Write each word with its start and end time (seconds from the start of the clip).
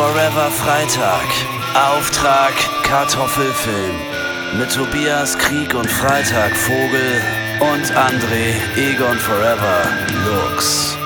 Forever 0.00 0.50
Freitag. 0.50 1.28
Auftrag 1.74 2.54
Kartoffelfilm. 2.84 3.96
Mit 4.58 4.72
Tobias 4.72 5.36
Krieg 5.36 5.74
und 5.74 5.90
Freitag 5.90 6.56
Vogel 6.56 7.20
und 7.60 7.84
André 7.94 8.54
Egon 8.78 9.18
Forever 9.18 9.82
Lux. 10.24 10.96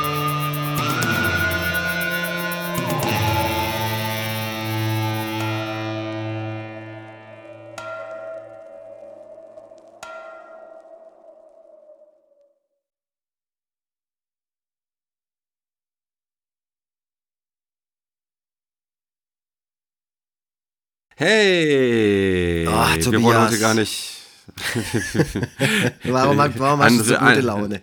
Hey! 21.16 22.66
Ach, 22.68 22.96
wir 22.96 23.22
wollen 23.22 23.41
heute 23.41 23.59
gar 23.60 23.74
nicht. 23.74 24.10
warum, 26.05 26.38
warum 26.38 26.82
hast 26.82 26.98
du 26.98 27.05
so 27.05 27.16
gute 27.16 27.41
Laune? 27.41 27.80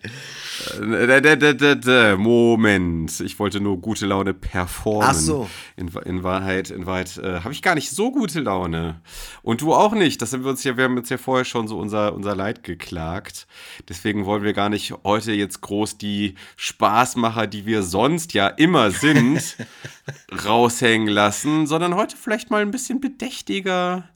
Äh, 1.88 2.16
Moment, 2.18 3.20
ich 3.20 3.40
wollte 3.40 3.60
nur 3.60 3.80
gute 3.80 4.06
Laune 4.06 4.34
performen. 4.34 5.08
Ach 5.10 5.14
so. 5.14 5.50
In, 5.76 5.90
in 6.06 6.24
Wahrheit, 6.24 6.70
in 6.70 6.86
Wahrheit 6.86 7.18
äh, 7.18 7.42
habe 7.42 7.54
ich 7.54 7.62
gar 7.62 7.76
nicht 7.76 7.90
so 7.90 8.12
gute 8.12 8.40
Laune. 8.40 9.02
Und 9.42 9.62
du 9.62 9.74
auch 9.74 9.94
nicht. 9.94 10.22
Das 10.22 10.34
haben 10.34 10.44
wir 10.44 10.50
uns 10.50 10.64
ja, 10.64 10.78
wir 10.78 10.86
haben 10.86 10.98
uns 10.98 11.10
ja 11.10 11.18
vorher 11.18 11.46
schon 11.46 11.68
so 11.68 11.78
unser, 11.78 12.14
unser 12.14 12.36
Leid 12.36 12.64
geklagt. 12.64 13.48
Deswegen 13.90 14.26
wollen 14.26 14.44
wir 14.44 14.53
gar 14.53 14.70
nicht 14.70 14.94
heute 15.03 15.31
jetzt 15.34 15.62
groß 15.62 15.98
die 15.98 16.36
Spaßmacher, 16.56 17.48
die 17.48 17.66
wir 17.66 17.84
sonst 17.84 18.34
ja 18.34 18.48
immer 18.48 18.92
sind, 18.92 19.58
raushängen 20.46 21.08
lassen, 21.08 21.68
sondern 21.68 21.96
heute 21.96 22.18
vielleicht 22.18 22.52
mal 22.52 22.62
ein 22.62 22.72
bisschen 22.72 23.02
bedächtiger 23.02 24.09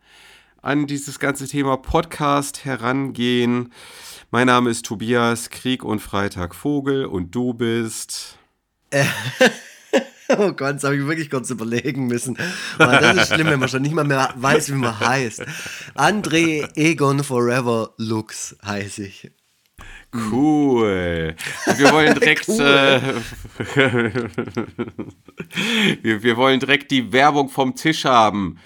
an 0.66 0.88
dieses 0.88 1.20
ganze 1.20 1.48
Thema 1.48 1.78
Podcast 1.78 2.66
herangehen. 2.66 3.72
Mein 4.32 4.48
Name 4.48 4.70
ist 4.70 4.86
Tobias 4.86 5.50
Krieg 5.50 5.84
und 5.84 6.00
Freitag 6.00 6.56
Vogel 6.56 7.06
und 7.06 7.34
du 7.34 7.54
bist. 7.54 8.38
oh 10.30 10.52
Gott, 10.52 10.76
das 10.76 10.84
habe 10.84 10.98
ich 10.98 11.06
wirklich 11.06 11.30
kurz 11.30 11.50
überlegen 11.52 12.08
müssen. 12.08 12.38
Weil 12.78 13.02
das 13.02 13.18
ist 13.18 13.34
schlimm, 13.34 13.48
wenn 13.48 13.60
man 13.60 13.70
schon 13.70 13.84
nicht 13.84 13.94
mal 13.94 14.04
mehr 14.04 14.34
weiß, 14.36 14.70
wie 14.70 14.78
man 14.78 15.00
heißt. 15.00 15.46
André 15.96 16.68
Egon 16.76 17.24
Forever 17.24 17.94
Lux 17.98 18.56
heiße 18.66 19.06
ich. 19.06 19.32
Cool. 20.14 21.36
Wir 21.78 21.92
wollen 21.92 22.16
direkt, 22.16 22.46
cool. 22.48 22.62
äh, 22.62 23.02
wir, 26.02 26.24
wir 26.24 26.38
wollen 26.38 26.60
direkt 26.60 26.90
die 26.90 27.12
Werbung 27.12 27.50
vom 27.50 27.76
Tisch 27.76 28.06
haben. 28.06 28.58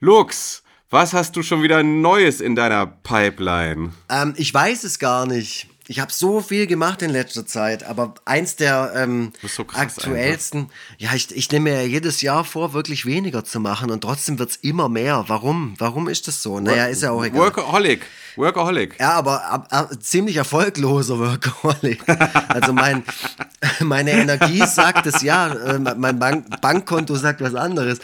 Lux, 0.00 0.62
was 0.90 1.12
hast 1.12 1.36
du 1.36 1.42
schon 1.42 1.62
wieder 1.62 1.82
Neues 1.82 2.40
in 2.40 2.54
deiner 2.54 2.86
Pipeline? 2.86 3.92
Ähm, 4.08 4.34
ich 4.36 4.52
weiß 4.52 4.84
es 4.84 4.98
gar 4.98 5.26
nicht. 5.26 5.68
Ich 5.88 6.00
habe 6.00 6.12
so 6.12 6.40
viel 6.40 6.66
gemacht 6.66 7.00
in 7.02 7.10
letzter 7.10 7.46
Zeit, 7.46 7.84
aber 7.84 8.14
eins 8.24 8.56
der 8.56 8.92
ähm, 8.96 9.32
so 9.44 9.64
aktuellsten, 9.72 10.62
einfach. 10.62 10.74
ja, 10.98 11.14
ich, 11.14 11.34
ich 11.34 11.50
nehme 11.52 11.70
mir 11.70 11.82
ja 11.82 11.86
jedes 11.86 12.22
Jahr 12.22 12.44
vor, 12.44 12.72
wirklich 12.72 13.06
weniger 13.06 13.44
zu 13.44 13.60
machen 13.60 13.92
und 13.92 14.00
trotzdem 14.00 14.40
wird 14.40 14.50
es 14.50 14.56
immer 14.56 14.88
mehr. 14.88 15.24
Warum? 15.28 15.74
Warum 15.78 16.08
ist 16.08 16.26
das 16.26 16.42
so? 16.42 16.58
Naja, 16.58 16.86
ist 16.86 17.02
ja 17.02 17.12
auch 17.12 17.24
egal. 17.24 17.40
Workaholic. 17.40 18.04
Workaholic. 18.36 18.96
Ja, 19.00 19.12
aber 19.12 19.44
ab, 19.44 19.68
ab, 19.70 19.90
ziemlich 20.00 20.36
erfolgloser 20.36 21.18
Workaholic. 21.18 22.04
Also 22.48 22.72
mein, 22.72 23.02
meine 23.80 24.12
Energie 24.12 24.64
sagt 24.66 25.06
es 25.06 25.22
ja, 25.22 25.48
äh, 25.48 25.78
mein 25.78 26.18
Bank, 26.18 26.60
Bankkonto 26.60 27.16
sagt 27.16 27.40
was 27.40 27.54
anderes. 27.54 28.00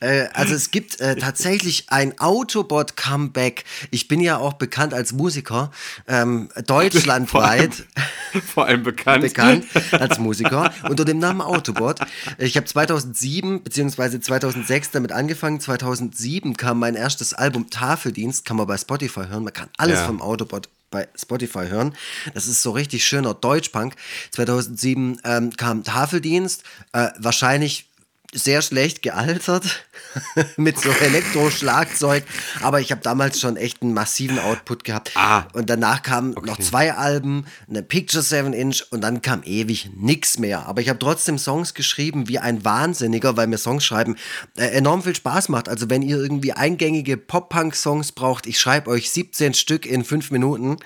Äh, 0.00 0.26
also 0.32 0.54
es 0.54 0.70
gibt 0.70 1.00
äh, 1.00 1.16
tatsächlich 1.16 1.86
ein 1.88 2.18
Autobot-Comeback. 2.18 3.64
Ich 3.90 4.08
bin 4.08 4.20
ja 4.20 4.38
auch 4.38 4.54
bekannt 4.54 4.94
als 4.94 5.12
Musiker, 5.12 5.70
ähm, 6.08 6.48
deutschlandweit. 6.66 7.72
Vor 8.32 8.34
allem, 8.34 8.44
vor 8.44 8.66
allem 8.66 8.82
bekannt. 8.82 9.22
bekannt 9.22 9.66
als 9.92 10.18
Musiker 10.18 10.70
unter 10.88 11.06
dem 11.06 11.18
Namen 11.18 11.40
Autobot. 11.40 12.00
Ich 12.36 12.56
habe 12.56 12.66
2007 12.66 13.62
bzw. 13.62 14.20
2006 14.20 14.90
damit 14.90 15.12
angefangen. 15.12 15.58
2007 15.58 16.56
kam 16.56 16.78
mein 16.78 16.96
erstes 16.96 17.32
Album 17.32 17.70
Tafeldienst, 17.70 18.44
kann 18.44 18.58
man 18.58 18.66
bei 18.66 18.76
Spotify 18.76 19.26
hören. 19.28 19.44
Man 19.44 19.54
kann 19.54 19.70
alles 19.76 19.98
ja. 20.00 20.06
vom 20.06 20.20
Autobot 20.20 20.68
bei 20.90 21.08
Spotify 21.16 21.66
hören. 21.68 21.96
Das 22.34 22.46
ist 22.46 22.62
so 22.62 22.70
richtig 22.70 23.04
schöner 23.04 23.34
Deutschpunk. 23.34 23.94
2007 24.30 25.20
ähm, 25.24 25.56
kam 25.56 25.84
Tafeldienst, 25.84 26.62
äh, 26.92 27.08
wahrscheinlich 27.18 27.88
sehr 28.32 28.62
schlecht 28.62 29.02
gealtert 29.02 29.85
mit 30.56 30.78
so 30.78 30.90
Elektro-Schlagzeug, 30.90 32.24
aber 32.62 32.80
ich 32.80 32.90
habe 32.90 33.00
damals 33.02 33.40
schon 33.40 33.56
echt 33.56 33.82
einen 33.82 33.94
massiven 33.94 34.38
Output 34.38 34.84
gehabt. 34.84 35.12
Ah, 35.14 35.44
und 35.52 35.70
danach 35.70 36.02
kamen 36.02 36.36
okay. 36.36 36.46
noch 36.46 36.58
zwei 36.58 36.94
Alben, 36.94 37.46
eine 37.68 37.82
Picture 37.82 38.22
7 38.22 38.52
Inch 38.52 38.84
und 38.90 39.02
dann 39.02 39.22
kam 39.22 39.42
ewig 39.44 39.90
nichts 39.96 40.38
mehr. 40.38 40.66
Aber 40.66 40.80
ich 40.80 40.88
habe 40.88 40.98
trotzdem 40.98 41.38
Songs 41.38 41.74
geschrieben 41.74 42.28
wie 42.28 42.38
ein 42.38 42.64
Wahnsinniger, 42.64 43.36
weil 43.36 43.46
mir 43.46 43.58
Songs 43.58 43.84
schreiben 43.84 44.16
äh, 44.56 44.66
enorm 44.66 45.02
viel 45.02 45.14
Spaß 45.14 45.48
macht. 45.48 45.68
Also 45.68 45.90
wenn 45.90 46.02
ihr 46.02 46.16
irgendwie 46.16 46.52
eingängige 46.52 47.16
Pop-Punk-Songs 47.16 48.12
braucht, 48.12 48.46
ich 48.46 48.58
schreibe 48.58 48.90
euch 48.90 49.10
17 49.10 49.54
Stück 49.54 49.86
in 49.86 50.04
fünf 50.04 50.30
Minuten 50.30 50.76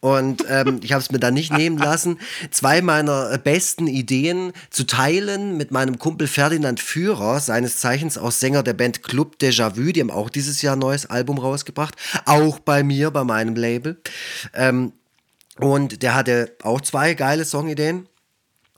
und 0.00 0.44
ähm, 0.48 0.80
ich 0.82 0.92
habe 0.92 1.02
es 1.02 1.10
mir 1.10 1.18
dann 1.18 1.34
nicht 1.34 1.52
nehmen 1.52 1.78
lassen, 1.78 2.18
zwei 2.50 2.82
meiner 2.82 3.36
besten 3.38 3.86
Ideen 3.86 4.52
zu 4.70 4.84
teilen 4.84 5.56
mit 5.56 5.70
meinem 5.70 5.98
Kumpel 5.98 6.26
Ferdinand 6.26 6.80
Führer, 6.80 7.40
seines 7.40 7.78
Zeichens 7.78 8.18
auch 8.18 8.32
Sänger 8.44 8.62
der 8.62 8.74
Band 8.74 9.02
Club 9.02 9.36
Déjà-vu, 9.40 9.90
die 9.92 10.02
haben 10.02 10.10
auch 10.10 10.28
dieses 10.28 10.60
Jahr 10.60 10.76
ein 10.76 10.78
neues 10.78 11.06
Album 11.06 11.38
rausgebracht, 11.38 11.94
auch 12.26 12.58
bei 12.58 12.82
mir, 12.82 13.10
bei 13.10 13.24
meinem 13.24 13.56
Label. 13.56 13.98
Ähm, 14.52 14.92
und 15.58 16.02
der 16.02 16.14
hatte 16.14 16.54
auch 16.62 16.82
zwei 16.82 17.14
geile 17.14 17.46
Songideen. 17.46 18.06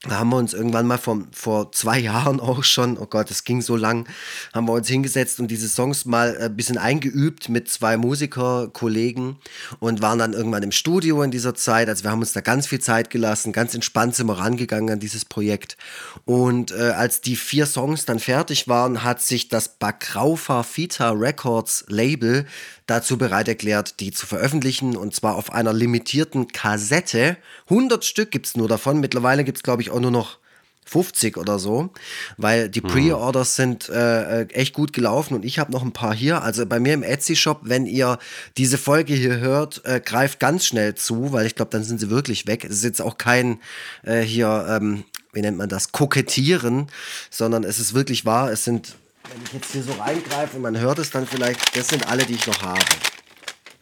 Da 0.03 0.19
haben 0.19 0.29
wir 0.29 0.37
uns 0.37 0.53
irgendwann 0.53 0.87
mal 0.87 0.99
vor, 0.99 1.23
vor 1.33 1.73
zwei 1.73 1.99
Jahren 1.99 2.39
auch 2.39 2.63
schon, 2.65 2.99
oh 2.99 3.07
Gott, 3.07 3.31
das 3.31 3.45
ging 3.45 3.63
so 3.63 3.77
lang, 3.77 4.07
haben 4.53 4.69
wir 4.69 4.75
uns 4.75 4.89
hingesetzt 4.89 5.41
und 5.41 5.49
diese 5.49 5.69
Songs 5.69 6.05
mal 6.05 6.37
ein 6.37 6.55
bisschen 6.55 6.77
eingeübt 6.77 7.49
mit 7.49 7.69
zwei 7.71 7.97
Musikerkollegen 7.97 9.37
und 9.81 10.03
waren 10.03 10.19
dann 10.19 10.35
irgendwann 10.35 10.63
im 10.63 10.71
Studio 10.71 11.23
in 11.23 11.31
dieser 11.31 11.55
Zeit. 11.55 11.89
Also 11.89 12.05
wir 12.05 12.11
haben 12.11 12.21
uns 12.21 12.35
da 12.35 12.43
ganz 12.43 12.67
viel 12.67 12.79
Zeit 12.79 13.09
gelassen, 13.09 13.53
ganz 13.53 13.75
entspannt 13.75 14.15
sind 14.15 14.27
wir 14.27 14.39
rangegangen 14.39 14.91
an 14.91 15.01
dieses 15.01 15.25
Projekt. 15.25 15.79
Und 16.27 16.73
äh, 16.73 16.91
als 16.91 17.23
die 17.23 17.37
vier 17.37 17.65
Songs 17.65 18.05
dann 18.05 18.19
fertig 18.19 18.69
waren, 18.69 19.03
hat 19.03 19.23
sich 19.23 19.49
das 19.49 19.79
Bakraufa 19.79 20.63
Fita 20.63 21.11
Records 21.13 21.87
Label 21.89 22.45
dazu 22.87 23.19
bereit 23.19 23.49
erklärt, 23.49 24.01
die 24.01 24.13
zu 24.13 24.27
veröffentlichen 24.27 24.97
und 24.97 25.15
zwar 25.15 25.35
auf 25.35 25.53
einer 25.53 25.73
limitierten 25.73 26.49
Kassette. 26.49 27.37
100 27.69 28.05
Stück 28.05 28.31
gibt 28.31 28.47
es 28.47 28.57
nur 28.57 28.69
davon. 28.69 29.01
Mittlerweile 29.01 29.45
gibt 29.45 29.59
es, 29.59 29.63
glaube 29.63 29.83
ich, 29.83 29.91
auch 29.91 30.01
nur 30.01 30.11
noch 30.11 30.39
50 30.87 31.37
oder 31.37 31.59
so, 31.59 31.91
weil 32.37 32.69
die 32.69 32.81
mhm. 32.81 32.87
Pre-Orders 32.87 33.57
sind 33.57 33.89
äh, 33.89 34.43
äh, 34.43 34.47
echt 34.51 34.73
gut 34.73 34.93
gelaufen 34.93 35.35
und 35.35 35.45
ich 35.45 35.59
habe 35.59 35.73
noch 35.73 35.83
ein 35.83 35.93
paar 35.93 36.15
hier. 36.15 36.43
Also 36.43 36.65
bei 36.65 36.79
mir 36.79 36.95
im 36.95 37.03
Etsy-Shop, 37.03 37.63
wenn 37.65 37.87
ihr 37.87 38.19
diese 38.57 38.79
Folge 38.79 39.13
hier 39.15 39.39
hört, 39.39 39.85
äh, 39.85 40.01
greift 40.01 40.39
ganz 40.39 40.65
schnell 40.65 40.95
zu, 40.95 41.33
weil 41.33 41.47
ich 41.47 41.57
glaube, 41.57 41.73
dann 41.73 41.83
sind 41.83 41.99
sie 41.99 42.09
wirklich 42.09 42.47
weg. 42.47 42.65
Es 42.65 42.71
ist 42.71 42.85
jetzt 42.85 43.03
auch 43.03 43.19
kein 43.19 43.59
äh, 44.05 44.21
hier, 44.21 44.67
ähm, 44.69 45.03
wie 45.33 45.41
nennt 45.41 45.59
man 45.59 45.69
das, 45.69 45.91
kokettieren, 45.91 46.87
sondern 47.31 47.65
es 47.65 47.81
ist 47.81 47.93
wirklich 47.93 48.25
wahr. 48.25 48.53
Es 48.53 48.63
sind 48.63 48.95
wenn 49.33 49.43
ich 49.45 49.53
jetzt 49.53 49.73
hier 49.73 49.83
so 49.83 49.93
reingreife 49.93 50.57
und 50.57 50.63
man 50.63 50.79
hört 50.79 50.99
es 50.99 51.11
dann 51.11 51.27
vielleicht, 51.27 51.77
das 51.77 51.89
sind 51.89 52.09
alle, 52.09 52.25
die 52.25 52.35
ich 52.35 52.47
noch 52.47 52.63
habe. 52.63 52.85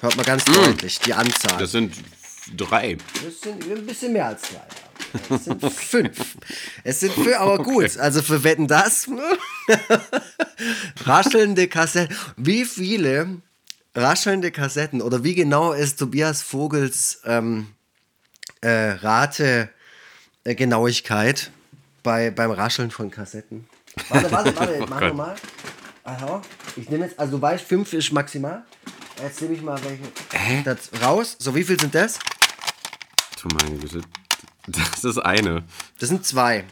Hört 0.00 0.16
man 0.16 0.24
ganz 0.24 0.46
mmh. 0.46 0.54
deutlich, 0.54 0.98
die 1.00 1.14
Anzahl. 1.14 1.58
Das 1.58 1.72
sind 1.72 1.94
drei. 2.56 2.98
Das 3.24 3.40
sind 3.40 3.70
ein 3.70 3.86
bisschen 3.86 4.12
mehr 4.12 4.26
als 4.26 4.42
drei. 4.42 5.34
Es 5.34 5.44
sind 5.44 5.64
fünf. 5.72 6.36
Es 6.82 7.00
sind 7.00 7.12
fünf, 7.12 7.36
aber 7.36 7.60
okay. 7.60 7.62
gut. 7.62 7.98
Also 7.98 8.22
für 8.22 8.44
Wetten 8.44 8.66
das. 8.66 9.08
raschelnde 11.06 11.68
Kassetten. 11.68 12.16
Wie 12.36 12.64
viele 12.64 13.40
raschelnde 13.94 14.50
Kassetten 14.50 15.00
oder 15.00 15.24
wie 15.24 15.34
genau 15.34 15.72
ist 15.72 15.98
Tobias 15.98 16.42
Vogels 16.42 17.20
ähm, 17.24 17.68
äh, 18.60 18.90
Rate 18.90 19.70
äh, 20.42 20.54
Genauigkeit 20.54 21.50
bei, 22.02 22.30
beim 22.30 22.50
Rascheln 22.50 22.90
von 22.90 23.10
Kassetten? 23.10 23.68
Warte, 24.08 24.32
warte, 24.32 24.56
warte, 24.56 24.78
oh 24.82 24.86
mach 24.88 25.00
nochmal. 25.00 25.34
Aha. 26.04 26.42
Ich 26.76 26.88
nehme 26.90 27.06
jetzt, 27.06 27.18
also 27.18 27.36
du 27.36 27.42
weißt, 27.42 27.64
fünf 27.64 27.92
ist 27.92 28.12
maximal. 28.12 28.64
Jetzt 29.22 29.40
nehme 29.40 29.54
ich 29.54 29.62
mal 29.62 29.78
welche 29.84 30.02
Hä? 30.32 30.62
Das 30.64 30.90
raus. 31.02 31.36
So, 31.38 31.54
wie 31.54 31.64
viel 31.64 31.78
sind 31.78 31.94
das? 31.94 32.18
Du 33.40 33.48
meine 33.48 33.78
Güte. 33.78 34.02
Das 34.66 35.04
ist 35.04 35.18
eine. 35.18 35.64
Das 35.98 36.08
sind 36.08 36.24
zwei. 36.26 36.64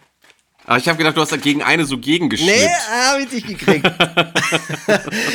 Aber 0.64 0.78
ich 0.78 0.88
habe 0.88 0.96
gedacht, 0.96 1.16
du 1.16 1.20
hast 1.20 1.32
dagegen 1.32 1.62
eine 1.62 1.84
so 1.84 1.98
gegengeschnitten. 1.98 2.60
Nee, 2.60 2.68
habe 2.68 3.22
ich 3.22 3.32
nicht 3.32 3.48
gekriegt. 3.48 3.84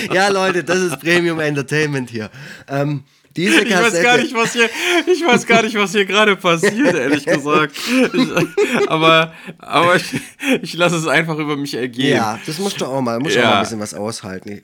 ja, 0.13 0.29
Leute, 0.29 0.63
das 0.63 0.79
ist 0.79 0.99
Premium 0.99 1.39
Entertainment 1.39 2.09
hier. 2.09 2.29
Ähm, 2.67 3.03
Diese 3.37 3.63
ich 3.63 3.71
weiß 3.71 4.01
gar 4.01 4.17
nicht, 4.17 4.33
was 4.33 4.53
hier, 4.53 4.67
ich 5.05 5.25
weiß 5.25 5.45
gar 5.45 5.61
nicht, 5.61 5.75
was 5.75 5.91
hier 5.91 6.05
gerade 6.05 6.35
passiert, 6.35 6.95
ehrlich 6.95 7.23
gesagt. 7.25 7.75
Ich, 8.13 8.89
aber, 8.89 9.31
aber 9.59 9.95
ich, 9.95 10.19
ich 10.63 10.73
lasse 10.73 10.95
es 10.95 11.05
einfach 11.05 11.37
über 11.37 11.55
mich 11.55 11.75
ergehen. 11.75 12.17
Ja, 12.17 12.39
das 12.47 12.57
musst 12.57 12.81
du 12.81 12.85
auch 12.85 12.99
mal, 12.99 13.19
musst 13.19 13.35
ja. 13.35 13.43
auch 13.43 13.45
mal 13.45 13.55
ein 13.57 13.61
bisschen 13.61 13.79
was 13.79 13.93
aushalten. 13.93 14.63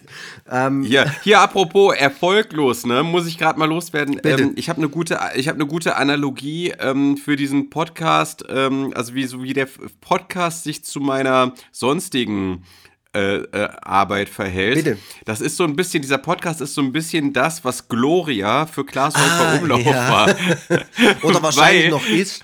Ähm, 0.50 0.82
hier, 0.84 1.06
hier 1.24 1.40
apropos 1.40 1.96
erfolglos, 1.96 2.88
ne, 2.88 3.04
muss 3.04 3.28
ich 3.28 3.38
gerade 3.38 3.60
mal 3.60 3.70
loswerden. 3.70 4.20
Ähm, 4.24 4.54
ich 4.56 4.70
habe 4.70 4.80
eine 4.80 4.90
gute, 4.90 5.20
ich 5.36 5.48
habe 5.48 5.58
eine 5.58 5.68
gute 5.68 5.96
Analogie 5.96 6.74
ähm, 6.80 7.18
für 7.18 7.36
diesen 7.36 7.70
Podcast, 7.70 8.44
ähm, 8.50 8.92
also 8.96 9.14
wie 9.14 9.26
so 9.26 9.44
wie 9.44 9.54
der 9.54 9.68
Podcast 10.02 10.64
sich 10.64 10.84
zu 10.84 11.00
meiner 11.00 11.54
sonstigen 11.72 12.64
äh, 13.14 13.38
äh, 13.38 13.70
Arbeit 13.82 14.28
verhält. 14.30 14.84
Bitte. 14.84 14.98
Das 15.26 15.40
ist 15.40 15.58
so 15.58 15.64
ein 15.64 15.76
bisschen, 15.76 16.02
dieser 16.02 16.18
Podcast 16.18 16.62
ist 16.62 16.74
so 16.74 16.82
ein 16.82 16.92
bisschen 16.92 17.32
das, 17.32 17.64
was 17.64 17.88
Gloria 17.88 18.66
für 18.66 18.86
Klaas 18.86 19.16
ah, 19.16 19.58
Umlauf 19.58 19.86
ja. 19.86 20.10
war. 20.10 20.36
Oder 21.24 21.44
wahrscheinlich 21.44 21.84
Weil, 21.84 21.90
noch 21.92 22.08
ist. 22.08 22.44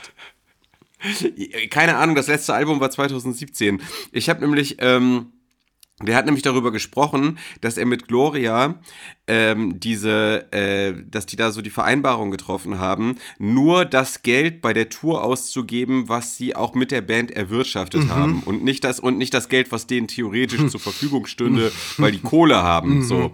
Keine 1.69 1.95
Ahnung, 1.95 2.16
das 2.16 2.27
letzte 2.27 2.54
Album 2.54 2.80
war 2.80 2.92
2017. 2.92 3.81
Ich 4.12 4.30
habe 4.30 4.42
nämlich 4.42 4.77
ähm, 4.80 5.31
der 6.01 6.16
hat 6.16 6.25
nämlich 6.25 6.44
darüber 6.44 6.72
gesprochen, 6.72 7.38
dass 7.62 7.78
er 7.78 7.86
mit 7.86 8.07
Gloria 8.07 8.75
ähm, 9.28 9.80
diese, 9.80 10.51
äh, 10.51 10.94
dass 11.10 11.25
die 11.25 11.36
da 11.36 11.51
so 11.51 11.62
die 11.62 11.69
Vereinbarung 11.69 12.31
getroffen 12.31 12.80
haben, 12.80 13.18
nur 13.38 13.86
das 13.86 14.24
Geld 14.24 14.62
bei 14.62 14.74
der 14.74 14.90
Tour 14.90 15.24
auszugeben, 15.24 16.07
was 16.07 16.38
sie 16.38 16.56
auch 16.56 16.74
mit 16.74 16.92
der 16.92 17.01
Band 17.01 17.31
erwirtschaftet 17.31 18.06
mhm. 18.06 18.10
haben 18.10 18.44
und 18.46 18.63
nicht 18.63 18.84
das 18.84 19.00
und 19.00 19.18
nicht 19.18 19.34
das 19.34 19.50
Geld, 19.50 19.72
was 19.72 19.88
denen 19.88 20.07
theoretisch 20.07 20.68
zur 20.72 20.80
Verfügung 20.80 21.25
stünde, 21.25 21.72
weil 21.98 22.12
die 22.13 22.19
Kohle 22.19 22.63
haben. 22.63 22.98
Mhm. 22.98 23.04
So, 23.04 23.31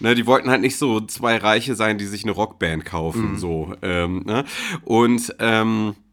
ne, 0.00 0.14
die 0.14 0.26
wollten 0.26 0.50
halt 0.50 0.62
nicht 0.62 0.78
so 0.78 1.00
zwei 1.02 1.36
Reiche 1.36 1.74
sein, 1.74 1.98
die 1.98 2.06
sich 2.06 2.24
eine 2.24 2.32
Rockband 2.32 2.84
kaufen. 2.84 3.32
Mhm. 3.32 3.38
So, 3.38 3.74
ähm, 3.82 4.22
ne? 4.24 4.44
und 4.84 5.34
ähm, 5.38 5.90
äh, 5.90 6.05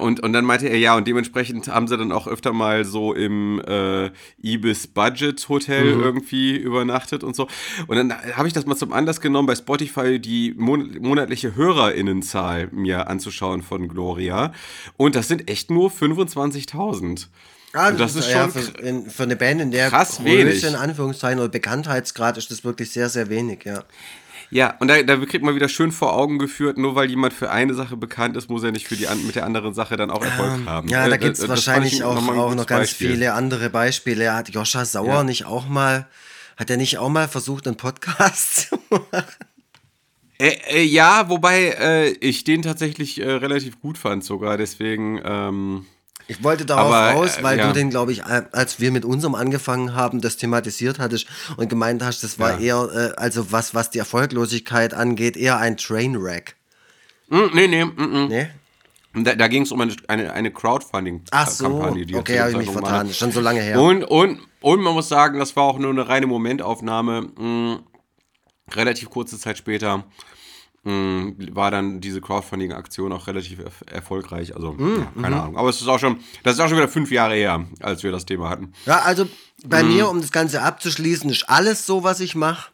und, 0.00 0.20
und 0.20 0.32
dann 0.32 0.44
meinte 0.44 0.68
er, 0.68 0.78
ja, 0.78 0.96
und 0.96 1.08
dementsprechend 1.08 1.66
haben 1.68 1.88
sie 1.88 1.96
dann 1.96 2.12
auch 2.12 2.28
öfter 2.28 2.52
mal 2.52 2.84
so 2.84 3.12
im 3.12 3.60
äh, 3.66 4.10
Ibis 4.40 4.86
Budget 4.86 5.48
Hotel 5.48 5.96
mhm. 5.96 6.02
irgendwie 6.02 6.56
übernachtet 6.56 7.24
und 7.24 7.34
so. 7.34 7.48
Und 7.88 7.96
dann 7.96 8.14
habe 8.36 8.46
ich 8.46 8.54
das 8.54 8.66
mal 8.66 8.76
zum 8.76 8.92
Anlass 8.92 9.20
genommen, 9.20 9.46
bei 9.46 9.56
Spotify 9.56 10.20
die 10.20 10.54
mon 10.56 10.96
monatliche 11.00 11.56
HörerInnenzahl 11.56 12.68
mir 12.70 13.08
anzuschauen 13.08 13.62
von 13.62 13.88
Gloria. 13.88 14.52
Und 14.96 15.16
das 15.16 15.26
sind 15.26 15.50
echt 15.50 15.70
nur 15.70 15.90
25.000. 15.90 17.26
Ah, 17.72 17.90
das, 17.90 18.14
das 18.14 18.24
ist 18.24 18.32
ja, 18.32 18.42
schon 18.42 18.50
für, 18.52 18.80
in, 18.80 19.10
für, 19.10 19.24
eine 19.24 19.36
Band 19.36 19.60
in 19.60 19.70
der 19.70 19.90
krass 19.90 20.16
Größe, 20.16 20.24
wenig. 20.24 20.64
in 20.64 20.76
Anführungszeichen, 20.76 21.40
oder 21.40 21.48
Bekanntheitsgrad 21.48 22.38
ist 22.38 22.50
das 22.50 22.64
wirklich 22.64 22.90
sehr, 22.90 23.08
sehr 23.08 23.28
wenig, 23.28 23.64
ja. 23.64 23.84
Ja, 24.50 24.76
und 24.78 24.88
da, 24.88 25.02
da 25.02 25.16
kriegt 25.16 25.44
man 25.44 25.54
wieder 25.54 25.68
schön 25.68 25.92
vor 25.92 26.14
Augen 26.14 26.38
geführt, 26.38 26.78
nur 26.78 26.94
weil 26.94 27.10
jemand 27.10 27.32
für 27.32 27.50
eine 27.50 27.74
Sache 27.74 27.96
bekannt 27.96 28.36
ist, 28.36 28.48
muss 28.48 28.62
er 28.62 28.72
nicht 28.72 28.86
für 28.86 28.96
die 28.96 29.06
mit 29.24 29.34
der 29.34 29.44
anderen 29.44 29.74
Sache 29.74 29.96
dann 29.96 30.10
auch 30.10 30.22
Erfolg 30.22 30.52
ähm, 30.54 30.68
haben. 30.68 30.88
Ja, 30.88 31.08
da 31.08 31.16
gibt 31.16 31.38
es 31.38 31.48
wahrscheinlich 31.48 32.04
auch, 32.04 32.16
auch 32.16 32.54
noch 32.54 32.66
ganz 32.66 32.90
Beispiel. 32.90 33.12
viele 33.12 33.32
andere 33.32 33.70
Beispiele. 33.70 34.32
Hat 34.32 34.48
Joscha 34.50 34.84
Sauer 34.84 35.08
ja. 35.08 35.24
nicht 35.24 35.46
auch 35.46 35.68
mal, 35.68 36.06
hat 36.56 36.70
er 36.70 36.76
nicht 36.76 36.98
auch 36.98 37.08
mal 37.08 37.28
versucht, 37.28 37.66
einen 37.66 37.76
Podcast 37.76 38.68
zu 38.68 38.78
machen? 38.90 39.24
Äh, 40.38 40.56
äh, 40.68 40.82
ja, 40.82 41.28
wobei 41.28 41.70
äh, 41.80 42.08
ich 42.20 42.44
den 42.44 42.62
tatsächlich 42.62 43.20
äh, 43.20 43.30
relativ 43.30 43.80
gut 43.80 43.98
fand 43.98 44.22
sogar, 44.24 44.56
deswegen. 44.56 45.20
Ähm 45.24 45.86
ich 46.28 46.42
wollte 46.42 46.66
darauf 46.66 46.92
Aber, 46.92 47.10
raus, 47.12 47.38
äh, 47.38 47.42
weil 47.42 47.58
ja. 47.58 47.68
du 47.68 47.72
den, 47.72 47.90
glaube 47.90 48.12
ich, 48.12 48.24
als 48.24 48.80
wir 48.80 48.90
mit 48.90 49.04
unserem 49.04 49.34
angefangen 49.34 49.94
haben, 49.94 50.20
das 50.20 50.36
thematisiert 50.36 50.98
hattest 50.98 51.26
und 51.56 51.68
gemeint 51.68 52.02
hast, 52.02 52.24
das 52.24 52.38
war 52.38 52.60
ja. 52.60 52.86
eher, 52.86 53.12
äh, 53.14 53.20
also 53.20 53.52
was, 53.52 53.74
was 53.74 53.90
die 53.90 53.98
Erfolglosigkeit 53.98 54.94
angeht, 54.94 55.36
eher 55.36 55.58
ein 55.58 55.76
Trainwreck. 55.76 56.56
Mm, 57.28 57.36
nee, 57.54 57.68
nee, 57.68 57.84
mm, 57.84 58.24
mm. 58.24 58.28
Nee? 58.28 58.48
Da, 59.14 59.34
da 59.34 59.48
ging 59.48 59.62
es 59.62 59.72
um 59.72 59.80
eine, 59.80 59.94
eine, 60.08 60.32
eine 60.32 60.50
Crowdfunding-Kampagne. 60.50 61.30
Ach 61.30 61.48
so, 61.48 62.18
okay, 62.18 62.40
habe 62.40 62.50
ich 62.50 62.56
mich 62.58 62.70
vertan. 62.70 63.12
Schon 63.14 63.32
so 63.32 63.40
lange 63.40 63.62
her. 63.62 63.80
Und, 63.80 64.04
und, 64.04 64.40
und 64.60 64.80
man 64.82 64.92
muss 64.92 65.08
sagen, 65.08 65.38
das 65.38 65.56
war 65.56 65.64
auch 65.64 65.78
nur 65.78 65.90
eine 65.90 66.06
reine 66.06 66.26
Momentaufnahme. 66.26 67.30
Mh, 67.36 67.78
relativ 68.74 69.10
kurze 69.10 69.38
Zeit 69.38 69.56
später 69.58 70.04
war 70.86 71.70
dann 71.72 72.00
diese 72.00 72.20
Crowdfunding-Aktion 72.20 73.12
auch 73.12 73.26
relativ 73.26 73.58
er 73.58 73.92
erfolgreich. 73.92 74.54
Also, 74.54 74.72
mm, 74.72 74.98
ja, 74.98 75.22
keine 75.22 75.36
mm. 75.36 75.40
Ahnung. 75.40 75.56
Aber 75.56 75.68
es 75.68 75.80
ist 75.80 75.88
auch 75.88 75.98
schon, 75.98 76.20
das 76.44 76.54
ist 76.54 76.60
auch 76.60 76.68
schon 76.68 76.76
wieder 76.76 76.88
fünf 76.88 77.10
Jahre 77.10 77.34
her, 77.34 77.66
als 77.80 78.04
wir 78.04 78.12
das 78.12 78.24
Thema 78.24 78.48
hatten. 78.48 78.72
Ja, 78.86 79.00
also 79.00 79.26
bei 79.64 79.82
mm. 79.82 79.88
mir, 79.88 80.08
um 80.08 80.20
das 80.20 80.30
Ganze 80.30 80.62
abzuschließen, 80.62 81.28
ist 81.30 81.48
alles 81.48 81.86
so, 81.86 82.04
was 82.04 82.20
ich 82.20 82.36
mache. 82.36 82.70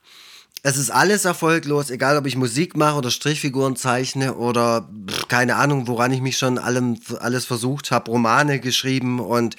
Es 0.64 0.76
ist 0.76 0.90
alles 0.90 1.24
erfolglos, 1.24 1.90
egal 1.90 2.16
ob 2.16 2.26
ich 2.26 2.36
Musik 2.36 2.76
mache 2.76 2.96
oder 2.96 3.10
Strichfiguren 3.10 3.74
zeichne 3.74 4.34
oder 4.34 4.88
keine 5.26 5.56
Ahnung, 5.56 5.88
woran 5.88 6.12
ich 6.12 6.20
mich 6.20 6.38
schon 6.38 6.56
allem, 6.58 7.00
alles 7.18 7.46
versucht 7.46 7.90
habe, 7.90 8.10
Romane 8.12 8.60
geschrieben 8.60 9.18
und 9.18 9.56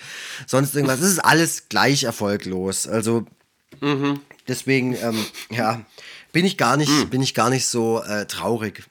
sonst 0.48 0.76
irgendwas. 0.76 1.02
Es 1.02 1.12
ist 1.12 1.26
alles 1.26 1.68
gleich 1.68 2.04
erfolglos. 2.04 2.88
Also 2.88 3.26
mhm. 3.82 4.22
deswegen, 4.48 4.96
ähm, 4.96 5.26
ja, 5.50 5.82
bin 6.34 6.46
ich 6.46 6.58
gar 6.58 6.76
nicht, 6.76 6.90
hm. 6.90 7.10
bin 7.10 7.22
ich 7.22 7.34
gar 7.34 7.50
nicht 7.50 7.66
so 7.66 8.02
äh, 8.02 8.26
traurig. 8.26 8.84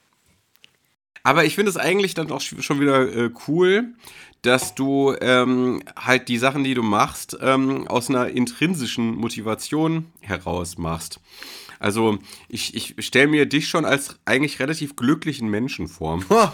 Aber 1.23 1.45
ich 1.45 1.55
finde 1.55 1.71
es 1.71 1.77
eigentlich 1.77 2.15
dann 2.15 2.33
auch 2.33 2.41
schon 2.41 2.81
wieder 2.81 3.15
äh, 3.15 3.31
cool, 3.47 3.95
dass 4.41 4.75
du 4.75 5.15
ähm, 5.21 5.83
halt 5.95 6.29
die 6.29 6.39
Sachen, 6.39 6.65
die 6.65 6.75
du 6.75 6.83
machst, 6.83 7.37
ähm, 7.41 7.87
aus 7.87 8.09
einer 8.09 8.29
intrinsischen 8.29 9.15
Motivation 9.15 10.07
heraus 10.21 10.79
machst. 10.79 11.21
Also 11.79 12.19
ich, 12.49 12.75
ich 12.75 13.07
stelle 13.07 13.29
mir 13.29 13.47
dich 13.47 13.69
schon 13.69 13.85
als 13.85 14.17
eigentlich 14.25 14.59
relativ 14.59 14.97
glücklichen 14.97 15.49
Menschen 15.49 15.89
vor. 15.89 16.23
Oh, 16.29 16.49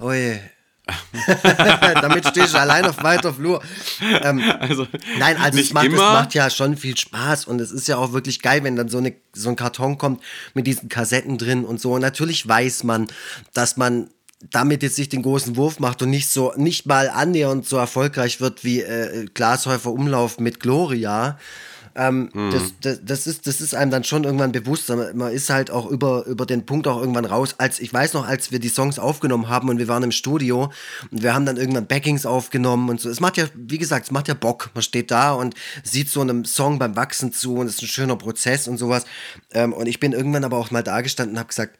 oh 0.00 0.12
je. 0.12 0.38
Damit 2.02 2.26
stehe 2.26 2.46
ich 2.46 2.54
allein 2.54 2.84
auf 2.86 3.02
weiter 3.02 3.32
Flur. 3.32 3.62
Ähm, 4.00 4.42
also, 4.58 4.86
nein, 5.18 5.36
also 5.36 5.60
es 5.60 5.72
macht, 5.72 5.86
es 5.86 5.92
macht, 5.92 6.34
ja 6.34 6.50
schon 6.50 6.76
viel 6.76 6.96
Spaß 6.96 7.46
und 7.46 7.60
es 7.60 7.70
ist 7.70 7.86
ja 7.86 7.98
auch 7.98 8.12
wirklich 8.12 8.42
geil, 8.42 8.64
wenn 8.64 8.74
dann 8.74 8.88
so, 8.88 8.98
eine, 8.98 9.14
so 9.32 9.48
ein 9.48 9.56
Karton 9.56 9.96
kommt 9.96 10.22
mit 10.54 10.66
diesen 10.66 10.88
Kassetten 10.88 11.38
drin 11.38 11.64
und 11.64 11.80
so. 11.80 11.92
Und 11.92 12.00
natürlich 12.00 12.46
weiß 12.46 12.82
man, 12.84 13.06
dass 13.54 13.76
man 13.76 14.10
damit 14.50 14.82
jetzt 14.82 14.98
nicht 14.98 15.12
den 15.12 15.22
großen 15.22 15.56
Wurf 15.56 15.78
macht 15.78 16.02
und 16.02 16.10
nicht 16.10 16.28
so 16.28 16.52
nicht 16.56 16.86
mal 16.86 17.08
annähernd 17.08 17.64
so 17.64 17.76
erfolgreich 17.76 18.40
wird 18.40 18.64
wie 18.64 18.80
äh, 18.80 19.26
Glashäufer 19.32 19.92
Umlauf 19.92 20.40
mit 20.40 20.58
Gloria. 20.58 21.38
Ähm, 21.94 22.30
mhm. 22.32 22.50
das, 22.50 22.62
das, 22.80 23.00
das, 23.04 23.26
ist, 23.26 23.46
das 23.46 23.60
ist 23.60 23.74
einem 23.74 23.90
dann 23.90 24.04
schon 24.04 24.24
irgendwann 24.24 24.52
bewusst. 24.52 24.88
Man 24.88 25.32
ist 25.32 25.50
halt 25.50 25.70
auch 25.70 25.86
über, 25.86 26.26
über 26.26 26.46
den 26.46 26.64
Punkt 26.64 26.88
auch 26.88 27.00
irgendwann 27.00 27.24
raus. 27.24 27.54
Als 27.58 27.80
ich 27.80 27.92
weiß 27.92 28.14
noch, 28.14 28.26
als 28.26 28.50
wir 28.50 28.58
die 28.58 28.68
Songs 28.68 28.98
aufgenommen 28.98 29.48
haben 29.48 29.68
und 29.68 29.78
wir 29.78 29.88
waren 29.88 30.02
im 30.02 30.12
Studio 30.12 30.72
und 31.10 31.22
wir 31.22 31.34
haben 31.34 31.46
dann 31.46 31.56
irgendwann 31.56 31.86
Backings 31.86 32.26
aufgenommen 32.26 32.88
und 32.88 33.00
so. 33.00 33.10
Es 33.10 33.20
macht 33.20 33.36
ja, 33.36 33.46
wie 33.54 33.78
gesagt, 33.78 34.06
es 34.06 34.10
macht 34.10 34.28
ja 34.28 34.34
Bock. 34.34 34.70
Man 34.74 34.82
steht 34.82 35.10
da 35.10 35.32
und 35.32 35.54
sieht 35.82 36.08
so 36.08 36.20
einem 36.20 36.44
Song 36.44 36.78
beim 36.78 36.96
Wachsen 36.96 37.32
zu 37.32 37.56
und 37.56 37.66
es 37.66 37.74
ist 37.74 37.82
ein 37.82 37.88
schöner 37.88 38.16
Prozess 38.16 38.68
und 38.68 38.78
sowas. 38.78 39.04
Ähm, 39.52 39.72
und 39.72 39.86
ich 39.86 40.00
bin 40.00 40.12
irgendwann 40.12 40.44
aber 40.44 40.56
auch 40.56 40.70
mal 40.70 40.82
da 40.82 41.00
gestanden 41.00 41.36
und 41.36 41.40
habe 41.40 41.48
gesagt, 41.48 41.78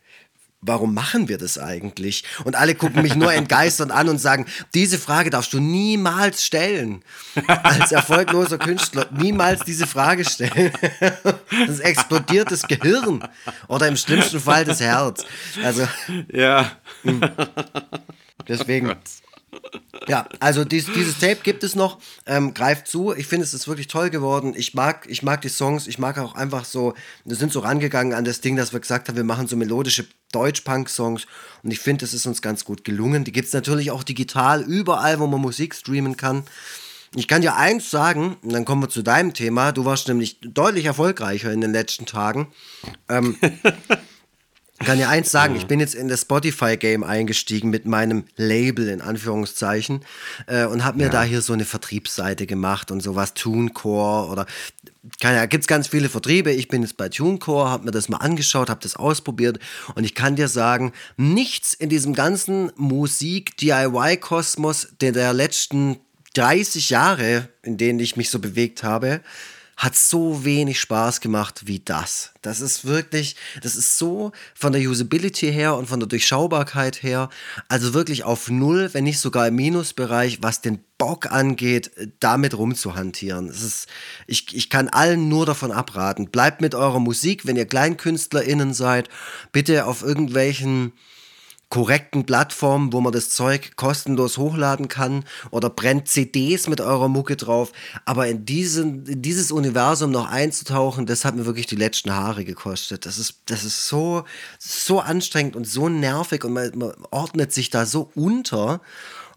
warum 0.62 0.94
machen 0.94 1.28
wir 1.28 1.38
das 1.38 1.58
eigentlich? 1.58 2.24
Und 2.44 2.56
alle 2.56 2.74
gucken 2.74 3.02
mich 3.02 3.14
nur 3.16 3.32
entgeistert 3.32 3.90
an 3.90 4.08
und 4.08 4.18
sagen, 4.18 4.46
diese 4.74 4.98
Frage 4.98 5.30
darfst 5.30 5.52
du 5.52 5.60
niemals 5.60 6.44
stellen. 6.44 7.04
Als 7.46 7.92
erfolgloser 7.92 8.58
Künstler 8.58 9.06
niemals 9.10 9.64
diese 9.64 9.86
Frage 9.86 10.24
stellen. 10.24 10.72
Das 11.66 11.80
explodiert 11.80 12.50
das 12.50 12.62
Gehirn 12.62 13.28
oder 13.68 13.88
im 13.88 13.96
schlimmsten 13.96 14.40
Fall 14.40 14.64
das 14.64 14.80
Herz. 14.80 15.24
Also 15.62 15.86
ja. 16.32 16.72
Hm. 17.02 17.20
Deswegen. 18.48 18.90
Oh 18.90 19.31
ja, 20.08 20.26
also 20.40 20.64
dies, 20.64 20.86
dieses 20.86 21.18
Tape 21.18 21.38
gibt 21.42 21.62
es 21.62 21.74
noch. 21.74 21.98
Ähm, 22.26 22.54
greift 22.54 22.86
zu. 22.86 23.14
Ich 23.14 23.26
finde, 23.26 23.44
es 23.44 23.54
ist 23.54 23.68
wirklich 23.68 23.86
toll 23.86 24.10
geworden. 24.10 24.54
Ich 24.56 24.74
mag, 24.74 25.06
ich 25.08 25.22
mag 25.22 25.42
die 25.42 25.48
Songs. 25.48 25.86
Ich 25.86 25.98
mag 25.98 26.18
auch 26.18 26.34
einfach 26.34 26.64
so, 26.64 26.94
wir 27.24 27.36
sind 27.36 27.52
so 27.52 27.60
rangegangen 27.60 28.14
an 28.14 28.24
das 28.24 28.40
Ding, 28.40 28.56
dass 28.56 28.72
wir 28.72 28.80
gesagt 28.80 29.08
haben, 29.08 29.16
wir 29.16 29.24
machen 29.24 29.46
so 29.46 29.56
melodische 29.56 30.06
Deutsch-Punk-Songs. 30.32 31.26
Und 31.62 31.70
ich 31.70 31.78
finde, 31.78 32.04
es 32.04 32.14
ist 32.14 32.26
uns 32.26 32.42
ganz 32.42 32.64
gut 32.64 32.84
gelungen. 32.84 33.24
Die 33.24 33.32
gibt 33.32 33.48
es 33.48 33.54
natürlich 33.54 33.90
auch 33.90 34.02
digital 34.02 34.62
überall, 34.62 35.20
wo 35.20 35.26
man 35.26 35.40
Musik 35.40 35.74
streamen 35.74 36.16
kann. 36.16 36.44
Ich 37.14 37.28
kann 37.28 37.42
dir 37.42 37.56
eins 37.56 37.90
sagen, 37.90 38.38
und 38.42 38.52
dann 38.52 38.64
kommen 38.64 38.82
wir 38.82 38.88
zu 38.88 39.02
deinem 39.02 39.34
Thema. 39.34 39.72
Du 39.72 39.84
warst 39.84 40.08
nämlich 40.08 40.38
deutlich 40.40 40.86
erfolgreicher 40.86 41.52
in 41.52 41.60
den 41.60 41.72
letzten 41.72 42.06
Tagen. 42.06 42.48
Ähm, 43.08 43.36
kann 44.84 44.98
ja 44.98 45.08
eins 45.08 45.30
sagen, 45.30 45.56
ich 45.56 45.66
bin 45.66 45.80
jetzt 45.80 45.94
in 45.94 46.08
das 46.08 46.22
Spotify-Game 46.22 47.04
eingestiegen 47.04 47.70
mit 47.70 47.86
meinem 47.86 48.24
Label 48.36 48.88
in 48.88 49.00
Anführungszeichen 49.00 50.00
äh, 50.46 50.64
und 50.64 50.84
habe 50.84 50.98
mir 50.98 51.04
ja. 51.04 51.10
da 51.10 51.22
hier 51.22 51.42
so 51.42 51.52
eine 51.52 51.64
Vertriebsseite 51.64 52.46
gemacht 52.46 52.90
und 52.90 53.02
sowas, 53.02 53.34
TuneCore 53.34 54.30
oder 54.30 54.46
keine, 55.20 55.38
ja, 55.38 55.46
gibt 55.46 55.64
es 55.64 55.68
ganz 55.68 55.88
viele 55.88 56.08
Vertriebe. 56.08 56.52
Ich 56.52 56.68
bin 56.68 56.82
jetzt 56.82 56.96
bei 56.96 57.08
TuneCore, 57.08 57.68
habe 57.68 57.86
mir 57.86 57.90
das 57.90 58.08
mal 58.08 58.18
angeschaut, 58.18 58.70
habe 58.70 58.78
das 58.82 58.94
ausprobiert 58.96 59.58
und 59.94 60.04
ich 60.04 60.14
kann 60.14 60.36
dir 60.36 60.46
sagen, 60.48 60.92
nichts 61.16 61.74
in 61.74 61.88
diesem 61.88 62.14
ganzen 62.14 62.70
Musik-DIY-Kosmos 62.76 64.90
der, 65.00 65.10
der 65.12 65.32
letzten 65.32 65.96
30 66.34 66.90
Jahre, 66.90 67.48
in 67.62 67.76
denen 67.76 67.98
ich 67.98 68.16
mich 68.16 68.30
so 68.30 68.38
bewegt 68.38 68.84
habe, 68.84 69.22
hat 69.76 69.96
so 69.96 70.44
wenig 70.44 70.80
Spaß 70.80 71.20
gemacht 71.20 71.62
wie 71.66 71.80
das. 71.80 72.32
Das 72.42 72.60
ist 72.60 72.84
wirklich, 72.84 73.36
das 73.62 73.74
ist 73.74 73.98
so 73.98 74.32
von 74.54 74.72
der 74.72 74.82
Usability 74.82 75.52
her 75.52 75.76
und 75.76 75.86
von 75.88 75.98
der 75.98 76.08
Durchschaubarkeit 76.08 77.02
her, 77.02 77.30
also 77.68 77.94
wirklich 77.94 78.24
auf 78.24 78.50
Null, 78.50 78.90
wenn 78.92 79.04
nicht 79.04 79.18
sogar 79.18 79.48
im 79.48 79.56
Minusbereich, 79.56 80.38
was 80.42 80.60
den 80.60 80.84
Bock 80.98 81.32
angeht, 81.32 81.90
damit 82.20 82.56
rumzuhantieren. 82.56 83.48
Es 83.48 83.62
ist, 83.62 83.88
ich, 84.26 84.54
ich 84.54 84.70
kann 84.70 84.88
allen 84.88 85.28
nur 85.28 85.46
davon 85.46 85.72
abraten. 85.72 86.30
Bleibt 86.30 86.60
mit 86.60 86.74
eurer 86.74 87.00
Musik, 87.00 87.46
wenn 87.46 87.56
ihr 87.56 87.66
KleinkünstlerInnen 87.66 88.74
seid, 88.74 89.08
bitte 89.50 89.86
auf 89.86 90.02
irgendwelchen 90.02 90.92
korrekten 91.72 92.26
Plattformen, 92.26 92.92
wo 92.92 93.00
man 93.00 93.14
das 93.14 93.30
Zeug 93.30 93.76
kostenlos 93.76 94.36
hochladen 94.36 94.88
kann 94.88 95.24
oder 95.50 95.70
brennt 95.70 96.06
CDs 96.06 96.68
mit 96.68 96.82
eurer 96.82 97.08
Mucke 97.08 97.34
drauf. 97.34 97.72
Aber 98.04 98.28
in, 98.28 98.44
diesen, 98.44 99.06
in 99.06 99.22
dieses 99.22 99.50
Universum 99.50 100.10
noch 100.10 100.30
einzutauchen, 100.30 101.06
das 101.06 101.24
hat 101.24 101.34
mir 101.34 101.46
wirklich 101.46 101.64
die 101.64 101.76
letzten 101.76 102.12
Haare 102.12 102.44
gekostet. 102.44 103.06
Das 103.06 103.16
ist, 103.16 103.36
das 103.46 103.64
ist 103.64 103.88
so, 103.88 104.24
so 104.58 105.00
anstrengend 105.00 105.56
und 105.56 105.66
so 105.66 105.88
nervig 105.88 106.44
und 106.44 106.52
man, 106.52 106.72
man 106.74 106.92
ordnet 107.10 107.54
sich 107.54 107.70
da 107.70 107.86
so 107.86 108.10
unter. 108.14 108.82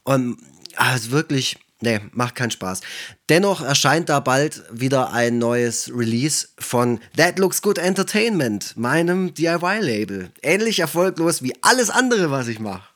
Und 0.04 0.38
also 0.75 1.12
wirklich, 1.12 1.56
Nee, 1.86 2.00
macht 2.13 2.34
keinen 2.34 2.50
Spaß. 2.50 2.82
Dennoch 3.30 3.62
erscheint 3.62 4.10
da 4.10 4.20
bald 4.20 4.63
wieder 4.72 5.13
ein 5.13 5.38
neues 5.38 5.92
Release 5.94 6.48
von 6.58 7.00
That 7.15 7.38
Looks 7.38 7.62
Good 7.62 7.77
Entertainment, 7.77 8.75
meinem 8.75 9.36
DIY-Label. 9.36 10.32
Ähnlich 10.42 10.80
erfolglos 10.80 11.44
wie 11.44 11.54
alles 11.62 11.92
andere, 11.92 12.32
was 12.32 12.48
ich 12.48 12.60
mache. 12.60 12.89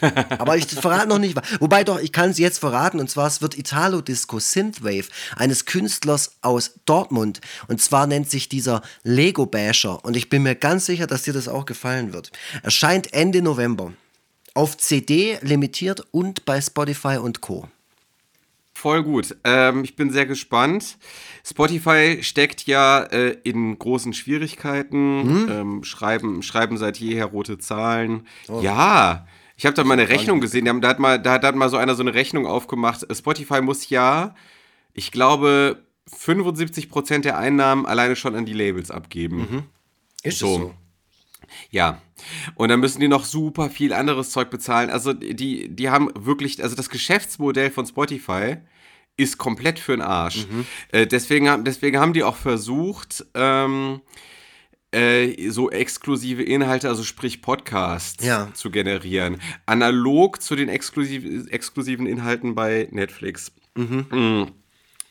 Aber 0.00 0.56
ich 0.56 0.66
verrate 0.66 1.08
noch 1.08 1.20
nicht. 1.20 1.38
Wobei 1.60 1.84
doch, 1.84 2.00
ich 2.00 2.10
kann 2.10 2.30
es 2.30 2.38
jetzt 2.38 2.58
verraten. 2.58 2.98
Und 2.98 3.08
zwar, 3.08 3.28
es 3.28 3.40
wird 3.40 3.56
Italo 3.56 4.00
Disco 4.00 4.40
Synthwave 4.40 5.06
eines 5.36 5.64
Künstlers 5.64 6.32
aus 6.42 6.72
Dortmund. 6.86 7.40
Und 7.68 7.80
zwar 7.80 8.08
nennt 8.08 8.28
sich 8.28 8.48
dieser 8.48 8.82
Lego 9.04 9.46
Basher. 9.46 10.04
Und 10.04 10.16
ich 10.16 10.28
bin 10.28 10.42
mir 10.42 10.56
ganz 10.56 10.86
sicher, 10.86 11.06
dass 11.06 11.22
dir 11.22 11.34
das 11.34 11.46
auch 11.46 11.66
gefallen 11.66 12.12
wird. 12.12 12.32
Erscheint 12.64 13.12
Ende 13.12 13.42
November. 13.42 13.92
Auf 14.54 14.76
CD 14.76 15.38
limitiert 15.42 16.02
und 16.10 16.44
bei 16.44 16.60
Spotify 16.60 17.18
und 17.18 17.42
Co. 17.42 17.68
Voll 18.78 19.02
gut. 19.02 19.36
Ähm, 19.42 19.82
ich 19.82 19.96
bin 19.96 20.12
sehr 20.12 20.24
gespannt. 20.24 20.98
Spotify 21.44 22.18
steckt 22.22 22.64
ja 22.68 23.02
äh, 23.02 23.36
in 23.42 23.76
großen 23.76 24.12
Schwierigkeiten, 24.12 25.22
hm? 25.24 25.48
ähm, 25.50 25.82
schreiben, 25.84 26.44
schreiben 26.44 26.78
seit 26.78 26.98
jeher 26.98 27.24
rote 27.24 27.58
Zahlen. 27.58 28.28
Oh. 28.46 28.60
Ja, 28.62 29.26
ich 29.56 29.66
habe 29.66 29.74
da 29.74 29.82
mal 29.82 29.94
eine 29.94 30.08
Rechnung 30.08 30.40
gesehen. 30.40 30.80
Da 30.80 30.88
hat, 30.90 31.00
mal, 31.00 31.20
da 31.20 31.42
hat 31.42 31.56
mal 31.56 31.68
so 31.70 31.76
einer 31.76 31.96
so 31.96 32.04
eine 32.04 32.14
Rechnung 32.14 32.46
aufgemacht. 32.46 33.04
Spotify 33.12 33.62
muss 33.62 33.88
ja, 33.88 34.36
ich 34.92 35.10
glaube, 35.10 35.82
75% 36.08 37.22
der 37.22 37.36
Einnahmen 37.36 37.84
alleine 37.84 38.14
schon 38.14 38.36
an 38.36 38.46
die 38.46 38.52
Labels 38.52 38.92
abgeben. 38.92 39.38
Mhm. 39.38 39.62
Ist 40.22 40.38
so. 40.38 40.56
so? 40.56 40.74
Ja. 41.72 42.00
Und 42.54 42.68
dann 42.68 42.80
müssen 42.80 43.00
die 43.00 43.08
noch 43.08 43.24
super 43.24 43.70
viel 43.70 43.92
anderes 43.92 44.30
Zeug 44.30 44.50
bezahlen. 44.50 44.90
Also 44.90 45.12
die, 45.12 45.68
die 45.68 45.90
haben 45.90 46.10
wirklich, 46.14 46.62
also 46.62 46.76
das 46.76 46.90
Geschäftsmodell 46.90 47.70
von 47.70 47.86
Spotify 47.86 48.56
ist 49.16 49.36
komplett 49.36 49.78
für 49.78 49.92
den 49.92 50.02
Arsch. 50.02 50.46
Mhm. 50.46 50.66
Äh, 50.92 51.06
deswegen, 51.06 51.64
deswegen 51.64 51.98
haben 51.98 52.12
die 52.12 52.22
auch 52.22 52.36
versucht, 52.36 53.26
ähm, 53.34 54.00
äh, 54.90 55.50
so 55.50 55.70
exklusive 55.70 56.42
Inhalte, 56.42 56.88
also 56.88 57.02
sprich 57.02 57.42
Podcasts, 57.42 58.24
ja. 58.24 58.48
zu 58.54 58.70
generieren. 58.70 59.38
Analog 59.66 60.40
zu 60.40 60.56
den 60.56 60.68
exklusiv, 60.68 61.50
exklusiven 61.50 62.06
Inhalten 62.06 62.54
bei 62.54 62.88
Netflix. 62.90 63.52
Mhm. 63.74 64.06
Mhm. 64.10 64.46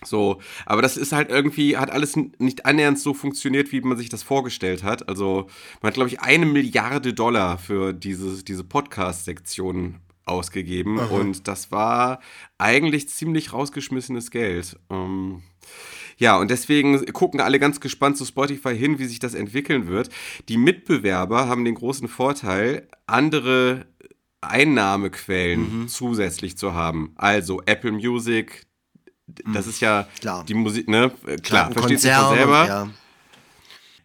So, 0.10 0.40
aber 0.66 0.82
das 0.82 0.98
ist 0.98 1.12
halt 1.12 1.30
irgendwie, 1.30 1.78
hat 1.78 1.92
alles 1.92 2.16
nicht 2.16 2.66
annähernd 2.66 3.00
so 3.00 3.14
funktioniert, 3.14 3.72
wie 3.72 3.82
man 3.82 3.98
sich 3.98 4.10
das 4.10 4.24
vorgestellt 4.24 4.84
hat. 4.84 5.08
Also, 5.10 5.48
man 5.82 5.90
hat, 5.90 5.96
glaube 5.96 6.10
ich, 6.10 6.20
eine 6.20 6.46
Milliarde 6.46 7.14
Dollar 7.14 7.58
für 7.58 7.94
diese, 7.94 8.44
diese 8.44 8.64
Podcast-Sektion 8.64 9.96
ausgegeben. 10.26 11.00
Aha. 11.00 11.16
Und 11.16 11.48
das 11.48 11.72
war 11.72 12.20
eigentlich 12.58 13.10
ziemlich 13.10 13.54
rausgeschmissenes 13.54 14.32
Geld. 14.32 14.78
Ähm, 14.90 15.42
ja, 16.18 16.38
und 16.38 16.50
deswegen 16.50 17.06
gucken 17.14 17.40
alle 17.40 17.60
ganz 17.60 17.80
gespannt 17.80 18.18
zu 18.18 18.26
Spotify 18.26 18.76
hin, 18.76 19.00
wie 19.00 19.06
sich 19.06 19.20
das 19.20 19.36
entwickeln 19.36 19.88
wird. 19.88 20.10
Die 20.50 20.58
Mitbewerber 20.58 21.48
haben 21.48 21.64
den 21.64 21.76
großen 21.76 22.08
Vorteil, 22.08 22.88
andere 23.06 23.86
Einnahmequellen 24.42 25.82
mhm. 25.82 25.88
zusätzlich 25.88 26.58
zu 26.58 26.74
haben. 26.74 27.14
Also 27.16 27.62
Apple 27.66 27.92
Music, 27.92 28.67
das 29.28 29.66
hm. 29.66 29.72
ist 29.72 29.82
ja 29.82 30.08
Klar. 30.20 30.46
die 30.46 30.54
Musik, 30.54 30.88
ne? 30.88 31.12
Klar, 31.44 31.72
versteht 31.72 32.00
sich 32.00 32.12
von 32.12 32.36
selber. 32.36 32.68
Ja. 32.68 32.90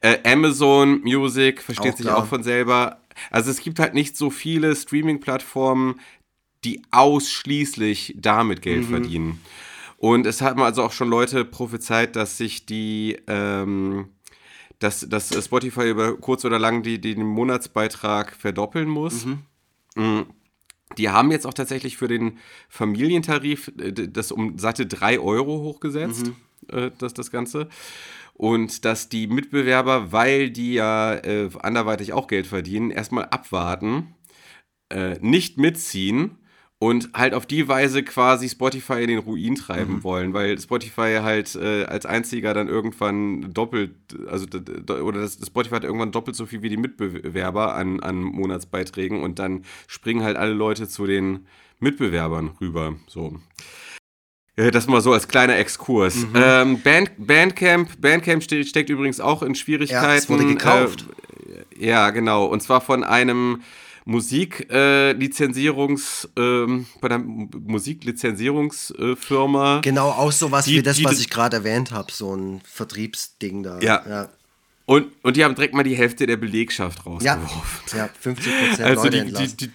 Äh, 0.00 0.18
Amazon 0.32 1.00
Music 1.02 1.62
versteht 1.62 1.92
auch 1.92 1.96
sich 1.96 2.06
klar. 2.06 2.18
auch 2.18 2.26
von 2.26 2.42
selber. 2.42 2.98
Also 3.30 3.50
es 3.50 3.60
gibt 3.60 3.78
halt 3.78 3.94
nicht 3.94 4.16
so 4.16 4.30
viele 4.30 4.74
Streaming-Plattformen, 4.74 6.00
die 6.64 6.82
ausschließlich 6.90 8.16
damit 8.18 8.62
Geld 8.62 8.88
mhm. 8.88 8.90
verdienen. 8.90 9.40
Und 9.96 10.26
es 10.26 10.42
haben 10.42 10.60
also 10.62 10.82
auch 10.82 10.92
schon 10.92 11.08
Leute 11.08 11.44
prophezeit, 11.44 12.16
dass 12.16 12.36
sich 12.36 12.66
die, 12.66 13.18
ähm, 13.28 14.08
dass, 14.80 15.08
dass 15.08 15.32
Spotify 15.44 15.90
über 15.90 16.16
kurz 16.16 16.44
oder 16.44 16.58
lang 16.58 16.82
die, 16.82 17.00
die 17.00 17.14
den 17.14 17.26
Monatsbeitrag 17.26 18.34
verdoppeln 18.34 18.88
muss. 18.88 19.26
Mhm. 19.26 19.38
Mhm. 19.94 20.26
Die 20.98 21.08
haben 21.08 21.30
jetzt 21.30 21.46
auch 21.46 21.54
tatsächlich 21.54 21.96
für 21.96 22.08
den 22.08 22.38
Familientarif 22.68 23.72
äh, 23.78 23.92
das 23.92 24.32
um 24.32 24.58
satte 24.58 24.86
3 24.86 25.20
Euro 25.20 25.60
hochgesetzt, 25.60 26.26
mhm. 26.26 26.76
äh, 26.76 26.90
das, 26.98 27.14
das 27.14 27.30
Ganze. 27.30 27.68
Und 28.34 28.84
dass 28.84 29.08
die 29.08 29.26
Mitbewerber, 29.26 30.12
weil 30.12 30.50
die 30.50 30.74
ja 30.74 31.14
äh, 31.14 31.50
anderweitig 31.60 32.12
auch 32.12 32.26
Geld 32.26 32.46
verdienen, 32.46 32.90
erstmal 32.90 33.26
abwarten, 33.26 34.14
äh, 34.88 35.18
nicht 35.20 35.58
mitziehen 35.58 36.38
und 36.82 37.10
halt 37.14 37.32
auf 37.32 37.46
die 37.46 37.68
Weise 37.68 38.02
quasi 38.02 38.48
Spotify 38.48 39.02
in 39.02 39.06
den 39.06 39.20
Ruin 39.20 39.54
treiben 39.54 39.94
mhm. 39.94 40.02
wollen, 40.02 40.34
weil 40.34 40.58
Spotify 40.58 41.20
halt 41.22 41.54
äh, 41.54 41.84
als 41.84 42.06
einziger 42.06 42.54
dann 42.54 42.66
irgendwann 42.66 43.54
doppelt, 43.54 43.92
also 44.28 44.46
oder 44.88 45.20
das, 45.20 45.38
Spotify 45.46 45.76
hat 45.76 45.84
irgendwann 45.84 46.10
doppelt 46.10 46.34
so 46.34 46.44
viel 46.44 46.62
wie 46.62 46.70
die 46.70 46.76
Mitbewerber 46.76 47.76
an, 47.76 48.00
an 48.00 48.20
Monatsbeiträgen 48.20 49.22
und 49.22 49.38
dann 49.38 49.64
springen 49.86 50.24
halt 50.24 50.36
alle 50.36 50.54
Leute 50.54 50.88
zu 50.88 51.06
den 51.06 51.46
Mitbewerbern 51.78 52.50
rüber. 52.60 52.96
So. 53.06 53.38
Äh, 54.56 54.72
das 54.72 54.88
mal 54.88 55.02
so 55.02 55.12
als 55.12 55.28
kleiner 55.28 55.56
Exkurs. 55.58 56.16
Mhm. 56.16 56.32
Ähm, 56.34 56.80
Band, 56.80 57.12
Bandcamp, 57.16 58.00
Bandcamp 58.00 58.42
ste 58.42 58.64
steckt 58.64 58.90
übrigens 58.90 59.20
auch 59.20 59.44
in 59.44 59.54
Schwierigkeiten. 59.54 60.04
Ja, 60.04 60.14
es 60.16 60.28
wurde 60.28 60.46
gekauft. 60.46 61.06
Äh, 61.78 61.86
ja, 61.86 62.10
genau. 62.10 62.46
Und 62.46 62.60
zwar 62.60 62.80
von 62.80 63.04
einem 63.04 63.62
Musiklizenzierungs, 64.04 66.28
äh, 66.36 66.40
ähm, 66.40 66.86
bei 67.00 67.08
der 67.08 67.18
Musiklizenzierungsfirma. 67.18 69.80
genau, 69.82 70.10
auch 70.10 70.32
sowas 70.32 70.64
die, 70.64 70.78
wie 70.78 70.82
das, 70.82 70.96
die, 70.96 71.04
was 71.04 71.20
ich 71.20 71.30
gerade 71.30 71.58
erwähnt 71.58 71.92
habe, 71.92 72.10
so 72.12 72.34
ein 72.34 72.60
Vertriebsding 72.64 73.62
da. 73.62 73.78
Ja. 73.80 74.02
ja. 74.08 74.28
Und, 74.86 75.12
und 75.22 75.36
die 75.36 75.44
haben 75.44 75.54
direkt 75.54 75.74
mal 75.74 75.84
die 75.84 75.96
Hälfte 75.96 76.26
der 76.26 76.36
Belegschaft 76.36 77.06
rausgeworfen. 77.06 77.82
Ja, 77.92 77.98
ja 77.98 78.08
50 78.20 78.58
Prozent 78.58 78.80
also 78.80 79.04
Leute 79.04 79.24
die, 79.24 79.32
die, 79.32 79.56
die, 79.56 79.70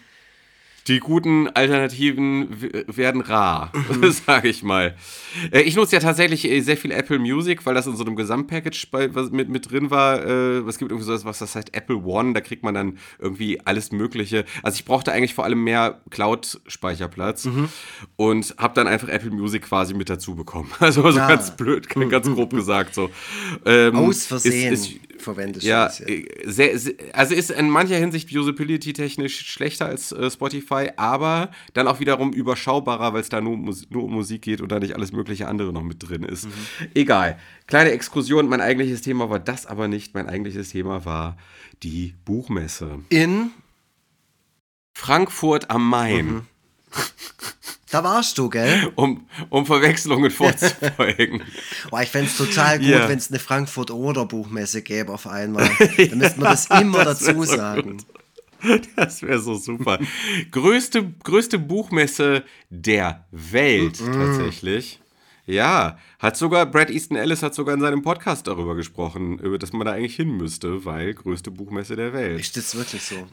die 0.88 1.00
guten 1.00 1.48
Alternativen 1.50 2.48
werden 2.88 3.22
rar, 3.22 3.72
mhm. 3.74 4.12
sage 4.26 4.48
ich 4.48 4.64
mal. 4.64 4.96
Äh, 5.52 5.62
ich 5.62 5.76
nutze 5.76 5.96
ja 5.96 6.02
tatsächlich 6.02 6.50
äh, 6.50 6.62
sehr 6.62 6.78
viel 6.78 6.92
Apple 6.92 7.20
Music, 7.20 7.66
weil 7.66 7.76
das 7.76 7.88
in 7.88 7.96
so 7.96 8.06
einem 8.06 8.16
Gesamtpackage 8.16 8.88
bei, 8.92 9.08
mit, 9.08 9.50
mit 9.50 9.70
drin 9.70 9.92
war. 9.92 10.26
Äh, 10.26 10.60
es 10.60 10.78
gibt 10.78 10.92
irgendwie 10.92 11.06
so 11.06 11.26
was, 11.26 11.40
das 11.40 11.56
heißt 11.56 11.76
Apple 11.76 11.98
One, 11.98 12.34
da 12.34 12.42
kriegt 12.42 12.64
man 12.64 12.74
dann 12.74 12.98
irgendwie 13.20 13.60
alles 13.66 13.92
Mögliche. 13.92 14.46
Also 14.64 14.78
ich 14.78 14.86
brauchte 14.86 15.12
eigentlich 15.12 15.34
vor 15.34 15.44
allem 15.44 15.64
mehr 15.64 16.02
Cloud-Speicherplatz 16.10 17.46
mhm. 17.46 17.70
Und 18.18 18.56
habe 18.58 18.74
dann 18.74 18.88
einfach 18.88 19.08
Apple 19.08 19.30
Music 19.30 19.62
quasi 19.64 19.94
mit 19.94 20.10
dazu 20.10 20.36
bekommen. 20.36 20.70
Also 20.80 21.10
so 21.12 21.20
ah. 21.20 21.28
ganz 21.28 21.56
blöd, 21.56 21.88
ganz 21.90 22.28
grob 22.28 22.52
gesagt 22.52 22.96
so. 22.96 23.10
Ähm, 23.66 23.96
Aus 23.96 24.26
Versehen. 24.26 24.74
Ist, 24.74 24.92
ist, 24.92 25.22
verwendest 25.22 25.66
ja, 25.66 25.88
äh, 25.88 26.26
sehr, 26.46 26.78
sehr, 26.80 26.94
also 27.14 27.36
ist 27.36 27.52
in 27.52 27.70
mancher 27.70 27.98
Hinsicht 27.98 28.32
usability-technisch 28.36 29.40
schlechter 29.52 29.88
als 29.88 30.12
äh, 30.12 30.32
Spotify, 30.32 30.92
aber 30.96 31.52
dann 31.74 31.88
auch 31.88 32.00
wiederum 32.00 32.34
überschaubarer, 32.34 33.14
weil 33.14 33.22
es 33.22 33.30
da 33.30 33.42
nur, 33.42 33.58
nur, 33.90 34.04
um 34.04 34.14
Musik 34.14 34.42
geht 34.44 34.62
und 34.62 34.72
da 34.72 34.80
nicht 34.80 34.96
alles 34.96 35.12
mögliche 35.12 35.48
andere 35.48 35.72
noch 35.72 35.84
mit 35.84 36.08
drin 36.08 36.24
ist. 36.24 36.46
Mhm. 36.46 36.52
Egal. 36.96 37.38
Kleine 37.68 37.92
Exkursion, 37.92 38.48
mein 38.50 38.62
eigentliches 38.62 39.02
Thema 39.02 39.30
war 39.30 39.40
das 39.40 39.66
aber 39.66 39.88
nicht. 39.88 40.16
Mein 40.16 40.28
eigentliches 40.28 40.70
Thema 40.70 41.06
war 41.06 41.38
die 41.84 42.16
Buchmesse. 42.26 43.00
In 43.10 43.52
Frankfurt 44.94 45.70
am 45.70 45.88
Main. 45.88 46.26
Mhm. 46.26 46.42
Da 47.90 48.04
warst 48.04 48.38
du, 48.38 48.50
gell? 48.50 48.92
Um, 48.96 49.28
um 49.50 49.66
Verwechslungen 49.66 50.30
vorzubeugen. 50.30 51.42
Boah, 51.90 52.02
ich 52.02 52.10
fände 52.10 52.30
es 52.30 52.36
total 52.38 52.80
gut, 52.80 52.88
yeah. 52.88 53.08
wenn 53.08 53.18
es 53.18 53.30
eine 53.30 53.40
Frankfurt-Oder-Buchmesse 53.40 54.82
gäbe 54.82 55.14
auf 55.14 55.26
einmal. 55.26 55.70
Dann 55.98 56.18
müsste 56.18 56.40
man 56.40 56.52
das 56.52 56.66
immer 56.68 57.06
das 57.06 57.20
dazu 57.20 57.44
so 57.44 57.56
sagen. 57.56 57.98
Das 58.96 59.22
wäre 59.22 59.40
so 59.40 59.56
super. 59.56 60.00
größte, 60.52 61.14
größte 61.24 61.60
Buchmesse 61.60 62.44
der 62.70 63.26
Welt, 63.32 64.02
mm 64.02 64.04
-mm. 64.04 64.14
tatsächlich. 64.14 65.00
Ja, 65.46 65.98
hat 66.20 66.36
sogar, 66.36 66.66
Brad 66.66 66.90
Easton 66.90 67.16
Ellis 67.16 67.42
hat 67.42 67.56
sogar 67.56 67.74
in 67.74 67.80
seinem 67.80 68.02
Podcast 68.02 68.48
darüber 68.48 68.76
gesprochen, 68.76 69.40
über 69.40 69.58
dass 69.58 69.72
man 69.72 69.86
da 69.86 69.94
eigentlich 69.94 70.18
hin 70.18 70.36
müsste, 70.36 70.84
weil 70.84 71.14
größte 71.14 71.52
Buchmesse 71.52 71.96
der 71.96 72.12
Welt. 72.12 72.42
Ist 72.42 72.58
das 72.58 72.76
wirklich 72.76 73.02
so? 73.02 73.28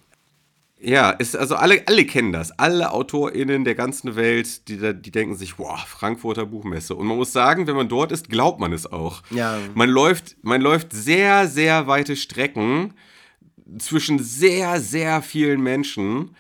Ja, 0.85 1.11
ist, 1.11 1.35
also 1.35 1.57
alle, 1.57 1.83
alle 1.87 2.05
kennen 2.05 2.33
das. 2.33 2.59
Alle 2.59 2.93
AutorInnen 2.93 3.65
der 3.65 3.75
ganzen 3.75 4.17
Welt, 4.17 4.69
die, 4.69 4.79
die 4.95 5.11
denken 5.11 5.35
sich, 5.35 5.59
wow, 5.59 5.79
Frankfurter 5.79 6.45
Buchmesse. 6.45 6.95
Und 6.95 7.07
man 7.07 7.17
muss 7.17 7.33
sagen, 7.33 7.67
wenn 7.67 7.77
man 7.77 7.89
dort 7.89 8.13
ist, 8.13 8.29
glaubt 8.29 8.61
man 8.61 8.73
es 8.73 8.91
auch. 8.91 9.23
Ja. 9.31 9.59
Man 9.75 9.89
läuft, 9.89 10.37
man 10.43 10.61
läuft 10.61 10.93
sehr, 10.93 11.49
sehr 11.49 11.87
weite 11.87 12.17
Strecken 12.17 12.93
zwischen 13.79 14.19
sehr, 14.19 14.79
sehr 14.81 15.23
vielen 15.23 15.63
Menschen. 15.63 16.37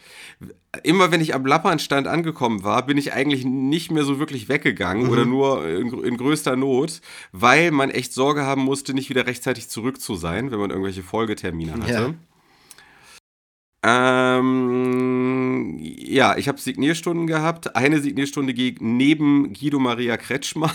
Immer 0.82 1.10
wenn 1.10 1.22
ich 1.22 1.34
am 1.34 1.46
Lappernstand 1.46 2.06
angekommen 2.06 2.64
war, 2.64 2.84
bin 2.84 2.98
ich 2.98 3.14
eigentlich 3.14 3.46
nicht 3.46 3.90
mehr 3.90 4.04
so 4.04 4.18
wirklich 4.18 4.50
weggegangen 4.50 5.04
mhm. 5.04 5.10
oder 5.10 5.24
nur 5.24 5.66
in, 5.66 6.04
in, 6.04 6.16
größter 6.18 6.56
Not, 6.56 7.00
weil 7.32 7.70
man 7.70 7.90
echt 7.90 8.12
Sorge 8.12 8.42
haben 8.42 8.62
musste, 8.62 8.92
nicht 8.92 9.08
wieder 9.08 9.26
rechtzeitig 9.26 9.70
zurück 9.70 10.02
zu 10.02 10.16
sein, 10.16 10.50
wenn 10.50 10.58
man 10.58 10.70
irgendwelche 10.70 11.02
Folgetermine 11.02 11.72
hatte. 11.72 11.92
Ja. 11.92 12.14
Ähm, 13.86 15.78
ja, 15.78 16.36
ich 16.38 16.48
habe 16.48 16.58
Signierstunden 16.58 17.26
gehabt. 17.26 17.76
Eine 17.76 18.00
Signierstunde 18.00 18.54
neben 18.80 19.52
Guido 19.52 19.78
Maria 19.78 20.16
Kretschmer. 20.16 20.74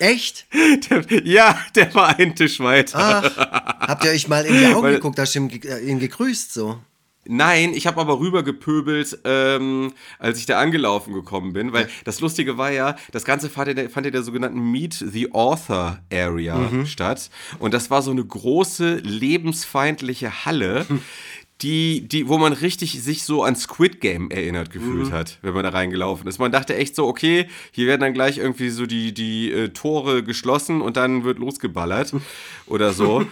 Echt? 0.00 0.46
Der, 0.90 1.04
ja, 1.24 1.58
der 1.74 1.92
war 1.94 2.18
einen 2.18 2.36
Tisch 2.36 2.60
weiter. 2.60 3.22
Ach, 3.24 3.36
habt 3.80 4.04
ihr 4.04 4.12
euch 4.12 4.28
mal 4.28 4.44
in 4.44 4.56
die 4.56 4.66
Augen 4.66 4.82
Weil, 4.82 4.94
geguckt, 4.94 5.18
hast 5.18 5.34
du 5.34 5.40
ihn, 5.40 5.50
äh, 5.62 5.80
ihn 5.80 5.98
gegrüßt 5.98 6.52
so? 6.52 6.78
Nein, 7.30 7.74
ich 7.74 7.86
habe 7.86 8.00
aber 8.00 8.20
rübergepöbelt, 8.20 9.18
ähm, 9.24 9.92
als 10.18 10.38
ich 10.38 10.46
da 10.46 10.60
angelaufen 10.60 11.12
gekommen 11.12 11.52
bin, 11.52 11.74
weil 11.74 11.88
das 12.04 12.20
Lustige 12.20 12.56
war 12.56 12.70
ja, 12.70 12.96
das 13.12 13.24
Ganze 13.24 13.50
fand 13.50 13.68
in 13.68 13.76
der, 13.76 13.90
fand 13.90 14.06
in 14.06 14.12
der 14.12 14.22
sogenannten 14.22 14.70
Meet 14.70 14.94
the 14.94 15.32
Author 15.32 15.98
Area 16.10 16.56
mhm. 16.56 16.86
statt. 16.86 17.28
Und 17.58 17.74
das 17.74 17.90
war 17.90 18.00
so 18.00 18.12
eine 18.12 18.24
große, 18.24 18.96
lebensfeindliche 18.96 20.46
Halle. 20.46 20.86
die, 21.62 22.06
die, 22.06 22.28
wo 22.28 22.38
man 22.38 22.52
richtig 22.52 23.02
sich 23.02 23.24
so 23.24 23.42
an 23.42 23.56
Squid 23.56 24.00
Game 24.00 24.30
erinnert 24.30 24.70
gefühlt 24.70 25.08
mhm. 25.08 25.12
hat, 25.12 25.38
wenn 25.42 25.54
man 25.54 25.64
da 25.64 25.70
reingelaufen 25.70 26.28
ist. 26.28 26.38
Man 26.38 26.52
dachte 26.52 26.76
echt 26.76 26.94
so, 26.94 27.06
okay, 27.06 27.48
hier 27.72 27.86
werden 27.86 28.00
dann 28.00 28.14
gleich 28.14 28.38
irgendwie 28.38 28.70
so 28.70 28.86
die, 28.86 29.12
die 29.12 29.50
äh, 29.50 29.68
Tore 29.70 30.22
geschlossen 30.22 30.80
und 30.80 30.96
dann 30.96 31.24
wird 31.24 31.38
losgeballert 31.38 32.14
oder 32.66 32.92
so. 32.92 33.26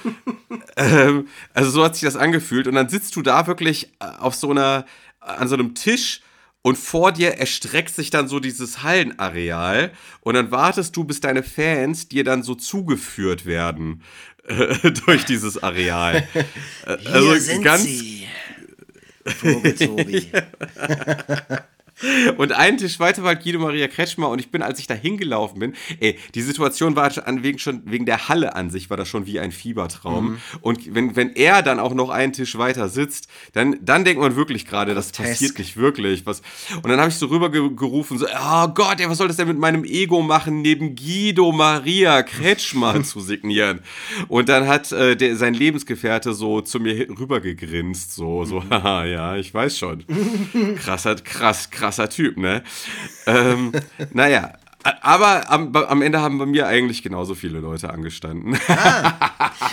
ähm, 0.77 1.29
also 1.55 1.71
so 1.71 1.85
hat 1.85 1.95
sich 1.95 2.05
das 2.05 2.17
angefühlt. 2.17 2.67
Und 2.67 2.75
dann 2.75 2.89
sitzt 2.89 3.15
du 3.15 3.23
da 3.23 3.47
wirklich 3.47 3.93
äh, 4.01 4.07
auf 4.19 4.35
so 4.35 4.51
einer, 4.51 4.87
an 5.21 5.47
so 5.47 5.55
einem 5.55 5.75
Tisch 5.75 6.21
und 6.67 6.77
vor 6.77 7.13
dir 7.13 7.35
erstreckt 7.35 7.95
sich 7.95 8.11
dann 8.11 8.27
so 8.27 8.41
dieses 8.41 8.83
Hallenareal 8.83 9.93
und 10.23 10.35
dann 10.35 10.51
wartest 10.51 10.97
du, 10.97 11.05
bis 11.05 11.21
deine 11.21 11.45
Fans 11.45 12.09
dir 12.09 12.25
dann 12.25 12.43
so 12.43 12.57
zugeführt 12.57 13.47
werden 13.47 14.03
äh, 14.49 14.91
durch 14.91 15.25
dieses 15.25 15.63
Areal. 15.63 16.27
Hier 16.99 17.15
also 17.15 17.35
sind 17.37 17.63
ganz, 17.63 17.85
sie. 17.85 18.16
Vogel 19.27 19.75
Und 22.37 22.53
einen 22.53 22.77
Tisch 22.77 23.01
weiter 23.01 23.23
war 23.23 23.35
Guido 23.37 23.59
Maria 23.59 23.89
Kretschmer 23.89 24.29
und 24.29 24.39
ich 24.39 24.51
bin, 24.51 24.63
als 24.63 24.79
ich 24.79 24.87
da 24.87 24.95
hingelaufen 24.95 25.59
bin, 25.59 25.75
ey, 26.01 26.19
die 26.35 26.43
Situation 26.43 26.95
war 26.95 27.11
an 27.27 27.43
wegen 27.43 27.59
schon 27.59 27.83
wegen 27.87 28.05
der 28.05 28.29
Halle 28.29 28.55
an 28.55 28.71
sich 28.71 28.91
war 28.91 28.97
das 28.99 29.09
schon 29.09 29.27
wie 29.27 29.41
ein 29.41 29.51
Fiebertraum. 29.51 30.33
Mhm. 30.33 30.39
Und 30.61 30.95
wenn, 30.95 31.17
wenn 31.17 31.35
er 31.35 31.63
dann 31.63 31.79
auch 31.79 31.95
noch 31.95 32.11
einen 32.11 32.35
Tisch 32.35 32.59
weiter 32.59 32.89
sitzt, 32.89 33.29
dann, 33.55 33.77
dann 33.81 34.05
denkt 34.05 34.21
man 34.21 34.37
wirklich 34.37 34.67
gerade, 34.67 34.95
das 34.95 35.13
passiert 35.13 35.59
nicht 35.59 35.77
wirklich. 35.77 36.27
Was. 36.27 36.43
Und 36.83 36.89
dann 36.89 36.99
habe 36.99 37.09
ich 37.09 37.17
so 37.17 37.27
rübergerufen, 37.27 38.19
so, 38.19 38.27
oh 38.27 38.69
Gott, 38.69 39.01
ey, 39.01 39.09
was 39.09 39.19
soll 39.19 39.29
das 39.29 39.37
denn 39.37 39.49
mit 39.49 39.59
meinem 39.59 39.85
Ego 39.85 40.21
machen, 40.21 40.61
neben 40.61 40.97
Guido 40.97 41.53
Maria 41.53 42.23
Kretschmer 42.23 43.03
zu 43.05 43.21
signieren? 43.21 43.81
Und 44.29 44.51
dann 44.51 44.67
hat 44.67 44.93
äh, 44.93 45.17
der, 45.17 45.37
sein 45.37 45.55
Lebensgefährte 45.55 46.35
so 46.35 46.61
zu 46.61 46.79
mir 46.79 47.09
rübergegrinst, 47.09 48.15
so, 48.15 48.45
so, 48.45 48.61
mhm. 48.61 48.71
haha, 48.71 49.05
ja, 49.07 49.37
ich 49.37 49.55
weiß 49.55 49.79
schon. 49.79 50.05
Krass, 50.77 51.07
krass, 51.25 51.71
krass 51.71 51.86
krasser 51.87 52.09
Typ, 52.09 52.37
ne? 52.37 52.63
ähm, 53.27 53.73
naja, 54.13 54.53
aber 55.03 55.51
am, 55.51 55.75
am, 55.75 56.03
Ende 56.03 56.21
haben 56.21 56.39
bei 56.39 56.47
mir 56.47 56.67
eigentlich 56.67 57.03
genauso 57.03 57.35
viele 57.35 57.59
Leute 57.61 57.91
angestanden. 57.91 58.57
Ah, 58.69 59.15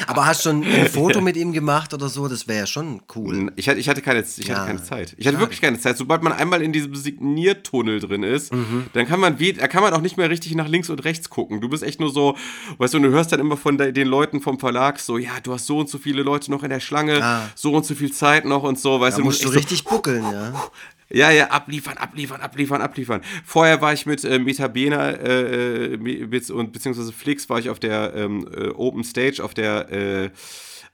aber 0.07 0.25
hast 0.25 0.45
du 0.45 0.49
schon 0.49 0.63
ein 0.63 0.87
Foto 0.91 1.21
mit 1.21 1.37
ihm 1.37 1.51
gemacht 1.51 1.93
oder 1.93 2.09
so? 2.09 2.27
Das 2.27 2.47
wäre 2.47 2.59
ja 2.59 2.67
schon 2.67 3.01
cool. 3.15 3.51
Ich 3.55 3.69
hatte, 3.69 3.79
ich 3.79 3.89
hatte, 3.89 4.01
keine, 4.01 4.21
ich 4.21 4.47
ja. 4.47 4.55
hatte 4.55 4.67
keine 4.67 4.83
Zeit. 4.83 5.13
Ich 5.17 5.27
hatte 5.27 5.39
wirklich 5.39 5.61
keine 5.61 5.79
Zeit. 5.79 5.97
Sobald 5.97 6.23
man 6.23 6.33
einmal 6.33 6.61
in 6.61 6.73
diesem 6.73 6.95
Signiertunnel 6.95 7.99
drin 7.99 8.23
ist, 8.23 8.53
mhm. 8.53 8.85
dann 8.93 9.05
kann 9.05 9.19
man, 9.19 9.37
da 9.37 9.67
kann 9.67 9.83
man 9.83 9.93
auch 9.93 10.01
nicht 10.01 10.17
mehr 10.17 10.29
richtig 10.29 10.55
nach 10.55 10.67
links 10.67 10.89
und 10.89 11.03
rechts 11.03 11.29
gucken. 11.29 11.61
Du 11.61 11.69
bist 11.69 11.83
echt 11.83 11.99
nur 11.99 12.11
so, 12.11 12.35
weißt 12.77 12.93
du, 12.93 12.99
du 12.99 13.09
hörst 13.09 13.31
dann 13.31 13.39
immer 13.39 13.57
von 13.57 13.77
den 13.77 14.07
Leuten 14.07 14.41
vom 14.41 14.59
Verlag 14.59 14.99
so, 14.99 15.17
ja, 15.17 15.39
du 15.43 15.53
hast 15.53 15.67
so 15.67 15.79
und 15.79 15.89
so 15.89 15.97
viele 15.97 16.23
Leute 16.23 16.49
noch 16.49 16.63
in 16.63 16.69
der 16.69 16.79
Schlange, 16.79 17.23
ah. 17.23 17.49
so 17.55 17.73
und 17.73 17.85
so 17.85 17.93
viel 17.93 18.11
Zeit 18.11 18.45
noch 18.45 18.63
und 18.63 18.79
so, 18.79 18.99
weißt 18.99 19.17
da 19.17 19.21
du. 19.21 19.25
musst 19.25 19.43
du 19.43 19.49
richtig 19.49 19.83
so, 19.83 19.89
buckeln, 19.89 20.23
ja. 20.23 20.53
Ja, 21.13 21.29
ja, 21.29 21.45
abliefern, 21.51 21.97
abliefern, 21.97 22.41
abliefern, 22.41 22.81
abliefern. 22.81 23.21
Vorher 23.45 23.81
war 23.81 23.93
ich 23.93 24.07
mit 24.07 24.23
äh, 24.23 24.39
Metabena 24.39 25.11
äh, 25.11 25.93
äh 25.93 26.51
und 26.51 26.73
beziehungsweise 26.73 27.13
Flix 27.13 27.47
war 27.51 27.59
ich 27.59 27.69
auf 27.69 27.79
der 27.79 28.13
ähm, 28.15 28.47
äh, 28.51 28.69
Open 28.69 29.03
Stage, 29.03 29.43
auf 29.43 29.53
der 29.53 29.91
äh, 29.91 30.29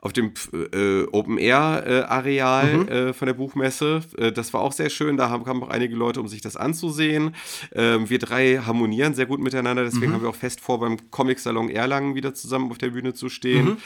auf 0.02 0.14
dem 0.14 0.32
äh, 0.54 1.04
Open-Air-Areal 1.12 2.78
mhm. 2.78 2.88
äh, 2.88 3.14
von 3.14 3.26
der 3.26 3.34
Buchmesse. 3.34 4.02
Äh, 4.18 4.32
das 4.32 4.54
war 4.54 4.62
auch 4.62 4.72
sehr 4.72 4.90
schön. 4.90 5.18
Da 5.18 5.30
haben, 5.30 5.44
kamen 5.44 5.62
auch 5.62 5.70
einige 5.70 5.94
Leute, 5.96 6.22
um 6.22 6.30
sich 6.30 6.40
das 6.40 6.56
anzusehen. 6.56 7.36
Ähm, 7.74 8.10
wir 8.10 8.18
drei 8.18 8.60
harmonieren 8.60 9.14
sehr 9.14 9.26
gut 9.26 9.42
miteinander. 9.42 9.84
Deswegen 9.84 10.08
mhm. 10.08 10.14
haben 10.16 10.22
wir 10.22 10.30
auch 10.30 10.36
fest 10.36 10.62
vor, 10.62 10.80
beim 10.80 11.12
Comic-Salon 11.12 11.70
Erlangen 11.70 12.16
wieder 12.16 12.34
zusammen 12.34 12.72
auf 12.72 12.78
der 12.78 12.92
Bühne 12.92 13.14
zu 13.14 13.28
stehen. 13.28 13.66
Mhm. 13.66 13.78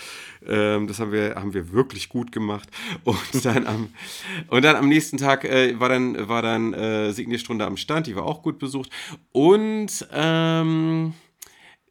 Ähm, 0.48 0.88
das 0.88 1.00
haben 1.00 1.12
wir, 1.12 1.34
haben 1.34 1.56
wir 1.56 1.72
wirklich 1.72 2.10
gut 2.10 2.32
gemacht. 2.32 2.70
Und 3.04 3.44
dann 3.44 3.66
am, 3.66 3.90
und 4.50 4.64
dann 4.64 4.76
am 4.76 4.90
nächsten 4.90 5.18
Tag 5.18 5.46
äh, 5.46 5.80
war 5.80 5.90
dann, 5.90 6.30
war 6.30 6.44
dann 6.44 6.74
äh, 6.74 7.12
Signierstunde 7.12 7.66
am 7.66 7.76
Stand. 7.76 8.06
Die 8.06 8.16
war 8.16 8.26
auch 8.26 8.44
gut 8.44 8.60
besucht. 8.60 8.92
Und 9.32 10.08
ähm, 10.14 11.14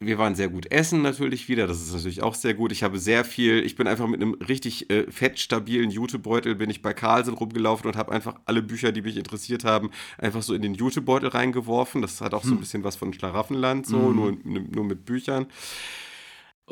wir 0.06 0.18
waren 0.18 0.34
sehr 0.34 0.48
gut 0.48 0.70
essen 0.70 1.02
natürlich 1.02 1.48
wieder, 1.48 1.66
das 1.66 1.80
ist 1.80 1.92
natürlich 1.92 2.22
auch 2.22 2.34
sehr 2.34 2.54
gut. 2.54 2.72
Ich 2.72 2.82
habe 2.82 2.98
sehr 2.98 3.24
viel, 3.24 3.64
ich 3.64 3.76
bin 3.76 3.86
einfach 3.86 4.06
mit 4.06 4.20
einem 4.20 4.34
richtig 4.34 4.90
äh, 4.90 5.10
fettstabilen 5.10 5.90
Jutebeutel, 5.90 6.54
bin 6.54 6.70
ich 6.70 6.82
bei 6.82 6.92
Carlsen 6.92 7.34
rumgelaufen 7.34 7.86
und 7.86 7.96
habe 7.96 8.12
einfach 8.12 8.36
alle 8.44 8.62
Bücher, 8.62 8.92
die 8.92 9.02
mich 9.02 9.16
interessiert 9.16 9.64
haben, 9.64 9.90
einfach 10.18 10.42
so 10.42 10.54
in 10.54 10.62
den 10.62 10.74
Jutebeutel 10.74 11.28
reingeworfen. 11.28 12.02
Das 12.02 12.20
hat 12.20 12.34
auch 12.34 12.44
so 12.44 12.50
ein 12.50 12.54
hm. 12.54 12.60
bisschen 12.60 12.84
was 12.84 12.96
von 12.96 13.12
Schlaraffenland, 13.12 13.86
so, 13.86 13.98
mhm. 13.98 14.16
nur, 14.16 14.38
nur 14.44 14.84
mit 14.84 15.04
Büchern. 15.04 15.46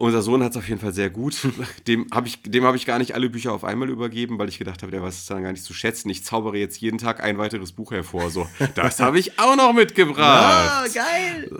Unser 0.01 0.23
Sohn 0.23 0.43
hat 0.43 0.53
es 0.53 0.57
auf 0.57 0.67
jeden 0.67 0.81
Fall 0.81 0.95
sehr 0.95 1.11
gut. 1.11 1.37
Dem 1.87 2.07
habe 2.11 2.27
ich, 2.27 2.39
hab 2.63 2.75
ich 2.75 2.87
gar 2.87 2.99
nicht 2.99 3.15
alle 3.15 3.29
Bücher 3.29 3.53
auf 3.53 3.65
einmal 3.65 3.91
übergeben, 3.91 4.39
weil 4.39 4.49
ich 4.49 4.59
gedacht 4.59 4.81
habe, 4.81 4.91
der 4.91 5.03
weiß 5.03 5.15
es 5.15 5.27
dann 5.27 5.43
gar 5.43 5.53
nicht 5.53 5.63
zu 5.63 5.75
schätzen. 5.75 6.09
Ich 6.09 6.25
zaubere 6.25 6.57
jetzt 6.57 6.81
jeden 6.81 6.97
Tag 6.97 7.23
ein 7.23 7.37
weiteres 7.37 7.73
Buch 7.73 7.93
hervor. 7.93 8.31
So, 8.31 8.49
das 8.75 8.99
habe 9.01 9.19
ich 9.19 9.39
auch 9.39 9.57
noch 9.57 9.75
mitgebracht. 9.75 10.17
Ah, 10.25 10.85
geil! 10.95 11.51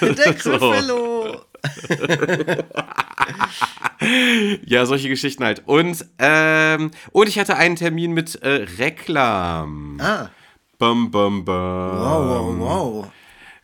Der 0.16 0.32
Griffelo! 0.32 1.44
ja, 4.64 4.86
solche 4.86 5.10
Geschichten 5.10 5.44
halt. 5.44 5.64
Und, 5.66 6.06
ähm, 6.18 6.92
und 7.12 7.28
ich 7.28 7.38
hatte 7.38 7.56
einen 7.56 7.76
Termin 7.76 8.12
mit 8.12 8.34
äh, 8.36 8.66
Reklam. 8.78 9.98
Ah. 10.00 10.30
Bum, 10.78 11.10
bum, 11.10 11.44
bum. 11.44 11.54
Wow, 11.54 12.24
wow, 12.24 12.58
wow 12.58 13.12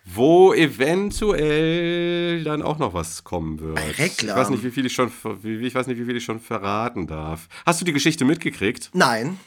wo 0.06 0.54
eventuell 0.54 2.44
dann 2.44 2.62
auch 2.62 2.78
noch 2.78 2.94
was 2.94 3.24
kommen 3.24 3.58
wird. 3.60 3.78
Reklam. 3.98 4.30
Ich 4.30 4.36
weiß 4.36 4.50
nicht, 4.50 4.62
wie 4.62 4.70
viel 4.70 4.86
ich 4.86 4.92
schon, 4.92 5.10
ich 5.42 5.74
weiß 5.74 5.88
nicht, 5.88 5.98
wie 5.98 6.04
viel 6.04 6.16
ich 6.16 6.24
schon 6.24 6.40
verraten 6.40 7.06
darf. 7.06 7.48
Hast 7.66 7.80
du 7.80 7.84
die 7.84 7.92
Geschichte 7.92 8.24
mitgekriegt? 8.24 8.90
Nein. 8.94 9.38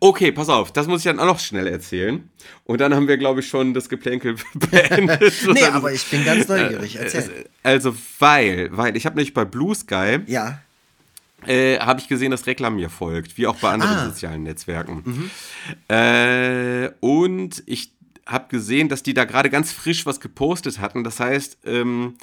Okay, 0.00 0.30
pass 0.30 0.48
auf, 0.48 0.70
das 0.70 0.86
muss 0.86 1.00
ich 1.00 1.04
dann 1.06 1.18
auch 1.18 1.26
noch 1.26 1.40
schnell 1.40 1.66
erzählen. 1.66 2.30
Und 2.64 2.80
dann 2.80 2.94
haben 2.94 3.08
wir, 3.08 3.16
glaube 3.16 3.40
ich, 3.40 3.48
schon 3.48 3.74
das 3.74 3.88
Geplänkel 3.88 4.36
beendet. 4.54 5.34
nee, 5.52 5.64
aber 5.64 5.92
ich 5.92 6.08
bin 6.08 6.24
ganz 6.24 6.46
neugierig. 6.46 6.96
Äh, 6.96 7.02
Erzähl. 7.02 7.44
Also, 7.64 7.94
weil, 8.20 8.68
weil 8.70 8.96
ich 8.96 9.06
habe 9.06 9.16
nämlich 9.16 9.34
bei 9.34 9.44
Blue 9.44 9.74
Sky. 9.74 10.20
Ja. 10.26 10.60
Äh, 11.46 11.78
habe 11.78 12.00
ich 12.00 12.08
gesehen, 12.08 12.30
dass 12.30 12.46
Reklam 12.46 12.76
mir 12.76 12.90
folgt, 12.90 13.38
wie 13.38 13.46
auch 13.46 13.56
bei 13.56 13.70
anderen 13.70 13.96
ah. 13.96 14.06
sozialen 14.06 14.44
Netzwerken. 14.44 15.02
Mhm. 15.04 15.30
Äh, 15.88 16.90
und 17.00 17.62
ich 17.66 17.92
habe 18.28 18.48
gesehen, 18.48 18.88
dass 18.88 19.02
die 19.02 19.14
da 19.14 19.24
gerade 19.24 19.50
ganz 19.50 19.72
frisch 19.72 20.06
was 20.06 20.20
gepostet 20.20 20.78
hatten. 20.78 21.02
Das 21.02 21.18
heißt, 21.18 21.58
ähm, 21.64 22.14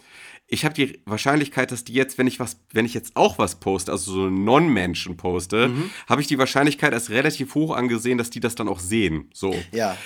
ich 0.48 0.64
habe 0.64 0.76
die 0.76 1.02
Wahrscheinlichkeit, 1.06 1.72
dass 1.72 1.84
die 1.84 1.94
jetzt, 1.94 2.18
wenn 2.20 2.28
ich 2.28 2.40
was, 2.40 2.58
wenn 2.72 2.86
ich 2.86 2.94
jetzt 2.94 3.16
auch 3.16 3.40
was 3.40 3.60
poste, 3.60 3.92
also 3.92 4.12
so 4.12 4.30
Non-Menschen 4.30 5.18
poste, 5.18 5.70
mhm. 5.70 5.90
habe 6.08 6.22
ich 6.22 6.28
die 6.28 6.38
Wahrscheinlichkeit 6.38 6.94
als 6.94 7.10
relativ 7.10 7.56
hoch 7.56 7.76
angesehen, 7.76 8.20
dass 8.20 8.30
die 8.30 8.40
das 8.40 8.54
dann 8.54 8.68
auch 8.68 8.80
sehen. 8.80 9.30
So. 9.34 9.56
Ja. 9.72 9.98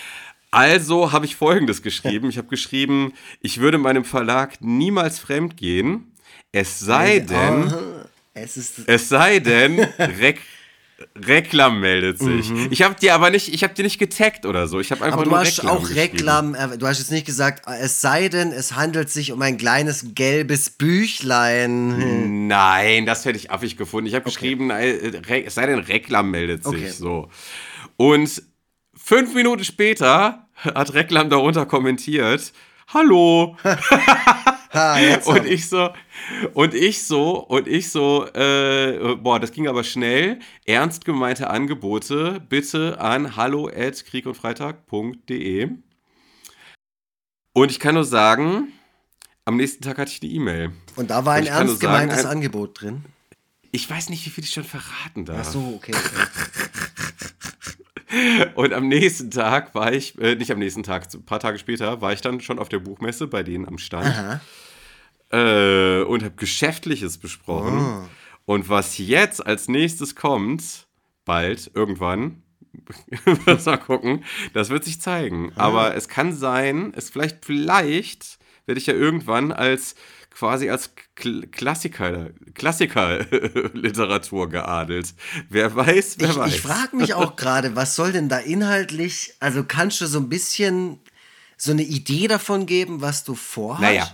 Also 0.49 1.12
habe 1.12 1.25
ich 1.25 1.35
Folgendes 1.35 1.83
geschrieben. 1.83 2.29
Ich 2.29 2.38
habe 2.38 2.47
geschrieben, 2.47 3.13
ich 3.41 3.59
würde 3.59 3.77
meinem 3.77 4.05
Verlag 4.05 4.62
niemals 4.62 5.19
fremd 5.19 5.57
gehen, 5.57 6.12
es 6.51 6.79
sei 6.79 7.19
denn, 7.19 7.71
es, 8.33 8.57
ist 8.57 8.79
es 8.88 9.09
sei 9.09 9.39
denn, 9.39 9.79
Rek 9.99 10.39
Reklam 11.15 11.79
meldet 11.79 12.19
sich. 12.19 12.49
Mhm. 12.49 12.67
Ich 12.71 12.81
habe 12.81 12.95
dir 12.95 13.13
aber 13.13 13.29
nicht, 13.29 13.53
ich 13.53 13.63
habe 13.63 13.73
dir 13.73 13.83
nicht 13.83 13.99
getaggt 13.99 14.45
oder 14.45 14.67
so. 14.67 14.79
Ich 14.79 14.91
habe 14.91 15.03
einfach 15.03 15.17
aber 15.17 15.23
du 15.25 15.31
nur 15.31 15.39
hast 15.39 15.65
auch 15.65 15.89
Reklam, 15.89 16.55
du 16.77 16.88
hast 16.88 16.99
jetzt 16.99 17.12
nicht 17.12 17.25
gesagt, 17.25 17.63
es 17.79 18.01
sei 18.01 18.29
denn, 18.29 18.51
es 18.51 18.75
handelt 18.75 19.09
sich 19.09 19.31
um 19.31 19.41
ein 19.41 19.57
kleines 19.57 20.07
gelbes 20.15 20.69
Büchlein. 20.69 22.47
Nein, 22.47 23.05
das 23.05 23.25
hätte 23.25 23.38
ich 23.38 23.51
affig 23.51 23.77
gefunden. 23.77 24.07
Ich 24.07 24.15
habe 24.15 24.25
okay. 24.25 24.33
geschrieben, 24.33 24.69
äh, 24.69 25.43
es 25.45 25.55
sei 25.55 25.65
denn, 25.65 25.79
Reklam 25.79 26.31
meldet 26.31 26.63
sich. 26.63 26.73
Okay. 26.73 26.89
So. 26.89 27.29
Und 27.97 28.43
fünf 28.95 29.33
Minuten 29.33 29.63
später 29.63 30.47
hat 30.55 30.93
Reklam 30.93 31.29
darunter 31.29 31.65
kommentiert, 31.65 32.53
Hallo. 32.91 33.55
ha, 34.73 34.97
und 35.25 35.45
ich 35.45 35.69
so, 35.69 35.89
und 36.54 36.74
ich 36.74 37.04
so, 37.04 37.46
und 37.46 37.68
ich 37.68 37.92
so, 37.92 38.26
äh, 38.34 39.15
boah, 39.15 39.39
das 39.39 39.52
ging 39.52 39.68
aber 39.68 39.84
schnell. 39.84 40.39
Ernst 40.65 41.06
gemeinte 41.06 41.50
Angebote 41.50 42.42
bitte 42.48 43.00
an 43.00 43.36
hallo 43.36 43.68
at 43.68 44.06
kriegundfreitag.de. 44.06 45.70
Und 47.54 47.72
ich 47.72 47.80
kann 47.80 47.96
nur 47.96 48.06
sagen, 48.06 48.72
am 49.46 49.58
nächsten 49.58 49.84
Tag 49.84 49.98
hatte 49.98 50.12
ich 50.12 50.22
eine 50.22 50.32
E-Mail. 50.32 50.72
Und 50.96 51.10
da 51.10 51.26
war 51.26 51.34
ein 51.34 51.48
ernst 51.48 51.80
gemeintes 51.80 52.26
ein, 52.26 52.32
Angebot 52.32 52.82
drin. 52.82 53.06
Ich 53.72 53.89
weiß 53.89 54.10
nicht, 54.10 54.26
wie 54.26 54.30
viel 54.30 54.44
ich 54.44 54.52
schon 54.52 54.63
verraten 54.63 55.26
darf. 55.26 55.48
Ach 55.48 55.52
so, 55.52 55.74
okay. 55.76 55.94
Und 58.56 58.74
am 58.74 58.88
nächsten 58.88 59.30
Tag 59.30 59.76
war 59.76 59.94
ich, 59.94 60.18
äh, 60.20 60.36
nicht 60.36 60.52
am 60.52 60.60
nächsten 60.60 60.84
Tag, 60.84 61.13
ein 61.13 61.26
paar 61.26 61.39
Tage 61.39 61.60
später, 61.60 62.02
war 62.02 62.12
ich 62.12 62.22
dann 62.22 62.42
schon 62.42 62.58
auf 62.58 62.70
der 62.70 62.80
Buchmesse 62.80 63.28
bei 63.28 63.44
denen 63.44 63.68
am 63.68 63.78
Stand 63.78 64.42
äh, 65.32 66.02
und 66.02 66.24
habe 66.24 66.36
Geschäftliches 66.36 67.18
besprochen. 67.18 67.80
Oh. 67.80 68.10
Und 68.46 68.70
was 68.70 68.98
jetzt 68.98 69.46
als 69.46 69.68
nächstes 69.68 70.15
kommt, 70.15 70.88
bald, 71.26 71.72
irgendwann, 71.74 72.42
mal 73.65 73.78
gucken, 73.78 74.24
das 74.54 74.70
wird 74.70 74.84
sich 74.84 75.02
zeigen. 75.02 75.52
Ah. 75.56 75.65
Aber 75.65 75.96
es 75.96 76.08
kann 76.08 76.34
sein, 76.34 76.94
es 76.96 77.10
vielleicht, 77.10 77.46
vielleicht 77.46 78.39
werde 78.65 78.80
ich 78.80 78.88
ja 78.88 78.94
irgendwann 78.94 79.52
als 79.52 79.96
quasi 80.32 80.70
als 80.70 80.92
Klassiker, 81.52 82.30
Klassikerliteratur 82.54 84.50
geadelt. 84.50 85.13
Wer 85.50 85.76
weiß, 85.76 86.15
wer 86.20 86.30
ich, 86.30 86.36
weiß. 86.38 86.54
Ich 86.54 86.62
frage 86.62 86.96
mich 86.96 87.13
auch 87.13 87.36
gerade, 87.36 87.76
was 87.76 87.96
soll 87.96 88.13
denn 88.13 88.30
da 88.30 88.38
inhaltlich, 88.38 89.34
also 89.39 89.63
kannst 89.63 90.00
du 90.02 90.06
so 90.08 90.20
ein 90.20 90.30
bisschen 90.30 91.00
so 91.58 91.72
eine 91.72 91.84
Idee 91.84 92.28
davon 92.28 92.65
geben, 92.65 93.02
was 93.02 93.24
du 93.26 93.36
vorhast? 93.36 93.82
Naja. 93.82 94.10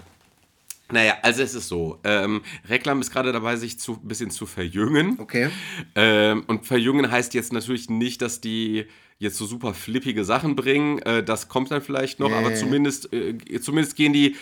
Naja, 0.91 1.17
also 1.23 1.41
es 1.41 1.55
ist 1.55 1.67
so, 1.67 1.99
ähm, 2.03 2.41
Reklam 2.69 3.01
ist 3.01 3.11
gerade 3.11 3.31
dabei, 3.31 3.55
sich 3.55 3.79
zu, 3.79 3.93
ein 3.93 4.07
bisschen 4.07 4.29
zu 4.29 4.45
verjüngen. 4.45 5.17
Okay. 5.19 5.49
Ähm, 5.95 6.43
und 6.47 6.65
verjüngen 6.65 7.09
heißt 7.09 7.33
jetzt 7.33 7.53
natürlich 7.53 7.89
nicht, 7.89 8.21
dass 8.21 8.39
die 8.39 8.85
jetzt 9.17 9.37
so 9.37 9.45
super 9.45 9.73
flippige 9.73 10.23
Sachen 10.25 10.55
bringen. 10.55 10.99
Äh, 10.99 11.23
das 11.23 11.47
kommt 11.47 11.71
dann 11.71 11.81
vielleicht 11.81 12.19
noch, 12.19 12.29
yeah. 12.29 12.39
aber 12.39 12.53
zumindest, 12.53 13.11
äh, 13.13 13.37
zumindest 13.61 13.95
gehen 13.95 14.13
die 14.13 14.35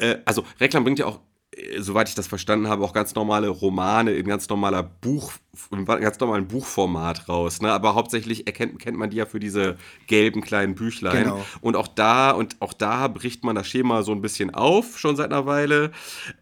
äh, 0.00 0.18
also 0.24 0.44
Reklam 0.60 0.84
bringt 0.84 0.98
ja 0.98 1.06
auch, 1.06 1.20
soweit 1.78 2.08
ich 2.08 2.14
das 2.14 2.26
verstanden 2.26 2.68
habe, 2.68 2.84
auch 2.84 2.92
ganz 2.92 3.14
normale 3.14 3.48
Romane 3.48 4.12
in 4.12 4.26
ganz 4.26 4.48
normaler 4.48 4.82
Buch, 4.82 5.32
in 5.70 5.84
ganz 5.84 6.18
normalen 6.20 6.46
Buchformat 6.46 7.28
raus. 7.28 7.60
Ne? 7.60 7.72
Aber 7.72 7.94
hauptsächlich 7.94 8.46
erkennt, 8.46 8.78
kennt 8.78 8.96
man 8.96 9.10
die 9.10 9.16
ja 9.16 9.26
für 9.26 9.40
diese 9.40 9.76
gelben 10.06 10.40
kleinen 10.40 10.74
Büchlein. 10.74 11.24
Genau. 11.24 11.44
Und 11.60 11.76
auch 11.76 11.88
da, 11.88 12.30
und 12.30 12.56
auch 12.60 12.72
da 12.72 13.08
bricht 13.08 13.44
man 13.44 13.56
das 13.56 13.66
Schema 13.66 14.02
so 14.02 14.12
ein 14.12 14.20
bisschen 14.20 14.54
auf, 14.54 14.98
schon 14.98 15.16
seit 15.16 15.32
einer 15.32 15.46
Weile, 15.46 15.90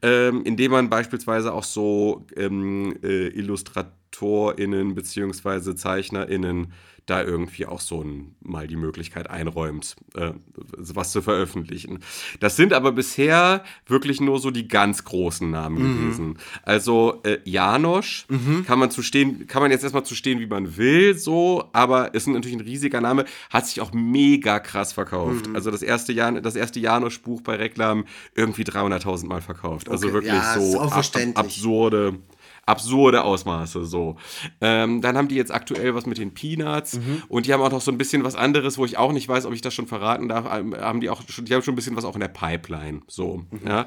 ähm, 0.03 0.43
indem 0.45 0.73
man 0.73 0.91
beispielsweise 0.91 1.53
auch 1.53 1.65
so 1.65 2.27
ähm, 2.37 2.97
äh, 3.03 3.29
IllustratorInnen 3.29 4.95
beziehungsweise 4.95 5.75
ZeichnerInnen 5.75 6.73
da 7.07 7.23
irgendwie 7.23 7.67
auch 7.67 7.81
so 7.81 8.03
ein, 8.03 8.35
mal 8.41 8.67
die 8.67 8.77
Möglichkeit 8.77 9.31
einräumt, 9.31 9.95
äh, 10.15 10.33
was 10.57 11.13
zu 11.13 11.23
veröffentlichen. 11.23 12.01
Das 12.41 12.57
sind 12.57 12.73
aber 12.73 12.93
bisher 12.93 13.65
wirklich 13.87 14.21
nur 14.21 14.41
so 14.41 14.51
die 14.51 14.67
ganz 14.67 15.05
großen 15.05 15.49
Namen 15.49 15.79
mhm. 15.79 16.01
gewesen. 16.01 16.39
Also 16.65 17.21
äh, 17.23 17.39
Janosch 17.45 18.27
mhm. 18.29 18.65
kann 18.67 18.81
man 18.81 18.91
zu 18.91 19.03
stehen, 19.03 19.47
kann 19.47 19.63
man 19.63 19.71
jetzt 19.71 19.85
erstmal 19.85 20.05
zu 20.05 20.17
stehen, 20.17 20.41
wie 20.41 20.47
man 20.47 20.77
will, 20.77 21.17
so, 21.17 21.69
aber 21.73 22.13
ist 22.13 22.27
natürlich 22.27 22.57
ein 22.57 22.61
riesiger 22.61 23.01
Name, 23.01 23.25
hat 23.51 23.67
sich 23.67 23.81
auch 23.81 23.93
mega 23.93 24.59
krass 24.59 24.93
verkauft. 24.93 25.49
Mhm. 25.49 25.55
Also 25.55 25.71
das 25.71 25.83
erste, 25.83 26.13
Jan, 26.13 26.43
das 26.43 26.57
erste 26.57 26.81
Janosch-Buch 26.81 27.41
bei 27.43 27.55
Reklam 27.55 28.05
irgendwie 28.35 28.65
300.000 28.65 29.27
Mal 29.27 29.43
verkauft. 29.43 29.89
Also 29.89 30.09
okay. 30.09 30.15
Wirklich 30.15 30.33
ja, 30.33 30.59
so 30.59 30.81
ab, 30.81 31.05
absurde 31.35 32.19
absurde 32.67 33.23
Ausmaße. 33.23 33.85
So. 33.85 34.17
Ähm, 34.61 35.01
dann 35.01 35.17
haben 35.17 35.29
die 35.29 35.37
jetzt 35.37 35.55
aktuell 35.55 35.95
was 35.95 36.05
mit 36.05 36.19
den 36.19 36.35
Peanuts 36.35 36.95
mhm. 36.95 37.23
und 37.29 37.47
die 37.47 37.53
haben 37.53 37.63
auch 37.63 37.71
noch 37.71 37.81
so 37.81 37.93
ein 37.93 37.99
bisschen 37.99 38.25
was 38.25 38.35
anderes, 38.35 38.77
wo 38.77 38.85
ich 38.85 38.99
auch 38.99 39.13
nicht 39.13 39.29
weiß, 39.29 39.47
ob 39.47 39.55
ich 39.55 39.61
das 39.63 39.73
schon 39.73 39.87
verraten 39.87 40.29
darf. 40.29 40.47
Ähm, 40.53 40.75
haben 40.77 41.01
die 41.01 41.09
auch 41.09 41.23
schon, 41.29 41.45
die 41.45 41.55
haben 41.55 41.63
schon 41.63 41.75
ein 41.75 41.77
bisschen 41.77 41.97
was 41.97 42.05
auch 42.05 42.15
in 42.15 42.21
der 42.21 42.29
Pipeline. 42.29 43.03
So. 43.07 43.45
Mhm. 43.51 43.61
Ja. 43.67 43.87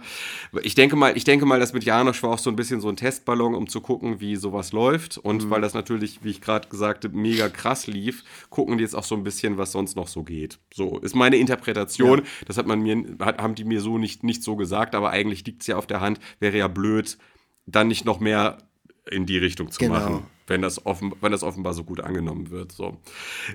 Ich 0.63 0.75
denke 0.75 0.95
mal, 0.95 1.15
ich 1.15 1.25
denke 1.25 1.45
mal, 1.45 1.59
das 1.59 1.73
mit 1.73 1.83
Janosch 1.83 2.23
war 2.23 2.31
auch 2.31 2.39
so 2.39 2.49
ein 2.49 2.55
bisschen 2.55 2.79
so 2.79 2.87
ein 2.87 2.95
Testballon, 2.95 3.53
um 3.53 3.67
zu 3.67 3.81
gucken, 3.81 4.21
wie 4.21 4.37
sowas 4.37 4.71
läuft. 4.71 5.17
Und 5.17 5.45
mhm. 5.45 5.49
weil 5.49 5.61
das 5.61 5.73
natürlich, 5.73 6.23
wie 6.23 6.29
ich 6.29 6.39
gerade 6.39 6.69
gesagt 6.69 7.03
habe, 7.03 7.15
mega 7.15 7.49
krass 7.49 7.85
lief, 7.85 8.23
gucken 8.49 8.77
die 8.77 8.83
jetzt 8.83 8.95
auch 8.95 9.03
so 9.03 9.15
ein 9.15 9.23
bisschen, 9.23 9.57
was 9.57 9.73
sonst 9.73 9.97
noch 9.97 10.07
so 10.07 10.23
geht. 10.23 10.59
So 10.73 10.99
ist 10.99 11.15
meine 11.15 11.35
Interpretation. 11.35 12.19
Ja. 12.19 12.25
Das 12.47 12.57
hat 12.57 12.65
man 12.65 12.79
mir, 12.79 13.03
hat, 13.19 13.41
haben 13.41 13.55
die 13.55 13.65
mir 13.65 13.81
so 13.81 13.97
nicht, 13.97 14.23
nicht 14.23 14.41
so 14.41 14.55
gesagt, 14.55 14.95
aber 14.95 15.09
eigentlich 15.09 15.45
liegt 15.45 15.61
es 15.61 15.67
ja 15.67 15.75
auf 15.75 15.85
der 15.85 15.99
Hand, 15.99 16.19
wäre 16.39 16.57
ja 16.57 16.69
blöd, 16.69 17.17
dann 17.65 17.87
nicht 17.87 18.05
noch 18.05 18.19
mehr 18.19 18.57
in 19.11 19.25
die 19.25 19.37
Richtung 19.37 19.71
zu 19.71 19.79
genau. 19.79 19.93
machen, 19.93 20.23
wenn 20.47 20.61
das, 20.61 20.85
offen, 20.85 21.13
wenn 21.21 21.31
das 21.31 21.43
offenbar 21.43 21.73
so 21.73 21.83
gut 21.83 22.01
angenommen 22.01 22.49
wird. 22.49 22.71
So. 22.71 22.97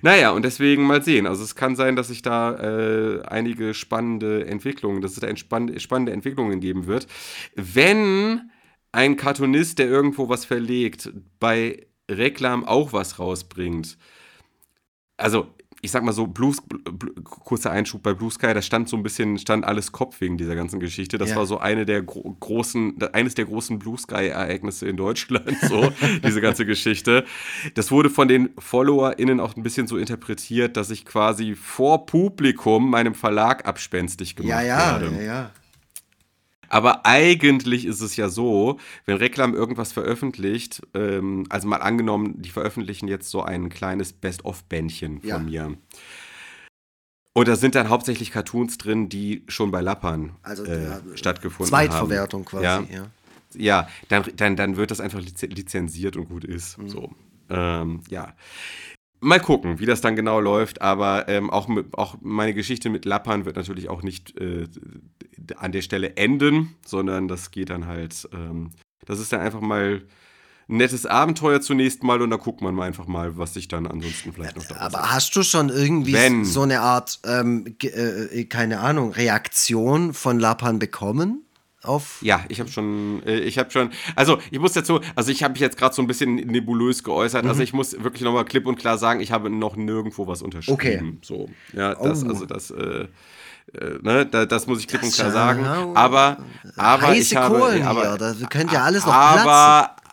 Naja, 0.03 0.31
und 0.31 0.45
deswegen 0.45 0.85
mal 0.85 1.03
sehen. 1.03 1.27
Also 1.27 1.43
es 1.43 1.55
kann 1.55 1.77
sein, 1.77 1.97
dass 1.97 2.09
sich 2.09 2.23
da 2.23 2.55
äh, 2.55 3.23
einige 3.23 3.75
spannende 3.75 4.47
Entwicklungen, 4.47 5.01
dass 5.01 5.13
es 5.13 5.21
da 5.21 5.37
spannende 5.37 6.13
Entwicklungen 6.13 6.61
geben 6.61 6.87
wird. 6.87 7.07
Wenn 7.55 8.51
ein 8.93 9.17
Cartoonist, 9.17 9.79
der 9.79 9.87
irgendwo 9.87 10.29
was 10.29 10.45
verlegt, 10.45 11.11
bei 11.41 11.87
Reklam 12.11 12.65
auch 12.65 12.93
was 12.93 13.19
rausbringt, 13.19 13.99
also 15.17 15.49
ich 15.85 15.91
sag 15.91 16.03
mal 16.03 16.13
so, 16.13 16.27
Blues, 16.27 16.63
kurzer 17.25 17.71
Einschub 17.71 18.03
bei 18.03 18.15
Blue 18.15 18.31
Sky, 18.31 18.55
da 18.55 18.63
stand 18.63 18.89
so 18.89 18.97
ein 18.97 19.03
bisschen, 19.03 19.39
stand 19.39 19.65
alles 19.65 19.93
Kopf 19.93 20.21
wegen 20.23 20.39
dieser 20.39 20.57
ganzen 20.57 20.81
Geschichte. 20.81 21.19
Das 21.19 21.31
ja. 21.31 21.37
war 21.37 21.47
so 21.47 21.59
eine 21.59 21.85
der 21.85 22.03
gro 22.03 22.35
großen, 22.41 23.03
eines 23.13 23.35
der 23.35 23.45
großen 23.45 23.79
Blue 23.79 23.99
Sky-Ereignisse 23.99 24.89
in 24.89 24.97
Deutschland, 24.97 25.57
so, 25.61 25.93
diese 26.25 26.41
ganze 26.41 26.65
Geschichte. 26.65 27.25
Das 27.75 27.91
wurde 27.91 28.09
von 28.09 28.29
den 28.29 28.51
FollowerInnen 28.59 29.41
auch 29.41 29.57
ein 29.57 29.63
bisschen 29.63 29.87
so 29.87 29.99
interpretiert, 29.99 30.79
dass 30.79 30.89
ich 30.89 31.05
quasi 31.05 31.55
vor 31.55 32.07
Publikum 32.07 32.91
meinem 32.91 33.15
Verlag 33.15 33.67
abspenstig 33.67 34.37
gemacht 34.37 34.51
ja, 34.51 34.63
ja, 34.63 35.01
werde. 35.01 35.17
Ja, 35.17 35.23
ja, 35.23 35.51
aber 36.75 37.07
eigentlich 37.07 37.87
ist 37.87 38.01
es 38.01 38.17
ja 38.17 38.29
so, 38.29 38.81
wenn 39.07 39.17
Reklam 39.17 39.55
irgendwas 39.55 39.93
veröffentlicht, 39.93 40.83
ähm, 40.93 41.47
also 41.49 41.69
mal 41.69 41.77
angenommen, 41.77 42.43
die 42.43 42.49
veröffentlichen 42.49 43.07
jetzt 43.07 43.31
so 43.31 43.45
ein 43.45 43.69
kleines 43.69 44.13
Best-of-Bändchen 44.13 45.21
von 45.21 45.29
ja. 45.29 45.39
mir. 45.39 45.79
Und 47.33 47.47
da 47.47 47.55
sind 47.55 47.77
dann 47.77 47.91
hauptsächlich 47.91 48.33
Cartoons 48.33 48.77
drin, 48.77 49.09
die 49.09 49.45
schon 49.47 49.71
bei 49.71 49.83
Lappern 49.83 50.35
also, 50.43 50.65
äh, 50.65 50.83
ja, 50.83 51.01
stattgefunden 51.15 51.71
Zweitverwertung 51.71 52.41
haben. 52.41 52.63
quasi, 52.63 52.65
ja. 52.65 52.83
Ja, 52.91 53.07
ja 53.55 53.89
dann, 54.09 54.25
dann, 54.35 54.57
dann 54.57 54.77
wird 54.77 54.91
das 54.91 54.99
einfach 54.99 55.21
lizenziert 55.21 56.17
und 56.17 56.29
gut 56.29 56.43
ist. 56.43 56.79
Mhm. 56.79 56.89
So. 56.89 57.13
Ähm, 57.51 58.01
ja. 58.09 58.35
Mal 59.25 59.41
gucken, 59.41 59.79
wie 59.79 59.87
das 59.87 60.03
dann 60.03 60.17
genau 60.17 60.39
läuft, 60.39 60.83
aber 60.83 61.29
ähm, 61.29 61.49
auch, 61.51 61.67
mit, 61.67 61.97
auch 61.97 62.17
meine 62.21 62.53
Geschichte 62.53 62.91
mit 62.91 63.07
Lappern 63.07 63.47
wird 63.47 63.57
natürlich 63.57 63.89
auch 63.89 64.03
nicht 64.03 64.39
äh, 64.39 64.67
an 65.57 65.73
der 65.73 65.81
Stelle 65.81 66.17
enden, 66.17 66.75
sondern 66.85 67.27
das 67.27 67.51
geht 67.51 67.71
dann 67.71 67.87
halt, 67.87 68.29
ähm, 68.35 68.71
das 69.07 69.21
ist 69.21 69.33
dann 69.33 69.41
einfach 69.41 69.61
mal 69.61 70.03
ein 70.69 70.77
nettes 70.77 71.07
Abenteuer 71.07 71.61
zunächst 71.61 72.03
mal 72.03 72.23
und 72.23 72.31
da 72.31 72.37
guckt 72.37 72.61
man 72.61 72.75
mal 72.75 72.87
einfach 72.87 73.07
mal, 73.07 73.37
was 73.37 73.55
sich 73.55 73.69
dann 73.69 73.87
ansonsten 73.87 74.33
vielleicht 74.33 74.57
noch 74.57 74.67
da 74.67 74.77
Aber 74.77 75.11
hast 75.11 75.35
du 75.37 75.43
schon 75.43 75.69
irgendwie 75.69 76.13
Wenn, 76.13 76.45
so 76.45 76.63
eine 76.63 76.81
Art, 76.81 77.21
ähm, 77.25 77.77
äh, 77.83 78.45
keine 78.45 78.81
Ahnung, 78.81 79.13
Reaktion 79.13 80.15
von 80.15 80.39
Lapan 80.39 80.79
bekommen? 80.79 81.45
Auf. 81.85 82.19
Ja, 82.23 82.45
ich 82.49 82.61
habe 82.61 82.71
schon, 82.71 83.23
äh, 83.27 83.39
ich 83.41 83.59
habe 83.59 83.71
schon, 83.71 83.91
also 84.17 84.39
ich 84.51 84.59
muss 84.59 84.73
dazu, 84.73 85.01
also 85.15 85.31
ich 85.31 85.43
habe 85.43 85.53
mich 85.53 85.61
jetzt 85.61 85.77
gerade 85.77 85.95
so 85.95 86.03
ein 86.03 86.07
bisschen 86.07 86.35
nebulös 86.35 87.05
geäußert, 87.05 87.39
also 87.39 87.47
mhm. 87.47 87.51
also 87.51 87.63
ich 87.63 87.73
muss 87.73 88.03
wirklich 88.03 88.23
nochmal 88.23 88.45
klipp 88.45 88.67
und 88.67 88.77
klar 88.77 88.99
sagen, 88.99 89.21
ich 89.21 89.33
habe 89.33 89.51
noch 89.51 89.77
nirgendwo 89.77 90.27
was 90.27 90.43
unterschrieben. 90.43 90.75
Okay. 90.75 91.19
So, 91.23 91.49
ja, 91.73 91.95
das, 91.95 92.25
oh. 92.25 92.29
also 92.29 92.47
das, 92.47 92.71
äh, 92.71 93.09
äh, 93.73 93.99
ne, 94.03 94.27
da, 94.27 94.47
das 94.47 94.67
muss 94.67 94.81
ich 94.81 94.89
klipp 94.89 95.03
und 95.03 95.13
klar 95.13 95.31
sagen. 95.31 95.65
Aber, 95.95 96.39
aber 96.77 97.07
Heiße 97.09 97.21
ich 97.21 97.37
habe, 97.37 97.59
Kohlen 97.59 97.83
aber, 97.83 98.17
hier, 98.17 98.19
da 98.19 98.47
könnte 98.49 98.75
ja 98.75 98.85
alles 98.85 99.07
noch 99.07 99.13
aber, 99.13 99.43
platzen. 99.43 100.05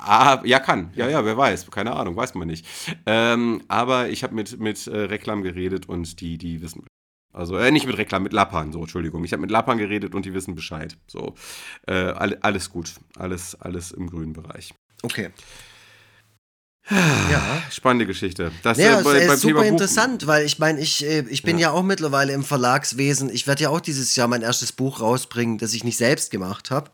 Ah, 0.00 0.40
ja, 0.44 0.60
kann. 0.60 0.90
Ja, 0.94 1.08
ja, 1.08 1.24
wer 1.24 1.36
weiß. 1.36 1.70
Keine 1.72 1.94
Ahnung, 1.96 2.14
weiß 2.14 2.34
man 2.34 2.46
nicht. 2.46 2.64
Ähm, 3.04 3.62
aber 3.66 4.08
ich 4.08 4.22
habe 4.22 4.34
mit, 4.34 4.60
mit 4.60 4.86
äh, 4.86 4.96
Reklam 4.96 5.42
geredet 5.42 5.88
und 5.88 6.20
die, 6.20 6.38
die 6.38 6.62
wissen 6.62 6.84
also 7.38 7.56
äh, 7.56 7.70
nicht 7.70 7.86
mit 7.86 7.96
Reklam, 7.96 8.24
mit 8.24 8.32
Lappern, 8.32 8.72
so, 8.72 8.80
Entschuldigung. 8.80 9.24
Ich 9.24 9.32
habe 9.32 9.40
mit 9.40 9.50
Lappern 9.50 9.78
geredet 9.78 10.14
und 10.14 10.24
die 10.24 10.34
wissen 10.34 10.54
Bescheid. 10.54 10.96
So, 11.06 11.34
äh, 11.86 11.92
all, 11.92 12.36
alles 12.40 12.70
gut. 12.70 12.94
Alles, 13.16 13.54
alles 13.60 13.92
im 13.92 14.10
grünen 14.10 14.32
Bereich. 14.32 14.74
Okay. 15.02 15.30
Ja. 16.90 17.62
Spannende 17.70 18.06
Geschichte. 18.06 18.50
Das, 18.62 18.78
ja, 18.78 19.00
äh, 19.00 19.04
bei, 19.04 19.18
ist 19.18 19.42
super 19.42 19.64
interessant, 19.64 20.26
weil 20.26 20.46
ich 20.46 20.58
meine, 20.58 20.80
ich, 20.80 21.04
äh, 21.04 21.20
ich 21.28 21.42
bin 21.42 21.58
ja. 21.58 21.68
ja. 21.68 21.74
auch 21.74 21.82
mittlerweile 21.82 22.32
im 22.32 22.42
Verlagswesen. 22.42 23.28
Ich 23.30 23.46
werde 23.46 23.64
ja 23.64 23.68
auch 23.68 23.80
dieses 23.80 24.16
Jahr 24.16 24.26
mein 24.26 24.42
erstes 24.42 24.72
Buch 24.72 25.00
rausbringen, 25.00 25.58
das 25.58 25.74
ich 25.74 25.84
nicht 25.84 25.98
selbst 25.98 26.30
gemacht 26.30 26.70
habe. 26.70 26.90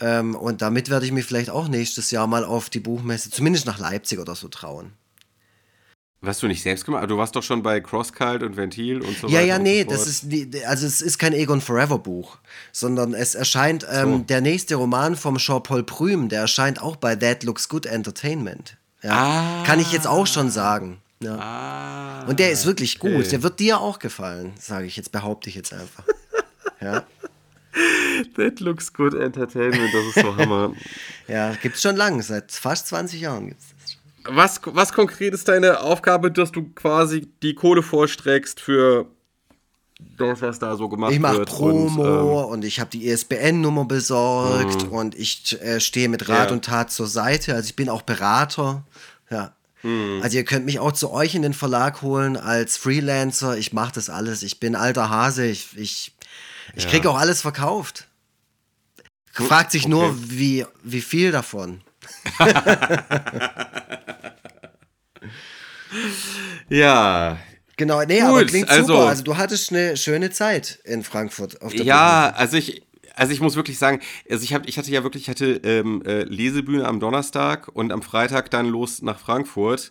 Ähm, 0.00 0.34
und 0.34 0.62
damit 0.62 0.88
werde 0.88 1.04
ich 1.04 1.12
mich 1.12 1.26
vielleicht 1.26 1.50
auch 1.50 1.68
nächstes 1.68 2.10
Jahr 2.10 2.26
mal 2.26 2.44
auf 2.44 2.70
die 2.70 2.80
Buchmesse, 2.80 3.30
zumindest 3.30 3.66
nach 3.66 3.78
Leipzig 3.78 4.18
oder 4.18 4.34
so 4.34 4.48
trauen. 4.48 4.92
Was 6.24 6.38
du 6.38 6.46
nicht 6.46 6.62
selbst 6.62 6.84
gemacht? 6.84 7.10
Du 7.10 7.18
warst 7.18 7.34
doch 7.34 7.42
schon 7.42 7.64
bei 7.64 7.80
Crosscult 7.80 8.44
und 8.44 8.56
Ventil 8.56 9.02
und 9.02 9.18
so 9.18 9.26
ja, 9.26 9.34
weiter. 9.34 9.40
Ja, 9.40 9.54
ja, 9.54 9.58
nee, 9.58 9.82
so 9.82 9.90
das 9.90 10.06
ist 10.06 10.26
also 10.64 10.86
es 10.86 11.02
ist 11.02 11.18
kein 11.18 11.32
Egon 11.32 11.60
Forever 11.60 11.98
Buch, 11.98 12.38
sondern 12.70 13.12
es 13.12 13.34
erscheint 13.34 13.84
ähm, 13.90 14.18
so. 14.18 14.18
der 14.20 14.40
nächste 14.40 14.76
Roman 14.76 15.16
vom 15.16 15.38
Jean-Paul 15.38 15.82
Prüm, 15.82 16.28
der 16.28 16.42
erscheint 16.42 16.80
auch 16.80 16.94
bei 16.94 17.16
That 17.16 17.42
Looks 17.42 17.68
Good 17.68 17.86
Entertainment. 17.86 18.76
Ja, 19.02 19.10
ah. 19.10 19.64
Kann 19.66 19.80
ich 19.80 19.90
jetzt 19.90 20.06
auch 20.06 20.28
schon 20.28 20.48
sagen. 20.50 20.98
Ja. 21.18 21.38
Ah, 21.38 22.24
und 22.28 22.38
der 22.38 22.52
ist 22.52 22.66
wirklich 22.66 23.00
gut. 23.00 23.10
Okay. 23.10 23.28
Der 23.28 23.42
wird 23.42 23.58
dir 23.58 23.80
auch 23.80 23.98
gefallen, 23.98 24.52
sage 24.60 24.86
ich 24.86 24.96
jetzt, 24.96 25.10
behaupte 25.10 25.48
ich 25.48 25.56
jetzt 25.56 25.72
einfach. 25.72 26.04
ja. 26.80 27.04
That 28.36 28.60
looks 28.60 28.92
good 28.92 29.14
entertainment, 29.14 29.92
das 29.92 30.04
ist 30.04 30.20
so 30.20 30.36
Hammer. 30.36 30.72
ja, 31.28 31.54
gibt's 31.54 31.82
schon 31.82 31.96
lange, 31.96 32.22
seit 32.22 32.52
fast 32.52 32.86
20 32.88 33.20
Jahren 33.20 33.48
gibt's 33.48 33.66
das 33.68 33.70
schon. 33.70 33.71
Was, 34.24 34.60
was 34.64 34.92
konkret 34.92 35.34
ist 35.34 35.48
deine 35.48 35.80
Aufgabe, 35.80 36.30
dass 36.30 36.52
du 36.52 36.64
quasi 36.74 37.28
die 37.42 37.54
Kohle 37.54 37.82
vorstreckst 37.82 38.60
für 38.60 39.06
das, 40.16 40.42
was 40.42 40.58
da 40.58 40.76
so 40.76 40.88
gemacht 40.88 41.12
ich 41.12 41.20
mach 41.20 41.32
wird. 41.32 41.48
Ich 41.48 41.54
mache 41.54 41.62
Promo 41.62 42.42
und, 42.42 42.46
ähm, 42.46 42.52
und 42.52 42.64
ich 42.64 42.80
habe 42.80 42.90
die 42.90 43.06
ISBN-Nummer 43.06 43.84
besorgt 43.84 44.86
mhm. 44.86 44.92
und 44.92 45.14
ich 45.14 45.60
äh, 45.60 45.80
stehe 45.80 46.08
mit 46.08 46.28
Rat 46.28 46.48
ja. 46.48 46.54
und 46.54 46.64
Tat 46.64 46.90
zur 46.90 47.06
Seite. 47.06 47.54
Also 47.54 47.66
ich 47.66 47.76
bin 47.76 47.88
auch 47.88 48.02
Berater. 48.02 48.84
Ja. 49.30 49.54
Mhm. 49.82 50.20
Also 50.22 50.36
ihr 50.36 50.44
könnt 50.44 50.66
mich 50.66 50.78
auch 50.78 50.92
zu 50.92 51.10
euch 51.10 51.34
in 51.34 51.42
den 51.42 51.54
Verlag 51.54 52.02
holen 52.02 52.36
als 52.36 52.76
Freelancer. 52.76 53.56
Ich 53.56 53.72
mache 53.72 53.92
das 53.94 54.10
alles. 54.10 54.42
Ich 54.42 54.60
bin 54.60 54.74
alter 54.74 55.10
Hase. 55.10 55.46
Ich, 55.46 55.76
ich, 55.76 56.12
ich 56.74 56.84
ja. 56.84 56.90
kriege 56.90 57.10
auch 57.10 57.18
alles 57.18 57.40
verkauft. 57.42 58.08
Fragt 59.32 59.72
sich 59.72 59.84
okay. 59.84 59.90
nur, 59.90 60.14
wie, 60.30 60.66
wie 60.82 61.00
viel 61.00 61.32
davon. 61.32 61.80
ja, 66.68 67.38
Genau, 67.76 68.02
nee, 68.04 68.20
Gut, 68.20 68.28
aber 68.28 68.44
klingt 68.44 68.68
super. 68.68 68.80
Also, 68.80 68.98
also 68.98 69.24
du 69.24 69.36
hattest 69.36 69.72
eine 69.72 69.96
schöne 69.96 70.30
Zeit 70.30 70.78
in 70.84 71.02
Frankfurt. 71.02 71.58
ja, 71.72 72.28
Bühne. 72.28 72.38
also 72.38 72.56
ich, 72.56 72.82
also 73.14 73.32
ich 73.32 73.40
muss 73.40 73.56
wirklich 73.56 73.78
sagen, 73.78 74.00
also 74.30 74.44
ich, 74.44 74.54
hab, 74.54 74.68
ich 74.68 74.78
hatte 74.78 74.90
ja 74.90 75.02
wirklich, 75.02 75.24
ich 75.24 75.28
hatte 75.28 75.60
ähm, 75.64 76.02
äh, 76.06 76.22
Lesebühne 76.22 76.86
am 76.86 77.00
Donnerstag 77.00 77.68
und 77.68 77.92
am 77.92 78.02
Freitag 78.02 78.50
dann 78.50 78.66
los 78.66 79.02
nach 79.02 79.18
Frankfurt. 79.18 79.90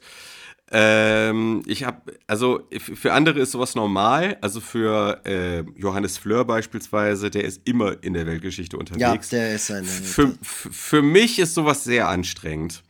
Ähm, 0.73 1.63
ich 1.65 1.84
habe, 1.84 2.13
also 2.27 2.62
für 2.79 3.12
andere 3.12 3.39
ist 3.41 3.51
sowas 3.51 3.75
normal. 3.75 4.38
Also 4.41 4.62
für 4.62 5.19
äh, 5.25 5.63
Johannes 5.75 6.17
Fleur 6.17 6.45
beispielsweise, 6.45 7.29
der 7.29 7.43
ist 7.43 7.62
immer 7.65 8.01
in 8.01 8.13
der 8.13 8.25
Weltgeschichte 8.25 8.77
unterwegs. 8.77 9.31
Ja, 9.31 9.39
der 9.39 9.55
ist 9.55 9.69
ein. 9.69 9.84
Für, 9.84 10.34
für 10.41 11.01
mich 11.01 11.39
ist 11.39 11.55
sowas 11.55 11.84
sehr 11.84 12.07
anstrengend. 12.07 12.84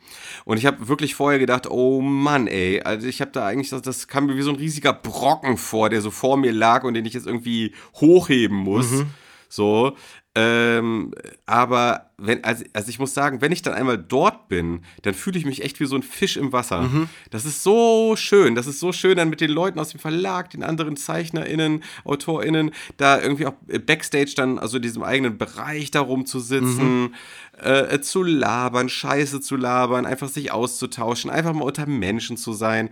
Und 0.45 0.57
ich 0.57 0.65
habe 0.65 0.87
wirklich 0.87 1.15
vorher 1.15 1.39
gedacht, 1.39 1.69
oh 1.69 2.01
Mann, 2.01 2.47
ey, 2.47 2.81
also 2.81 3.07
ich 3.07 3.21
habe 3.21 3.31
da 3.31 3.47
eigentlich, 3.47 3.69
das, 3.69 3.81
das 3.81 4.07
kam 4.07 4.27
mir 4.27 4.35
wie 4.35 4.41
so 4.41 4.51
ein 4.51 4.57
riesiger 4.57 4.93
Brocken 4.93 5.57
vor, 5.57 5.89
der 5.89 6.01
so 6.01 6.11
vor 6.11 6.37
mir 6.37 6.51
lag 6.51 6.83
und 6.83 6.93
den 6.93 7.05
ich 7.05 7.13
jetzt 7.13 7.27
irgendwie 7.27 7.73
hochheben 7.95 8.57
muss. 8.57 8.91
Mhm. 8.91 9.07
So, 9.49 9.97
ähm, 10.35 11.13
aber 11.45 12.10
wenn, 12.21 12.43
also, 12.43 12.63
also 12.73 12.89
ich 12.89 12.99
muss 12.99 13.13
sagen, 13.13 13.41
wenn 13.41 13.51
ich 13.51 13.61
dann 13.61 13.73
einmal 13.73 13.97
dort 13.97 14.47
bin, 14.47 14.81
dann 15.01 15.13
fühle 15.13 15.39
ich 15.39 15.45
mich 15.45 15.63
echt 15.63 15.79
wie 15.79 15.85
so 15.85 15.95
ein 15.95 16.03
Fisch 16.03 16.37
im 16.37 16.51
Wasser. 16.53 16.83
Mhm. 16.83 17.09
Das 17.31 17.45
ist 17.45 17.63
so 17.63 18.15
schön. 18.15 18.55
Das 18.55 18.67
ist 18.67 18.79
so 18.79 18.91
schön, 18.91 19.17
dann 19.17 19.29
mit 19.29 19.41
den 19.41 19.51
Leuten 19.51 19.79
aus 19.79 19.89
dem 19.89 19.99
Verlag, 19.99 20.51
den 20.51 20.63
anderen 20.63 20.95
ZeichnerInnen, 20.95 21.83
AutorInnen, 22.05 22.71
da 22.97 23.19
irgendwie 23.19 23.47
auch 23.47 23.55
Backstage 23.85 24.33
dann, 24.35 24.59
also 24.59 24.77
in 24.77 24.83
diesem 24.83 25.03
eigenen 25.03 25.37
Bereich 25.37 25.91
darum 25.91 26.25
zu 26.25 26.39
sitzen, 26.39 27.01
mhm. 27.01 27.13
äh, 27.61 27.99
zu 28.01 28.23
labern, 28.23 28.89
Scheiße 28.89 29.41
zu 29.41 29.55
labern, 29.55 30.05
einfach 30.05 30.29
sich 30.29 30.51
auszutauschen, 30.51 31.31
einfach 31.31 31.53
mal 31.53 31.65
unter 31.65 31.87
Menschen 31.87 32.37
zu 32.37 32.53
sein. 32.53 32.89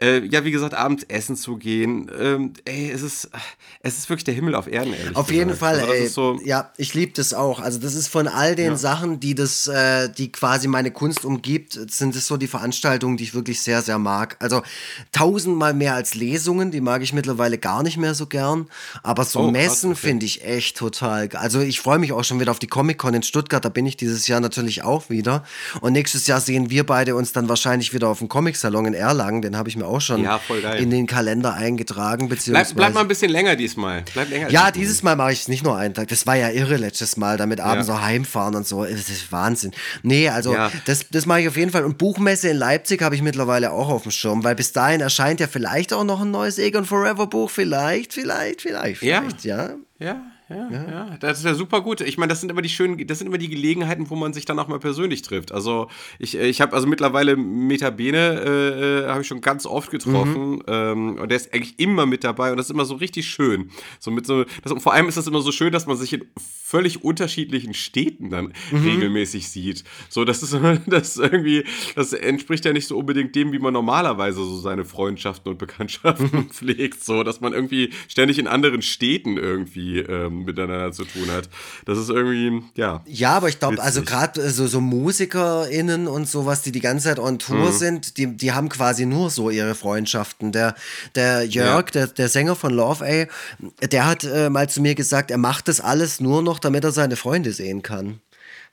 Äh, 0.00 0.26
ja, 0.26 0.44
wie 0.44 0.50
gesagt, 0.50 0.74
abends 0.74 1.04
essen 1.04 1.36
zu 1.36 1.56
gehen. 1.56 2.10
Ähm, 2.18 2.52
ey, 2.64 2.90
es 2.90 3.02
ist, 3.02 3.30
es 3.80 3.96
ist 3.96 4.10
wirklich 4.10 4.24
der 4.24 4.34
Himmel 4.34 4.56
auf 4.56 4.66
Erden, 4.66 4.92
ehrlich 4.92 5.16
Auf 5.16 5.28
gesagt. 5.28 5.30
jeden 5.30 5.56
Fall, 5.56 5.78
also, 5.78 5.92
ey. 5.92 6.06
So 6.08 6.40
ja, 6.44 6.72
ich 6.76 6.94
liebe 6.94 7.12
das 7.12 7.32
auch. 7.32 7.60
Also, 7.60 7.78
das 7.78 7.94
ist 7.94 8.08
von 8.08 8.26
all 8.26 8.56
den 8.56 8.63
ja. 8.72 8.76
Sachen, 8.76 9.20
die 9.20 9.36
das, 9.36 9.68
äh, 9.68 10.08
die 10.10 10.32
quasi 10.32 10.66
meine 10.66 10.90
Kunst 10.90 11.24
umgibt, 11.24 11.78
sind 11.90 12.16
es 12.16 12.26
so 12.26 12.36
die 12.36 12.48
Veranstaltungen, 12.48 13.16
die 13.16 13.24
ich 13.24 13.34
wirklich 13.34 13.62
sehr, 13.62 13.80
sehr 13.82 13.98
mag. 13.98 14.36
Also, 14.40 14.62
tausendmal 15.12 15.74
mehr 15.74 15.94
als 15.94 16.14
Lesungen, 16.14 16.72
die 16.72 16.80
mag 16.80 17.02
ich 17.02 17.12
mittlerweile 17.12 17.56
gar 17.58 17.84
nicht 17.84 17.96
mehr 17.96 18.14
so 18.14 18.26
gern. 18.26 18.66
Aber 19.04 19.24
so 19.24 19.40
oh, 19.40 19.50
Messen 19.50 19.92
okay. 19.92 20.00
finde 20.00 20.26
ich 20.26 20.44
echt 20.44 20.76
total. 20.76 21.28
Also, 21.34 21.60
ich 21.60 21.80
freue 21.80 22.00
mich 22.00 22.12
auch 22.12 22.24
schon 22.24 22.40
wieder 22.40 22.50
auf 22.50 22.58
die 22.58 22.66
Comic-Con 22.66 23.14
in 23.14 23.22
Stuttgart. 23.22 23.64
Da 23.64 23.68
bin 23.68 23.86
ich 23.86 23.96
dieses 23.96 24.26
Jahr 24.26 24.40
natürlich 24.40 24.82
auch 24.82 25.08
wieder. 25.08 25.44
Und 25.80 25.92
nächstes 25.92 26.26
Jahr 26.26 26.40
sehen 26.40 26.68
wir 26.70 26.84
beide 26.84 27.14
uns 27.14 27.32
dann 27.32 27.48
wahrscheinlich 27.48 27.94
wieder 27.94 28.08
auf 28.08 28.18
dem 28.18 28.28
Comic-Salon 28.28 28.86
in 28.86 28.94
Erlangen. 28.94 29.40
Den 29.40 29.56
habe 29.56 29.68
ich 29.68 29.76
mir 29.76 29.84
mir 29.84 29.88
auch 29.88 30.00
schon 30.00 30.22
ja, 30.22 30.40
in 30.76 30.90
den 30.90 31.06
Kalender 31.06 31.54
eingetragen. 31.54 32.28
Beziehungsweise 32.28 32.74
bleib, 32.74 32.86
bleib 32.86 32.94
mal 32.94 33.00
ein 33.00 33.08
bisschen 33.08 33.30
länger 33.30 33.56
diesmal. 33.56 34.04
Bleib 34.12 34.30
länger 34.30 34.50
ja, 34.50 34.70
dieses 34.70 35.02
Mal 35.02 35.16
mache 35.16 35.32
ich 35.32 35.40
es 35.40 35.48
nicht 35.48 35.64
nur 35.64 35.76
einen 35.76 35.94
Tag. 35.94 36.08
Das 36.08 36.26
war 36.26 36.36
ja 36.36 36.50
irre 36.50 36.76
letztes 36.76 37.16
Mal, 37.16 37.36
damit 37.36 37.60
abends 37.60 37.88
ja. 37.88 37.94
so 37.94 38.00
heimfahren 38.02 38.53
und 38.54 38.66
so. 38.66 38.84
Das 38.84 39.08
ist 39.08 39.30
Wahnsinn. 39.32 39.72
Nee, 40.02 40.28
also 40.28 40.54
ja. 40.54 40.70
das, 40.86 41.06
das 41.10 41.26
mache 41.26 41.42
ich 41.42 41.48
auf 41.48 41.56
jeden 41.56 41.70
Fall. 41.70 41.84
Und 41.84 41.98
Buchmesse 41.98 42.48
in 42.50 42.56
Leipzig 42.56 43.02
habe 43.02 43.14
ich 43.14 43.22
mittlerweile 43.22 43.72
auch 43.72 43.88
auf 43.88 44.02
dem 44.02 44.12
Schirm, 44.12 44.44
weil 44.44 44.54
bis 44.54 44.72
dahin 44.72 45.00
erscheint 45.00 45.40
ja 45.40 45.46
vielleicht 45.46 45.92
auch 45.92 46.04
noch 46.04 46.20
ein 46.20 46.30
neues 46.30 46.58
Egon 46.58 46.84
Forever 46.84 47.26
Buch. 47.26 47.50
Vielleicht, 47.50 48.12
vielleicht, 48.12 48.62
vielleicht, 48.62 48.98
vielleicht, 48.98 49.44
ja. 49.44 49.76
Ja, 49.98 50.06
ja 50.06 50.33
ja, 50.50 50.68
ja, 50.70 50.90
ja, 50.90 51.16
das 51.20 51.38
ist 51.38 51.44
ja 51.44 51.54
super 51.54 51.80
gut. 51.80 52.02
Ich 52.02 52.18
meine, 52.18 52.28
das 52.28 52.40
sind 52.40 52.50
immer 52.50 52.60
die 52.60 52.68
schönen, 52.68 53.06
das 53.06 53.18
sind 53.18 53.28
immer 53.28 53.38
die 53.38 53.48
Gelegenheiten, 53.48 54.10
wo 54.10 54.14
man 54.14 54.34
sich 54.34 54.44
dann 54.44 54.58
auch 54.58 54.68
mal 54.68 54.78
persönlich 54.78 55.22
trifft. 55.22 55.52
Also 55.52 55.88
ich, 56.18 56.36
äh, 56.38 56.46
ich 56.46 56.60
habe 56.60 56.74
also 56.74 56.86
mittlerweile 56.86 57.34
Metabene 57.36 58.42
äh, 58.44 59.04
äh, 59.04 59.08
habe 59.08 59.22
ich 59.22 59.26
schon 59.26 59.40
ganz 59.40 59.64
oft 59.64 59.90
getroffen 59.90 60.56
mhm. 60.56 60.62
ähm, 60.66 61.18
und 61.18 61.30
der 61.30 61.36
ist 61.36 61.54
eigentlich 61.54 61.78
immer 61.78 62.04
mit 62.04 62.24
dabei 62.24 62.50
und 62.50 62.58
das 62.58 62.66
ist 62.66 62.72
immer 62.72 62.84
so 62.84 62.96
richtig 62.96 63.26
schön. 63.26 63.70
So 63.98 64.10
mit 64.10 64.26
so, 64.26 64.44
das, 64.62 64.70
und 64.70 64.80
vor 64.80 64.92
allem 64.92 65.08
ist 65.08 65.16
das 65.16 65.26
immer 65.26 65.40
so 65.40 65.50
schön, 65.50 65.72
dass 65.72 65.86
man 65.86 65.96
sich 65.96 66.12
in 66.12 66.26
völlig 66.62 67.04
unterschiedlichen 67.04 67.72
Städten 67.72 68.28
dann 68.28 68.52
mhm. 68.70 68.84
regelmäßig 68.84 69.48
sieht. 69.48 69.84
So, 70.10 70.24
das 70.24 70.42
ist 70.42 70.54
das 70.86 71.16
irgendwie, 71.16 71.64
das 71.94 72.12
entspricht 72.12 72.66
ja 72.66 72.72
nicht 72.72 72.88
so 72.88 72.98
unbedingt 72.98 73.34
dem, 73.34 73.52
wie 73.52 73.58
man 73.58 73.72
normalerweise 73.72 74.44
so 74.44 74.58
seine 74.58 74.84
Freundschaften 74.84 75.52
und 75.52 75.58
Bekanntschaften 75.58 76.44
pflegt. 76.50 77.02
So, 77.02 77.22
dass 77.22 77.40
man 77.40 77.54
irgendwie 77.54 77.90
ständig 78.08 78.38
in 78.38 78.46
anderen 78.46 78.82
Städten 78.82 79.36
irgendwie 79.36 80.00
ähm, 80.00 80.33
miteinander 80.42 80.92
zu 80.92 81.04
tun 81.04 81.30
hat. 81.30 81.48
Das 81.84 81.98
ist 81.98 82.10
irgendwie, 82.10 82.62
ja. 82.74 83.02
Ja, 83.06 83.36
aber 83.36 83.48
ich 83.48 83.58
glaube, 83.58 83.82
also 83.82 84.02
gerade 84.02 84.40
äh, 84.42 84.50
so, 84.50 84.66
so 84.66 84.80
MusikerInnen 84.80 86.08
und 86.08 86.28
sowas, 86.28 86.62
die 86.62 86.72
die 86.72 86.80
ganze 86.80 87.08
Zeit 87.08 87.18
on 87.18 87.38
Tour 87.38 87.70
mhm. 87.70 87.72
sind, 87.72 88.16
die, 88.16 88.36
die 88.36 88.52
haben 88.52 88.68
quasi 88.68 89.06
nur 89.06 89.30
so 89.30 89.50
ihre 89.50 89.74
Freundschaften. 89.74 90.52
Der, 90.52 90.74
der 91.14 91.44
Jörg, 91.44 91.86
ja. 91.94 92.06
der, 92.06 92.06
der 92.08 92.28
Sänger 92.28 92.56
von 92.56 92.72
Love 92.72 93.04
A, 93.04 93.86
der 93.86 94.06
hat 94.06 94.24
äh, 94.24 94.50
mal 94.50 94.68
zu 94.68 94.80
mir 94.80 94.94
gesagt, 94.94 95.30
er 95.30 95.38
macht 95.38 95.68
das 95.68 95.80
alles 95.80 96.20
nur 96.20 96.42
noch, 96.42 96.58
damit 96.58 96.84
er 96.84 96.92
seine 96.92 97.16
Freunde 97.16 97.52
sehen 97.52 97.82
kann 97.82 98.20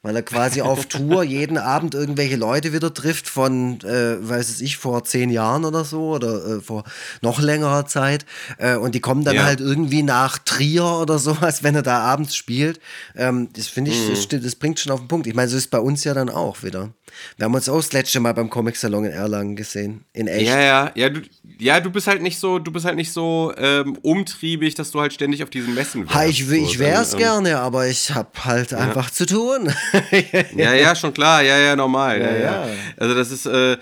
weil 0.04 0.16
er 0.16 0.24
quasi 0.24 0.62
auf 0.62 0.88
Tour 0.88 1.24
jeden 1.24 1.58
Abend 1.58 1.94
irgendwelche 1.94 2.36
Leute 2.36 2.74
wieder 2.74 2.94
trifft 2.94 3.30
von, 3.30 3.80
äh, 3.82 4.18
weiß 4.20 4.50
es 4.50 4.62
ich, 4.62 4.78
vor 4.78 5.04
zehn 5.04 5.30
Jahren 5.30 5.64
oder 5.64 5.86
so 5.86 6.16
oder 6.16 6.58
äh, 6.58 6.62
vor 6.62 6.84
noch 7.22 7.40
längerer 7.40 7.86
Zeit. 7.86 8.26
Äh, 8.58 8.78
und 8.78 8.96
die 8.96 9.00
kommen 9.00 9.24
dann 9.24 9.36
ja. 9.36 9.44
halt 9.44 9.60
irgendwie 9.60 10.02
nach 10.02 10.40
Trier 10.40 10.86
oder 10.86 11.20
sowas, 11.20 11.62
wenn 11.62 11.76
er 11.76 11.84
da 11.84 12.00
abends 12.00 12.36
spielt. 12.36 12.80
Ähm, 13.16 13.50
das 13.54 13.68
finde 13.68 13.92
ich, 13.92 14.08
mhm. 14.08 14.16
das, 14.16 14.44
das, 14.44 14.56
bringt 14.56 14.80
schon 14.80 14.92
auf 14.92 15.02
den 15.02 15.08
Punkt. 15.08 15.28
Ich 15.28 15.36
meine, 15.36 15.50
so 15.50 15.58
ist 15.58 15.70
bei 15.70 15.80
uns 15.80 16.04
ja 16.04 16.14
dann 16.14 16.30
auch 16.30 16.64
wieder. 16.64 16.90
Wir 17.38 17.46
haben 17.46 17.54
uns 17.54 17.70
auch 17.70 17.78
das 17.78 17.94
letzte 17.94 18.20
Mal 18.20 18.34
beim 18.34 18.50
Comic-Salon 18.50 19.06
in 19.06 19.12
Erlangen 19.12 19.56
gesehen. 19.56 20.06
In 20.14 20.28
echt. 20.28 20.48
Ja, 20.48 20.60
ja, 20.60 20.92
ja, 20.96 21.10
du, 21.10 21.22
ja, 21.60 21.80
du 21.80 21.92
bist 21.92 22.08
halt 22.08 22.22
nicht 22.22 22.40
so, 22.40 22.58
du 22.58 22.72
bist 22.72 22.86
halt 22.86 22.96
nicht 22.96 23.12
so 23.12 23.54
ähm, 23.58 23.98
umtriebig, 24.02 24.76
dass 24.76 24.92
du 24.92 25.02
halt 25.02 25.14
ständig 25.14 25.44
auf 25.44 25.50
diesen 25.50 25.76
Messen 25.76 26.04
wärst. 26.04 26.16
Ha, 26.16 26.26
ich, 26.26 26.50
ich 26.50 26.80
wäre 26.80 27.02
es 27.02 27.14
ähm, 27.14 27.20
gerne, 27.20 27.60
aber 27.60 27.88
ich 27.88 28.12
habe 28.12 28.30
halt 28.46 28.72
ja. 28.72 28.80
einfach 28.80 29.12
zu 29.12 29.26
tun. 29.26 29.72
ja, 30.56 30.74
ja, 30.74 30.96
schon 30.96 31.14
klar, 31.14 31.42
ja, 31.42 31.58
ja, 31.58 31.76
normal. 31.76 32.22
Ja, 32.22 32.32
ja. 32.32 32.68
ja. 32.68 32.76
Also 32.98 33.16
das 33.16 33.32
ist, 33.32 33.46
äh, 33.46 33.78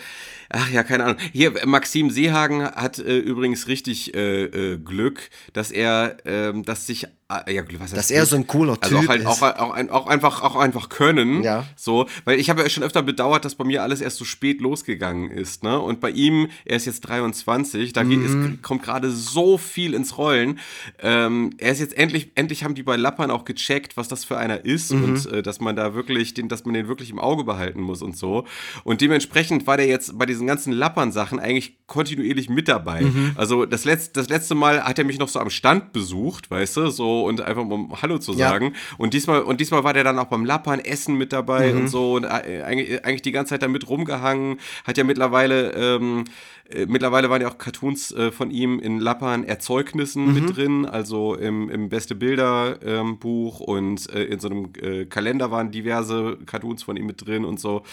Ach 0.52 0.70
ja, 0.72 0.84
keine 0.84 1.04
Ahnung. 1.04 1.18
Hier, 1.32 1.54
Maxim 1.68 2.10
Seehagen 2.10 2.64
hat 2.64 2.98
äh, 2.98 3.18
übrigens 3.20 3.68
richtig 3.68 4.16
äh, 4.16 4.46
äh, 4.46 4.78
Glück, 4.80 5.30
dass 5.54 5.70
er, 5.70 6.18
äh, 6.26 6.60
dass 6.64 6.88
sich 6.88 7.06
ja, 7.48 7.62
was 7.78 7.92
dass 7.92 8.10
er 8.10 8.26
so 8.26 8.36
ein 8.38 8.48
cooler 8.48 8.76
also 8.82 8.96
Typ 8.96 9.06
auch 9.06 9.10
halt 9.10 9.22
ist. 9.22 9.28
Auch, 9.28 9.42
auch, 9.44 9.90
auch 9.90 10.08
einfach 10.08 10.42
auch 10.42 10.56
einfach 10.56 10.90
können 10.90 11.44
Ja. 11.44 11.66
so 11.76 12.08
weil 12.26 12.40
ich 12.40 12.50
habe 12.50 12.64
ja 12.64 12.70
schon 12.70 12.82
öfter 12.84 13.04
bedauert 13.04 13.46
dass 13.46 13.54
bei 13.54 13.64
mir 13.66 13.84
alles 13.84 14.02
erst 14.02 14.18
so 14.18 14.26
spät 14.26 14.62
losgegangen 14.62 15.30
ist 15.30 15.62
ne 15.64 15.80
und 15.80 16.00
bei 16.00 16.10
ihm 16.10 16.48
er 16.66 16.78
ist 16.78 16.86
jetzt 16.86 17.02
23 17.02 17.94
da 17.94 18.04
geht, 18.04 18.20
Mhm. 18.20 18.62
kommt 18.64 18.82
gerade 18.82 19.12
so 19.12 19.60
viel 19.60 19.94
ins 19.94 20.18
Rollen 20.18 20.58
ähm, 21.02 21.52
er 21.60 21.72
ist 21.72 21.80
jetzt 21.80 21.96
endlich 21.96 22.32
endlich 22.34 22.64
haben 22.64 22.74
die 22.74 22.82
bei 22.84 22.96
Lappern 22.96 23.30
auch 23.30 23.46
gecheckt 23.46 23.96
was 23.96 24.08
das 24.08 24.26
für 24.26 24.38
einer 24.38 24.66
ist 24.66 24.92
Mhm. 24.92 25.04
und 25.04 25.26
äh, 25.32 25.44
dass 25.44 25.60
man 25.60 25.76
da 25.76 25.94
wirklich 25.94 26.34
den 26.34 26.50
dass 26.50 26.66
man 26.66 26.74
den 26.74 26.88
wirklich 26.88 27.12
im 27.12 27.20
Auge 27.20 27.44
behalten 27.44 27.82
muss 27.82 28.02
und 28.02 28.18
so 28.18 28.46
und 28.84 29.02
dementsprechend 29.02 29.68
war 29.68 29.78
der 29.78 29.86
jetzt 29.86 30.18
bei 30.18 30.26
diesen 30.26 30.48
ganzen 30.48 30.74
Lappern 30.74 31.12
Sachen 31.12 31.40
eigentlich 31.40 31.78
kontinuierlich 31.86 32.50
mit 32.50 32.68
dabei 32.68 33.02
Mhm. 33.02 33.34
also 33.36 33.66
das 33.68 33.86
letzte 33.86 34.14
das 34.14 34.30
letzte 34.30 34.56
Mal 34.56 34.84
hat 34.84 34.98
er 34.98 35.06
mich 35.06 35.20
noch 35.20 35.30
so 35.30 35.40
am 35.40 35.52
Stand 35.52 35.94
besucht 35.94 36.50
weißt 36.50 36.78
du 36.78 36.90
so 36.90 37.19
und 37.24 37.42
einfach 37.42 37.64
um 37.64 37.94
Hallo 38.02 38.18
zu 38.20 38.34
Ja. 38.34 38.50
sagen 38.50 38.74
und 38.98 39.14
diesmal, 39.14 39.42
und 39.42 39.60
diesmal 39.60 39.84
war 39.84 39.94
der 39.94 40.04
dann 40.04 40.20
auch 40.20 40.26
beim 40.28 40.46
Lappern, 40.46 40.80
Essen 40.80 41.16
mit 41.16 41.34
dabei 41.34 41.72
Mhm. 41.72 41.78
und 41.80 41.88
so 41.88 42.14
und 42.16 42.24
äh, 42.24 42.64
eigentlich, 42.66 43.06
eigentlich 43.06 43.22
die 43.22 43.32
ganze 43.32 43.52
Zeit 43.52 43.62
damit 43.64 43.90
rumgehangen. 43.90 44.58
Hat 44.86 44.98
ja 44.98 45.04
mittlerweile, 45.04 45.72
ähm, 45.74 46.26
äh, 46.70 46.86
mittlerweile 46.86 47.30
waren 47.30 47.42
ja 47.42 47.50
auch 47.50 47.58
Cartoons 47.58 48.12
äh, 48.12 48.32
von 48.32 48.52
ihm 48.52 48.80
in 48.80 49.00
Lappern 49.00 49.44
Erzeugnissen 49.44 50.28
Mhm. 50.28 50.34
mit 50.34 50.56
drin, 50.56 50.86
also 50.86 51.36
im, 51.36 51.70
im 51.70 51.90
Beste 51.90 52.16
Bilder 52.16 52.78
ähm, 52.84 53.18
Buch 53.20 53.60
und 53.60 54.10
äh, 54.14 54.24
in 54.26 54.40
so 54.40 54.50
einem 54.50 54.70
Kalender 55.10 55.52
waren 55.52 55.72
diverse 55.72 56.38
Cartoons 56.46 56.84
von 56.84 56.96
ihm 56.98 57.06
mit 57.06 57.26
drin 57.26 57.46
und 57.46 57.60
so. 57.60 57.84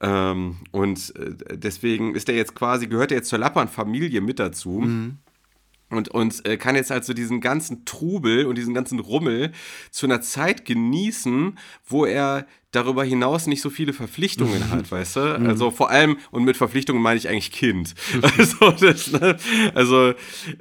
Ähm, 0.00 0.56
und 0.72 1.12
deswegen 1.50 2.14
ist 2.14 2.28
er 2.28 2.34
jetzt 2.36 2.54
quasi, 2.54 2.86
gehört 2.86 3.10
er 3.12 3.18
jetzt 3.18 3.28
zur 3.28 3.38
Lappern-Familie 3.38 4.20
mit 4.20 4.38
dazu. 4.38 4.86
Und, 5.88 6.08
und 6.08 6.44
äh, 6.46 6.56
kann 6.56 6.74
jetzt 6.74 6.90
also 6.90 7.12
diesen 7.12 7.40
ganzen 7.40 7.84
Trubel 7.84 8.46
und 8.46 8.58
diesen 8.58 8.74
ganzen 8.74 8.98
Rummel 8.98 9.52
zu 9.90 10.06
einer 10.06 10.20
Zeit 10.20 10.64
genießen, 10.64 11.58
wo 11.86 12.04
er 12.04 12.46
darüber 12.76 13.04
hinaus 13.04 13.46
nicht 13.46 13.62
so 13.62 13.70
viele 13.70 13.92
Verpflichtungen 13.92 14.70
hat, 14.70 14.90
weißt 14.90 15.16
du? 15.16 15.20
Also 15.20 15.70
vor 15.70 15.90
allem, 15.90 16.18
und 16.30 16.44
mit 16.44 16.56
Verpflichtungen 16.56 17.02
meine 17.02 17.18
ich 17.18 17.28
eigentlich 17.28 17.50
Kind. 17.50 17.94
Also, 18.36 18.70
das, 18.72 19.12
ne? 19.12 19.36
also 19.74 20.12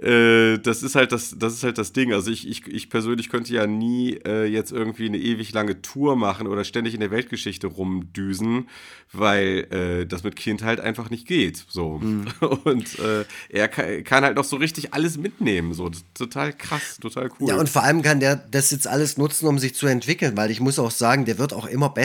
äh, 0.01 0.57
das 0.59 0.81
ist 0.81 0.95
halt 0.95 1.11
das, 1.11 1.35
das 1.37 1.53
ist 1.53 1.63
halt 1.63 1.77
das 1.77 1.93
Ding. 1.93 2.13
Also 2.13 2.31
ich, 2.31 2.47
ich, 2.47 2.67
ich 2.67 2.89
persönlich 2.89 3.29
könnte 3.29 3.53
ja 3.53 3.67
nie 3.67 4.19
äh, 4.25 4.45
jetzt 4.45 4.71
irgendwie 4.71 5.07
eine 5.07 5.17
ewig 5.17 5.51
lange 5.51 5.81
Tour 5.81 6.15
machen 6.15 6.47
oder 6.47 6.63
ständig 6.63 6.93
in 6.93 7.01
der 7.01 7.11
Weltgeschichte 7.11 7.67
rumdüsen, 7.67 8.69
weil 9.11 9.67
äh, 9.71 10.05
das 10.05 10.23
mit 10.23 10.35
Kind 10.35 10.63
halt 10.63 10.79
einfach 10.79 11.09
nicht 11.09 11.27
geht. 11.27 11.65
So. 11.67 12.01
Und 12.63 12.99
äh, 12.99 13.25
er 13.49 13.67
kann, 13.67 14.03
kann 14.03 14.23
halt 14.23 14.37
noch 14.37 14.45
so 14.45 14.55
richtig 14.55 14.93
alles 14.93 15.17
mitnehmen. 15.17 15.73
So. 15.73 15.91
Total 16.13 16.53
krass, 16.53 16.97
total 17.01 17.29
cool. 17.39 17.49
Ja, 17.49 17.57
und 17.57 17.69
vor 17.69 17.83
allem 17.83 18.01
kann 18.01 18.19
der 18.19 18.35
das 18.35 18.71
jetzt 18.71 18.87
alles 18.87 19.17
nutzen, 19.17 19.47
um 19.47 19.59
sich 19.59 19.75
zu 19.75 19.87
entwickeln, 19.87 20.37
weil 20.37 20.51
ich 20.51 20.59
muss 20.59 20.79
auch 20.79 20.91
sagen, 20.91 21.25
der 21.25 21.37
wird 21.37 21.53
auch 21.53 21.65
immer 21.65 21.89
besser. 21.89 22.04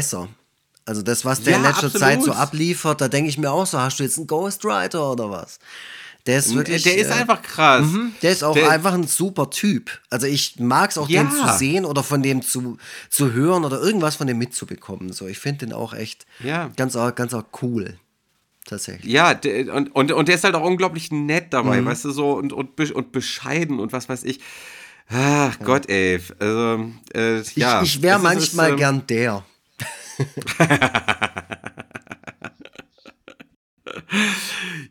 Also 0.86 1.02
das, 1.02 1.24
was 1.24 1.42
der 1.42 1.52
Ja, 1.52 1.58
in 1.58 1.62
letzter 1.64 1.84
absolut. 1.86 1.98
Zeit 2.00 2.22
so 2.22 2.32
abliefert, 2.32 3.00
da 3.00 3.08
denke 3.08 3.28
ich 3.28 3.38
mir 3.38 3.50
auch 3.50 3.66
so, 3.66 3.78
hast 3.78 3.98
du 4.00 4.02
jetzt 4.02 4.16
einen 4.18 4.26
Ghostwriter 4.26 5.12
oder 5.12 5.30
was? 5.30 5.58
Der 6.26 6.38
ist 6.38 6.54
wirklich. 6.54 6.82
der 6.82 6.96
ist 6.98 7.08
äh, 7.10 7.12
einfach 7.14 7.40
krass. 7.42 7.86
Der 8.22 8.30
ist 8.32 8.44
auch 8.44 8.54
Der- 8.54 8.70
einfach 8.70 8.92
ein 8.92 9.06
super 9.06 9.48
Typ. 9.50 9.90
Also 10.10 10.26
ich 10.26 10.58
mag 10.58 10.90
es 10.90 10.98
auch, 10.98 11.08
Ja. 11.08 11.22
den 11.22 11.30
zu 11.32 11.48
sehen 11.58 11.84
oder 11.86 12.02
von 12.02 12.22
dem 12.22 12.42
zu, 12.42 12.76
zu 13.08 13.32
hören 13.32 13.64
oder 13.64 13.80
irgendwas 13.80 14.16
von 14.16 14.26
dem 14.26 14.36
mitzubekommen. 14.38 15.12
So, 15.12 15.26
ich 15.28 15.38
finde 15.38 15.66
den 15.66 15.72
auch 15.72 15.94
echt 15.94 16.26
Ja. 16.44 16.70
ganz, 16.76 16.94
auch, 16.96 17.14
ganz 17.14 17.32
auch 17.34 17.44
cool. 17.62 17.96
Tatsächlich. 18.66 19.10
Ja, 19.10 19.32
der, 19.34 19.72
und, 19.74 19.94
und, 19.94 20.12
und 20.12 20.28
der 20.28 20.34
ist 20.34 20.44
halt 20.44 20.54
auch 20.54 20.62
unglaublich 20.64 21.10
nett 21.10 21.46
Mhm. 21.46 21.50
dabei, 21.50 21.84
weißt 21.84 22.04
du, 22.04 22.10
so 22.10 22.32
und, 22.32 22.52
und, 22.52 22.78
und 22.92 23.12
bescheiden 23.12 23.80
und 23.80 23.92
was 23.92 24.08
weiß 24.08 24.24
ich. 24.24 24.40
Ach 25.08 25.58
Gott, 25.64 25.88
ey. 25.88 26.20
Also, 26.38 26.90
äh, 27.14 27.40
Ich, 27.40 27.56
ja. 27.56 27.82
ich 27.82 28.00
wäre 28.02 28.16
Es 28.16 28.22
ist- 28.22 28.22
manchmal 28.54 28.66
es, 28.66 28.72
ähm, 28.72 28.76
gern 28.76 29.06
der. 29.08 29.44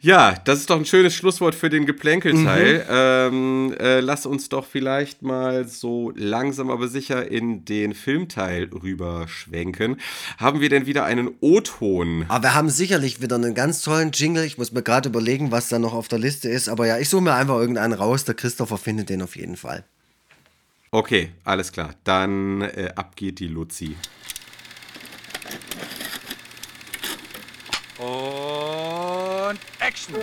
Ja, 0.02 0.36
das 0.46 0.60
ist 0.60 0.70
doch 0.70 0.78
ein 0.78 0.86
schönes 0.86 1.14
Schlusswort 1.14 1.56
für 1.56 1.70
den 1.70 1.86
Geplänkelteil. 1.86 2.80
Mhm. 2.80 2.86
Ähm, 2.90 3.76
äh, 3.78 4.00
lass 4.00 4.26
uns 4.26 4.48
doch 4.48 4.66
vielleicht 4.66 5.24
mal 5.24 5.68
so 5.68 6.14
langsam 6.16 6.70
aber 6.70 6.88
sicher 6.88 7.30
in 7.30 7.66
den 7.66 7.94
Filmteil 7.94 8.70
rüberschwenken. 8.72 10.00
Haben 10.38 10.62
wir 10.62 10.70
denn 10.70 10.86
wieder 10.86 11.04
einen 11.04 11.32
O-Ton? 11.42 12.26
Aber 12.30 12.44
wir 12.44 12.56
haben 12.56 12.70
sicherlich 12.70 13.22
wieder 13.22 13.36
einen 13.36 13.54
ganz 13.54 13.82
tollen 13.82 14.12
Jingle. 14.14 14.46
Ich 14.46 14.58
muss 14.58 14.72
mir 14.72 14.84
gerade 14.84 15.10
überlegen, 15.10 15.52
was 15.52 15.68
da 15.68 15.80
noch 15.80 15.94
auf 15.94 16.08
der 16.08 16.20
Liste 16.20 16.48
ist. 16.48 16.70
Aber 16.70 16.88
ja, 16.88 16.98
ich 16.98 17.10
suche 17.10 17.24
mir 17.24 17.34
einfach 17.34 17.60
irgendeinen 17.60 17.94
raus. 17.94 18.24
Der 18.24 18.36
Christopher 18.36 18.78
findet 18.78 19.10
den 19.10 19.22
auf 19.22 19.36
jeden 19.36 19.58
Fall. 19.58 19.84
Okay, 20.92 21.32
alles 21.44 21.74
klar. 21.74 21.94
Dann 22.06 22.62
äh, 22.62 22.94
ab 22.96 23.18
geht 23.18 23.40
die 23.40 23.48
Luzi. 23.48 23.98
Und 28.00 29.60
Action! 29.82 30.16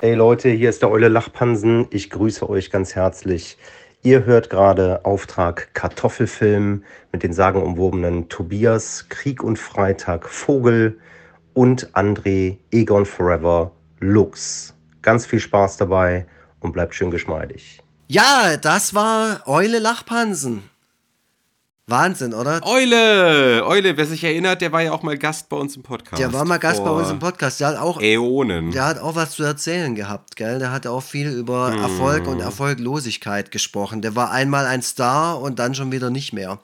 Hey 0.00 0.14
Leute, 0.14 0.48
hier 0.50 0.70
ist 0.70 0.82
der 0.82 0.92
Eule 0.92 1.08
Lachpansen. 1.08 1.88
Ich 1.90 2.10
grüße 2.10 2.48
euch 2.48 2.70
ganz 2.70 2.94
herzlich. 2.94 3.58
Ihr 4.04 4.24
hört 4.26 4.48
gerade 4.48 5.04
Auftrag 5.04 5.74
Kartoffelfilm 5.74 6.84
mit 7.10 7.24
den 7.24 7.32
sagenumwobenen 7.32 8.28
Tobias, 8.28 9.08
Krieg 9.08 9.42
und 9.42 9.58
Freitag, 9.58 10.28
Vogel 10.28 11.00
und 11.54 11.90
André, 11.94 12.58
Egon 12.70 13.06
Forever, 13.06 13.72
Lux. 14.00 14.74
Ganz 15.02 15.26
viel 15.26 15.40
Spaß 15.40 15.76
dabei 15.76 16.26
und 16.60 16.72
bleibt 16.72 16.94
schön 16.94 17.10
geschmeidig. 17.10 17.80
Ja, 18.08 18.56
das 18.56 18.94
war 18.94 19.42
Eule 19.46 19.78
Lachpansen. 19.78 20.62
Wahnsinn, 21.88 22.32
oder? 22.32 22.60
Eule! 22.64 23.66
Eule, 23.66 23.96
wer 23.96 24.06
sich 24.06 24.22
erinnert, 24.22 24.60
der 24.60 24.70
war 24.70 24.82
ja 24.82 24.92
auch 24.92 25.02
mal 25.02 25.18
Gast 25.18 25.48
bei 25.48 25.56
uns 25.56 25.74
im 25.74 25.82
Podcast. 25.82 26.20
Der 26.22 26.32
war 26.32 26.44
mal 26.44 26.58
Gast 26.58 26.78
bei 26.78 26.88
Vor 26.88 26.98
uns 26.98 27.10
im 27.10 27.18
Podcast. 27.18 27.60
Der 27.60 27.68
hat 27.68 27.76
auch, 27.76 28.00
Äonen. 28.00 28.70
der 28.70 28.86
hat 28.86 28.98
auch 29.00 29.16
was 29.16 29.32
zu 29.32 29.42
erzählen 29.42 29.94
gehabt, 29.96 30.36
gell? 30.36 30.60
Der 30.60 30.70
hat 30.70 30.86
auch 30.86 31.02
viel 31.02 31.28
über 31.28 31.74
Erfolg 31.74 32.28
und 32.28 32.40
Erfolglosigkeit 32.40 33.50
gesprochen. 33.50 34.00
Der 34.00 34.14
war 34.14 34.30
einmal 34.30 34.64
ein 34.66 34.80
Star 34.80 35.40
und 35.40 35.58
dann 35.58 35.74
schon 35.74 35.90
wieder 35.90 36.08
nicht 36.10 36.32
mehr. 36.32 36.60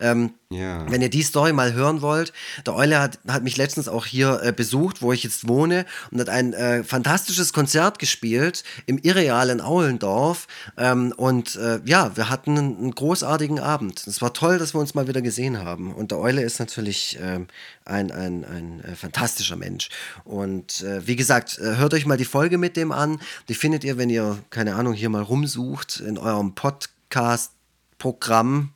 Ähm, 0.00 0.34
Ja. 0.48 0.88
Wenn 0.88 1.02
ihr 1.02 1.10
die 1.10 1.24
Story 1.24 1.52
mal 1.52 1.72
hören 1.72 2.02
wollt, 2.02 2.32
der 2.64 2.76
Eule 2.76 3.00
hat, 3.00 3.18
hat 3.26 3.42
mich 3.42 3.56
letztens 3.56 3.88
auch 3.88 4.06
hier 4.06 4.40
äh, 4.44 4.52
besucht, 4.52 5.02
wo 5.02 5.12
ich 5.12 5.24
jetzt 5.24 5.48
wohne, 5.48 5.86
und 6.12 6.20
hat 6.20 6.28
ein 6.28 6.52
äh, 6.52 6.84
fantastisches 6.84 7.52
Konzert 7.52 7.98
gespielt 7.98 8.62
im 8.86 8.98
irrealen 8.98 9.60
Aulendorf. 9.60 10.46
Ähm, 10.76 11.12
und 11.16 11.56
äh, 11.56 11.80
ja, 11.84 12.16
wir 12.16 12.30
hatten 12.30 12.56
einen, 12.56 12.78
einen 12.78 12.94
großartigen 12.94 13.58
Abend. 13.58 14.06
Es 14.06 14.22
war 14.22 14.34
toll, 14.34 14.58
dass 14.58 14.72
wir 14.72 14.78
uns 14.78 14.94
mal 14.94 15.08
wieder 15.08 15.20
gesehen 15.20 15.64
haben. 15.64 15.92
Und 15.92 16.12
der 16.12 16.20
Eule 16.20 16.42
ist 16.42 16.60
natürlich 16.60 17.18
ähm, 17.20 17.48
ein, 17.84 18.12
ein, 18.12 18.44
ein 18.44 18.84
äh, 18.84 18.94
fantastischer 18.94 19.56
Mensch. 19.56 19.88
Und 20.22 20.82
äh, 20.82 21.04
wie 21.08 21.16
gesagt, 21.16 21.58
äh, 21.58 21.74
hört 21.74 21.92
euch 21.92 22.06
mal 22.06 22.18
die 22.18 22.24
Folge 22.24 22.56
mit 22.56 22.76
dem 22.76 22.92
an. 22.92 23.20
Die 23.48 23.54
findet 23.54 23.82
ihr, 23.82 23.98
wenn 23.98 24.10
ihr, 24.10 24.38
keine 24.50 24.76
Ahnung, 24.76 24.92
hier 24.92 25.08
mal 25.08 25.22
rumsucht 25.22 25.98
in 25.98 26.18
eurem 26.18 26.54
Podcast-Programm 26.54 28.70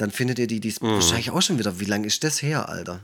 dann 0.00 0.10
findet 0.10 0.38
ihr 0.38 0.46
die, 0.46 0.60
die 0.60 0.74
Mhm. 0.80 0.88
wahrscheinlich 0.94 1.30
auch 1.30 1.42
schon 1.42 1.58
wieder. 1.58 1.78
Wie 1.80 1.84
lange 1.84 2.06
ist 2.06 2.24
das 2.24 2.42
her, 2.42 2.68
Alter? 2.68 3.00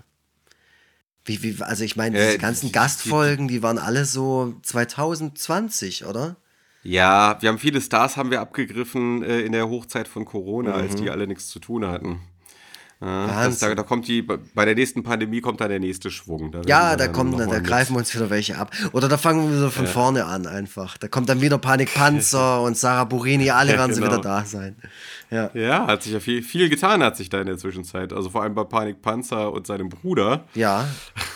Wie, 1.24 1.42
wie, 1.42 1.60
also 1.62 1.82
ich 1.84 1.96
meine, 1.96 2.16
Äh, 2.18 2.26
diese 2.26 2.38
ganzen 2.38 2.66
die- 2.66 2.72
Gastfolgen, 2.72 3.48
die 3.48 3.62
waren 3.62 3.78
alle 3.78 4.04
so 4.04 4.54
2020, 4.62 6.04
oder? 6.06 6.36
Ja, 6.82 7.36
wir 7.40 7.48
haben 7.48 7.58
viele 7.58 7.80
Stars 7.80 8.16
haben 8.16 8.30
wir 8.30 8.40
abgegriffen 8.40 9.22
äh, 9.24 9.40
in 9.40 9.50
der 9.52 9.68
Hochzeit 9.68 10.06
von 10.06 10.24
Corona, 10.24 10.72
als 10.74 10.92
Mhm. 10.94 10.96
die 11.02 11.10
alle 11.10 11.26
nichts 11.26 11.48
zu 11.48 11.58
tun 11.58 11.84
hatten. 11.84 12.20
Ja, 12.98 13.44
das, 13.44 13.58
da, 13.58 13.74
da 13.74 13.82
kommt 13.82 14.08
die, 14.08 14.22
bei 14.22 14.64
der 14.64 14.74
nächsten 14.74 15.02
Pandemie 15.02 15.42
kommt 15.42 15.60
dann 15.60 15.68
der 15.68 15.78
nächste 15.80 16.10
Schwung. 16.10 16.50
Da 16.50 16.62
Ja, 16.66 16.96
da 16.96 17.08
kommen, 17.08 17.36
da, 17.36 17.58
greifen 17.60 17.94
wir 17.94 17.98
uns 17.98 18.14
wieder 18.14 18.30
welche 18.30 18.56
ab. 18.56 18.70
Oder 18.92 19.06
da 19.08 19.18
fangen 19.18 19.50
wir 19.50 19.56
wieder 19.58 19.70
von 19.70 19.86
vorne 19.86 20.24
an 20.24 20.46
einfach. 20.46 20.96
Da 20.96 21.06
kommt 21.06 21.28
dann 21.28 21.42
wieder 21.42 21.58
Panikpanzer 21.58 22.62
und 22.62 22.78
Sarah 22.78 23.04
Burini, 23.04 23.50
alle 23.50 23.72
Ja, 23.72 23.78
werden 23.78 23.94
sie 23.94 24.00
genau. 24.00 24.12
wieder 24.14 24.22
da 24.22 24.44
sein. 24.46 24.76
Ja. 25.30 25.50
Ja, 25.54 25.86
hat 25.88 26.04
sich 26.04 26.12
ja 26.12 26.20
viel, 26.20 26.42
viel 26.42 26.70
getan, 26.70 27.02
hat 27.02 27.16
sich 27.18 27.28
da 27.28 27.40
in 27.40 27.48
der 27.48 27.58
Zwischenzeit. 27.58 28.12
Also 28.14 28.30
vor 28.30 28.42
allem 28.42 28.54
bei 28.54 28.64
Panik 28.64 29.02
Panzer 29.02 29.52
und 29.52 29.66
seinem 29.66 29.88
Bruder. 29.90 30.44
Ja, 30.54 30.86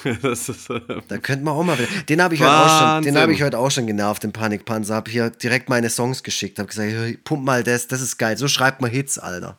Das 0.22 0.48
ist, 0.48 0.70
äh, 0.70 0.80
da 1.08 1.18
könnten 1.18 1.44
wir 1.44 1.52
auch 1.52 1.62
mal 1.62 1.78
wieder. 1.78 1.88
Den 2.08 2.22
habe 2.22 2.34
ich, 2.34 2.40
heute 2.40 2.52
auch 2.52 2.94
schon- 2.94 3.02
den 3.02 3.18
hab 3.18 3.28
ich 3.28 3.42
heute 3.42 3.58
auch 3.58 3.70
schon 3.70 3.86
genervt, 3.86 4.22
den 4.22 4.32
Panikpanzer. 4.32 4.94
Habe 4.94 5.10
hier 5.10 5.28
direkt 5.28 5.68
meine 5.68 5.90
Songs 5.90 6.22
geschickt. 6.22 6.58
Habe 6.58 6.68
gesagt, 6.68 7.24
pump 7.24 7.44
mal 7.44 7.62
das, 7.64 7.86
das 7.86 8.00
ist 8.00 8.16
geil. 8.16 8.38
So 8.38 8.48
schreibt 8.48 8.80
man 8.80 8.90
Hits, 8.90 9.18
Alter. 9.18 9.58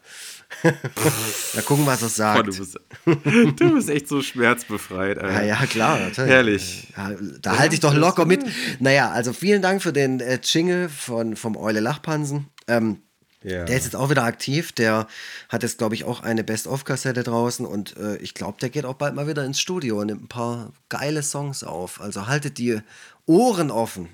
Mal 0.64 1.64
gucken, 1.64 1.86
was 1.86 2.02
er 2.02 2.08
boah, 2.08 2.10
sagt. 2.10 2.48
du, 2.48 2.58
bist, 2.58 2.80
du 3.60 3.74
bist 3.74 3.90
echt 3.90 4.08
so 4.08 4.22
schmerzbefreit. 4.22 5.18
Ja, 5.18 5.24
Alter. 5.24 5.44
ja, 5.44 5.66
klar, 5.66 6.00
natürlich. 6.00 6.30
Herrlich. 6.30 6.88
Ja, 6.96 7.12
da 7.42 7.58
halte 7.58 7.74
ich 7.76 7.80
doch 7.82 7.94
locker 7.94 8.26
mit. 8.26 8.44
Naja, 8.80 9.12
also 9.12 9.34
vielen 9.34 9.62
Dank 9.62 9.82
für 9.82 9.94
den 9.94 10.20
äh, 10.20 10.40
Jingle 10.44 10.90
von, 10.90 11.36
vom 11.36 11.58
Eule 11.58 11.80
Lachpansen. 11.80 12.48
Ähm, 12.68 12.98
Ja. 13.44 13.66
Der 13.66 13.76
ist 13.76 13.86
jetzt 13.86 13.96
auch 13.96 14.12
wieder 14.12 14.24
aktiv. 14.24 14.72
Der 14.72 15.08
hat 15.50 15.64
jetzt, 15.64 15.80
glaube 15.80 15.96
ich, 15.96 16.04
auch 16.04 16.22
eine 16.22 16.44
Best-of-Kassette 16.44 17.24
draußen 17.24 17.66
und 17.66 17.98
äh, 17.98 18.18
ich 18.18 18.36
glaube, 18.36 18.60
der 18.62 18.70
geht 18.70 18.86
auch 18.86 18.94
bald 18.94 19.16
mal 19.16 19.28
wieder 19.28 19.44
ins 19.44 19.60
Studio 19.60 20.00
und 20.02 20.08
nimmt 20.08 20.24
ein 20.24 20.28
paar 20.28 20.72
geile 20.90 21.24
Songs 21.24 21.64
auf. 21.64 22.00
Also 22.02 22.28
haltet 22.28 22.60
die 22.60 22.80
Ohren 23.26 23.72
offen. 23.72 24.10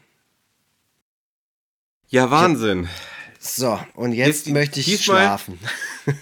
Ja, 2.10 2.32
Wahnsinn. 2.32 2.88
So, 3.40 3.80
und 3.96 4.14
jetzt 4.14 4.48
Jetzt- 4.48 4.54
möchte 4.54 4.80
ich 4.80 4.86
diesmal- 4.88 5.18
schlafen. 5.22 5.60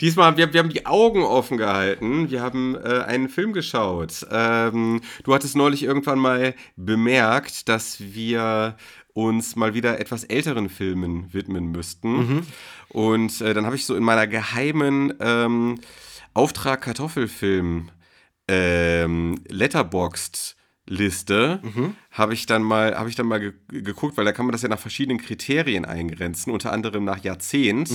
Diesmal, 0.00 0.36
wir, 0.38 0.52
wir 0.54 0.60
haben 0.60 0.70
die 0.70 0.86
Augen 0.86 1.22
offen 1.22 1.58
gehalten. 1.58 2.30
Wir 2.30 2.40
haben 2.40 2.76
äh, 2.76 3.02
einen 3.06 3.28
Film 3.28 3.52
geschaut. 3.52 4.26
Ähm, 4.30 5.02
du 5.24 5.34
hattest 5.34 5.54
neulich 5.54 5.82
irgendwann 5.82 6.18
mal 6.18 6.54
bemerkt, 6.76 7.68
dass 7.68 8.00
wir 8.00 8.76
uns 9.12 9.56
mal 9.56 9.74
wieder 9.74 10.00
etwas 10.00 10.24
älteren 10.24 10.70
Filmen 10.70 11.30
widmen 11.34 11.66
müssten. 11.72 12.46
Und 12.88 13.40
äh, 13.42 13.52
dann 13.52 13.66
habe 13.66 13.76
ich 13.76 13.84
so 13.84 13.94
in 13.96 14.02
meiner 14.02 14.26
geheimen 14.26 15.12
ähm, 15.20 15.80
Auftrag 16.32 16.80
Kartoffelfilm 16.80 17.90
ähm, 18.48 19.40
Letterboxd 19.48 20.56
Liste 20.90 21.60
habe 22.10 22.34
ich 22.34 22.46
dann 22.46 22.64
mal 22.64 22.98
habe 22.98 23.08
ich 23.08 23.14
dann 23.14 23.26
mal 23.26 23.38
ge 23.38 23.52
geguckt, 23.68 24.16
weil 24.16 24.24
da 24.24 24.32
kann 24.32 24.44
man 24.44 24.52
das 24.52 24.62
ja 24.62 24.68
nach 24.68 24.80
verschiedenen 24.80 25.18
Kriterien 25.18 25.84
eingrenzen, 25.84 26.52
unter 26.52 26.72
anderem 26.72 27.04
nach 27.04 27.22
Jahrzehnt 27.22 27.90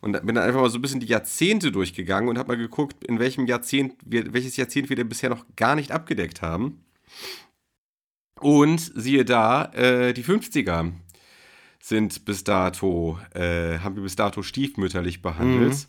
und 0.00 0.12
bin 0.26 0.34
dann 0.34 0.44
einfach 0.44 0.60
mal 0.60 0.68
so 0.68 0.78
ein 0.78 0.82
bisschen 0.82 0.98
die 0.98 1.06
Jahrzehnte 1.06 1.70
durchgegangen 1.70 2.28
und 2.28 2.38
habe 2.38 2.48
mal 2.48 2.58
geguckt, 2.58 3.04
in 3.04 3.20
welchem 3.20 3.46
Jahrzehnt 3.46 3.94
wir 4.04 4.32
welches 4.34 4.56
Jahrzehnt 4.56 4.88
wir 4.88 4.96
denn 4.96 5.08
bisher 5.08 5.30
noch 5.30 5.44
gar 5.54 5.76
nicht 5.76 5.92
abgedeckt 5.92 6.42
haben. 6.42 6.84
Und 8.40 8.90
siehe 8.96 9.24
da, 9.24 9.66
äh, 9.66 10.12
die 10.12 10.24
50er 10.24 10.90
sind 11.78 12.24
bis 12.24 12.42
dato, 12.42 13.18
äh, 13.34 13.78
haben 13.78 13.94
wir 13.94 14.02
bis 14.02 14.16
dato 14.16 14.42
stiefmütterlich 14.42 15.22
behandelt. 15.22 15.86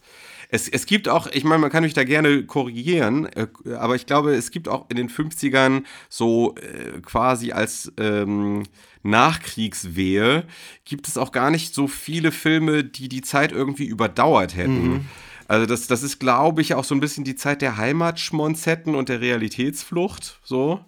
Es, 0.54 0.70
es 0.70 0.86
gibt 0.86 1.10
auch, 1.10 1.26
ich 1.26 1.44
meine, 1.46 1.62
man 1.62 1.72
kann 1.72 1.82
mich 1.82 1.96
da 1.96 2.04
gerne 2.04 2.44
korrigieren, 2.44 3.26
äh, 3.26 3.48
aber 3.74 3.96
ich 3.96 4.06
glaube, 4.06 4.36
es 4.36 4.52
gibt 4.52 4.68
auch 4.68 4.86
in 4.92 4.98
den 4.98 5.10
50ern 5.10 5.82
so 6.10 6.54
äh, 6.58 7.02
quasi 7.02 7.54
als 7.54 7.92
ähm, 7.98 8.62
Nachkriegswehe, 9.02 10.46
gibt 10.86 11.08
es 11.08 11.18
auch 11.18 11.32
gar 11.32 11.50
nicht 11.50 11.74
so 11.74 11.88
viele 11.88 12.32
Filme, 12.32 12.84
die 12.84 13.10
die 13.10 13.24
Zeit 13.24 13.52
irgendwie 13.52 13.86
überdauert 13.86 14.56
hätten. 14.56 15.10
Also 15.48 15.66
das, 15.66 15.88
das 15.88 16.04
ist, 16.04 16.20
glaube 16.20 16.62
ich, 16.62 16.76
auch 16.76 16.84
so 16.84 16.94
ein 16.94 17.00
bisschen 17.00 17.24
die 17.24 17.36
Zeit 17.36 17.64
der 17.64 17.78
Heimatschmonzetten 17.78 18.94
und 18.94 19.10
der 19.10 19.22
Realitätsflucht, 19.22 20.40
so. 20.44 20.86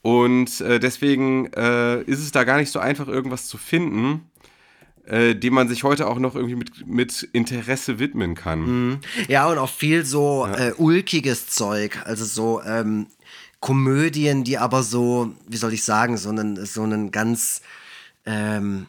Und 0.00 0.62
äh, 0.62 0.80
deswegen 0.80 1.52
äh, 1.52 2.00
ist 2.04 2.20
es 2.20 2.32
da 2.32 2.44
gar 2.44 2.56
nicht 2.56 2.72
so 2.72 2.80
einfach, 2.80 3.06
irgendwas 3.06 3.48
zu 3.48 3.58
finden, 3.58 4.30
äh, 5.06 5.34
dem 5.34 5.54
man 5.54 5.68
sich 5.68 5.84
heute 5.84 6.06
auch 6.06 6.18
noch 6.18 6.34
irgendwie 6.34 6.54
mit, 6.56 6.86
mit 6.86 7.28
Interesse 7.32 7.98
widmen 7.98 8.34
kann. 8.34 9.00
Ja, 9.28 9.48
und 9.48 9.58
auch 9.58 9.70
viel 9.70 10.04
so 10.04 10.46
äh, 10.46 10.72
ulkiges 10.76 11.48
Zeug. 11.48 12.00
Also 12.04 12.24
so 12.24 12.62
ähm, 12.62 13.06
Komödien, 13.60 14.44
die 14.44 14.58
aber 14.58 14.82
so, 14.82 15.32
wie 15.46 15.56
soll 15.56 15.72
ich 15.72 15.84
sagen, 15.84 16.16
so 16.16 16.28
einen, 16.30 16.64
so 16.66 16.82
einen 16.82 17.10
ganz 17.10 17.62
ähm, 18.26 18.86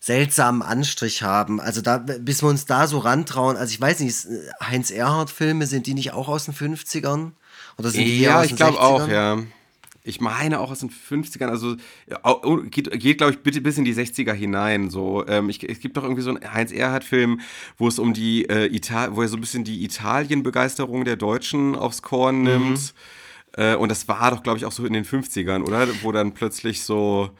seltsamen 0.00 0.62
Anstrich 0.62 1.22
haben. 1.22 1.60
Also 1.60 1.82
da, 1.82 1.98
bis 1.98 2.42
wir 2.42 2.48
uns 2.48 2.66
da 2.66 2.86
so 2.86 2.98
rantrauen, 2.98 3.56
also 3.56 3.70
ich 3.72 3.80
weiß 3.80 4.00
nicht, 4.00 4.16
Heinz 4.62 4.90
Erhardt-Filme, 4.90 5.66
sind 5.66 5.86
die 5.86 5.94
nicht 5.94 6.12
auch 6.12 6.28
aus 6.28 6.46
den 6.46 6.54
50ern? 6.54 7.32
Oder 7.76 7.90
sind 7.90 8.04
die 8.04 8.20
eher 8.20 8.30
Ja, 8.30 8.38
aus 8.38 8.44
ich 8.44 8.50
den 8.50 8.56
glaube 8.56 8.80
auch, 8.80 9.02
60ern? 9.02 9.12
ja. 9.12 9.38
Ich 10.08 10.20
meine 10.20 10.60
auch 10.60 10.70
aus 10.70 10.80
den 10.80 10.90
50ern, 10.90 11.48
also 11.48 11.76
oh, 12.24 12.56
geht, 12.62 12.90
geht 12.98 13.18
glaube 13.18 13.32
ich, 13.32 13.38
bitte 13.40 13.60
bis 13.60 13.78
in 13.78 13.84
die 13.84 13.94
60er 13.94 14.32
hinein. 14.32 14.90
So, 14.90 15.26
ähm, 15.26 15.48
ich, 15.48 15.68
es 15.68 15.80
gibt 15.80 15.96
doch 15.96 16.02
irgendwie 16.02 16.22
so 16.22 16.30
einen 16.30 16.52
Heinz 16.52 16.72
Erhardt-Film, 16.72 17.40
wo 17.76 17.88
es 17.88 17.98
um 17.98 18.14
die 18.14 18.48
äh, 18.48 18.74
Ital 18.74 19.16
wo 19.16 19.22
er 19.22 19.28
so 19.28 19.36
ein 19.36 19.40
bisschen 19.40 19.64
die 19.64 19.84
Italien-Begeisterung 19.84 21.04
der 21.04 21.16
Deutschen 21.16 21.76
aufs 21.76 22.02
Korn 22.02 22.42
nimmt. 22.42 22.94
Äh, 23.56 23.74
und 23.76 23.90
das 23.90 24.08
war 24.08 24.30
doch, 24.30 24.42
glaube 24.42 24.58
ich, 24.58 24.64
auch 24.64 24.72
so 24.72 24.84
in 24.86 24.92
den 24.92 25.04
50ern, 25.04 25.62
oder? 25.62 25.88
Wo 26.02 26.12
dann 26.12 26.32
plötzlich 26.32 26.82
so 26.82 27.30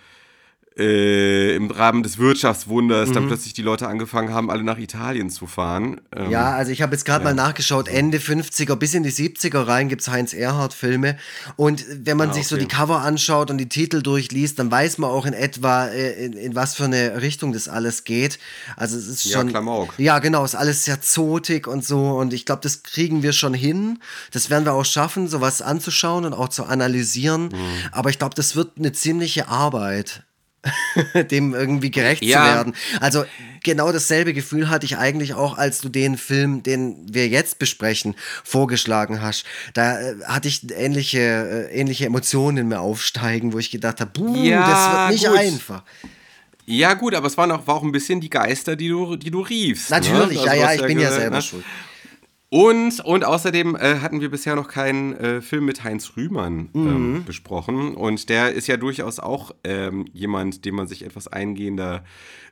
äh, 0.78 1.54
im 1.56 1.70
Rahmen 1.70 2.02
des 2.02 2.18
Wirtschaftswunders 2.18 3.12
dann 3.12 3.26
plötzlich 3.26 3.52
die 3.52 3.62
Leute 3.62 3.88
angefangen 3.88 4.32
haben, 4.32 4.50
alle 4.50 4.62
nach 4.62 4.78
Italien 4.78 5.28
zu 5.30 5.46
fahren. 5.46 6.00
Ähm, 6.14 6.30
Ja, 6.30 6.52
also 6.52 6.70
ich 6.70 6.82
habe 6.82 6.94
jetzt 6.94 7.04
gerade 7.04 7.24
mal 7.24 7.34
nachgeschaut, 7.34 7.88
Ende 7.88 8.18
50er 8.18 8.76
bis 8.76 8.94
in 8.94 9.02
die 9.02 9.10
70er 9.12 9.66
rein 9.66 9.88
gibt's 9.88 10.08
Heinz 10.08 10.32
Erhardt-Filme. 10.32 11.16
Und 11.56 11.84
wenn 12.04 12.16
man 12.16 12.30
Ah, 12.30 12.32
sich 12.34 12.46
so 12.46 12.56
die 12.56 12.66
Cover 12.68 13.00
anschaut 13.02 13.50
und 13.50 13.58
die 13.58 13.68
Titel 13.68 14.02
durchliest, 14.02 14.58
dann 14.58 14.70
weiß 14.70 14.98
man 14.98 15.10
auch 15.10 15.26
in 15.26 15.32
etwa, 15.32 15.86
äh, 15.86 16.24
in, 16.24 16.32
in 16.34 16.54
was 16.54 16.74
für 16.74 16.84
eine 16.84 17.20
Richtung 17.22 17.52
das 17.52 17.68
alles 17.68 18.04
geht. 18.04 18.38
Also 18.76 18.96
es 18.96 19.08
ist 19.08 19.24
Ja, 19.24 19.38
schon. 19.38 19.48
Klamauk. 19.48 19.94
Ja, 19.98 20.18
genau, 20.20 20.44
ist 20.44 20.54
alles 20.54 20.84
sehr 20.84 21.00
zotig 21.00 21.66
und 21.66 21.84
so. 21.84 22.10
Und 22.18 22.32
ich 22.32 22.44
glaube, 22.46 22.60
das 22.62 22.82
kriegen 22.82 23.22
wir 23.22 23.32
schon 23.32 23.54
hin. 23.54 23.98
Das 24.32 24.50
werden 24.50 24.64
wir 24.64 24.74
auch 24.74 24.84
schaffen, 24.84 25.28
sowas 25.28 25.62
anzuschauen 25.62 26.24
und 26.24 26.32
auch 26.34 26.48
zu 26.48 26.64
analysieren. 26.64 27.44
Mhm. 27.46 27.58
Aber 27.92 28.10
ich 28.10 28.18
glaube, 28.18 28.34
das 28.34 28.54
wird 28.54 28.72
eine 28.78 28.92
ziemliche 28.92 29.48
Arbeit. 29.48 30.22
dem 31.30 31.54
irgendwie 31.54 31.90
gerecht 31.90 32.22
Ja. 32.24 32.38
zu 32.38 32.44
werden. 32.44 32.74
Also 33.00 33.24
genau 33.62 33.92
dasselbe 33.92 34.34
Gefühl 34.34 34.68
hatte 34.68 34.86
ich 34.86 34.96
eigentlich 34.98 35.34
auch, 35.34 35.56
als 35.56 35.80
du 35.80 35.88
den 35.88 36.18
Film, 36.18 36.62
den 36.62 36.96
wir 37.12 37.28
jetzt 37.28 37.58
besprechen, 37.58 38.14
vorgeschlagen 38.44 39.22
hast. 39.22 39.44
Da 39.74 40.00
äh, 40.00 40.14
hatte 40.24 40.48
ich 40.48 40.70
ähnliche, 40.72 41.18
äh, 41.70 41.74
ähnliche 41.80 42.06
Emotionen 42.06 42.56
in 42.58 42.68
mir 42.68 42.80
aufsteigen, 42.80 43.52
wo 43.52 43.58
ich 43.58 43.70
gedacht 43.70 44.00
habe, 44.00 44.10
buh, 44.10 44.36
Ja, 44.44 44.66
das 44.68 44.90
wird 44.90 45.10
nicht 45.12 45.26
gut. 45.30 45.38
einfach. 45.38 45.82
Ja, 46.66 46.92
gut, 46.94 47.14
aber 47.14 47.26
es 47.28 47.36
waren 47.38 47.50
auch, 47.50 47.66
war 47.66 47.76
auch 47.76 47.82
ein 47.82 47.92
bisschen 47.92 48.20
die 48.20 48.28
Geister, 48.28 48.76
die 48.76 48.88
du, 48.88 49.16
die 49.16 49.30
du 49.30 49.40
riefst. 49.40 49.88
Natürlich, 49.90 50.38
ne? 50.40 50.44
ja, 50.44 50.50
Also, 50.50 50.60
ja, 50.62 50.66
was 50.68 50.74
ich 50.76 50.82
bin 50.86 51.00
ja 51.00 51.10
selber 51.12 51.36
ne? 51.36 51.42
schuld. 51.42 51.64
Und, 52.50 53.00
und 53.00 53.24
außerdem 53.26 53.76
äh, 53.76 53.98
hatten 54.00 54.22
wir 54.22 54.30
bisher 54.30 54.56
noch 54.56 54.68
keinen 54.68 55.14
äh, 55.16 55.42
Film 55.42 55.66
mit 55.66 55.84
Heinz 55.84 56.12
Rühmann 56.16 56.70
Mhm. 56.72 56.86
ähm, 56.88 57.24
besprochen. 57.26 57.94
Und 57.94 58.28
der 58.30 58.52
ist 58.52 58.66
ja 58.68 58.78
durchaus 58.78 59.18
auch 59.20 59.50
ähm, 59.64 60.06
jemand, 60.12 60.64
dem 60.64 60.76
man 60.76 60.86
sich 60.86 61.04
etwas 61.04 61.28
eingehender 61.28 62.04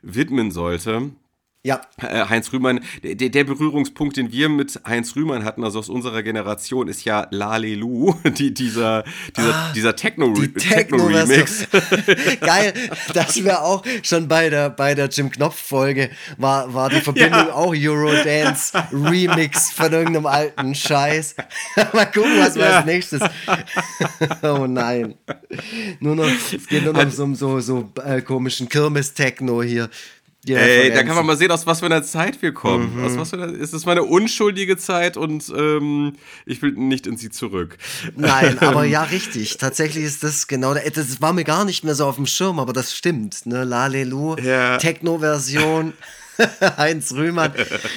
widmen 0.03 0.51
sollte. 0.51 1.09
Ja, 1.67 1.81
Äh, 2.01 2.23
Heinz 2.29 2.53
Rühmann, 2.53 2.79
der, 3.03 3.15
der- 3.29 3.43
Berührungspunkt, 3.43 4.15
den 4.15 4.31
wir 4.31 4.47
mit 4.47 4.79
Heinz 4.87 5.17
Rühmann 5.17 5.43
hatten, 5.43 5.65
also 5.65 5.79
aus 5.79 5.89
unserer 5.89 6.23
Generation, 6.23 6.87
ist 6.87 7.03
ja 7.03 7.27
Lalelu, 7.29 8.13
die, 8.37 8.53
dieser, 8.53 9.03
dieser, 9.35 9.73
dieser 9.75 9.95
Techno- 9.97 10.29
Ah, 10.29 10.39
die 10.39 10.53
Techno-Remix. 10.53 11.67
Techno-Version. 11.69 12.39
Geil, 12.39 12.73
das 13.13 13.43
wäre 13.43 13.63
auch 13.63 13.83
schon 14.03 14.29
bei 14.29 14.49
der, 14.49 14.69
bei 14.69 14.95
der 14.95 15.09
Jim 15.09 15.29
Knopf-Folge, 15.29 16.09
war, 16.37 16.73
war 16.73 16.89
die 16.89 17.01
Verbindung 17.01 17.47
Ja. 17.47 17.53
auch 17.53 17.73
Eurodance 17.75 18.71
Remix 18.93 19.71
von 19.71 19.91
irgendeinem 19.91 20.25
alten 20.27 20.73
Scheiß. 20.73 21.35
Mal 21.93 22.05
gucken, 22.05 22.39
was 22.39 22.55
wir 22.55 22.63
Ja. 22.63 22.77
als 22.77 22.85
nächstes. 22.85 23.21
oh 24.41 24.67
nein. 24.67 25.15
Nur 25.99 26.15
noch, 26.15 26.27
es 26.53 26.65
geht 26.67 26.85
nur 26.85 26.93
noch 26.93 27.11
so 27.11 27.23
um 27.25 27.35
so, 27.35 27.59
so 27.59 27.91
äh, 28.05 28.21
komischen 28.21 28.69
Kirmes-Techno 28.69 29.61
hier. 29.63 29.89
Die 30.47 30.53
Ey, 30.53 30.91
da 30.93 31.03
kann 31.03 31.15
man 31.15 31.25
mal 31.25 31.35
sehen, 31.35 31.51
aus 31.51 31.67
was 31.67 31.81
für 31.81 31.87
einer 31.87 32.03
Zeit 32.03 32.41
wir 32.41 32.53
kommen. 32.53 32.95
Mhm. 32.95 33.03
Aus 33.03 33.17
was 33.17 33.29
für 33.31 33.35
einer, 33.35 33.53
es 33.53 33.73
ist 33.73 33.85
meine 33.85 34.03
unschuldige 34.03 34.77
Zeit 34.77 35.17
und 35.17 35.51
ähm, 35.55 36.13
ich 36.45 36.61
will 36.61 36.71
nicht 36.71 37.05
in 37.05 37.17
sie 37.17 37.29
zurück. 37.29 37.77
Nein, 38.15 38.57
aber 38.61 38.85
ja, 38.85 39.03
richtig. 39.03 39.57
Tatsächlich 39.57 40.05
ist 40.05 40.23
das 40.23 40.47
genau, 40.47 40.73
das 40.73 41.21
war 41.21 41.33
mir 41.33 41.43
gar 41.43 41.65
nicht 41.65 41.83
mehr 41.83 41.95
so 41.95 42.05
auf 42.05 42.15
dem 42.15 42.25
Schirm, 42.25 42.59
aber 42.59 42.71
das 42.71 42.95
stimmt. 42.95 43.45
Ne? 43.45 43.65
Lalelu, 43.65 44.37
Ja. 44.37 44.77
Techno-Version. 44.77 45.93
Heinz 46.77 47.11
Rühmann. 47.13 47.53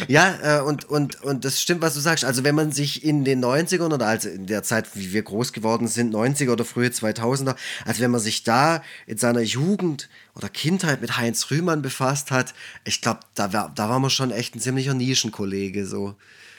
Ja, 0.09 0.59
äh, 0.59 0.62
und, 0.62 0.84
und, 0.88 1.22
und 1.22 1.45
das 1.45 1.61
stimmt, 1.61 1.82
was 1.82 1.95
du 1.95 2.01
sagst. 2.01 2.24
Also, 2.24 2.45
wenn 2.45 2.55
man 2.55 2.72
sich 2.72 3.05
in 3.05 3.24
den 3.24 3.45
90ern 3.45 3.93
oder 3.93 4.07
also 4.07 4.28
in 4.28 4.47
der 4.47 4.62
Zeit, 4.62 4.86
wie 4.95 5.12
wir 5.12 5.22
groß 5.22 5.53
geworden 5.53 5.88
sind, 5.88 6.14
90er 6.14 6.51
oder 6.53 6.64
frühe 6.64 6.88
2000er, 6.88 7.55
also 7.84 8.01
wenn 8.01 8.11
man 8.11 8.20
sich 8.20 8.43
da 8.45 8.82
in 9.07 9.18
seiner 9.18 9.41
Jugend 9.43 10.09
oder 10.34 10.49
Kindheit 10.49 11.01
mit 11.01 11.16
Heinz 11.16 11.51
Rühmann 11.51 11.82
befasst 11.82 12.30
hat, 12.30 12.55
ich 12.84 13.01
glaube, 13.01 13.20
da, 13.34 13.53
war- 13.53 13.72
da 13.74 13.88
war 13.88 13.99
man 14.01 14.11
schon 14.11 14.30
echt 14.30 14.55
ein 14.55 14.61
ziemlicher 14.61 14.95
Nischenkollege. 14.95 15.86
So. 15.86 16.14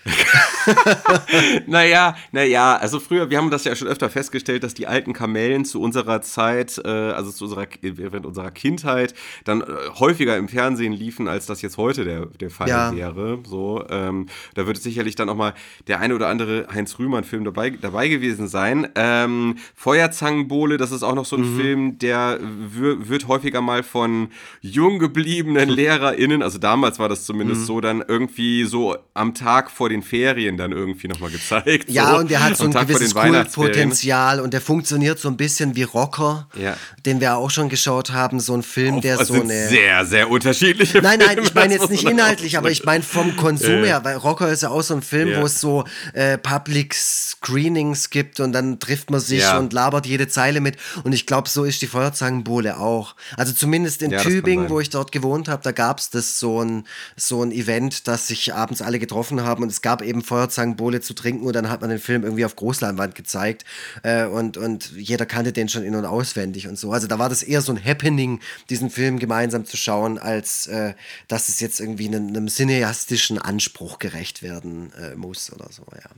Naja, 1.67 2.15
naja, 2.31 2.75
also 2.77 2.99
früher, 2.99 3.29
wir 3.29 3.37
haben 3.37 3.49
das 3.49 3.63
ja 3.63 3.75
schon 3.75 3.87
öfter 3.87 4.09
festgestellt, 4.09 4.63
dass 4.63 4.73
die 4.73 4.87
alten 4.87 5.13
Kamellen 5.13 5.65
zu 5.65 5.81
unserer 5.81 6.21
Zeit, 6.21 6.79
äh, 6.83 6.87
also 6.89 7.31
zu 7.31 7.45
unserer, 7.45 7.67
während 7.81 8.25
unserer 8.25 8.51
Kindheit, 8.51 9.13
dann 9.43 9.61
äh, 9.61 9.65
häufiger 9.99 10.37
im 10.37 10.47
Fernsehen 10.47 10.93
liefen, 10.93 11.27
als 11.27 11.45
das 11.45 11.61
jetzt 11.61 11.77
heute 11.77 12.03
der, 12.03 12.25
der 12.25 12.49
Fall 12.49 12.69
Ja. 12.69 12.95
wäre. 12.95 13.39
So, 13.47 13.83
ähm, 13.89 14.27
da 14.55 14.67
wird 14.67 14.77
sicherlich 14.81 15.15
dann 15.15 15.29
auch 15.29 15.35
mal 15.35 15.53
der 15.87 15.99
eine 15.99 16.15
oder 16.15 16.27
andere 16.27 16.67
Heinz 16.73 16.97
Rühmann-Film 16.99 17.43
dabei, 17.43 17.69
dabei 17.71 18.07
gewesen 18.07 18.47
sein. 18.47 18.87
Ähm, 18.95 19.57
Feuerzangenbowle, 19.75 20.77
das 20.77 20.91
ist 20.91 21.03
auch 21.03 21.15
noch 21.15 21.25
so 21.25 21.35
ein 21.35 21.45
Film, 21.57 21.97
der 21.99 22.39
wird 22.41 23.27
häufiger 23.27 23.61
mal 23.61 23.83
von 23.83 24.29
jung 24.61 24.99
gebliebenen 24.99 25.69
LehrerInnen, 25.81 26.41
also 26.43 26.57
damals 26.57 26.99
war 26.99 27.09
das 27.09 27.25
zumindest 27.25 27.65
so, 27.65 27.81
dann 27.81 28.03
irgendwie 28.07 28.63
so 28.65 28.95
am 29.13 29.33
Tag 29.33 29.69
vor 29.71 29.89
den 29.91 30.01
Ferien 30.03 30.57
dann 30.57 30.71
irgendwie 30.71 31.07
nochmal 31.07 31.29
gezeigt. 31.31 31.89
Ja, 31.89 32.11
so. 32.11 32.17
und 32.17 32.31
der 32.31 32.43
hat 32.43 32.57
so 32.57 32.63
ein 32.65 32.71
Tag 32.71 32.87
gewisses. 32.87 33.13
Kultpotenzial 33.13 34.39
und 34.39 34.53
der 34.53 34.61
funktioniert 34.61 35.19
so 35.19 35.27
ein 35.27 35.37
bisschen 35.37 35.75
wie 35.75 35.83
Rocker, 35.83 36.47
Ja. 36.55 36.75
den 37.05 37.19
wir 37.19 37.35
auch 37.37 37.49
schon 37.51 37.69
geschaut 37.69 38.11
haben. 38.11 38.39
So 38.39 38.53
ein 38.55 38.63
Film, 38.63 39.01
der 39.01 39.17
Das 39.17 39.27
so 39.27 39.35
eine. 39.35 39.67
sehr, 39.69 40.05
sehr 40.05 40.29
unterschiedliche 40.29 41.01
Nein, 41.01 41.19
nein, 41.19 41.29
Filme, 41.35 41.47
ich 41.47 41.53
meine 41.53 41.73
jetzt 41.75 41.89
nicht 41.89 42.03
inhaltlich, 42.09 42.57
aber 42.57 42.71
ich 42.71 42.83
meine 42.85 43.03
vom 43.03 43.35
Konsum 43.35 43.79
Ja. 43.79 43.85
her, 43.85 43.99
weil 44.03 44.17
Rocker 44.17 44.49
ist 44.49 44.63
ja 44.63 44.69
auch 44.69 44.81
so 44.81 44.95
ein 44.95 45.01
Film, 45.01 45.29
Ja. 45.29 45.41
wo 45.41 45.45
es 45.45 45.59
so 45.59 45.83
äh, 46.13 46.37
Public 46.37 46.93
Screenings 46.95 48.09
gibt 48.09 48.39
und 48.39 48.53
dann 48.53 48.79
trifft 48.79 49.09
man 49.11 49.19
sich 49.19 49.39
Ja. 49.41 49.57
und 49.57 49.73
labert 49.73 50.05
jede 50.05 50.27
Zeile 50.27 50.61
mit. 50.61 50.77
Und 51.03 51.13
ich 51.13 51.25
glaube, 51.25 51.49
so 51.49 51.63
ist 51.63 51.81
die 51.81 51.87
Feuerzangenbowle 51.87 52.77
auch. 52.77 53.15
Also 53.37 53.53
zumindest 53.53 54.01
in 54.01 54.11
Tübingen, 54.11 54.69
wo 54.69 54.79
ich 54.79 54.89
dort 54.89 55.11
gewohnt 55.11 55.47
habe, 55.49 55.63
da 55.63 55.71
gab 55.71 55.99
es 55.99 56.09
das 56.09 56.39
so 56.39 56.61
ein, 56.63 56.85
so 57.15 57.43
ein 57.43 57.51
Event, 57.51 58.07
dass 58.07 58.27
sich 58.27 58.53
abends 58.53 58.81
alle 58.81 58.99
getroffen 58.99 59.43
haben 59.43 59.63
und 59.63 59.69
es 59.71 59.80
gab 59.81 60.01
eben 60.01 60.21
Feuerzangenbowle 60.21 61.01
zu 61.01 61.13
trinken 61.13 61.45
und 61.45 61.53
dann 61.53 61.69
hat 61.69 61.81
man 61.81 61.89
den 61.89 61.99
Film 61.99 62.23
irgendwie 62.23 62.45
auf 62.45 62.55
Großleinwand 62.55 63.15
gezeigt 63.15 63.65
äh, 64.03 64.25
und, 64.25 64.57
und 64.57 64.91
jeder 64.91 65.25
kannte 65.25 65.53
den 65.53 65.69
schon 65.69 65.83
in- 65.83 65.95
und 65.95 66.05
auswendig 66.05 66.67
und 66.67 66.77
so. 66.77 66.91
Also 66.91 67.07
da 67.07 67.19
war 67.19 67.29
das 67.29 67.43
eher 67.43 67.61
so 67.61 67.71
ein 67.71 67.83
Happening, 67.83 68.39
diesen 68.69 68.89
Film 68.89 69.19
gemeinsam 69.19 69.65
zu 69.65 69.77
schauen, 69.77 70.17
als 70.17 70.67
äh, 70.67 70.93
dass 71.27 71.49
es 71.49 71.59
jetzt 71.59 71.79
irgendwie 71.79 72.07
einem, 72.07 72.27
einem 72.27 72.47
cineastischen 72.47 73.37
Anspruch 73.37 73.99
gerecht 73.99 74.43
werden 74.43 74.91
äh, 74.93 75.15
muss 75.15 75.51
oder 75.51 75.69
so, 75.71 75.85
ja. 75.93 76.09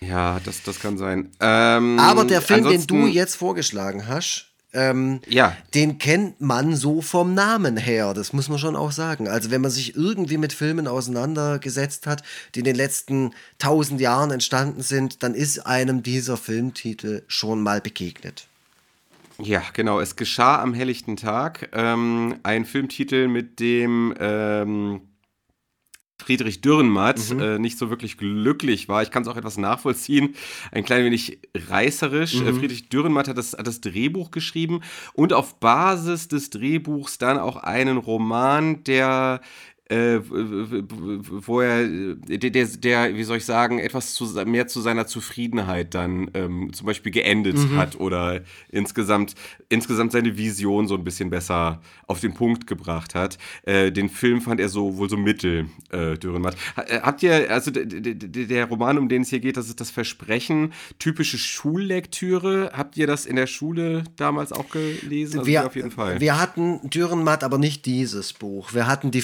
Ja, 0.00 0.40
das, 0.44 0.62
das 0.62 0.80
kann 0.80 0.98
sein. 0.98 1.30
Ähm, 1.40 1.98
Aber 1.98 2.24
der 2.24 2.42
Film, 2.42 2.68
den 2.68 2.86
du 2.86 3.06
jetzt 3.06 3.36
vorgeschlagen 3.36 4.06
hast, 4.06 4.53
ähm, 4.74 5.20
Ja. 5.28 5.56
den 5.74 5.98
kennt 5.98 6.40
man 6.40 6.76
so 6.76 7.00
vom 7.00 7.34
Namen 7.34 7.76
her. 7.76 8.12
Das 8.14 8.32
muss 8.32 8.48
man 8.48 8.58
schon 8.58 8.76
auch 8.76 8.92
sagen. 8.92 9.28
Also 9.28 9.50
wenn 9.50 9.60
man 9.60 9.70
sich 9.70 9.96
irgendwie 9.96 10.36
mit 10.38 10.52
Filmen 10.52 10.86
auseinandergesetzt 10.86 12.06
hat, 12.06 12.22
die 12.54 12.60
in 12.60 12.64
den 12.64 12.76
letzten 12.76 13.30
tausend 13.58 14.00
Jahren 14.00 14.30
entstanden 14.30 14.82
sind, 14.82 15.22
dann 15.22 15.34
ist 15.34 15.66
einem 15.66 16.02
dieser 16.02 16.36
Filmtitel 16.36 17.22
schon 17.26 17.62
mal 17.62 17.80
begegnet. 17.80 18.46
Ja, 19.38 19.62
genau. 19.72 19.98
Es 19.98 20.14
geschah 20.14 20.62
am 20.62 20.74
helllichten 20.74 21.16
Tag. 21.16 21.68
Ähm, 21.72 22.36
ein 22.44 22.64
Filmtitel, 22.64 23.26
mit 23.26 23.58
dem 23.58 24.14
ähm, 24.20 25.00
Friedrich 26.24 26.62
Dürrenmatt 26.62 27.30
äh, 27.30 27.58
nicht 27.58 27.76
so 27.76 27.90
wirklich 27.90 28.16
glücklich 28.16 28.88
war. 28.88 29.02
Ich 29.02 29.10
kann 29.10 29.22
es 29.22 29.28
auch 29.28 29.36
etwas 29.36 29.58
nachvollziehen. 29.58 30.34
Ein 30.72 30.84
klein 30.84 31.04
wenig 31.04 31.38
reißerisch. 31.54 32.40
Äh, 32.40 32.54
Friedrich 32.54 32.88
Dürrenmatt 32.88 33.28
hat 33.28 33.36
das, 33.36 33.52
hat 33.52 33.66
das 33.66 33.82
Drehbuch 33.82 34.30
geschrieben 34.30 34.80
und 35.12 35.34
auf 35.34 35.60
Basis 35.60 36.28
des 36.28 36.48
Drehbuchs 36.48 37.18
dann 37.18 37.38
auch 37.38 37.56
einen 37.56 37.98
Roman, 37.98 38.84
der 38.84 39.42
äh, 39.90 40.20
wo 40.22 41.60
er, 41.60 41.82
äh, 41.82 42.38
der, 42.38 42.66
der, 42.66 43.14
wie 43.16 43.24
soll 43.24 43.36
ich 43.36 43.44
sagen, 43.44 43.78
etwas 43.78 44.14
zu, 44.14 44.24
mehr 44.46 44.66
zu 44.66 44.80
seiner 44.80 45.06
Zufriedenheit 45.06 45.94
dann 45.94 46.30
ähm, 46.34 46.72
zum 46.72 46.86
Beispiel 46.86 47.12
geendet 47.12 47.58
hat 47.76 48.00
oder 48.00 48.40
insgesamt, 48.70 49.34
insgesamt 49.68 50.12
seine 50.12 50.38
Vision 50.38 50.86
so 50.88 50.94
ein 50.94 51.04
bisschen 51.04 51.28
besser 51.28 51.82
auf 52.06 52.20
den 52.20 52.32
Punkt 52.32 52.66
gebracht 52.66 53.14
hat. 53.14 53.36
Äh, 53.64 53.92
den 53.92 54.08
Film 54.08 54.40
fand 54.40 54.60
er 54.60 54.70
so 54.70 54.96
wohl 54.96 55.10
so 55.10 55.18
mittel, 55.18 55.66
äh, 55.90 56.16
Dürrenmatt. 56.16 56.56
Äh, 56.76 57.00
Habt 57.00 57.22
ihr, 57.22 57.50
also 57.50 57.70
der 57.70 58.64
Roman, 58.66 58.96
um 58.96 59.08
den 59.08 59.22
es 59.22 59.28
hier 59.28 59.40
geht, 59.40 59.58
das 59.58 59.68
ist 59.68 59.80
das 59.80 59.90
Versprechen, 59.90 60.72
typische 60.98 61.36
Schullektüre. 61.36 62.70
Habt 62.72 62.96
ihr 62.96 63.06
das 63.06 63.26
in 63.26 63.36
der 63.36 63.46
Schule 63.46 64.04
damals 64.16 64.52
auch 64.52 64.70
gelesen? 64.70 65.40
Also 65.40 65.46
wir 65.46 65.66
auf 65.66 65.76
jeden 65.76 65.90
Fall. 65.90 66.20
Wir 66.20 66.40
hatten 66.40 66.80
Dürrenmatt, 66.88 67.44
aber 67.44 67.58
nicht 67.58 67.84
dieses 67.84 68.32
Buch. 68.32 68.72
Wir 68.72 68.86
hatten 68.86 69.10
die 69.10 69.20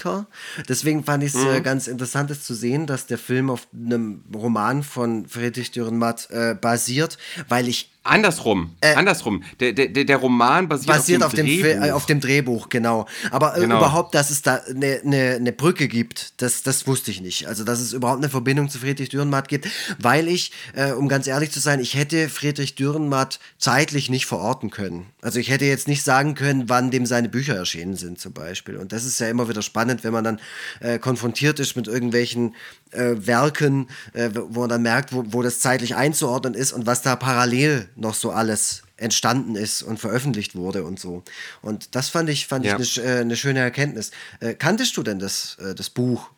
Physiker. 0.00 0.26
Deswegen 0.68 1.04
fand 1.04 1.22
ich 1.24 1.34
es 1.34 1.40
Mhm. 1.42 1.50
äh, 1.50 1.60
ganz 1.60 1.86
interessant, 1.86 2.30
es 2.30 2.44
zu 2.44 2.54
sehen, 2.54 2.86
dass 2.86 3.06
der 3.06 3.18
Film 3.18 3.50
auf 3.50 3.66
einem 3.74 4.24
Roman 4.34 4.82
von 4.82 5.26
Friedrich 5.26 5.70
Dürrenmatt 5.70 6.28
äh, 6.30 6.54
basiert, 6.54 7.18
weil 7.48 7.68
ich 7.68 7.90
Andersrum, 8.02 8.74
andersrum. 8.80 9.42
Der, 9.60 9.72
der, 9.74 9.88
der 9.88 10.16
Roman 10.16 10.68
basiert, 10.68 10.88
Äh, 10.88 10.98
basiert 10.98 11.22
auf 11.22 11.34
dem, 11.34 11.46
Fi- 11.46 11.60
Drehbuch. 11.62 11.84
äh, 11.86 11.90
auf 11.90 12.06
dem 12.06 12.20
Drehbuch, 12.20 12.68
genau. 12.70 13.06
Aber 13.30 13.56
äh, 13.56 13.60
Genau. 13.60 13.76
überhaupt, 13.76 14.14
dass 14.14 14.30
es 14.30 14.40
da 14.40 14.56
eine 14.56 15.00
ne, 15.04 15.38
ne 15.38 15.52
Brücke 15.52 15.86
gibt, 15.86 16.32
das, 16.40 16.62
das 16.62 16.86
wusste 16.86 17.10
ich 17.10 17.20
nicht. 17.20 17.46
Also, 17.46 17.62
dass 17.62 17.78
es 17.78 17.92
überhaupt 17.92 18.18
eine 18.22 18.30
Verbindung 18.30 18.70
zu 18.70 18.78
Friedrich 18.78 19.10
Dürrenmatt 19.10 19.48
gibt, 19.48 19.68
weil 19.98 20.28
ich, 20.28 20.50
äh, 20.74 20.92
um 20.92 21.08
ganz 21.08 21.26
ehrlich 21.26 21.50
zu 21.50 21.60
sein, 21.60 21.78
ich 21.78 21.94
hätte 21.94 22.30
Friedrich 22.30 22.74
Dürrenmatt 22.74 23.38
zeitlich 23.58 24.08
nicht 24.08 24.24
verorten 24.24 24.70
können. 24.70 25.06
Also, 25.20 25.38
ich 25.38 25.50
hätte 25.50 25.66
jetzt 25.66 25.86
nicht 25.86 26.02
sagen 26.02 26.34
können, 26.34 26.70
wann 26.70 26.90
dem 26.90 27.04
seine 27.04 27.28
Bücher 27.28 27.54
erschienen 27.54 27.96
sind, 27.96 28.18
zum 28.18 28.32
Beispiel. 28.32 28.76
Und 28.76 28.92
das 28.92 29.04
ist 29.04 29.20
ja 29.20 29.28
immer 29.28 29.48
wieder 29.50 29.60
spannend, 29.60 30.04
wenn 30.04 30.12
man 30.14 30.24
dann 30.24 30.40
äh, 30.80 30.98
konfrontiert 30.98 31.60
ist 31.60 31.76
mit 31.76 31.86
irgendwelchen 31.86 32.54
äh, 32.92 33.14
Werken, 33.26 33.88
äh, 34.14 34.30
wo 34.34 34.60
man 34.60 34.70
dann 34.70 34.82
merkt, 34.82 35.12
wo, 35.12 35.22
wo 35.28 35.42
das 35.42 35.60
zeitlich 35.60 35.96
einzuordnen 35.96 36.54
ist 36.54 36.72
und 36.72 36.86
was 36.86 37.02
da 37.02 37.14
parallel 37.14 37.88
noch 38.00 38.14
so 38.14 38.30
alles 38.30 38.82
entstanden 38.96 39.56
ist 39.56 39.82
und 39.82 39.98
veröffentlicht 39.98 40.54
wurde 40.54 40.84
und 40.84 40.98
so. 41.00 41.22
Und 41.62 41.94
das 41.94 42.08
fand 42.08 42.28
ich, 42.28 42.46
fand 42.46 42.64
Ja. 42.64 42.78
ich 42.78 43.00
eine, 43.00 43.08
äh, 43.10 43.20
eine 43.20 43.36
schöne 43.36 43.60
Erkenntnis. 43.60 44.10
Äh, 44.40 44.54
kanntest 44.54 44.96
du 44.96 45.02
denn 45.02 45.18
das, 45.18 45.56
äh, 45.60 45.74
das 45.74 45.90
Buch? 45.90 46.30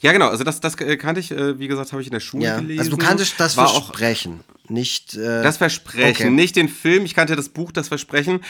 Ja, 0.00 0.12
genau. 0.12 0.28
Also 0.28 0.44
das, 0.44 0.60
das 0.60 0.74
äh, 0.80 0.96
kannte 0.96 1.20
ich, 1.20 1.30
äh, 1.30 1.58
wie 1.58 1.68
gesagt, 1.68 1.92
habe 1.92 2.02
ich 2.02 2.08
in 2.08 2.12
der 2.12 2.20
Schule 2.20 2.44
Ja. 2.44 2.60
gelesen. 2.60 2.78
Also 2.80 2.90
du 2.90 2.96
kanntest 2.96 3.34
das 3.38 3.56
War 3.56 3.70
auch 3.70 3.86
Versprechen, 3.86 4.40
nicht 4.68 5.14
äh, 5.14 5.42
das 5.42 5.56
Versprechen, 5.58 6.26
okay. 6.26 6.30
nicht 6.30 6.56
den 6.56 6.68
Film. 6.68 7.04
Ich 7.04 7.14
kannte 7.14 7.36
das 7.36 7.48
Buch, 7.48 7.72
das 7.72 7.88
Versprechen. 7.88 8.40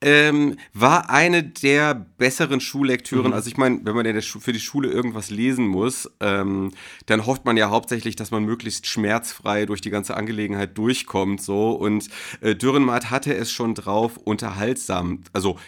Ähm, 0.00 0.56
war 0.72 1.10
eine 1.10 1.42
der 1.42 1.94
besseren 1.94 2.60
Schullektüren. 2.60 3.28
Mhm. 3.28 3.32
Also 3.32 3.48
ich 3.48 3.56
meine, 3.56 3.80
wenn 3.84 3.94
man 3.94 4.06
in 4.06 4.14
der 4.14 4.22
Schu 4.22 4.40
für 4.40 4.52
die 4.52 4.60
Schule 4.60 4.88
irgendwas 4.88 5.30
lesen 5.30 5.66
muss, 5.66 6.10
ähm, 6.20 6.72
dann 7.06 7.26
hofft 7.26 7.44
man 7.44 7.56
ja 7.56 7.70
hauptsächlich, 7.70 8.16
dass 8.16 8.30
man 8.30 8.44
möglichst 8.44 8.86
schmerzfrei 8.86 9.66
durch 9.66 9.80
die 9.80 9.90
ganze 9.90 10.16
Angelegenheit 10.16 10.76
durchkommt. 10.76 11.42
So 11.42 11.70
und 11.70 12.08
äh, 12.40 12.54
Dürrenmatt 12.54 13.10
hatte 13.10 13.34
es 13.34 13.50
schon 13.50 13.74
drauf, 13.74 14.16
unterhaltsam, 14.16 15.22
also 15.32 15.58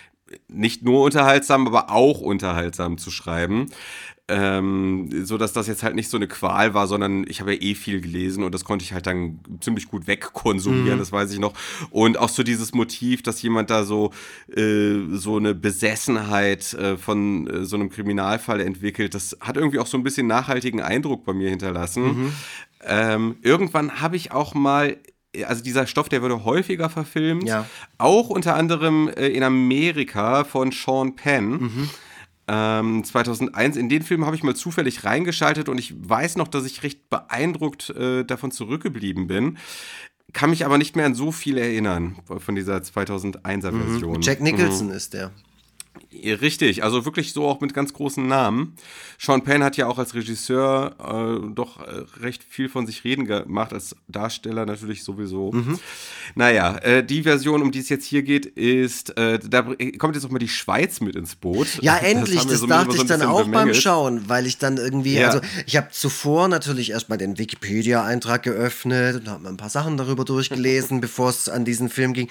nicht 0.48 0.82
nur 0.82 1.02
unterhaltsam, 1.02 1.66
aber 1.66 1.90
auch 1.90 2.20
unterhaltsam 2.20 2.98
zu 2.98 3.10
schreiben. 3.10 3.70
Ähm, 4.30 5.08
so 5.24 5.38
dass 5.38 5.54
das 5.54 5.66
jetzt 5.66 5.82
halt 5.82 5.94
nicht 5.94 6.10
so 6.10 6.18
eine 6.18 6.28
Qual 6.28 6.74
war, 6.74 6.86
sondern 6.86 7.24
ich 7.28 7.40
habe 7.40 7.54
ja 7.54 7.62
eh 7.62 7.74
viel 7.74 8.02
gelesen 8.02 8.44
und 8.44 8.54
das 8.54 8.64
konnte 8.64 8.84
ich 8.84 8.92
halt 8.92 9.06
dann 9.06 9.40
ziemlich 9.60 9.88
gut 9.88 10.06
wegkonsumieren, 10.06 10.98
das 10.98 11.12
weiß 11.12 11.32
ich 11.32 11.38
noch. 11.38 11.54
Und 11.90 12.18
auch 12.18 12.28
so 12.28 12.42
dieses 12.42 12.74
Motiv, 12.74 13.22
dass 13.22 13.40
jemand 13.40 13.70
da 13.70 13.84
so, 13.84 14.12
äh, 14.54 14.96
so 15.12 15.38
eine 15.38 15.54
Besessenheit 15.54 16.74
äh, 16.74 16.98
von 16.98 17.46
äh, 17.46 17.64
so 17.64 17.76
einem 17.76 17.88
Kriminalfall 17.88 18.60
entwickelt, 18.60 19.14
das 19.14 19.36
hat 19.40 19.56
irgendwie 19.56 19.78
auch 19.78 19.86
so 19.86 19.96
ein 19.96 20.02
bisschen 20.02 20.26
nachhaltigen 20.26 20.82
Eindruck 20.82 21.24
bei 21.24 21.32
mir 21.32 21.48
hinterlassen. 21.48 22.32
Ähm, 22.84 23.36
irgendwann 23.42 24.00
habe 24.00 24.16
ich 24.16 24.32
auch 24.32 24.54
mal 24.54 24.98
also 25.46 25.62
dieser 25.62 25.86
Stoff, 25.86 26.08
der 26.08 26.22
wurde 26.22 26.44
häufiger 26.44 26.88
verfilmt. 26.88 27.44
Ja. 27.44 27.66
Auch 27.98 28.30
unter 28.30 28.54
anderem 28.54 29.08
äh, 29.08 29.28
in 29.28 29.42
Amerika 29.42 30.44
von 30.44 30.72
Sean 30.72 31.16
Penn. 31.16 31.88
Ähm, 32.48 33.04
2001. 33.04 33.76
In 33.76 33.88
den 33.88 34.02
Film 34.02 34.24
habe 34.24 34.34
ich 34.34 34.42
mal 34.42 34.56
zufällig 34.56 35.04
reingeschaltet 35.04 35.68
und 35.68 35.78
ich 35.78 35.94
weiß 35.96 36.36
noch, 36.36 36.48
dass 36.48 36.64
ich 36.64 36.82
recht 36.82 37.10
beeindruckt 37.10 37.90
äh, 37.90 38.24
davon 38.24 38.50
zurückgeblieben 38.50 39.26
bin. 39.26 39.58
Kann 40.32 40.50
mich 40.50 40.64
aber 40.64 40.78
nicht 40.78 40.96
mehr 40.96 41.06
an 41.06 41.14
so 41.14 41.32
viel 41.32 41.56
erinnern 41.56 42.16
von 42.38 42.54
dieser 42.54 42.78
2001er 42.78 43.72
Version. 43.72 44.20
Jack 44.20 44.40
Nicholson 44.40 44.90
ist 44.90 45.14
der. 45.14 45.30
Ja, 46.10 46.36
Richtig, 46.36 46.82
also 46.82 47.04
wirklich 47.04 47.34
so 47.34 47.46
auch 47.46 47.60
mit 47.60 47.74
ganz 47.74 47.92
großen 47.92 48.26
Namen. 48.26 48.74
Sean 49.18 49.42
Penn 49.42 49.62
hat 49.62 49.76
ja 49.76 49.86
auch 49.86 49.98
als 49.98 50.14
Regisseur 50.14 50.94
äh, 50.98 51.54
doch 51.54 51.80
äh, 51.80 52.04
recht 52.20 52.42
viel 52.48 52.70
von 52.70 52.86
sich 52.86 53.04
reden 53.04 53.26
gemacht, 53.26 53.74
als 53.74 53.94
Darsteller 54.08 54.64
natürlich 54.64 55.04
sowieso. 55.04 55.52
Naja, 56.34 56.78
äh, 56.78 57.04
die 57.04 57.24
Version, 57.24 57.60
um 57.60 57.72
die 57.72 57.80
es 57.80 57.90
jetzt 57.90 58.06
hier 58.06 58.22
geht, 58.22 58.46
ist, 58.46 59.18
äh, 59.18 59.38
da 59.38 59.62
kommt 59.98 60.14
jetzt 60.14 60.24
auch 60.24 60.30
mal 60.30 60.38
die 60.38 60.48
Schweiz 60.48 61.00
mit 61.00 61.14
ins 61.14 61.34
Boot. 61.34 61.66
Ja, 61.82 61.98
endlich, 61.98 62.42
das, 62.46 62.60
so 62.60 62.66
dachte 62.66 62.96
so 62.96 63.02
ich 63.02 63.08
dann 63.08 63.22
auch 63.22 63.42
beim 63.42 63.50
bemängelt. 63.50 63.76
Schauen, 63.76 64.28
weil 64.28 64.46
ich 64.46 64.56
dann 64.56 64.78
irgendwie, 64.78 65.18
Ja. 65.18 65.26
also 65.26 65.40
ich 65.66 65.76
habe 65.76 65.88
zuvor 65.90 66.48
natürlich 66.48 66.90
erstmal 66.90 67.18
den 67.18 67.36
Wikipedia-Eintrag 67.38 68.44
geöffnet 68.44 69.16
und 69.16 69.28
habe 69.28 69.42
mir 69.42 69.48
ein 69.50 69.56
paar 69.58 69.68
Sachen 69.68 69.98
darüber 69.98 70.24
durchgelesen, 70.24 71.00
bevor 71.02 71.28
es 71.28 71.50
an 71.50 71.66
diesen 71.66 71.90
Film 71.90 72.14
ging. 72.14 72.28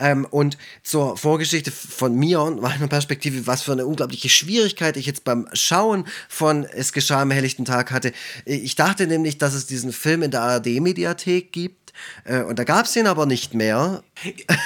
Ähm, 0.00 0.26
und 0.28 0.58
zur 0.82 1.16
Vorgeschichte 1.16 1.70
von 1.70 2.14
mir 2.16 2.40
und 2.40 2.60
meiner 2.60 2.88
Perspektive, 2.88 3.19
was 3.46 3.62
für 3.62 3.72
eine 3.72 3.86
unglaubliche 3.86 4.28
Schwierigkeit 4.28 4.96
ich 4.96 5.06
jetzt 5.06 5.24
beim 5.24 5.48
Schauen 5.52 6.06
von 6.28 6.64
Es 6.64 6.92
geschah 6.92 7.22
am 7.22 7.30
helllichten 7.30 7.64
Tag 7.64 7.90
hatte. 7.90 8.12
Ich 8.44 8.76
dachte 8.76 9.06
nämlich, 9.06 9.38
dass 9.38 9.54
es 9.54 9.66
diesen 9.66 9.92
Film 9.92 10.22
in 10.22 10.30
der 10.30 10.42
ARD-Mediathek 10.42 11.52
gibt. 11.52 11.79
Äh, 12.24 12.42
Und 12.42 12.58
da 12.58 12.64
gab 12.64 12.86
es 12.86 12.96
ihn 12.96 13.06
aber 13.06 13.26
nicht 13.26 13.54
mehr. 13.54 14.02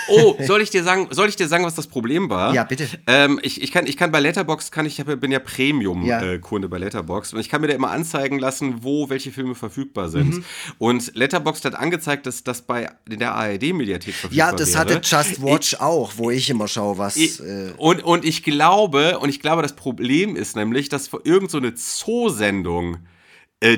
Oh, 0.08 0.36
soll 0.46 0.60
ich 0.62 0.70
dir 0.70 0.82
sagen, 0.82 1.08
soll 1.10 1.28
ich 1.28 1.36
dir 1.36 1.48
sagen, 1.48 1.64
was 1.64 1.74
das 1.74 1.86
Problem 1.86 2.28
war? 2.30 2.54
Ja, 2.54 2.64
bitte. 2.64 2.86
Ähm, 3.06 3.38
ich, 3.42 3.62
ich, 3.62 3.72
kann, 3.72 3.86
ich 3.86 3.96
kann 3.96 4.10
bei 4.12 4.20
Letterbox 4.20 4.70
kann 4.70 4.86
ich, 4.86 5.00
hab, 5.00 5.06
bin 5.20 5.30
ja 5.32 5.38
Ja. 5.38 5.44
Premium-Kunde 5.44 6.68
bei 6.68 6.78
Letterbox 6.78 7.32
und 7.32 7.40
ich 7.40 7.48
kann 7.48 7.60
mir 7.60 7.68
da 7.68 7.74
immer 7.74 7.90
anzeigen 7.90 8.38
lassen, 8.38 8.82
wo 8.82 9.08
welche 9.10 9.30
Filme 9.32 9.54
verfügbar 9.54 10.08
sind. 10.08 10.34
Mhm. 10.38 10.44
Und 10.78 11.14
Letterbox 11.14 11.64
hat 11.64 11.74
angezeigt, 11.74 12.26
dass 12.26 12.44
das 12.44 12.62
bei 12.62 12.90
in 13.08 13.18
der 13.18 13.34
ARD-Mediathek 13.34 14.14
verfügbar 14.14 14.50
Ja, 14.50 14.52
das 14.56 14.70
wäre. 14.70 14.80
hatte 14.80 15.00
Just 15.02 15.42
Watch 15.42 15.74
auch, 15.80 16.12
wo 16.16 16.30
ich 16.30 16.50
immer 16.50 16.68
schaue, 16.68 16.98
was. 16.98 17.16
Ich, 17.16 17.40
äh, 17.40 17.72
und, 17.76 18.02
und 18.02 18.24
ich 18.24 18.42
glaube, 18.42 19.18
und 19.18 19.28
ich 19.28 19.40
glaube, 19.40 19.62
das 19.62 19.74
Problem 19.74 20.36
ist 20.36 20.56
nämlich, 20.56 20.88
dass 20.88 21.08
für 21.08 21.20
irgend 21.24 21.50
so 21.50 21.58
eine 21.58 21.74
Zoosendung 21.74 22.94
äh, 22.94 22.98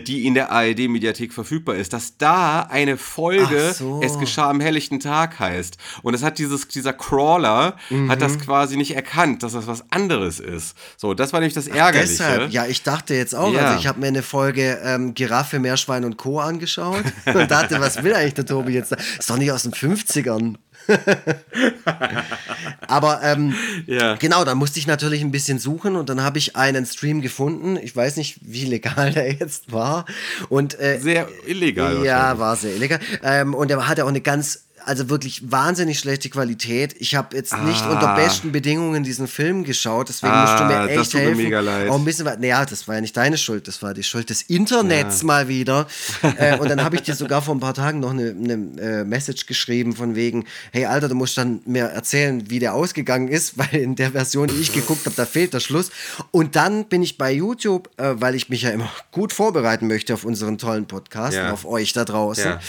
die 0.00 0.26
in 0.26 0.34
der 0.34 0.50
ARD-Mediathek 0.50 1.32
verfügbar 1.32 1.76
ist, 1.76 1.92
dass 1.92 2.18
da 2.18 2.62
eine 2.62 2.96
Folge 2.96 3.68
Ach 3.70 3.74
so. 3.74 4.00
Es 4.02 4.18
geschah 4.18 4.50
am 4.50 4.60
helllichten 4.60 5.00
Tag 5.00 5.38
heißt. 5.38 5.76
Und 6.02 6.14
es 6.14 6.22
hat 6.22 6.38
dieses, 6.38 6.66
dieser 6.68 6.92
Crawler 6.92 7.76
hat 8.08 8.20
das 8.22 8.38
quasi 8.38 8.76
nicht 8.76 8.94
erkannt, 8.96 9.42
dass 9.42 9.52
das 9.52 9.66
was 9.66 9.84
anderes 9.90 10.40
ist. 10.40 10.76
So, 10.96 11.14
das 11.14 11.32
war 11.32 11.40
nämlich 11.40 11.54
das 11.54 11.68
Ärgerliche. 11.68 12.12
Deshalb, 12.18 12.52
ja, 12.52 12.66
ich 12.66 12.82
dachte 12.82 13.14
jetzt 13.14 13.34
auch, 13.34 13.52
Ja. 13.52 13.60
also 13.66 13.78
ich 13.78 13.86
habe 13.86 14.00
mir 14.00 14.08
eine 14.08 14.22
Folge 14.22 14.80
ähm, 14.82 15.14
Giraffe, 15.14 15.58
Meerschwein 15.58 16.04
und 16.04 16.16
Co. 16.16 16.40
angeschaut 16.40 17.04
und 17.32 17.50
dachte, 17.50 17.80
was 17.80 18.02
will 18.02 18.14
eigentlich 18.14 18.34
der 18.34 18.46
Tobi 18.46 18.72
jetzt 18.72 18.92
da? 18.92 18.96
Ist 19.18 19.30
doch 19.30 19.36
nicht 19.38 19.52
aus 19.52 19.62
den 19.62 19.72
50ern. 19.72 20.56
Aber 22.88 23.20
ähm, 23.22 23.54
Ja. 23.86 24.16
genau, 24.16 24.44
da 24.44 24.54
musste 24.54 24.78
ich 24.78 24.86
natürlich 24.86 25.22
ein 25.22 25.30
bisschen 25.30 25.58
suchen 25.58 25.96
und 25.96 26.08
dann 26.08 26.22
habe 26.22 26.38
ich 26.38 26.56
einen 26.56 26.86
Stream 26.86 27.22
gefunden. 27.22 27.76
Ich 27.76 27.94
weiß 27.94 28.16
nicht, 28.16 28.38
wie 28.42 28.64
legal 28.64 29.12
der 29.14 29.32
jetzt 29.32 29.72
war. 29.72 30.04
Und 30.48 30.78
äh, 30.80 30.98
Sehr 31.00 31.28
illegal. 31.46 32.04
ja, 32.04 32.38
war 32.38 32.56
sehr 32.56 32.74
illegal. 32.76 33.00
Ähm, 33.22 33.54
und 33.54 33.70
er 33.70 33.88
hatte 33.88 34.04
auch 34.04 34.08
eine 34.08 34.20
ganz, 34.20 34.65
also 34.86 35.08
wirklich 35.10 35.50
wahnsinnig 35.50 35.98
schlechte 35.98 36.28
Qualität. 36.30 36.94
Ich 36.98 37.14
habe 37.14 37.36
jetzt 37.36 37.56
nicht 37.64 37.82
Ah. 37.82 37.90
unter 37.92 38.14
besten 38.14 38.52
Bedingungen 38.52 39.02
diesen 39.04 39.26
Film 39.28 39.64
geschaut, 39.64 40.08
deswegen 40.08 40.32
Ah, 40.32 40.42
musst 40.42 40.60
du 40.60 40.64
mir 40.64 40.86
das 40.86 41.02
echt 41.02 41.12
tut 41.12 41.20
mir 41.20 41.26
helfen. 41.26 41.42
mega 41.42 41.60
leid. 41.60 41.88
Auch 41.90 41.98
ein 41.98 42.04
bisschen, 42.04 42.24
was- 42.26 42.38
naja, 42.38 42.64
das 42.64 42.86
war 42.88 42.94
ja 42.96 43.00
nicht 43.00 43.16
deine 43.16 43.36
Schuld, 43.38 43.68
das 43.68 43.82
war 43.82 43.94
die 43.94 44.02
Schuld 44.02 44.30
des 44.30 44.42
Internets 44.42 45.22
mal 45.22 45.48
wieder. 45.48 45.86
äh, 46.38 46.56
und 46.58 46.68
dann 46.70 46.82
habe 46.82 46.96
ich 46.96 47.02
dir 47.02 47.14
sogar 47.14 47.42
vor 47.42 47.54
ein 47.54 47.60
paar 47.60 47.74
Tagen 47.74 48.00
noch 48.00 48.10
eine, 48.10 48.30
eine 48.30 48.54
äh, 48.80 49.04
Message 49.04 49.46
geschrieben 49.46 49.94
von 49.96 50.14
wegen, 50.14 50.44
hey 50.72 50.86
Alter, 50.86 51.08
du 51.08 51.14
musst 51.14 51.36
dann 51.36 51.60
mir 51.66 51.84
erzählen, 51.86 52.48
wie 52.50 52.58
der 52.58 52.74
ausgegangen 52.74 53.28
ist, 53.28 53.58
weil 53.58 53.80
in 53.80 53.96
der 53.96 54.12
Version, 54.12 54.48
die 54.48 54.60
ich 54.60 54.72
geguckt 54.72 55.04
habe, 55.06 55.16
da 55.16 55.26
fehlt 55.26 55.52
der 55.54 55.60
Schluss. 55.60 55.90
Und 56.30 56.56
dann 56.56 56.86
bin 56.86 57.02
ich 57.02 57.18
bei 57.18 57.32
YouTube, 57.32 57.90
äh, 57.98 58.14
weil 58.18 58.34
ich 58.34 58.48
mich 58.48 58.62
ja 58.62 58.70
immer 58.70 58.90
gut 59.12 59.32
vorbereiten 59.32 59.86
möchte 59.86 60.14
auf 60.14 60.24
unseren 60.24 60.58
tollen 60.58 60.86
Podcast 60.86 61.34
Ja. 61.36 61.52
auf 61.52 61.64
euch 61.66 61.92
da 61.92 62.04
draußen. 62.04 62.44
Ja, 62.44 62.60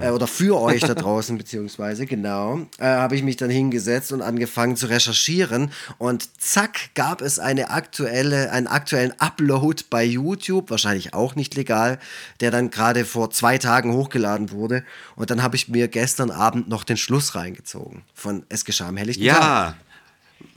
ja, 0.00 0.08
Äh, 0.08 0.10
oder 0.12 0.26
für 0.26 0.58
euch 0.60 0.80
da 0.80 0.94
draußen, 0.94 1.36
beziehungsweise, 1.38 1.65
genau, 2.06 2.60
äh, 2.78 2.84
habe 2.84 3.16
ich 3.16 3.22
mich 3.22 3.36
dann 3.36 3.50
hingesetzt 3.50 4.12
und 4.12 4.22
angefangen 4.22 4.76
zu 4.76 4.86
recherchieren. 4.86 5.70
Und 5.98 6.40
zack, 6.40 6.94
gab 6.94 7.20
es 7.20 7.38
eine 7.38 7.70
aktuelle, 7.70 8.50
einen 8.52 8.66
aktuellen 8.66 9.12
Upload 9.18 9.84
bei 9.90 10.04
YouTube, 10.04 10.70
wahrscheinlich 10.70 11.14
auch 11.14 11.34
nicht 11.34 11.54
legal, 11.54 11.98
der 12.40 12.50
dann 12.50 12.70
gerade 12.70 13.04
vor 13.04 13.30
zwei 13.30 13.58
Tagen 13.58 13.92
hochgeladen 13.92 14.50
wurde. 14.50 14.84
Und 15.16 15.30
dann 15.30 15.42
habe 15.42 15.56
ich 15.56 15.68
mir 15.68 15.88
gestern 15.88 16.30
Abend 16.30 16.68
noch 16.68 16.84
den 16.84 16.96
Schluss 16.96 17.34
reingezogen 17.34 18.02
von 18.14 18.44
Es 18.48 18.64
geschah 18.64 18.88
am 18.88 18.96
helllichten 18.96 19.24
Tag. 19.40 19.76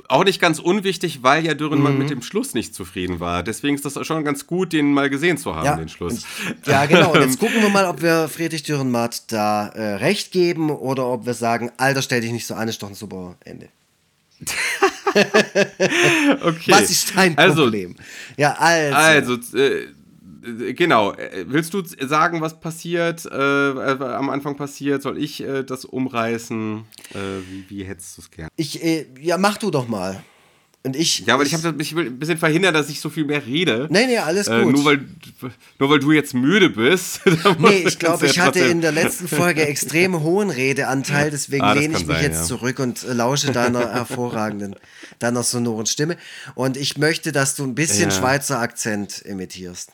Auch 0.10 0.24
nicht 0.24 0.42
ganz 0.42 0.58
unwichtig, 0.60 1.22
weil 1.22 1.46
ja 1.46 1.54
Dürrenmann 1.54 1.94
Mhm. 1.94 2.00
mit 2.00 2.10
dem 2.10 2.22
Schluss 2.24 2.54
nicht 2.56 2.74
zufrieden 2.74 3.20
war. 3.20 3.44
Deswegen 3.44 3.76
ist 3.76 3.86
das 3.86 3.94
schon 4.08 4.24
ganz 4.26 4.48
gut, 4.48 4.74
den 4.74 4.92
mal 4.92 5.10
gesehen 5.10 5.38
zu 5.38 5.56
haben, 5.56 5.66
Ja, 5.66 5.76
den 5.76 5.88
Schluss. 5.88 6.26
und- 6.48 6.68
ja, 6.68 6.86
genau. 6.88 7.14
Und 7.14 7.22
jetzt 7.22 7.40
gucken 7.40 7.62
wir 7.62 7.70
mal, 7.70 7.86
ob 7.86 8.02
wir 8.02 8.28
Friedrich 8.28 8.64
Dürrenmatt 8.64 9.32
da 9.32 9.68
äh, 9.68 9.96
recht 9.98 10.32
geben 10.32 10.72
oder 10.72 11.06
ob 11.08 11.26
wir 11.28 11.36
sagen, 11.36 11.72
Alter, 11.78 12.02
stell 12.02 12.22
dich 12.22 12.32
nicht 12.32 12.48
so 12.48 12.56
an, 12.56 12.68
ist 12.68 12.82
doch 12.82 12.90
ein 12.90 12.96
super 12.96 13.36
Ende. 13.46 13.70
Okay. 16.42 16.72
Was 16.72 16.90
ist 16.92 17.16
dein 17.16 17.38
also, 17.38 17.64
Problem? 17.64 17.96
Ja, 18.38 18.54
also. 18.60 18.96
Also, 18.96 19.58
äh, 19.58 19.88
genau. 20.76 21.14
Äh, 21.14 21.46
Willst 21.48 21.74
du 21.74 21.82
sagen, 22.08 22.42
was 22.42 22.60
passiert, 22.60 23.26
äh, 23.26 23.36
äh, 23.72 24.04
am 24.04 24.30
Anfang 24.30 24.56
passiert? 24.56 25.02
Soll 25.02 25.18
ich 25.22 25.42
äh, 25.42 25.64
das 25.64 25.86
umreißen? 25.86 26.84
Äh, 27.14 27.18
wie, 27.50 27.66
wie 27.70 27.84
hättest 27.84 28.18
du 28.18 28.22
es 28.22 28.32
gern? 28.32 28.50
Ich, 28.56 28.84
äh, 28.84 29.06
ja, 29.20 29.38
mach 29.38 29.58
du 29.58 29.72
doch 29.72 29.88
mal. 29.88 30.24
Und 30.82 30.96
ich. 30.96 31.26
Ja, 31.26 31.38
weil 31.38 31.46
ich, 31.46 31.54
ich 31.54 31.96
will 31.96 32.06
ein 32.06 32.20
bisschen 32.20 32.38
verhindern, 32.38 32.74
dass 32.74 32.88
ich 32.90 33.02
so 33.02 33.10
viel 33.10 33.26
mehr 33.26 33.46
rede. 33.46 33.88
Nee, 33.92 34.06
nee, 34.06 34.18
alles 34.18 34.48
Äh, 34.48 34.64
gut. 34.64 34.74
nur, 34.76 34.86
weil, 34.86 35.06
nur 35.78 35.90
weil 35.90 36.00
du 36.00 36.14
jetzt 36.14 36.34
müde 36.34 36.70
bist. 36.70 37.20
Nee, 37.60 37.84
ich 37.86 38.00
glaube, 38.00 38.26
ich 38.28 38.40
hatte 38.40 38.60
in 38.62 38.80
der 38.80 38.94
letzten 38.94 39.28
Folge 39.28 39.68
extrem 39.68 40.18
hohen 40.24 40.50
Redeanteil, 40.50 41.32
deswegen 41.32 41.64
Ah, 41.66 41.74
lehne 41.74 41.98
ich 41.98 42.08
mich 42.08 42.16
sein, 42.16 42.24
jetzt 42.24 42.38
ja. 42.38 42.44
zurück 42.44 42.80
und 42.80 43.04
äh, 43.04 43.12
lausche 43.12 43.52
deiner 43.52 43.90
hervorragenden, 43.94 44.78
deiner 45.20 45.44
sonoren 45.44 45.86
Stimme. 45.86 46.16
Und 46.56 46.78
ich 46.78 46.98
möchte, 46.98 47.34
dass 47.34 47.56
du 47.56 47.66
ein 47.66 47.76
bisschen 47.76 48.10
Ja. 48.12 48.16
Schweizer 48.16 48.62
Akzent 48.62 49.20
imitierst, 49.26 49.92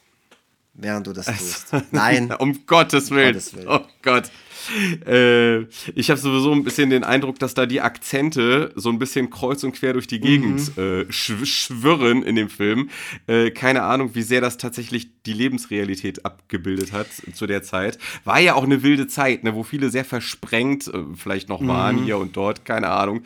während 0.75 1.07
du 1.07 1.13
das 1.13 1.25
tust. 1.25 1.67
Nein. 1.91 2.33
Um 2.39 2.65
Gottes 2.65 3.11
Willen. 3.11 3.33
Gottes 3.33 3.53
Willen. 3.55 3.67
Oh 3.67 3.85
Gott. 4.01 4.29
Äh, 5.05 5.63
ich 5.93 6.09
habe 6.09 6.19
sowieso 6.19 6.51
ein 6.51 6.63
bisschen 6.63 6.89
den 6.89 7.03
Eindruck, 7.03 7.37
dass 7.39 7.53
da 7.53 7.65
die 7.65 7.81
Akzente 7.81 8.71
so 8.75 8.89
ein 8.89 8.97
bisschen 8.99 9.29
kreuz 9.29 9.63
und 9.63 9.73
quer 9.73 9.93
durch 9.93 10.07
die 10.07 10.19
Gegend 10.19 10.75
Mhm. 10.77 10.83
äh, 10.83 11.11
schw 11.11 11.45
schwirren 11.45 12.23
in 12.23 12.35
dem 12.35 12.49
Film. 12.49 12.89
Äh, 13.27 13.51
keine 13.51 13.83
Ahnung, 13.83 14.11
wie 14.15 14.21
sehr 14.23 14.41
das 14.41 14.57
tatsächlich 14.57 15.09
die 15.25 15.33
Lebensrealität 15.33 16.25
abgebildet 16.25 16.91
hat 16.91 17.07
zu 17.33 17.45
der 17.47 17.61
Zeit. 17.63 17.97
War 18.23 18.39
ja 18.39 18.55
auch 18.55 18.63
eine 18.63 18.83
wilde 18.83 19.07
Zeit, 19.07 19.43
ne, 19.43 19.53
wo 19.55 19.63
viele 19.63 19.89
sehr 19.89 20.05
versprengt 20.05 20.87
äh, 20.87 21.03
vielleicht 21.15 21.49
noch 21.49 21.65
waren 21.67 21.97
Mhm. 21.97 22.03
hier 22.05 22.17
und 22.17 22.35
dort, 22.35 22.65
keine 22.65 22.89
Ahnung. 22.89 23.21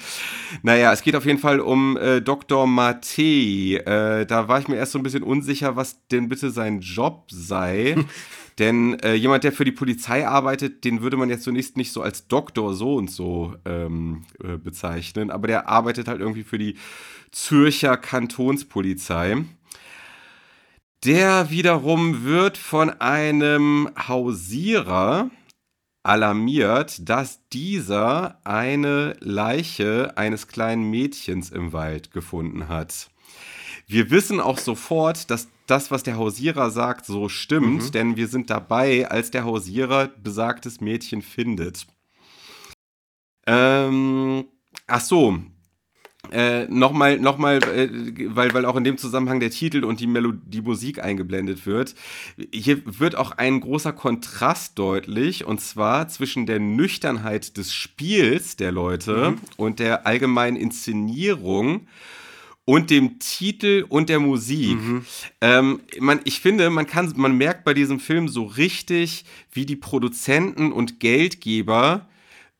Naja, 0.63 0.91
es 0.91 1.01
geht 1.01 1.15
auf 1.15 1.25
jeden 1.25 1.39
Fall 1.39 1.59
um 1.59 1.97
äh, 1.97 2.21
Dr. 2.21 2.67
Mate. 2.67 3.83
Da 4.27 4.47
war 4.47 4.59
ich 4.59 4.67
mir 4.67 4.75
erst 4.77 4.91
so 4.93 4.99
ein 4.99 5.03
bisschen 5.03 5.23
unsicher, 5.23 5.75
was 5.75 5.97
denn 6.07 6.29
bitte 6.29 6.49
sein 6.51 6.81
Job 6.81 7.25
sei. 7.29 7.95
Denn 8.59 8.99
äh, 8.99 9.13
jemand, 9.13 9.45
der 9.45 9.53
für 9.53 9.63
die 9.63 9.71
Polizei 9.71 10.27
arbeitet, 10.27 10.83
den 10.83 11.01
würde 11.01 11.15
man 11.15 11.29
jetzt 11.29 11.43
zunächst 11.43 11.77
nicht 11.77 11.93
so 11.93 12.01
als 12.01 12.27
Doktor 12.27 12.73
so 12.73 12.95
und 12.95 13.09
so 13.09 13.55
ähm, 13.65 14.25
äh, 14.43 14.57
bezeichnen, 14.57 15.31
aber 15.31 15.47
der 15.47 15.69
arbeitet 15.69 16.09
halt 16.09 16.19
irgendwie 16.19 16.43
für 16.43 16.57
die 16.57 16.75
Zürcher 17.31 17.95
Kantonspolizei. 17.95 19.45
Der 21.05 21.49
wiederum 21.49 22.25
wird 22.25 22.57
von 22.57 22.89
einem 22.89 23.89
Hausierer 24.07 25.31
alarmiert, 26.03 27.07
dass 27.07 27.47
dieser 27.49 28.39
eine 28.45 29.15
Leiche 29.21 30.17
eines 30.17 30.47
kleinen 30.49 30.89
Mädchens 30.89 31.51
im 31.51 31.71
Wald 31.71 32.11
gefunden 32.11 32.67
hat. 32.67 33.09
Wir 33.91 34.11
wissen 34.11 34.39
auch 34.39 34.59
sofort, 34.59 35.31
dass 35.31 35.47
das, 35.65 35.89
was 35.89 36.03
der 36.03 36.15
Hausierer 36.15 36.69
sagt, 36.69 37.07
so 37.07 37.27
stimmt, 37.27 37.95
denn 37.95 38.17
wir 38.17 38.27
sind 38.27 38.51
dabei, 38.51 39.09
als 39.09 39.31
der 39.31 39.45
Hausierer 39.45 40.09
besagtes 40.09 40.79
Mädchen 40.79 41.23
findet. 41.23 41.87
Ähm, 43.47 44.45
ach 44.85 45.01
so. 45.01 45.39
Äh, 46.31 46.65
nochmal, 46.65 47.17
nochmal, 47.17 47.63
äh, 47.63 47.89
weil, 48.35 48.53
weil 48.53 48.65
auch 48.65 48.75
in 48.75 48.83
dem 48.83 48.99
Zusammenhang 48.99 49.39
der 49.39 49.49
Titel 49.49 49.83
und 49.83 49.99
die 49.99 50.05
Melodie, 50.05 50.39
die 50.45 50.61
Musik 50.61 51.03
eingeblendet 51.03 51.65
wird. 51.65 51.95
Hier 52.53 52.83
wird 52.85 53.15
auch 53.15 53.31
ein 53.31 53.59
großer 53.59 53.93
Kontrast 53.93 54.77
deutlich, 54.77 55.45
und 55.45 55.61
zwar 55.61 56.09
zwischen 56.09 56.45
der 56.45 56.59
Nüchternheit 56.59 57.57
des 57.57 57.73
Spiels 57.73 58.55
der 58.55 58.71
Leute 58.71 59.35
und 59.57 59.79
der 59.79 60.05
allgemeinen 60.05 60.57
Inszenierung 60.57 61.87
und 62.69 62.91
dem 62.91 63.17
Titel 63.17 63.83
und 63.89 64.09
der 64.09 64.19
Musik. 64.19 64.77
Ähm, 65.41 65.79
man, 65.99 66.19
ich 66.25 66.39
finde, 66.39 66.69
man 66.69 66.85
kann, 66.85 67.11
man 67.15 67.35
merkt 67.35 67.63
bei 67.63 67.73
diesem 67.73 67.99
Film 67.99 68.27
so 68.27 68.43
richtig, 68.43 69.25
wie 69.51 69.65
die 69.65 69.75
Produzenten 69.75 70.71
und 70.71 70.99
Geldgeber 70.99 72.07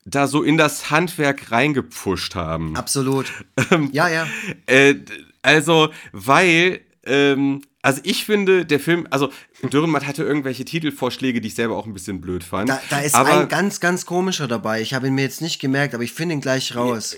da 0.05 0.25
so 0.25 0.41
in 0.41 0.57
das 0.57 0.89
Handwerk 0.89 1.51
reingepfuscht 1.51 2.33
haben. 2.33 2.75
Absolut. 2.75 3.31
ja, 3.91 4.09
ja. 4.09 4.27
Äh, 4.65 4.95
also, 5.43 5.89
weil, 6.11 6.81
ähm, 7.05 7.61
also 7.81 8.01
ich 8.03 8.25
finde, 8.25 8.65
der 8.65 8.79
Film, 8.79 9.07
also 9.09 9.29
Dürrenmatt 9.63 10.05
hatte 10.05 10.23
irgendwelche 10.23 10.65
Titelvorschläge, 10.65 11.39
die 11.41 11.47
ich 11.47 11.55
selber 11.55 11.77
auch 11.77 11.85
ein 11.85 11.93
bisschen 11.93 12.19
blöd 12.21 12.43
fand. 12.43 12.69
Da, 12.69 12.81
da 12.89 12.99
ist 12.99 13.15
aber 13.15 13.41
ein 13.41 13.47
ganz, 13.47 13.79
ganz 13.79 14.05
komischer 14.05 14.47
dabei. 14.47 14.81
Ich 14.81 14.93
habe 14.93 15.07
ihn 15.07 15.15
mir 15.15 15.21
jetzt 15.21 15.41
nicht 15.41 15.59
gemerkt, 15.59 15.93
aber 15.93 16.03
ich 16.03 16.11
finde 16.11 16.35
ihn 16.35 16.41
gleich 16.41 16.75
raus. 16.75 17.15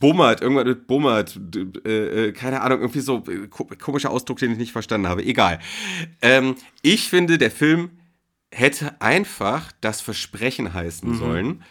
Bummert, 0.00 0.40
irgendwas 0.42 0.64
mit 0.66 0.86
Bummert, 0.86 1.38
äh, 1.86 2.26
äh, 2.28 2.32
keine 2.32 2.60
Ahnung, 2.62 2.80
irgendwie 2.80 3.00
so 3.00 3.22
äh, 3.28 3.46
ko- 3.48 3.68
komischer 3.80 4.10
Ausdruck, 4.10 4.38
den 4.38 4.52
ich 4.52 4.58
nicht 4.58 4.72
verstanden 4.72 5.06
habe. 5.08 5.24
Egal. 5.24 5.60
Ähm, 6.20 6.56
ich 6.82 7.08
finde, 7.08 7.38
der 7.38 7.50
Film 7.50 7.90
hätte 8.54 9.00
einfach 9.00 9.72
das 9.80 10.00
Versprechen 10.00 10.72
heißen 10.72 11.08
sollen 11.18 11.62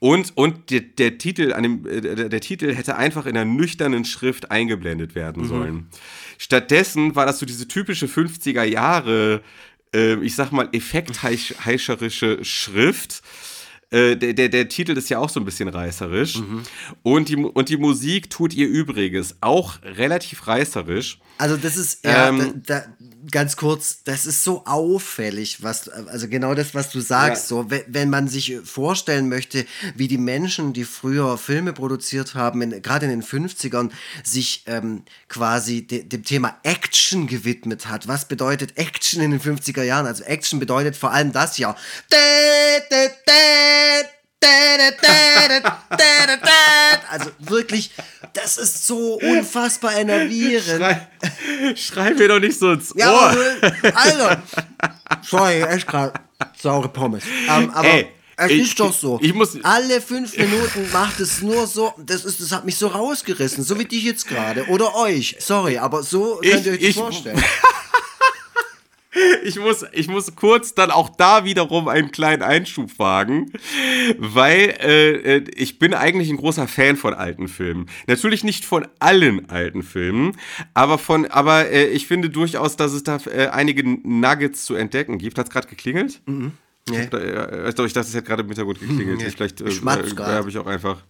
und, 0.00 0.36
und 0.36 0.70
der, 0.70 0.80
der 0.80 1.16
Titel 1.18 1.52
an 1.52 1.62
dem, 1.62 1.86
äh, 1.86 2.00
der, 2.00 2.28
der 2.28 2.40
Titel 2.40 2.74
hätte 2.74 2.96
einfach 2.96 3.26
in 3.26 3.36
einer 3.36 3.44
nüchternen 3.44 4.04
Schrift 4.04 4.50
eingeblendet 4.50 5.14
werden 5.14 5.44
sollen. 5.48 5.86
Stattdessen 6.38 7.14
war 7.14 7.26
das 7.26 7.38
so 7.38 7.46
diese 7.46 7.68
typische 7.68 8.06
50er 8.06 8.64
Jahre, 8.64 9.40
äh, 9.94 10.14
ich 10.24 10.34
sag 10.34 10.50
mal, 10.50 10.68
effektheischerische 10.72 12.44
Schrift 12.44 13.22
Äh, 13.92 14.16
der, 14.16 14.32
der, 14.32 14.48
der 14.48 14.68
Titel 14.68 14.96
ist 14.96 15.10
ja 15.10 15.18
auch 15.18 15.28
so 15.28 15.38
ein 15.38 15.44
bisschen 15.44 15.68
reißerisch. 15.68 16.36
Und, 17.02 17.28
die, 17.28 17.36
und 17.36 17.68
die 17.68 17.76
Musik 17.76 18.30
tut 18.30 18.54
ihr 18.54 18.66
Übriges, 18.66 19.36
auch 19.42 19.82
relativ 19.82 20.46
reißerisch. 20.46 21.18
Also 21.42 21.56
das 21.56 21.76
ist, 21.76 22.04
ja, 22.04 22.28
Ähm, 22.28 22.62
da, 22.64 22.78
da, 22.78 22.86
ganz 23.28 23.56
kurz, 23.56 24.04
das 24.04 24.26
ist 24.26 24.44
so 24.44 24.64
auffällig, 24.64 25.60
was, 25.60 25.88
also 25.88 26.28
genau 26.28 26.54
das, 26.54 26.72
was 26.72 26.90
du 26.90 27.00
sagst, 27.00 27.42
Ja. 27.42 27.48
so, 27.48 27.68
wenn, 27.68 27.82
wenn 27.88 28.10
man 28.10 28.28
sich 28.28 28.58
vorstellen 28.64 29.28
möchte, 29.28 29.66
wie 29.96 30.06
die 30.06 30.18
Menschen, 30.18 30.72
die 30.72 30.84
früher 30.84 31.36
Filme 31.38 31.72
produziert 31.72 32.36
haben, 32.36 32.80
gerade 32.80 33.06
in 33.06 33.10
den 33.10 33.24
50ern, 33.24 33.90
sich 34.22 34.62
ähm, 34.66 35.02
quasi 35.28 35.84
de, 35.84 36.04
dem 36.04 36.22
Thema 36.22 36.56
Action 36.62 37.26
gewidmet 37.26 37.88
hat. 37.88 38.06
Was 38.06 38.28
bedeutet 38.28 38.78
Action 38.78 39.20
in 39.20 39.32
den 39.32 39.40
50er 39.40 39.82
Jahren? 39.82 40.06
Also 40.06 40.22
Action 40.22 40.60
bedeutet 40.60 40.94
vor 40.94 41.10
allem 41.10 41.32
das 41.32 41.58
ja. 41.58 41.74
Also 47.10 47.30
wirklich, 47.40 47.90
das 48.32 48.58
ist 48.58 48.86
so 48.86 49.14
unfassbar 49.20 49.96
enervierend. 49.96 50.66
Schrei, 50.82 51.08
schrei 51.76 52.10
mir 52.14 52.28
doch 52.28 52.38
nicht 52.40 52.58
so 52.58 52.72
ins 52.72 52.92
Ohr. 52.94 52.98
Ja, 53.00 53.10
aber, 53.10 53.96
Alter. 53.96 54.42
Sorry, 55.22 55.62
echt 55.62 55.86
gerade 55.86 56.12
saure 56.60 56.88
Pommes. 56.88 57.22
Ähm, 57.48 57.70
aber 57.70 57.86
Ey, 57.88 58.08
es 58.36 58.50
ich- 58.50 58.62
ist 58.62 58.80
doch 58.80 58.92
so. 58.92 59.18
ich 59.22 59.34
muss- 59.34 59.56
Alle 59.62 60.00
fünf 60.00 60.36
Minuten 60.36 60.90
macht 60.92 61.20
es 61.20 61.42
nur 61.42 61.66
so. 61.66 61.92
Das, 61.98 62.24
ist, 62.24 62.40
das 62.40 62.50
hat 62.52 62.64
mich 62.64 62.76
so 62.76 62.88
rausgerissen, 62.88 63.62
so 63.62 63.78
wie 63.78 63.84
dich 63.84 64.04
jetzt 64.04 64.26
gerade. 64.26 64.64
Oder 64.68 64.94
euch. 64.96 65.36
Sorry, 65.38 65.78
aber 65.78 66.02
so 66.02 66.40
könnt 66.42 66.66
ihr 66.66 66.72
euch 66.72 66.80
das 66.80 66.94
vorstellen. 66.94 67.42
Ich 69.44 69.58
muss, 69.58 69.84
ich 69.92 70.08
muss 70.08 70.34
kurz 70.36 70.74
dann 70.74 70.90
auch 70.90 71.10
da 71.10 71.44
wiederum 71.44 71.88
einen 71.88 72.12
kleinen 72.12 72.42
Einschub 72.42 72.98
wagen, 72.98 73.52
weil 74.18 74.74
äh, 74.80 75.36
äh, 75.36 75.44
ich 75.54 75.78
bin 75.78 75.92
eigentlich 75.92 76.30
ein 76.30 76.38
großer 76.38 76.66
Fan 76.66 76.96
von 76.96 77.12
alten 77.12 77.48
Filmen. 77.48 77.86
Natürlich 78.06 78.42
nicht 78.42 78.64
von 78.64 78.88
allen 79.00 79.50
alten 79.50 79.82
Filmen, 79.82 80.36
aber 80.72 80.96
von, 80.96 81.26
aber 81.26 81.68
äh, 81.68 81.88
ich 81.88 82.06
finde 82.06 82.30
durchaus, 82.30 82.76
dass 82.76 82.92
es 82.92 83.04
da 83.04 83.18
äh, 83.26 83.48
einige 83.48 83.86
Nuggets 83.86 84.64
zu 84.64 84.74
entdecken 84.74 85.18
gibt. 85.18 85.38
Hat's 85.38 85.50
gerade 85.50 85.68
geklingelt? 85.68 86.22
Nee. 86.88 87.06
Da, 87.10 87.18
äh, 87.18 87.74
doch, 87.74 87.84
ich 87.84 87.92
dachte, 87.92 88.08
es 88.08 88.14
hätte 88.14 88.26
gerade 88.26 88.42
im 88.42 88.48
Hintergrund 88.48 88.80
geklingelt. 88.80 89.18
Nee. 89.18 89.26
Ich 89.26 89.34
vielleicht 89.34 89.60
äh, 89.60 89.68
Ich 89.68 89.82
äh, 89.82 90.18
habe 90.18 90.48
ich 90.48 90.58
auch 90.58 90.66
einfach. 90.66 91.02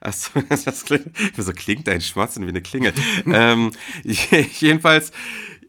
Achso, 0.00 0.30
das 0.48 0.84
klingt, 0.84 1.10
so 1.36 1.52
klingt 1.52 1.88
ein 1.88 2.00
Schmatzen 2.02 2.44
wie 2.44 2.50
eine 2.50 2.60
Klingel. 2.60 2.92
ähm, 3.26 3.70
jedenfalls, 4.04 5.12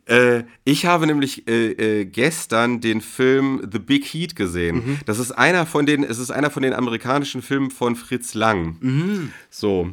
äh, 0.06 0.44
ich 0.64 0.86
habe 0.86 1.06
nämlich 1.08 1.48
äh, 1.48 2.02
äh, 2.02 2.06
gestern 2.06 2.80
den 2.80 3.02
Film 3.02 3.68
The 3.72 3.80
Big 3.80 4.06
Heat 4.06 4.36
gesehen. 4.36 4.76
Mhm. 4.76 5.00
Das 5.06 5.18
ist 5.20 5.32
einer 5.32 5.66
von 5.66 5.86
den, 5.86 6.04
es 6.04 6.20
ist 6.20 6.32
einer 6.32 6.52
von 6.52 6.64
den 6.64 6.74
amerikanischen 6.74 7.42
Filmen 7.42 7.72
von 7.72 7.96
Fritz 7.96 8.36
Lang. 8.36 8.76
Mhm. 8.82 9.32
So. 9.50 9.90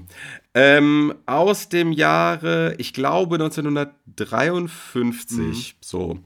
Ähm, 0.54 1.14
aus 1.24 1.70
dem 1.70 1.92
Jahre, 1.92 2.74
ich 2.76 2.92
glaube 2.92 3.36
1953. 3.36 5.38
Mhm. 5.38 5.64
So. 5.80 6.18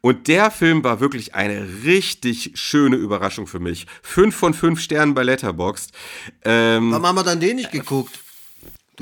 Und 0.00 0.26
der 0.26 0.50
Film 0.50 0.82
war 0.82 1.00
wirklich 1.00 1.34
eine 1.34 1.68
richtig 1.84 2.52
schöne 2.54 2.96
Überraschung 2.96 3.46
für 3.46 3.60
mich. 3.60 3.86
Fünf 4.02 4.34
von 4.34 4.54
fünf 4.54 4.80
Sternen 4.80 5.12
bei 5.14 5.22
Letterboxd. 5.22 5.92
Ähm, 6.44 6.90
Warum 6.90 7.06
haben 7.06 7.16
wir 7.16 7.24
dann 7.24 7.40
den 7.40 7.56
nicht 7.56 7.70
geguckt? 7.70 8.18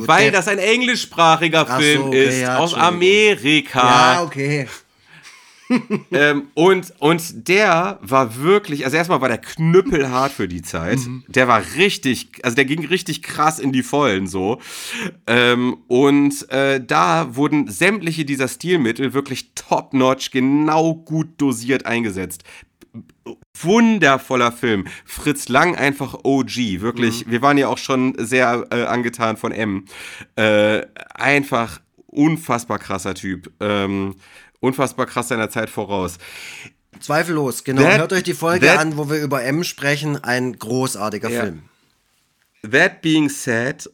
Weil 0.07 0.31
das 0.31 0.49
ein 0.49 0.59
englischsprachiger 0.59 1.67
Ach 1.69 1.77
so, 1.77 1.83
Film 1.83 2.03
okay, 2.05 2.29
ist, 2.29 2.41
ja, 2.41 2.59
aus. 2.59 2.75
Amerika. 2.75 4.15
Ja, 4.15 4.23
okay. 4.23 4.67
ähm, 6.11 6.49
und, 6.55 6.93
und 6.99 7.49
der 7.49 7.99
war 8.03 8.37
wirklich, 8.37 8.85
also 8.85 8.97
erstmal 8.97 9.21
war 9.21 9.29
der 9.29 9.39
knüppelhart 9.39 10.33
für 10.33 10.49
die 10.49 10.63
Zeit. 10.63 10.99
Mhm. 10.99 11.25
Der 11.29 11.49
war 11.49 11.63
richtig, 11.77 12.29
also 12.43 12.57
der 12.57 12.65
ging 12.65 12.85
richtig 12.87 13.23
krass 13.23 13.59
in 13.59 13.73
die 13.73 13.83
Vollen 13.83 14.27
so. 14.27 14.61
Ähm, 15.27 15.79
und 15.87 16.51
äh, 16.51 16.85
da 16.85 17.37
wurden 17.37 17.69
sämtliche 17.69 18.25
dieser 18.25 18.49
Stilmittel 18.49 19.15
wirklich 19.15 19.53
top-notch, 19.55 20.31
genau 20.31 20.95
gut 20.95 21.29
dosiert 21.39 21.87
eingesetzt. 21.87 22.43
Wundervoller 23.61 24.53
Film. 24.53 24.87
Fritz 25.05 25.49
Lang 25.49 25.77
einfach 25.77 26.15
OG. 26.25 26.81
Wirklich, 26.81 27.29
wir 27.29 27.43
waren 27.43 27.59
ja 27.59 27.69
auch 27.69 27.79
schon 27.79 28.15
sehr 28.19 28.67
äh, 28.71 28.85
angetan 28.85 29.37
von 29.37 29.53
M. 29.53 29.85
Äh, 30.37 30.83
einfach 31.15 31.81
unfassbar 32.07 32.79
krasser 32.79 33.15
Typ. 33.15 33.53
Ähm, 33.61 34.17
unfassbar 34.61 35.07
krass 35.07 35.29
seiner 35.29 35.51
Zeit 35.51 35.71
voraus. 35.71 36.19
Zweifellos, 37.01 37.65
genau. 37.65 37.83
That- 37.83 37.99
Hört 37.99 38.13
euch 38.13 38.23
die 38.25 38.35
Folge 38.35 38.67
that- 38.67 38.79
an, 38.79 38.97
wo 38.97 39.09
wir 39.11 39.21
über 39.23 39.43
M 39.45 39.63
sprechen. 39.65 40.17
Ein 40.23 40.55
großartiger 40.59 41.31
Ja. 41.31 41.43
Film. 41.43 41.63
That 42.63 43.01
being 43.01 43.31
said, 43.31 43.89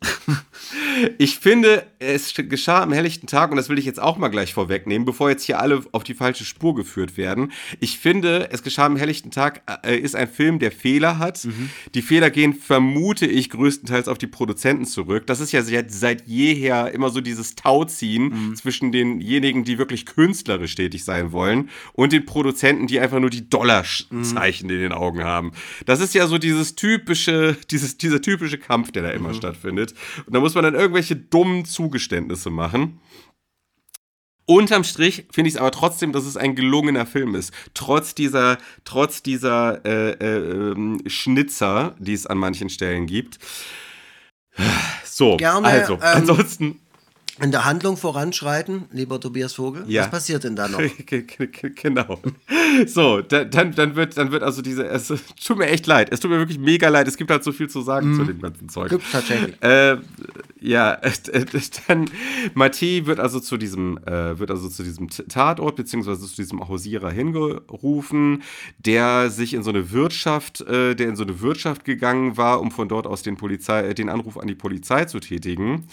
ich 1.19 1.39
finde, 1.39 1.87
es 2.01 2.35
geschah 2.35 2.83
am 2.83 2.93
helllichten 2.93 3.29
Tag 3.29 3.51
und 3.51 3.57
das 3.57 3.69
will 3.69 3.79
ich 3.79 3.85
jetzt 3.85 4.01
auch 4.01 4.19
mal 4.19 4.27
gleich 4.29 4.55
vorwegnehmen, 4.55 5.05
bevor 5.05 5.31
jetzt 5.31 5.45
hier 5.45 5.61
alle 5.61 5.85
auf 5.93 6.03
die 6.03 6.14
falsche 6.14 6.45
Spur 6.45 6.75
geführt 6.75 7.17
werden. 7.17 7.53
Ich 7.79 7.99
finde, 7.99 8.49
es 8.51 8.64
geschah 8.64 8.87
am 8.87 8.97
helllichten 8.97 9.31
Tag 9.31 9.62
äh, 9.85 9.97
ist 9.97 10.17
ein 10.17 10.29
Film, 10.29 10.59
der 10.59 10.73
Fehler 10.73 11.19
hat. 11.19 11.47
Die 11.95 12.03
Fehler 12.03 12.31
gehen, 12.31 12.55
vermute 12.55 13.27
ich, 13.27 13.51
größtenteils 13.51 14.09
auf 14.09 14.19
die 14.19 14.27
Produzenten 14.27 14.85
zurück. 14.85 15.29
Das 15.29 15.39
ist 15.39 15.53
ja 15.53 15.62
seit, 15.62 15.93
seit 15.93 16.27
jeher 16.27 16.93
immer 16.93 17.11
so 17.11 17.21
dieses 17.21 17.55
Tauziehen 17.55 18.57
zwischen 18.57 18.91
denjenigen, 18.91 19.62
die 19.62 19.79
wirklich 19.79 20.07
künstlerisch 20.07 20.75
tätig 20.75 21.05
sein 21.05 21.31
wollen 21.31 21.71
und 21.93 22.12
den 22.12 22.27
Produzenten, 22.27 22.89
die 22.89 22.99
einfach 22.99 23.21
nur 23.21 23.31
die 23.31 23.49
Dollarzeichen 23.49 24.69
in 24.71 24.81
den 24.81 24.93
Augen 24.93 25.23
haben. 25.23 25.53
Das 25.85 26.01
ist 26.01 26.14
ja 26.14 26.27
so 26.27 26.39
dieses 26.39 26.75
typische, 26.75 27.57
dieses, 27.71 27.97
dieser 27.97 28.21
typische 28.21 28.55
Kampf, 28.59 28.92
der 28.92 29.02
da 29.02 29.11
immer 29.11 29.34
stattfindet. 29.34 29.94
Und 30.26 30.34
da 30.34 30.40
muss 30.40 30.54
man 30.54 30.64
dann 30.64 30.74
irgendwelche 30.74 31.16
dummen 31.16 31.64
Zugeständnisse 31.64 32.50
machen. 32.50 33.00
Unterm 34.46 34.84
Strich 34.84 35.26
finde 35.32 35.48
ich 35.48 35.54
es 35.54 35.61
aber 35.61 35.72
trotzdem, 35.72 36.12
dass 36.12 36.24
es 36.24 36.36
ein 36.36 36.54
gelungener 36.54 37.04
Film 37.04 37.34
ist. 37.34 37.52
Trotz 37.74 38.14
dieser, 38.14 38.59
trotz 38.84 39.22
dieser 39.22 39.84
äh, 39.84 40.11
äh, 40.12 40.70
ähm, 40.72 41.02
Schnitzer, 41.07 41.96
die 41.98 42.12
es 42.12 42.26
an 42.26 42.38
manchen 42.38 42.70
Stellen 42.70 43.07
gibt. 43.07 43.38
So, 45.04 45.36
Gerne, 45.36 45.66
also, 45.66 45.94
ähm, 45.94 46.00
ansonsten. 46.02 46.80
In 47.43 47.51
der 47.51 47.66
Handlung 47.66 47.99
voranschreiten, 47.99 48.84
lieber 48.93 49.20
Tobias 49.20 49.53
Vogel. 49.55 49.84
Ja. 49.89 50.03
Was 50.03 50.11
passiert 50.11 50.45
denn 50.45 50.57
da 50.57 50.68
noch? 50.68 50.80
Genau. 51.76 52.20
So, 52.87 53.20
da- 53.20 53.45
dann, 53.45 53.72
dann, 53.74 53.95
wird, 53.95 54.16
dann 54.16 54.30
wird 54.32 54.43
also 54.43 54.62
diese. 54.62 54.87
Es 54.87 55.12
tut 55.45 55.59
mir 55.59 55.66
echt 55.66 55.87
leid. 55.87 56.09
Es 56.12 56.20
tut 56.20 56.30
mir 56.30 56.39
wirklich 56.39 56.59
mega 56.59 56.89
leid. 56.89 57.07
Es 57.09 57.16
gibt 57.16 57.30
halt 57.30 57.45
so 57.45 57.53
viel 57.53 57.68
zu 57.68 57.82
sagen 57.82 58.14
zu 58.14 58.24
dem 58.24 58.41
ganzen 58.41 58.68
Zeug. 58.68 58.89
Gibt's 58.91 59.11
tatsächlich. 59.12 59.55
Äh, 59.62 59.99
ja, 60.61 60.95
äh, 60.95 61.12
dann 61.89 62.11
Matti 62.55 63.07
wird 63.07 63.20
also 63.20 63.39
zu 63.41 63.57
diesem 63.57 63.99
äh, 64.07 64.39
wird 64.39 64.51
also 64.51 64.68
zu 64.68 64.82
diesem 64.82 65.09
Tatort 65.09 65.76
beziehungsweise 65.76 66.26
zu 66.26 66.37
diesem 66.37 66.66
Hausierer 66.66 67.11
hingerufen, 67.11 68.43
der 68.78 69.30
sich 69.30 69.55
in 69.55 69.62
so 69.62 69.70
eine 69.70 69.91
Wirtschaft, 69.93 70.62
äh, 70.62 70.95
der 70.95 71.09
in 71.09 71.16
so 71.16 71.22
eine 71.24 71.41
Wirtschaft 71.41 71.84
gegangen 71.84 72.37
war, 72.37 72.61
um 72.61 72.70
von 72.70 72.89
dort 72.89 73.07
aus 73.07 73.22
den 73.22 73.37
Polizei, 73.37 73.89
äh, 73.89 73.95
den 73.95 74.09
Anruf 74.09 74.39
an 74.39 74.47
die 74.47 74.55
Polizei 74.55 75.05
zu 75.05 75.20
tätigen. 75.20 75.87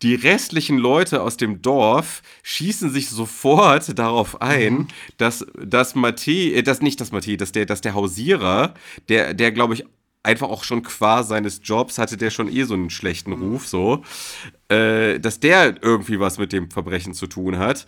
Die 0.00 0.14
restlichen 0.14 0.78
Leute 0.78 1.22
aus 1.22 1.36
dem 1.36 1.62
Dorf 1.62 2.22
schießen 2.42 2.90
sich 2.90 3.10
sofort 3.10 3.98
darauf 3.98 4.40
ein, 4.40 4.88
dass, 5.18 5.46
dass 5.60 5.94
Matti, 5.94 6.54
äh, 6.54 6.62
dass 6.62 6.80
nicht 6.80 7.00
das 7.00 7.12
Matti, 7.12 7.36
dass 7.36 7.52
der, 7.52 7.66
dass 7.66 7.80
der 7.80 7.94
Hausierer, 7.94 8.74
der, 9.08 9.34
der 9.34 9.52
glaube 9.52 9.74
ich 9.74 9.84
einfach 10.22 10.48
auch 10.48 10.64
schon 10.64 10.82
qua 10.82 11.22
seines 11.22 11.60
Jobs 11.64 11.98
hatte 11.98 12.16
der 12.16 12.30
schon 12.30 12.48
eh 12.48 12.62
so 12.64 12.74
einen 12.74 12.90
schlechten 12.90 13.32
Ruf, 13.32 13.66
so, 13.66 14.02
äh, 14.68 15.18
dass 15.18 15.40
der 15.40 15.82
irgendwie 15.82 16.20
was 16.20 16.38
mit 16.38 16.52
dem 16.52 16.70
Verbrechen 16.70 17.14
zu 17.14 17.26
tun 17.26 17.58
hat. 17.58 17.86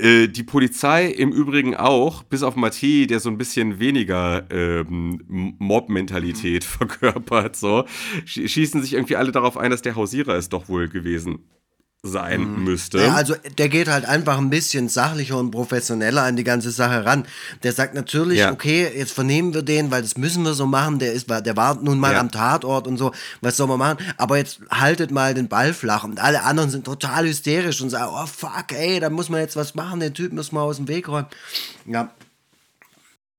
Äh, 0.00 0.28
die 0.28 0.42
Polizei 0.42 1.06
im 1.06 1.30
Übrigen 1.32 1.76
auch, 1.76 2.22
bis 2.22 2.42
auf 2.42 2.56
Matti, 2.56 3.06
der 3.06 3.20
so 3.20 3.28
ein 3.28 3.38
bisschen 3.38 3.78
weniger 3.78 4.44
ähm, 4.50 5.22
Mob-Mentalität 5.58 6.64
verkörpert, 6.78 7.56
so, 7.56 7.84
sch 8.24 8.48
schießen 8.48 8.82
sich 8.82 8.94
irgendwie 8.94 9.16
alle 9.16 9.32
darauf 9.32 9.56
ein, 9.56 9.70
dass 9.70 9.82
der 9.82 9.96
Hausierer 9.96 10.34
es 10.36 10.48
doch 10.48 10.68
wohl 10.68 10.88
gewesen 10.88 11.40
sein 12.02 12.64
müsste. 12.64 12.98
Ja, 12.98 13.14
also 13.14 13.34
der 13.58 13.68
geht 13.68 13.88
halt 13.88 14.06
einfach 14.06 14.38
ein 14.38 14.48
bisschen 14.48 14.88
sachlicher 14.88 15.36
und 15.36 15.50
professioneller 15.50 16.22
an 16.22 16.34
die 16.34 16.44
ganze 16.44 16.70
Sache 16.70 17.04
ran. 17.04 17.26
Der 17.62 17.72
sagt 17.74 17.94
natürlich, 17.94 18.38
Ja. 18.38 18.52
okay, 18.52 18.90
jetzt 18.96 19.12
vernehmen 19.12 19.52
wir 19.52 19.60
den, 19.62 19.90
weil 19.90 20.00
das 20.00 20.16
müssen 20.16 20.42
wir 20.42 20.54
so 20.54 20.64
machen. 20.64 20.98
Der 20.98 21.12
ist, 21.12 21.28
der 21.28 21.56
war 21.58 21.74
nun 21.74 21.98
mal 21.98 22.14
Ja. 22.14 22.20
am 22.20 22.30
Tatort 22.30 22.86
und 22.86 22.96
so. 22.96 23.12
Was 23.42 23.58
soll 23.58 23.66
man 23.66 23.78
machen? 23.78 23.98
Aber 24.16 24.38
jetzt 24.38 24.60
haltet 24.70 25.10
mal 25.10 25.34
den 25.34 25.48
Ball 25.48 25.74
flach. 25.74 26.04
Und 26.04 26.20
alle 26.20 26.42
anderen 26.44 26.70
sind 26.70 26.84
total 26.86 27.26
hysterisch 27.26 27.82
und 27.82 27.90
sagen, 27.90 28.10
oh 28.14 28.26
fuck, 28.26 28.72
ey, 28.72 28.98
da 28.98 29.10
muss 29.10 29.28
man 29.28 29.40
jetzt 29.40 29.56
was 29.56 29.74
machen. 29.74 30.00
Den 30.00 30.14
Typ 30.14 30.32
müssen 30.32 30.54
wir 30.54 30.62
aus 30.62 30.76
dem 30.78 30.88
Weg 30.88 31.06
räumen. 31.08 31.26
Ja, 31.86 32.10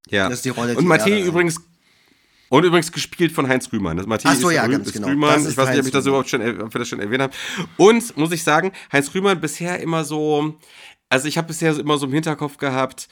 Ja. 0.09 0.25
Das 0.29 0.39
ist 0.39 0.45
die 0.45 0.49
Rolle, 0.49 0.75
Und 0.77 0.87
da- 0.87 1.07
übrigens. 1.07 1.55
Und 2.51 2.65
übrigens 2.65 2.91
gespielt 2.91 3.31
von 3.31 3.47
Heinz 3.47 3.71
Rühmann. 3.71 3.95
Das 3.95 4.05
Mattei 4.05 4.27
Ach 4.27 4.35
so, 4.35 4.49
ist, 4.49 4.55
ja, 4.55 4.65
Rü- 4.65 4.71
ganz 4.71 4.87
ist 4.87 4.93
genau. 4.93 5.07
Rühmann. 5.07 5.39
Ich 5.47 5.55
weiß 5.55 5.69
nicht, 5.69 5.79
ob 5.79 5.85
ich 5.85 5.91
das 5.93 6.05
überhaupt 6.05 6.29
schon, 6.29 6.41
ob 6.41 6.73
wir 6.73 6.79
das 6.79 6.87
schon 6.89 6.99
erwähnt 6.99 7.23
haben. 7.23 7.33
Und 7.77 8.17
muss 8.17 8.33
ich 8.33 8.43
sagen, 8.43 8.73
Heinz 8.91 9.15
Rühmann 9.15 9.39
bisher 9.39 9.79
immer 9.79 10.03
so. 10.03 10.59
Also 11.07 11.29
ich 11.29 11.37
habe 11.37 11.47
bisher 11.47 11.79
immer 11.79 11.97
so 11.97 12.07
im 12.07 12.11
Hinterkopf 12.11 12.57
gehabt, 12.57 13.07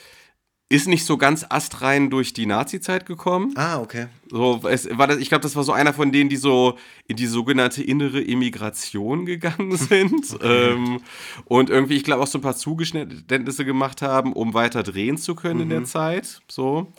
ist 0.67 0.89
nicht 0.89 1.05
so 1.05 1.17
ganz 1.17 1.45
astrein 1.47 2.09
durch 2.09 2.33
die 2.33 2.45
Nazi-Zeit 2.45 3.05
gekommen. 3.05 3.53
Ah, 3.55 3.79
okay. 3.79 4.07
So, 4.29 4.59
es 4.69 4.89
war 4.97 5.07
das, 5.07 5.19
ich 5.19 5.29
glaube, 5.29 5.43
das 5.43 5.55
war 5.55 5.63
so 5.63 5.71
einer 5.71 5.93
von 5.93 6.11
denen, 6.11 6.29
die 6.29 6.35
so 6.35 6.77
in 7.07 7.15
die 7.15 7.25
sogenannte 7.25 7.81
innere 7.81 8.19
Immigration 8.19 9.25
gegangen 9.25 9.77
sind. 9.77 10.37
ähm, 10.43 10.99
und 11.45 11.69
irgendwie, 11.69 11.95
ich 11.95 12.03
glaube, 12.03 12.21
auch 12.23 12.27
so 12.27 12.39
ein 12.39 12.41
paar 12.41 12.57
Zugeständnisse 12.57 13.63
gemacht 13.63 14.01
haben, 14.01 14.33
um 14.33 14.53
weiter 14.53 14.83
drehen 14.83 15.17
zu 15.17 15.33
können 15.33 15.55
mhm. 15.55 15.61
in 15.61 15.69
der 15.69 15.83
Zeit. 15.85 16.41
So. 16.49 16.91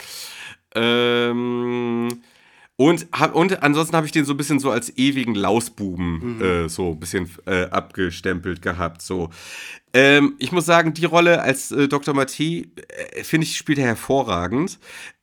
Ähm, 0.74 2.08
und, 2.76 3.08
hab, 3.12 3.34
und 3.34 3.62
ansonsten 3.62 3.94
habe 3.94 4.06
ich 4.06 4.12
den 4.12 4.24
so 4.24 4.32
ein 4.32 4.38
bisschen 4.38 4.58
so 4.58 4.70
als 4.70 4.96
ewigen 4.96 5.34
Lausbuben 5.34 6.36
mhm. 6.36 6.42
äh, 6.42 6.68
so 6.68 6.92
ein 6.92 6.98
bisschen 7.00 7.28
äh, 7.46 7.64
abgestempelt 7.64 8.62
gehabt. 8.62 9.02
So. 9.02 9.28
Ähm, 9.92 10.34
ich 10.38 10.50
muss 10.50 10.64
sagen, 10.64 10.94
die 10.94 11.04
Rolle 11.04 11.42
als 11.42 11.72
äh, 11.72 11.88
Dr. 11.88 12.14
Mathé, 12.14 12.68
äh, 12.88 13.22
finde 13.22 13.46
ich, 13.46 13.56
spielt 13.56 13.78
er 13.78 13.86
hervorragend. 13.86 14.78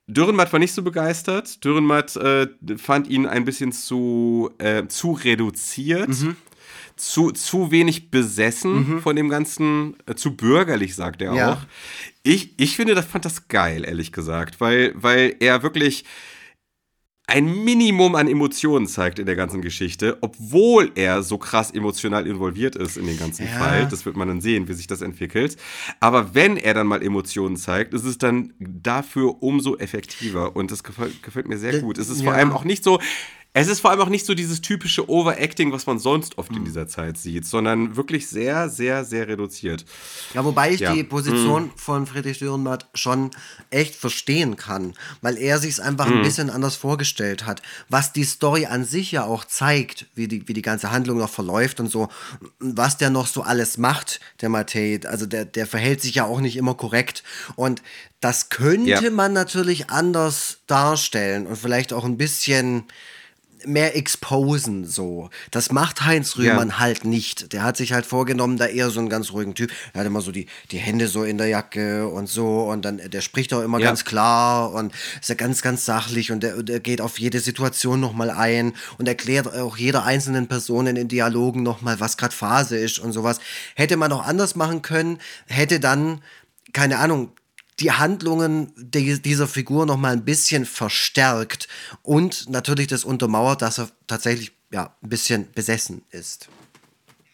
Dürrenmatt 0.06 0.52
war 0.52 0.60
nicht 0.60 0.72
so 0.72 0.82
begeistert. 0.82 1.64
Dürrenmatt 1.64 2.16
äh, 2.16 2.46
fand 2.76 3.08
ihn 3.08 3.26
ein 3.26 3.44
bisschen 3.44 3.72
zu, 3.72 4.50
äh, 4.58 4.86
zu 4.86 5.12
reduziert. 5.12 6.08
Mhm. 6.08 6.36
Zu, 6.98 7.30
zu 7.30 7.70
wenig 7.70 8.10
besessen 8.10 8.94
mhm. 8.94 9.00
von 9.00 9.16
dem 9.16 9.28
Ganzen, 9.28 9.96
zu 10.16 10.36
bürgerlich, 10.36 10.94
sagt 10.94 11.22
er 11.22 11.32
ja. 11.32 11.52
auch. 11.52 11.58
Ich, 12.22 12.58
ich 12.58 12.76
finde, 12.76 12.94
das 12.94 13.06
fand 13.06 13.24
das 13.24 13.48
geil, 13.48 13.84
ehrlich 13.84 14.12
gesagt, 14.12 14.60
weil, 14.60 14.92
weil 14.96 15.36
er 15.40 15.62
wirklich 15.62 16.04
ein 17.28 17.62
Minimum 17.62 18.14
an 18.14 18.26
Emotionen 18.26 18.86
zeigt 18.86 19.18
in 19.18 19.26
der 19.26 19.36
ganzen 19.36 19.60
Geschichte, 19.60 20.16
obwohl 20.22 20.90
er 20.94 21.22
so 21.22 21.36
krass 21.36 21.70
emotional 21.70 22.26
involviert 22.26 22.74
ist 22.74 22.96
in 22.96 23.06
den 23.06 23.18
ganzen 23.18 23.46
ja. 23.46 23.52
Fall. 23.52 23.86
Das 23.90 24.06
wird 24.06 24.16
man 24.16 24.28
dann 24.28 24.40
sehen, 24.40 24.66
wie 24.66 24.72
sich 24.72 24.86
das 24.86 25.02
entwickelt. 25.02 25.58
Aber 26.00 26.34
wenn 26.34 26.56
er 26.56 26.72
dann 26.72 26.86
mal 26.86 27.02
Emotionen 27.02 27.58
zeigt, 27.58 27.92
ist 27.92 28.04
es 28.04 28.16
dann 28.16 28.54
dafür 28.58 29.42
umso 29.42 29.76
effektiver. 29.76 30.56
Und 30.56 30.70
das 30.70 30.82
gefällt, 30.82 31.22
gefällt 31.22 31.48
mir 31.48 31.58
sehr 31.58 31.80
gut. 31.80 31.98
Es 31.98 32.08
ist 32.08 32.22
ja. 32.22 32.24
vor 32.24 32.32
allem 32.32 32.50
auch 32.50 32.64
nicht 32.64 32.82
so, 32.82 32.98
es 33.54 33.66
ist 33.66 33.80
vor 33.80 33.90
allem 33.90 34.00
auch 34.00 34.08
nicht 34.08 34.26
so 34.26 34.34
dieses 34.34 34.60
typische 34.60 35.08
Overacting, 35.08 35.72
was 35.72 35.86
man 35.86 35.98
sonst 35.98 36.38
oft 36.38 36.50
in 36.50 36.58
hm. 36.58 36.64
dieser 36.66 36.86
Zeit 36.86 37.16
sieht, 37.16 37.46
sondern 37.46 37.96
wirklich 37.96 38.28
sehr, 38.28 38.68
sehr, 38.68 39.04
sehr 39.04 39.26
reduziert. 39.26 39.84
Ja, 40.34 40.44
wobei 40.44 40.72
ich 40.72 40.80
ja. 40.80 40.92
die 40.92 41.02
Position 41.02 41.64
mhm. 41.64 41.72
von 41.76 42.06
Friedrich 42.06 42.38
Dürrenmatt 42.38 42.88
schon 42.94 43.30
echt 43.70 43.94
verstehen 43.94 44.56
kann, 44.56 44.94
weil 45.22 45.38
er 45.38 45.58
sich 45.58 45.70
es 45.70 45.80
einfach 45.80 46.06
mhm. 46.06 46.12
ein 46.12 46.18
hm. 46.18 46.24
bisschen 46.24 46.50
anders 46.50 46.76
vorgestellt 46.76 47.46
hat. 47.46 47.62
Was 47.88 48.12
die 48.12 48.24
Story 48.24 48.66
an 48.66 48.84
sich 48.84 49.12
ja 49.12 49.24
auch 49.24 49.44
zeigt, 49.44 50.06
wie 50.14 50.28
die, 50.28 50.46
wie 50.46 50.54
die 50.54 50.62
ganze 50.62 50.90
Handlung 50.90 51.18
noch 51.18 51.30
verläuft 51.30 51.80
und 51.80 51.90
so, 51.90 52.08
was 52.60 52.98
der 52.98 53.10
noch 53.10 53.26
so 53.26 53.42
alles 53.42 53.78
macht, 53.78 54.20
der 54.40 54.50
Matej. 54.50 55.00
Also 55.06 55.26
der, 55.26 55.44
der 55.44 55.66
verhält 55.66 56.02
sich 56.02 56.16
ja 56.16 56.24
auch 56.24 56.40
nicht 56.40 56.56
immer 56.56 56.74
korrekt. 56.74 57.24
Und 57.56 57.82
das 58.20 58.50
könnte 58.50 58.90
ja. 58.90 59.10
man 59.10 59.32
natürlich 59.32 59.90
anders 59.90 60.58
darstellen 60.66 61.46
und 61.46 61.56
vielleicht 61.56 61.92
auch 61.92 62.04
ein 62.04 62.16
bisschen 62.16 62.84
mehr 63.64 63.96
exposen 63.96 64.84
so. 64.84 65.30
Das 65.50 65.72
macht 65.72 66.04
Heinz 66.04 66.36
Rühmann 66.36 66.68
ja. 66.68 66.78
halt 66.78 67.04
nicht. 67.04 67.52
Der 67.52 67.62
hat 67.62 67.76
sich 67.76 67.92
halt 67.92 68.06
vorgenommen, 68.06 68.56
da 68.56 68.66
eher 68.66 68.90
so 68.90 69.00
einen 69.00 69.08
ganz 69.08 69.32
ruhigen 69.32 69.54
Typ. 69.54 69.70
Er 69.92 70.00
hat 70.00 70.06
immer 70.06 70.20
so 70.20 70.32
die, 70.32 70.46
die 70.70 70.78
Hände 70.78 71.08
so 71.08 71.24
in 71.24 71.38
der 71.38 71.48
Jacke 71.48 72.08
und 72.08 72.28
so 72.28 72.70
und 72.70 72.84
dann, 72.84 73.00
der 73.04 73.20
spricht 73.20 73.52
auch 73.54 73.62
immer 73.62 73.78
ja. 73.78 73.86
ganz 73.86 74.04
klar 74.04 74.72
und 74.72 74.92
ist 75.20 75.28
ja 75.28 75.34
ganz, 75.34 75.62
ganz 75.62 75.84
sachlich 75.84 76.32
und 76.32 76.42
der, 76.42 76.62
der 76.62 76.80
geht 76.80 77.00
auf 77.00 77.18
jede 77.18 77.40
Situation 77.40 78.00
nochmal 78.00 78.30
ein 78.30 78.74
und 78.98 79.08
erklärt 79.08 79.52
auch 79.52 79.76
jeder 79.76 80.04
einzelnen 80.04 80.46
Person 80.46 80.86
in 80.86 80.94
den 80.94 81.08
Dialogen 81.08 81.62
nochmal, 81.62 82.00
was 82.00 82.16
gerade 82.16 82.34
Phase 82.34 82.76
ist 82.76 82.98
und 82.98 83.12
sowas. 83.12 83.40
Hätte 83.74 83.96
man 83.96 84.12
auch 84.12 84.26
anders 84.26 84.54
machen 84.56 84.82
können, 84.82 85.18
hätte 85.46 85.80
dann 85.80 86.20
keine 86.72 86.98
Ahnung, 86.98 87.32
die 87.80 87.92
Handlungen 87.92 88.72
dieser 88.76 89.46
Figur 89.46 89.86
noch 89.86 89.96
mal 89.96 90.12
ein 90.12 90.24
bisschen 90.24 90.66
verstärkt 90.66 91.68
und 92.02 92.48
natürlich 92.48 92.88
das 92.88 93.04
untermauert, 93.04 93.62
dass 93.62 93.78
er 93.78 93.90
tatsächlich 94.06 94.52
ja, 94.70 94.94
ein 95.02 95.08
bisschen 95.08 95.50
besessen 95.52 96.02
ist. 96.10 96.48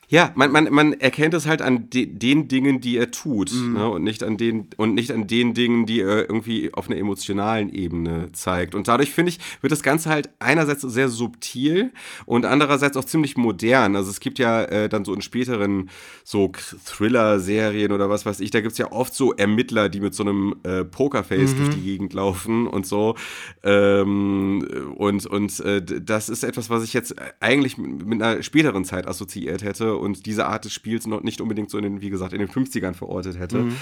Ja, 0.09 0.33
man, 0.35 0.53
man, 0.53 0.73
man 0.73 0.93
erkennt 0.93 1.35
es 1.35 1.47
halt 1.47 1.63
an 1.63 1.89
de, 1.91 2.07
den 2.07 2.49
Dingen, 2.49 2.81
die 2.81 2.97
er 2.97 3.11
tut, 3.11 3.53
mhm. 3.53 3.73
ne? 3.75 3.89
und 3.89 4.05
nicht 4.05 4.23
an 4.23 4.37
den 4.37 4.69
und 4.77 4.95
nicht 4.95 5.11
an 5.13 5.27
den 5.27 5.55
Dingen, 5.55 5.87
die 5.87 6.01
er 6.01 6.29
irgendwie 6.29 6.73
auf 6.75 6.89
einer 6.89 6.99
emotionalen 6.99 7.71
Ebene 7.71 8.31
zeigt. 8.33 8.75
Und 8.75 8.89
dadurch 8.89 9.11
finde 9.11 9.31
ich, 9.31 9.39
wird 9.61 9.73
das 9.73 9.83
Ganze 9.83 10.11
halt 10.11 10.31
einerseits 10.39 10.83
sehr 10.83 11.09
subtil 11.09 11.93
und 12.27 12.45
andererseits 12.45 12.97
auch 12.97 13.05
ziemlich 13.05 13.37
modern. 13.37 13.97
Also 13.97 14.11
es 14.11 14.21
gibt 14.21 14.39
ja 14.39 14.63
äh, 14.65 14.89
dann 14.89 15.05
so 15.05 15.15
in 15.15 15.23
späteren 15.23 15.91
so 16.23 16.53
Thriller-Serien 16.85 17.93
oder 17.93 18.11
was 18.11 18.27
weiß 18.27 18.41
ich, 18.41 18.51
da 18.51 18.61
gibt 18.61 18.73
es 18.73 18.79
ja 18.79 18.93
oft 18.93 19.15
so 19.15 19.33
Ermittler, 19.33 19.89
die 19.89 20.01
mit 20.01 20.15
so 20.15 20.23
einem 20.23 20.55
äh, 20.65 20.85
Pokerface 20.85 21.55
mhm. 21.55 21.57
durch 21.57 21.71
die 21.77 21.83
Gegend 21.83 22.13
laufen 22.13 22.67
und 22.67 22.87
so. 22.87 23.15
Ähm, 23.63 24.95
und 24.97 25.27
und 25.27 25.61
äh, 25.61 25.83
das 25.83 26.29
ist 26.29 26.45
etwas, 26.45 26.71
was 26.71 26.85
ich 26.85 26.93
jetzt 26.93 27.15
eigentlich 27.41 27.79
mit 27.79 28.23
einer 28.23 28.43
späteren 28.43 28.85
Zeit 28.85 29.07
assoziiert 29.07 29.63
hätte 29.63 29.94
und 29.97 30.27
diese 30.27 30.47
Art 30.47 30.65
des 30.65 30.73
Spiels 30.73 31.07
noch 31.07 31.23
nicht 31.23 31.41
unbedingt 31.41 31.71
so 31.71 31.79
in 31.79 31.85
den, 31.85 32.01
wie 32.01 32.11
gesagt, 32.11 32.33
in 32.33 32.39
den 32.39 32.49
50ern 32.49 32.95
verortet 32.95 33.39
hätte. 33.39 33.59
Mhm. 33.59 33.77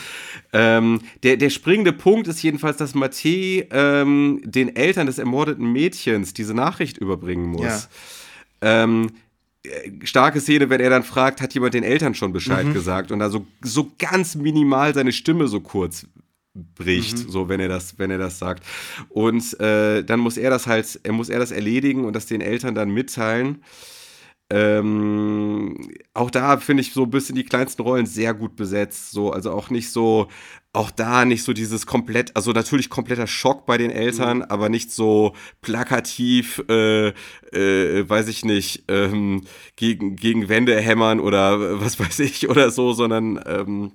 Ähm, 0.53 1.01
der, 1.23 1.37
der 1.37 1.51
springende 1.51 1.93
Punkt 1.93 2.29
ist 2.29 2.43
jedenfalls, 2.43 2.77
dass 2.77 2.95
Mathieu 2.95 3.65
ähm, 3.71 4.41
den 4.45 4.75
Eltern 4.77 5.07
des 5.07 5.19
ermordeten 5.19 5.73
Mädchens 5.73 6.35
diese 6.35 6.55
Nachricht 6.55 6.99
überbringen 6.99 7.47
muss. 7.47 7.89
Ja. 8.63 8.85
Ähm, 8.85 9.11
starke 10.05 10.41
Szene, 10.41 10.71
wenn 10.71 10.81
er 10.81 10.91
dann 10.91 11.03
fragt, 11.03 11.41
hat 11.41 11.55
jemand 11.55 11.75
den 11.75 11.85
Eltern 11.85 12.15
schon 12.15 12.33
Bescheid 12.33 12.67
mhm. 12.67 12.75
gesagt 12.75 13.13
und 13.13 13.21
da 13.21 13.31
so, 13.31 13.47
so 13.63 13.93
ganz 13.99 14.35
minimal 14.35 14.93
seine 14.95 15.13
Stimme 15.13 15.47
so 15.47 15.61
kurz 15.61 16.07
bricht, 16.55 17.19
mhm. 17.19 17.31
so 17.31 17.49
wenn 17.49 17.61
er 17.61 17.69
das, 17.69 17.99
wenn 17.99 18.11
er 18.11 18.19
das 18.19 18.39
sagt. 18.39 18.65
Und 19.09 19.59
äh, 19.61 20.03
dann 20.03 20.21
muss 20.21 20.37
er 20.37 20.51
das 20.51 20.67
halt, 20.67 21.01
er 21.03 21.13
muss 21.13 21.29
er 21.29 21.39
das 21.39 21.51
erledigen 21.51 22.05
und 22.05 22.15
das 22.15 22.27
den 22.27 22.41
Eltern 22.41 22.75
dann 22.75 22.91
mitteilen. 22.91 23.63
Ähm, 24.55 25.89
auch 26.13 26.31
da 26.31 26.59
finde 26.59 26.83
ich 26.83 26.93
so 26.93 27.05
ein 27.05 27.11
bisschen 27.11 27.37
die 27.37 27.45
kleinsten 27.45 27.81
Rollen 27.81 28.05
sehr 28.05 28.35
gut 28.35 28.55
besetzt. 28.55 29.11
So, 29.11 29.33
also 29.33 29.51
auch 29.51 29.71
nicht 29.71 29.91
so, 29.91 30.29
auch 30.75 30.91
da 30.91 31.25
nicht 31.25 31.43
so 31.43 31.55
dieses 31.55 31.87
komplett, 31.87 32.37
also 32.37 32.53
natürlich 32.53 32.91
kompletter 32.91 33.27
Schock 33.27 33.65
bei 33.65 33.79
den 33.79 33.91
Eltern, 33.91 34.39
mhm. 34.39 34.45
aber 34.49 34.69
nicht 34.69 34.93
so 34.93 35.35
plakativ, 35.63 36.63
äh, 36.69 37.09
äh, 37.09 38.07
weiß 38.07 38.29
ich 38.29 38.45
nicht, 38.45 38.85
ähm, 38.89 39.45
gegen, 39.77 40.17
gegen 40.17 40.51
Wände 40.51 40.79
hämmern 40.79 41.19
oder 41.19 41.81
was 41.81 41.99
weiß 41.99 42.19
ich 42.19 42.49
oder 42.51 42.71
so, 42.71 42.93
sondern 42.93 43.41
ähm, 43.47 43.93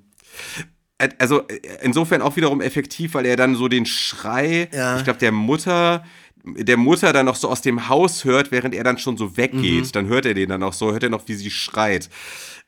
also 1.19 1.43
insofern 1.83 2.23
auch 2.23 2.35
wiederum 2.35 2.61
effektiv, 2.61 3.13
weil 3.13 3.27
er 3.27 3.35
dann 3.35 3.53
so 3.53 3.67
den 3.67 3.85
Schrei, 3.85 4.69
ja. 4.73 4.97
ich 4.97 5.03
glaube, 5.03 5.19
der 5.19 5.31
Mutter 5.31 6.03
der 6.55 6.77
Mutter 6.77 7.13
dann 7.13 7.25
noch 7.25 7.35
so 7.35 7.49
aus 7.49 7.61
dem 7.61 7.89
Haus 7.89 8.23
hört, 8.23 8.51
während 8.51 8.75
er 8.75 8.83
dann 8.83 8.97
schon 8.97 9.17
so 9.17 9.37
weggeht. 9.37 9.85
Mhm. 9.85 9.91
Dann 9.91 10.07
hört 10.07 10.25
er 10.25 10.33
den 10.33 10.49
dann 10.49 10.63
auch 10.63 10.73
so, 10.73 10.91
hört 10.91 11.03
er 11.03 11.09
noch, 11.09 11.27
wie 11.27 11.35
sie 11.35 11.51
schreit. 11.51 12.09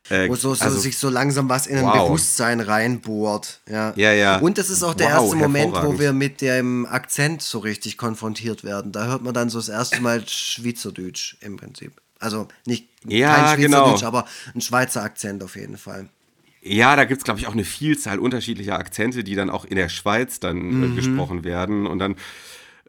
Äh, 0.09 0.29
Wo 0.29 0.35
so, 0.35 0.55
so 0.55 0.63
also, 0.63 0.79
sich 0.79 0.97
so 0.97 1.09
langsam 1.09 1.49
was 1.49 1.67
in 1.67 1.77
ein 1.77 1.85
wow. 1.85 2.07
Bewusstsein 2.07 2.61
reinbohrt. 2.61 3.61
Ja. 3.69 3.93
ja, 3.95 4.11
ja. 4.13 4.37
Und 4.37 4.57
das 4.57 4.69
ist 4.69 4.81
auch 4.81 4.93
der 4.93 5.07
wow, 5.07 5.23
erste 5.23 5.35
Moment, 5.35 5.73
wo 5.73 5.99
wir 5.99 6.13
mit 6.13 6.41
dem 6.41 6.85
Akzent 6.85 7.41
so 7.41 7.59
richtig 7.59 7.97
konfrontiert 7.97 8.63
werden. 8.63 8.91
Da 8.91 9.05
hört 9.05 9.21
man 9.21 9.33
dann 9.33 9.49
so 9.49 9.59
das 9.59 9.69
erste 9.69 10.01
Mal 10.01 10.27
Schweizerdeutsch 10.27 11.37
im 11.41 11.57
Prinzip. 11.57 11.93
Also 12.19 12.47
nicht 12.65 12.87
ja, 13.05 13.35
kein 13.35 13.59
Schweizerdeutsch, 13.59 13.99
genau. 13.99 14.07
aber 14.07 14.25
ein 14.55 14.61
Schweizer 14.61 15.03
Akzent 15.03 15.43
auf 15.43 15.55
jeden 15.55 15.77
Fall. 15.77 16.09
Ja, 16.61 16.95
da 16.95 17.05
gibt 17.05 17.19
es, 17.19 17.23
glaube 17.23 17.39
ich, 17.39 17.47
auch 17.47 17.53
eine 17.53 17.63
Vielzahl 17.63 18.19
unterschiedlicher 18.19 18.77
Akzente, 18.77 19.23
die 19.23 19.35
dann 19.35 19.49
auch 19.49 19.63
in 19.63 19.75
der 19.75 19.89
Schweiz 19.89 20.39
dann 20.39 20.57
äh, 20.57 20.61
mhm. 20.61 20.93
äh, 20.93 20.95
gesprochen 20.95 21.43
werden. 21.43 21.87
Und 21.87 21.99
dann 21.99 22.15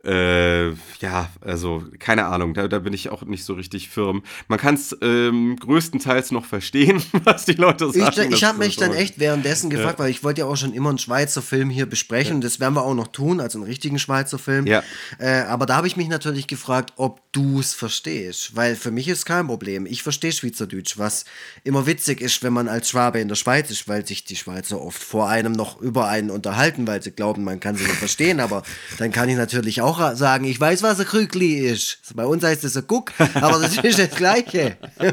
äh, 0.05 0.71
ja, 1.01 1.29
also 1.43 1.85
keine 1.99 2.27
Ahnung, 2.27 2.55
da, 2.55 2.69
da 2.69 2.79
bin 2.79 2.93
ich 2.95 3.11
auch 3.11 3.23
nicht 3.23 3.45
so 3.45 3.55
richtig 3.55 3.91
firm. 3.91 4.23
Man 4.49 4.59
kann 4.59 4.75
es 4.75 4.97
ähm, 5.03 5.57
größtenteils 5.61 6.31
noch 6.31 6.47
verstehen, 6.47 7.03
was 7.25 7.45
die 7.45 7.53
Leute 7.53 7.91
sagen. 7.93 8.31
Ich, 8.31 8.37
ich 8.37 8.45
habe 8.45 8.59
mich 8.59 8.77
dann 8.77 8.95
echt 8.95 9.19
währenddessen 9.19 9.69
gefragt, 9.69 9.99
ja. 9.99 10.05
weil 10.05 10.11
ich 10.11 10.25
wollte 10.25 10.41
ja 10.41 10.47
auch 10.47 10.57
schon 10.57 10.73
immer 10.73 10.89
einen 10.89 10.99
Schweizer 10.99 11.43
Film 11.43 11.69
hier 11.69 11.85
besprechen. 11.85 12.37
Ja. 12.37 12.41
Das 12.41 12.61
werden 12.61 12.75
wir 12.75 12.83
auch 12.83 12.95
noch 12.95 13.09
tun, 13.09 13.41
also 13.41 13.59
einen 13.59 13.67
richtigen 13.67 13.99
Schweizer 13.99 14.39
Film. 14.39 14.67
Ja. 14.67 14.83
Äh, 15.19 15.43
aber 15.43 15.67
da 15.67 15.77
habe 15.77 15.87
ich 15.87 15.97
mich 15.97 16.09
natürlich 16.09 16.47
gefragt, 16.47 16.95
ob 16.97 17.21
du 17.33 17.61
es 17.61 17.75
verstehst, 17.75 18.57
weil 18.57 18.77
für 18.77 18.91
mich 18.91 19.07
ist 19.07 19.27
kein 19.27 19.47
Problem. 19.47 19.87
Ich 19.87 20.03
verstehe 20.03 20.33
Schweizerdeutsch, 20.33 20.99
was 20.99 21.25
immer 21.63 21.87
witzig 21.87 22.21
ist, 22.21 22.43
wenn 22.43 22.53
man 22.53 22.69
als 22.69 22.89
Schwabe 22.89 23.21
in 23.21 23.29
der 23.29 23.37
Schweiz 23.37 23.71
ist, 23.71 23.87
weil 23.87 24.07
sich 24.07 24.25
die 24.25 24.37
Schweizer 24.37 24.81
oft 24.81 25.03
vor 25.03 25.29
einem 25.29 25.53
noch 25.53 25.81
über 25.81 26.09
einen 26.09 26.31
unterhalten, 26.31 26.87
weil 26.87 27.03
sie 27.03 27.11
glauben, 27.11 27.45
man 27.45 27.61
kann 27.61 27.77
sie 27.77 27.85
nicht 27.85 27.97
verstehen. 27.97 28.41
Aber 28.41 28.63
dann 28.99 29.13
kann 29.13 29.29
ich 29.29 29.37
natürlich 29.37 29.83
auch 29.83 29.90
auch 29.99 30.15
sagen, 30.15 30.45
ich 30.45 30.61
weiß, 30.61 30.83
was 30.83 31.01
ein 31.01 31.07
Krückli 31.07 31.55
ist. 31.55 31.99
Bei 32.15 32.25
uns 32.25 32.45
heißt 32.45 32.65
es 32.65 32.77
ein 32.77 32.85
Guck, 32.87 33.13
aber 33.35 33.59
das 33.59 33.77
ist 33.79 33.99
das 33.99 34.11
Gleiche. 34.11 34.77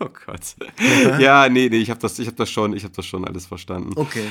oh 0.00 0.08
Gott. 0.26 0.56
Ja, 1.18 1.48
nee, 1.48 1.68
nee, 1.68 1.78
ich 1.78 1.90
habe 1.90 2.00
das, 2.00 2.18
hab 2.18 2.36
das, 2.36 2.50
schon, 2.50 2.76
hab 2.76 2.92
das 2.92 3.06
schon 3.06 3.24
alles 3.24 3.46
verstanden. 3.46 3.92
Okay. 3.96 4.28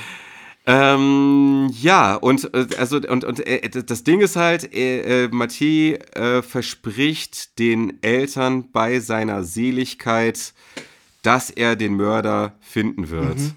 Ähm, 0.70 1.72
ja, 1.80 2.16
und 2.16 2.54
äh, 2.54 2.68
also 2.78 2.98
und, 2.98 3.24
und 3.24 3.40
äh, 3.48 3.70
das 3.70 4.04
Ding 4.04 4.20
ist 4.20 4.36
halt, 4.36 4.74
äh, 4.74 5.24
äh, 5.24 5.30
Mathieu 5.30 5.94
äh, 6.14 6.42
verspricht 6.42 7.58
den 7.58 8.04
Eltern 8.04 8.70
bei 8.72 9.00
seiner 9.00 9.44
Seligkeit, 9.44 10.54
dass 11.22 11.50
er 11.50 11.78
den 11.78 11.96
Mörder 11.96 12.54
finden 12.60 13.10
wird. 13.10 13.38
Mhm. 13.38 13.54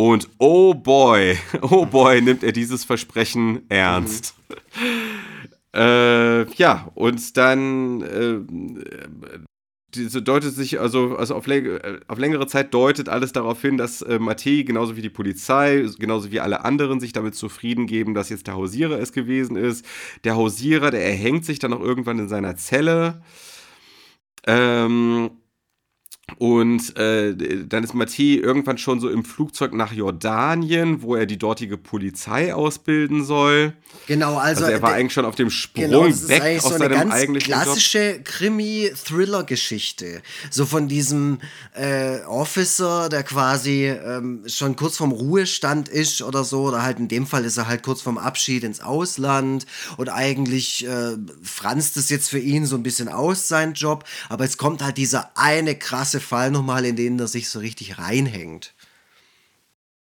Und 0.00 0.30
oh 0.38 0.72
boy, 0.72 1.36
oh 1.60 1.84
boy, 1.84 2.22
nimmt 2.22 2.42
er 2.42 2.52
dieses 2.52 2.84
Versprechen 2.84 3.68
ernst. 3.68 4.34
Äh, 5.74 6.50
ja, 6.54 6.90
und 6.94 7.36
dann 7.36 8.00
äh, 8.00 9.38
diese 9.94 10.22
deutet 10.22 10.54
sich, 10.54 10.80
also, 10.80 11.16
also 11.16 11.34
auf, 11.34 11.46
auf, 11.46 12.18
längere 12.18 12.46
Zeit 12.46 12.72
deutet 12.72 13.10
alles 13.10 13.32
darauf 13.32 13.60
hin, 13.60 13.76
dass 13.76 14.00
äh, 14.00 14.18
Mattei, 14.18 14.62
genauso 14.62 14.96
wie 14.96 15.02
die 15.02 15.10
Polizei, 15.10 15.86
genauso 15.98 16.32
wie 16.32 16.40
alle 16.40 16.64
anderen, 16.64 16.98
sich 16.98 17.12
damit 17.12 17.34
zufrieden 17.34 17.86
geben, 17.86 18.14
dass 18.14 18.30
jetzt 18.30 18.46
der 18.46 18.54
Hausierer 18.54 18.98
es 18.98 19.12
gewesen 19.12 19.56
ist. 19.56 19.84
Der 20.24 20.34
Hausierer, 20.34 20.90
der 20.90 21.04
erhängt 21.04 21.44
sich 21.44 21.58
dann 21.58 21.74
auch 21.74 21.80
irgendwann 21.80 22.18
in 22.18 22.28
seiner 22.30 22.56
Zelle. 22.56 23.20
Ähm, 24.46 25.30
und 26.38 26.96
äh, 26.96 27.34
dann 27.66 27.84
ist 27.84 27.94
Mattei 27.94 28.40
irgendwann 28.42 28.78
schon 28.78 29.00
so 29.00 29.08
im 29.08 29.24
Flugzeug 29.24 29.74
nach 29.74 29.92
Jordanien, 29.92 31.02
wo 31.02 31.14
er 31.14 31.26
die 31.26 31.38
dortige 31.38 31.76
Polizei 31.76 32.54
ausbilden 32.54 33.24
soll. 33.24 33.74
Genau, 34.06 34.36
also, 34.36 34.64
also 34.64 34.76
er 34.76 34.82
war 34.82 34.92
eigentlich 34.92 35.12
schon 35.12 35.24
auf 35.24 35.34
dem 35.34 35.50
Sprung 35.50 35.84
genau, 35.84 36.06
das 36.06 36.28
weg 36.28 36.56
ist 36.56 36.64
aus 36.64 36.72
so 36.72 36.78
seinem 36.78 37.10
eine 37.10 37.18
ganz 37.18 37.44
klassische 37.44 38.20
Krimi-Thriller-Geschichte. 38.22 40.22
So 40.50 40.66
von 40.66 40.88
diesem 40.88 41.38
äh, 41.74 42.20
Officer, 42.22 43.08
der 43.08 43.22
quasi 43.22 43.86
ähm, 43.86 44.42
schon 44.46 44.76
kurz 44.76 44.96
vorm 44.96 45.12
Ruhestand 45.12 45.88
ist 45.88 46.22
oder 46.22 46.44
so, 46.44 46.62
oder 46.62 46.82
halt 46.82 46.98
in 46.98 47.08
dem 47.08 47.26
Fall 47.26 47.44
ist 47.44 47.56
er 47.56 47.68
halt 47.68 47.82
kurz 47.82 48.02
vorm 48.02 48.18
Abschied 48.18 48.64
ins 48.64 48.80
Ausland 48.80 49.66
und 49.96 50.08
eigentlich 50.08 50.86
äh, 50.86 51.16
franzt 51.42 51.96
es 51.96 52.08
jetzt 52.08 52.28
für 52.28 52.38
ihn 52.38 52.66
so 52.66 52.76
ein 52.76 52.82
bisschen 52.82 53.08
aus, 53.08 53.48
sein 53.48 53.74
Job, 53.74 54.04
aber 54.28 54.44
es 54.44 54.56
kommt 54.56 54.82
halt 54.82 54.96
dieser 54.96 55.30
eine 55.36 55.74
krasse 55.74 56.19
Fall 56.20 56.50
nochmal, 56.50 56.84
in 56.84 56.96
den 56.96 57.18
er 57.18 57.26
sich 57.28 57.48
so 57.48 57.58
richtig 57.58 57.98
reinhängt. 57.98 58.74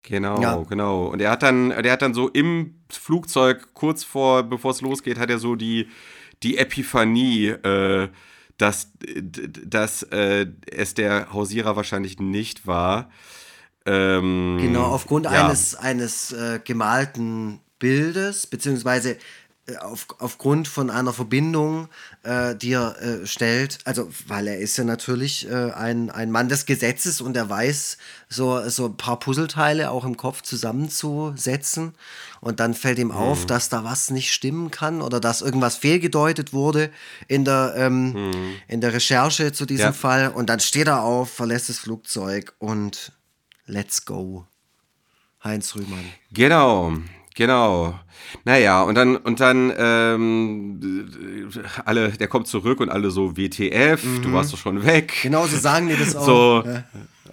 Genau, 0.03 0.39
Ja. 0.41 0.57
genau. 0.69 1.07
Und 1.07 1.19
er 1.21 1.31
hat 1.31 1.41
dann, 1.43 1.69
der 1.69 1.91
hat 1.91 2.01
dann 2.01 2.13
so 2.13 2.29
im 2.29 2.75
Flugzeug, 2.89 3.73
kurz 3.73 4.03
vor, 4.03 4.43
bevor 4.43 4.71
es 4.71 4.81
losgeht, 4.81 5.17
hat 5.17 5.29
er 5.31 5.39
so 5.39 5.55
die, 5.55 5.87
die 6.43 6.57
Epiphanie, 6.57 7.47
äh, 7.47 8.09
dass, 8.57 8.91
dass 9.01 10.03
äh, 10.03 10.45
es 10.71 10.93
der 10.93 11.33
Hausierer 11.33 11.75
wahrscheinlich 11.75 12.19
nicht 12.19 12.67
war. 12.67 13.09
Ähm, 13.85 14.57
Genau, 14.61 14.83
aufgrund 14.85 15.25
ja. 15.25 15.47
eines, 15.47 15.75
eines 15.75 16.31
äh, 16.31 16.59
gemalten 16.63 17.59
Bildes, 17.79 18.47
beziehungsweise 18.47 19.17
auf, 19.81 20.05
aufgrund 20.19 20.67
von 20.67 20.91
einer 20.91 21.11
Verbindung, 21.11 21.89
äh, 22.23 22.55
die 22.55 22.73
er 22.73 23.01
äh, 23.01 23.25
stellt, 23.25 23.79
also 23.83 24.09
weil 24.27 24.47
er 24.47 24.59
ist 24.59 24.77
ja 24.77 24.83
natürlich 24.83 25.49
äh, 25.49 25.71
ein, 25.71 26.11
ein 26.11 26.29
Mann 26.29 26.49
des 26.49 26.67
Gesetzes 26.67 27.19
und 27.19 27.35
er 27.35 27.49
weiß, 27.49 27.97
so, 28.29 28.67
so 28.69 28.85
ein 28.85 28.97
paar 28.97 29.19
Puzzleteile 29.19 29.89
auch 29.89 30.05
im 30.05 30.17
Kopf 30.17 30.41
zusammenzusetzen. 30.43 31.93
Und 32.41 32.59
dann 32.59 32.73
fällt 32.75 32.99
ihm 32.99 33.07
Mhm. 33.07 33.13
auf, 33.15 33.45
dass 33.47 33.69
da 33.69 33.83
was 33.83 34.11
nicht 34.11 34.31
stimmen 34.31 34.69
kann 34.69 35.01
oder 35.01 35.19
dass 35.19 35.41
irgendwas 35.41 35.77
fehlgedeutet 35.77 36.53
wurde 36.53 36.91
in 37.27 37.43
der, 37.43 37.73
ähm, 37.75 38.55
in 38.67 38.81
der 38.81 38.93
Recherche 38.93 39.51
zu 39.51 39.65
diesem 39.65 39.85
Mhm. 39.87 39.93
Ja. 39.93 39.93
Fall. 39.93 40.27
Und 40.29 40.49
dann 40.49 40.59
steht 40.59 40.87
er 40.87 41.01
auf, 41.01 41.31
verlässt 41.31 41.69
das 41.69 41.79
Flugzeug 41.79 42.53
und 42.59 43.13
let's 43.65 44.05
go. 44.05 44.45
Heinz 45.43 45.75
Rühmann. 45.75 46.05
Genau, 46.31 46.93
genau. 47.35 47.99
Naja, 48.43 48.81
und 48.81 48.95
dann, 48.95 49.15
und 49.17 49.39
dann, 49.39 49.71
ähm, 49.77 51.09
alle, 51.85 52.09
der 52.09 52.27
kommt 52.27 52.47
zurück 52.47 52.79
und 52.79 52.89
alle 52.89 53.11
so, 53.11 53.37
WTF, 53.37 54.01
du 54.23 54.33
warst 54.33 54.51
doch 54.51 54.57
schon 54.57 54.83
weg. 54.85 55.13
Genau 55.21 55.45
so 55.45 55.57
sagen 55.57 55.87
die 55.87 55.95
das 55.95 56.15
auch. 56.15 56.25
So. 56.25 56.63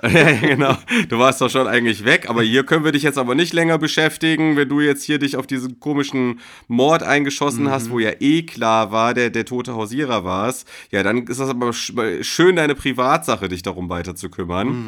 Ja. 0.03 0.32
Genau. 0.40 0.74
Du 1.11 1.18
warst 1.18 1.42
doch 1.42 1.50
schon 1.50 1.66
eigentlich 1.68 2.07
weg, 2.07 2.28
aber 2.30 2.42
hier 2.42 2.64
können 2.64 2.82
wir 2.82 2.92
dich 2.92 3.03
jetzt 3.03 3.18
aber 3.18 3.34
nicht 3.34 3.53
länger 3.53 3.76
beschäftigen, 3.76 4.57
wenn 4.57 4.66
du 4.70 4.80
jetzt 4.80 5.05
hier 5.05 5.18
dich 5.18 5.36
auf 5.36 5.46
diesen 5.46 5.80
komischen 5.80 6.40
Mord 6.66 7.03
eingeschossen 7.03 7.70
hast, 7.70 7.90
wo 7.90 7.98
ja 7.98 8.11
eh 8.18 8.42
klar 8.42 8.90
war, 8.90 9.12
der, 9.12 9.28
der 9.28 9.44
tote 9.44 9.74
Hausierer 9.74 10.24
war 10.24 10.48
es. 10.48 10.64
Ja, 10.90 11.03
dann 11.03 11.26
ist 11.26 11.38
das 11.40 11.50
aber 11.50 11.68
sch- 11.70 12.24
schön 12.24 12.57
deine 12.57 12.74
Privatsache, 12.74 13.50
dich 13.50 13.62
darum 13.62 13.90
weiter 13.90 14.16
zu 14.16 14.30
kümmern. 14.30 14.86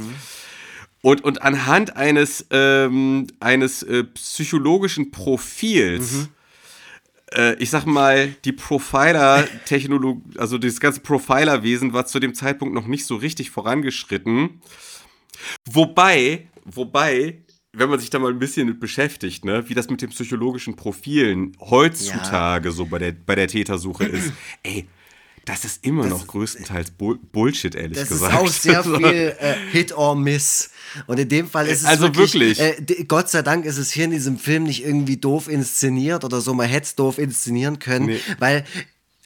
Und, 1.05 1.23
und 1.23 1.43
anhand 1.43 1.99
eines, 1.99 2.47
ähm, 2.51 3.27
eines 3.39 3.83
äh, 3.83 4.05
psychologischen 4.05 5.11
Profils, 5.11 6.31
äh, 7.35 7.63
ich 7.63 7.69
sag 7.69 7.85
mal, 7.85 8.35
die 8.47 8.53
Profiler-Technologie, 8.53 10.39
also 10.39 10.57
dieses 10.57 10.81
ganze 10.81 11.01
Profiler-Wesen 11.01 11.93
war 11.93 12.07
zu 12.07 12.21
dem 12.21 12.33
Zeitpunkt 12.33 12.75
noch 12.75 12.87
nicht 12.87 13.05
so 13.05 13.17
richtig 13.17 13.51
vorangeschritten. 13.51 14.63
Wobei, 15.71 16.49
wobei, 16.65 17.43
wenn 17.75 17.91
man 17.91 17.99
sich 17.99 18.09
da 18.09 18.19
mal 18.19 18.33
ein 18.33 18.39
bisschen 18.39 18.67
mit 18.67 18.81
beschäftigt, 18.81 19.45
ne, 19.45 19.69
wie 19.69 19.75
das 19.75 19.91
mit 19.91 20.01
den 20.01 20.09
psychologischen 20.09 20.75
Profilen 20.75 21.55
heutzutage 21.61 22.73
so 22.73 22.87
bei 22.87 22.99
der, 22.99 23.13
bei 23.13 23.35
der 23.35 23.49
Tätersuche 23.49 24.05
ist, 24.05 24.33
ey, 24.63 24.89
das 25.45 25.65
ist 25.65 25.85
immer 25.85 26.07
noch 26.07 26.27
größtenteils 26.27 26.93
Bull 26.93 27.19
Bullshit, 27.33 27.75
ehrlich 27.75 27.99
Das 27.99 28.09
gesagt. 28.09 28.33
ist 28.33 28.39
auch 28.41 28.49
sehr 28.49 28.83
viel 28.99 29.37
äh, 29.39 29.55
Hit 29.73 29.93
or 29.97 30.17
Miss. 30.17 30.71
Und 31.07 31.19
in 31.19 31.29
dem 31.29 31.49
Fall 31.51 31.67
ist 31.67 31.81
es 31.81 31.87
Also 31.87 32.15
wirklich, 32.15 32.59
wirklich. 32.59 32.99
Äh, 33.01 33.05
Gott 33.05 33.29
sei 33.29 33.43
Dank 33.43 33.65
ist 33.65 33.79
es 33.79 33.91
hier 33.91 34.05
in 34.05 34.11
diesem 34.13 34.39
Film 34.39 34.63
nicht 34.65 34.85
irgendwie 34.85 35.17
doof 35.17 35.49
inszeniert 35.49 36.25
oder 36.25 36.41
so. 36.41 36.55
Man 36.55 36.69
hätte 36.69 36.85
es 36.87 36.95
doof 36.95 37.19
inszenieren 37.19 37.79
können, 37.79 38.07
Nee. 38.07 38.21
weil, 38.39 38.65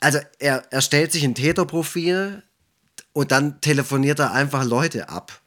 also 0.00 0.18
er, 0.38 0.64
er 0.70 0.80
stellt 0.80 1.12
sich 1.12 1.24
ein 1.24 1.34
Täterprofil 1.34 2.42
und 3.12 3.32
dann 3.32 3.60
telefoniert 3.60 4.18
er 4.18 4.32
einfach 4.32 4.64
Leute 4.64 5.08
ab. 5.08 5.40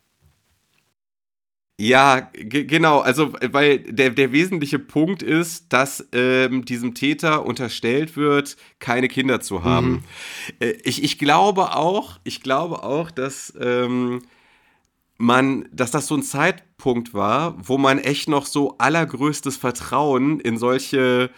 Ja, 1.82 2.20
ge- 2.34 2.66
genau. 2.66 3.00
Also, 3.00 3.34
weil 3.52 3.80
der, 3.80 4.12
der 4.12 4.32
wesentliche 4.32 4.78
Punkt 4.78 5.24
ist, 5.24 5.74
dass 5.74 6.08
ähm, 6.14 6.64
diesem 6.64 6.94
Täter 6.94 7.44
unterstellt 7.44 8.16
wird, 8.16 8.56
keine 8.78 9.08
Kinder 9.08 9.42
zu 9.42 9.64
haben. 9.64 10.04
Äh, 10.60 10.74
ich, 10.84 11.04
ich 11.04 11.18
glaube 11.18 11.76
auch, 11.76 12.20
ich 12.24 12.44
glaube 12.44 12.84
auch, 12.84 13.10
dass 13.10 13.52
ähm, 13.60 14.22
man, 15.18 15.68
dass 15.72 15.90
das 15.90 16.06
so 16.06 16.16
ein 16.16 16.22
Zeitpunkt 16.22 17.16
war, 17.16 17.56
wo 17.68 17.80
man 17.80 17.98
echt 17.98 18.30
noch 18.30 18.46
so 18.46 18.78
allergrößtes 18.78 19.58
Vertrauen 19.58 20.40
in 20.40 20.60
solche 20.60 21.32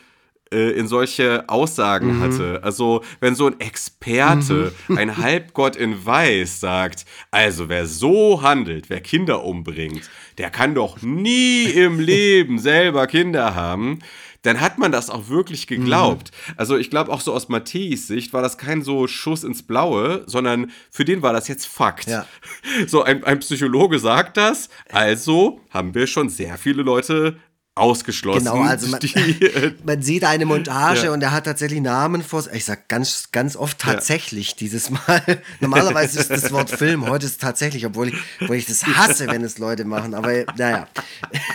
äh, 0.53 0.71
in 0.71 0.87
solche 0.87 1.49
Aussagen 1.49 2.21
hatte. 2.21 2.61
Also, 2.63 3.03
wenn 3.19 3.35
so 3.35 3.47
ein 3.47 3.59
Experte, 3.59 4.71
ein 4.95 5.17
Halbgott 5.17 5.75
in 5.75 6.05
Weiß 6.05 6.59
sagt, 6.59 7.05
also 7.31 7.67
wer 7.69 7.85
so 7.87 8.41
handelt, 8.41 8.89
wer 8.89 9.01
Kinder 9.01 9.43
umbringt, 9.43 10.09
der 10.37 10.49
kann 10.49 10.75
doch 10.75 11.01
nie 11.01 11.63
im 11.65 11.99
Leben 11.99 12.59
selber 12.59 13.07
Kinder 13.07 13.55
haben, 13.55 13.99
dann 14.43 14.59
hat 14.59 14.77
man 14.77 14.91
das 14.91 15.09
auch 15.09 15.29
wirklich 15.29 15.67
geglaubt. 15.67 16.31
Also 16.57 16.77
ich 16.77 16.89
glaube 16.89 17.11
auch 17.11 17.21
so 17.21 17.33
aus 17.33 17.49
Matthäus 17.49 18.07
Sicht 18.07 18.33
war 18.33 18.41
das 18.41 18.57
kein 18.57 18.81
so 18.81 19.07
Schuss 19.07 19.43
ins 19.43 19.63
Blaue, 19.63 20.23
sondern 20.27 20.71
für 20.91 21.05
den 21.05 21.21
war 21.21 21.33
das 21.33 21.47
jetzt 21.47 21.65
Fakt. 21.65 22.07
Ja. 22.07 22.27
So 22.87 23.03
ein, 23.03 23.23
ein 23.23 23.39
Psychologe 23.39 23.99
sagt 23.99 24.35
das, 24.35 24.69
also 24.91 25.61
haben 25.69 25.95
wir 25.95 26.07
schon 26.07 26.29
sehr 26.29 26.57
viele 26.57 26.83
Leute 26.83 27.37
ausgeschlossen. 27.75 28.45
Genau, 28.45 28.61
also 28.61 28.87
man, 28.87 28.99
die, 28.99 29.73
man 29.83 30.01
sieht 30.01 30.23
eine 30.25 30.45
Montage 30.45 31.05
Ja. 31.05 31.11
und 31.11 31.21
er 31.23 31.31
hat 31.31 31.45
tatsächlich 31.45 31.81
Namen 31.81 32.21
vor. 32.23 32.43
Ich 32.53 32.65
sag 32.65 32.87
ganz, 32.87 33.29
ganz 33.31 33.55
oft 33.55 33.79
tatsächlich 33.79 34.55
dieses 34.55 34.89
Mal. 34.91 35.41
Normalerweise 35.59 36.19
ist 36.19 36.29
das 36.29 36.51
Wort 36.51 36.69
Film, 36.69 37.07
heute 37.09 37.25
ist 37.25 37.31
es 37.33 37.37
tatsächlich, 37.39 37.85
obwohl 37.85 38.09
ich, 38.09 38.15
obwohl 38.41 38.57
ich 38.57 38.65
das 38.67 38.85
hasse, 38.85 39.27
wenn 39.27 39.43
es 39.43 39.57
Leute 39.57 39.85
machen. 39.85 40.13
Aber 40.13 40.31
naja, 40.55 40.87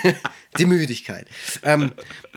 die 0.59 0.67
Müdigkeit. 0.67 1.27
Ähm, 1.63 1.93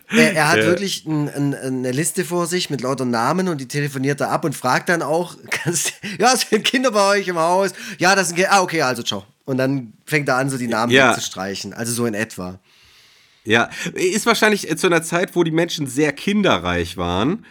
er, 0.10 0.34
er 0.36 0.50
hat 0.50 0.58
Ja. 0.58 0.66
wirklich 0.66 1.06
ein, 1.08 1.30
ein, 1.30 1.56
eine 1.56 1.92
Liste 1.92 2.24
vor 2.24 2.46
sich 2.46 2.70
mit 2.70 2.82
lauter 2.82 3.06
Namen 3.06 3.48
und 3.48 3.60
die 3.62 3.68
telefoniert 3.68 4.22
er 4.22 4.30
ab 4.30 4.46
und 4.46 4.56
fragt 4.56 4.90
dann 4.90 5.02
auch, 5.02 5.36
kannst, 5.50 5.94
ja, 6.20 6.36
sind 6.36 6.66
Kinder 6.66 6.92
bei 6.92 7.18
euch 7.20 7.28
im 7.28 7.40
Haus? 7.40 7.72
Ja, 7.98 8.14
das 8.16 8.28
sind 8.28 8.36
Kinder. 8.36 8.52
Ah, 8.54 8.62
okay, 8.62 8.82
also 8.84 9.02
ciao. 9.02 9.26
Und 9.46 9.58
dann 9.58 9.94
fängt 10.06 10.30
er 10.30 10.36
an, 10.36 10.50
so 10.52 10.58
die 10.58 10.68
Namen 10.68 10.92
Ja. 10.92 11.14
zu 11.16 11.22
streichen. 11.22 11.74
Also 11.74 11.94
so 11.94 12.06
in 12.06 12.14
etwa. 12.14 12.60
Ja, 13.44 13.70
ist 13.94 14.26
wahrscheinlich 14.26 14.76
zu 14.78 14.88
einer 14.88 15.02
Zeit, 15.04 15.36
wo 15.36 15.44
die 15.44 15.52
Menschen 15.52 15.88
sehr 15.88 16.12
kinderreich 16.14 16.98
waren, 16.98 17.46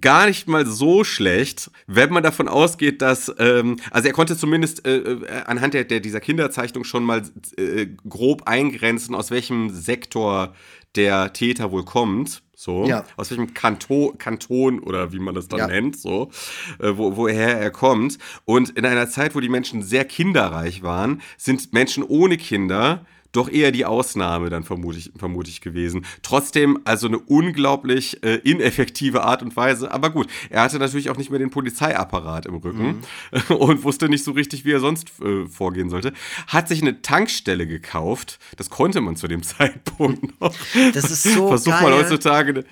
gar 0.00 0.26
nicht 0.26 0.46
mal 0.48 0.66
so 0.66 1.02
schlecht, 1.02 1.70
wenn 1.86 2.12
man 2.12 2.22
davon 2.22 2.46
ausgeht, 2.46 3.02
dass, 3.02 3.32
ähm, 3.38 3.76
also 3.90 4.06
er 4.06 4.14
konnte 4.14 4.36
zumindest 4.36 4.86
äh, 4.86 4.98
äh, 4.98 5.42
anhand 5.46 5.74
der, 5.74 5.84
der, 5.84 6.00
dieser 6.00 6.20
Kinderzeichnung 6.20 6.84
schon 6.84 7.02
mal 7.04 7.22
äh, 7.56 7.86
grob 8.08 8.42
eingrenzen, 8.46 9.14
aus 9.14 9.30
welchem 9.30 9.70
Sektor 9.70 10.54
der 10.94 11.32
Täter 11.32 11.72
wohl 11.72 11.84
kommt. 11.84 12.42
So, 12.54 12.84
Ja. 12.84 13.04
aus 13.16 13.30
welchem 13.30 13.54
Kanto, 13.54 14.14
Kanton 14.18 14.80
oder 14.80 15.12
wie 15.12 15.18
man 15.18 15.34
das 15.34 15.48
dann 15.48 15.60
Ja. 15.60 15.66
nennt, 15.66 15.98
so, 15.98 16.30
äh, 16.78 16.90
wo, 16.94 17.16
woher 17.16 17.58
er 17.58 17.70
kommt. 17.70 18.18
Und 18.44 18.70
in 18.70 18.84
einer 18.84 19.08
Zeit, 19.08 19.34
wo 19.34 19.40
die 19.40 19.48
Menschen 19.48 19.82
sehr 19.82 20.04
kinderreich 20.04 20.82
waren, 20.82 21.22
sind 21.38 21.72
Menschen 21.72 22.02
ohne 22.04 22.36
Kinder 22.36 23.06
doch 23.32 23.48
eher 23.48 23.70
die 23.70 23.84
Ausnahme 23.84 24.50
dann 24.50 24.64
vermutlich, 24.64 25.12
vermutlich 25.16 25.60
gewesen. 25.60 26.04
Trotzdem 26.22 26.80
also 26.84 27.06
eine 27.06 27.18
unglaublich 27.18 28.22
äh, 28.24 28.36
ineffektive 28.36 29.22
Art 29.22 29.42
und 29.42 29.56
Weise. 29.56 29.92
Aber 29.92 30.10
gut, 30.10 30.28
er 30.48 30.62
hatte 30.62 30.78
natürlich 30.78 31.10
auch 31.10 31.16
nicht 31.16 31.30
mehr 31.30 31.38
den 31.38 31.50
Polizeiapparat 31.50 32.46
im 32.46 32.56
Rücken 32.56 33.02
mhm. 33.48 33.56
und 33.56 33.84
wusste 33.84 34.08
nicht 34.08 34.24
so 34.24 34.32
richtig, 34.32 34.64
wie 34.64 34.72
er 34.72 34.80
sonst 34.80 35.08
äh, 35.20 35.46
vorgehen 35.46 35.90
sollte. 35.90 36.12
Hat 36.46 36.68
sich 36.68 36.82
eine 36.82 37.02
Tankstelle 37.02 37.66
gekauft. 37.66 38.38
Das 38.56 38.70
konnte 38.70 39.00
man 39.00 39.16
zu 39.16 39.28
dem 39.28 39.42
Zeitpunkt 39.44 40.40
noch. 40.40 40.54
Das 40.94 41.10
ist 41.10 41.22
so 41.22 41.48
Versuch 41.48 41.72
geil. 41.72 41.82
mal 41.82 41.92
heutzutage. 41.94 42.64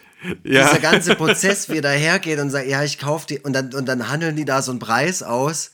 Ja. 0.42 0.68
Dieser 0.68 0.80
ganze 0.80 1.14
Prozess, 1.14 1.68
wie 1.68 1.76
er 1.76 1.82
dahergeht 1.82 2.40
und 2.40 2.50
sagt, 2.50 2.66
ja, 2.66 2.82
ich 2.82 2.98
kaufe 2.98 3.26
die 3.28 3.38
und 3.38 3.52
dann, 3.52 3.72
und 3.72 3.86
dann 3.86 4.08
handeln 4.08 4.34
die 4.34 4.44
da 4.44 4.62
so 4.62 4.72
einen 4.72 4.80
Preis 4.80 5.22
aus 5.22 5.70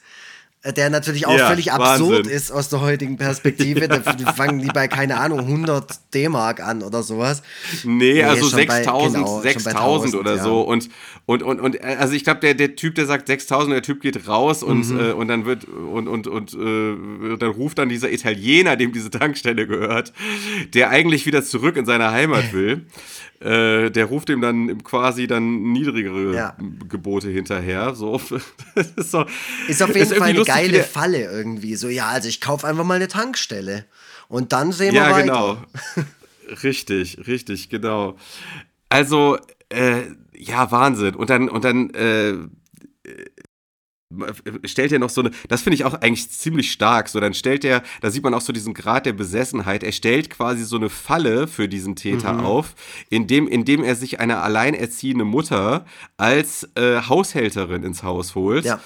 der 0.73 0.89
natürlich 0.91 1.27
auch 1.27 1.37
Ja, 1.37 1.49
völlig 1.49 1.73
absurd 1.73 2.19
Wahnsinn. 2.21 2.33
ist 2.35 2.51
aus 2.51 2.69
der 2.71 2.81
heutigen 2.81 3.17
Perspektive. 3.17 3.87
Da 3.89 4.01
fangen 4.37 4.61
die 4.61 4.69
bei, 4.69 4.89
keine 4.89 5.19
Ahnung, 5.19 5.41
100 5.41 6.15
D-Mark 6.15 6.61
an 6.61 6.83
oder 6.83 7.03
sowas. 7.03 7.43
Nee, 7.85 8.23
also 8.23 8.49
schon 8.49 8.67
bei- 8.67 8.77
6000 8.77 9.15
genau, 9.15 9.27
schon 9.27 9.43
bei 9.43 9.53
6000 9.53 10.15
oder 10.15 10.31
1000, 10.33 10.43
so. 10.45 10.61
ja. 10.61 10.65
Und, 10.67 10.89
und, 11.27 11.43
und, 11.43 11.61
und 11.61 11.75
äh, 11.83 11.97
also 11.99 12.15
ich 12.15 12.25
glaube, 12.25 12.41
der, 12.41 12.55
der 12.55 12.77
Typ, 12.77 12.95
der 12.95 13.07
sagt 13.07 13.27
6000, 13.27 13.75
der 13.75 13.83
Typ 13.83 14.01
geht 14.01 14.27
raus 14.27 14.63
und, 14.63 14.89
Mhm. 14.91 15.01
äh, 15.01 15.13
und 15.13 15.29
dann 15.29 15.45
wird, 15.45 15.65
und, 15.67 16.09
und, 16.09 16.27
und 16.27 16.55
äh, 16.55 17.37
dann 17.39 17.51
ruft 17.51 17.79
dann 17.79 17.89
dieser 17.89 18.11
Italiener, 18.13 18.77
dem 18.77 18.93
diese 18.93 19.11
Tankstelle 19.11 19.67
gehört, 19.67 20.13
der 20.73 20.91
eigentlich 20.91 21.27
wieder 21.27 21.45
zurück 21.45 21.77
in 21.77 21.85
seine 21.87 22.11
Heimat 22.11 22.53
will. 22.53 22.87
Äh, 23.45 23.91
der 23.91 24.07
ruft 24.07 24.31
ihm 24.31 24.41
dann 24.41 24.83
quasi 24.85 25.27
dann 25.27 25.73
niedrigere 25.73 26.35
Ja. 26.35 26.57
Gebote 26.89 27.29
hinterher. 27.29 27.95
So. 27.95 28.17
Ist, 28.97 29.11
so, 29.11 29.27
Ist 29.69 29.83
auf 29.83 29.91
ist 29.91 29.97
jeden 29.97 30.09
Fall 30.09 30.17
irgendwie 30.17 30.23
eine 30.23 30.39
lustig, 30.39 30.55
geile 30.55 30.83
Falle 30.83 31.25
irgendwie. 31.31 31.77
So, 31.77 31.89
ja, 31.89 32.09
also 32.09 32.27
ich 32.29 32.41
kaufe 32.41 32.67
einfach 32.67 32.85
mal 32.85 32.95
eine 32.95 33.09
Tankstelle. 33.09 33.85
Und 34.29 34.53
dann 34.53 34.73
sehen 34.73 34.95
wir 34.95 35.03
Ja, 35.03 35.11
weiter. 35.11 35.23
genau. 35.23 35.59
richtig, 36.63 37.19
richtig, 37.27 37.69
genau. 37.69 38.17
Also, 38.89 39.37
äh, 39.69 40.03
ja, 40.35 40.71
Wahnsinn. 40.71 41.15
Und 41.15 41.29
dann, 41.29 41.51
und 41.51 41.65
dann, 41.65 41.91
äh, 41.91 42.33
stellt 44.65 44.93
er 44.93 44.99
noch 44.99 45.11
so 45.11 45.21
eine, 45.23 45.31
das 45.49 45.63
finde 45.63 45.75
ich 45.77 45.85
auch 45.85 45.95
eigentlich 45.95 46.31
ziemlich 46.31 46.71
stark, 46.73 47.09
so 47.09 47.21
dann 47.21 47.35
stellt 47.35 47.65
er, 47.65 47.83
da 48.01 48.11
sieht 48.11 48.23
man 48.23 48.35
auch 48.35 48.41
so 48.41 48.53
diesen 48.53 48.75
Grad 48.75 49.07
der 49.07 49.13
Besessenheit, 49.13 49.83
er 49.83 49.93
stellt 49.93 50.31
quasi 50.31 50.65
so 50.65 50.77
eine 50.77 50.89
Falle 50.91 51.47
für 51.49 51.69
diesen 51.69 51.97
Täter 51.97 52.33
Mhm. 52.35 52.41
auf, 52.41 52.75
indem, 53.11 53.49
indem 53.49 53.83
er 53.85 53.95
sich 53.97 54.21
eine 54.21 54.39
alleinerziehende 54.41 55.25
Mutter 55.25 55.85
als 56.17 56.69
äh, 56.75 57.01
Haushälterin 57.03 57.83
ins 57.85 58.03
Haus 58.03 58.35
holt. 58.35 58.65
Ja. 58.65 58.81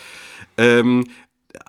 Ähm, 0.57 1.05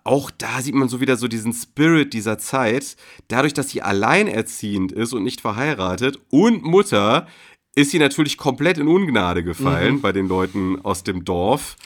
auch 0.03 0.29
da 0.29 0.61
sieht 0.61 0.75
man 0.75 0.89
so 0.89 0.99
wieder 0.99 1.15
so 1.15 1.27
diesen 1.27 1.53
Spirit 1.53 2.13
dieser 2.13 2.37
Zeit. 2.37 2.95
Dadurch, 3.29 3.53
dass 3.53 3.69
sie 3.69 3.81
alleinerziehend 3.81 4.91
ist 4.91 5.13
und 5.13 5.23
nicht 5.23 5.41
verheiratet 5.41 6.19
und 6.29 6.63
Mutter, 6.63 7.27
ist 7.75 7.91
sie 7.91 7.99
natürlich 7.99 8.37
komplett 8.37 8.77
in 8.77 8.87
Ungnade 8.87 9.43
gefallen 9.43 9.95
Mhm. 9.95 10.01
bei 10.01 10.11
den 10.11 10.27
Leuten 10.27 10.83
aus 10.83 11.03
dem 11.03 11.23
Dorf. 11.23 11.77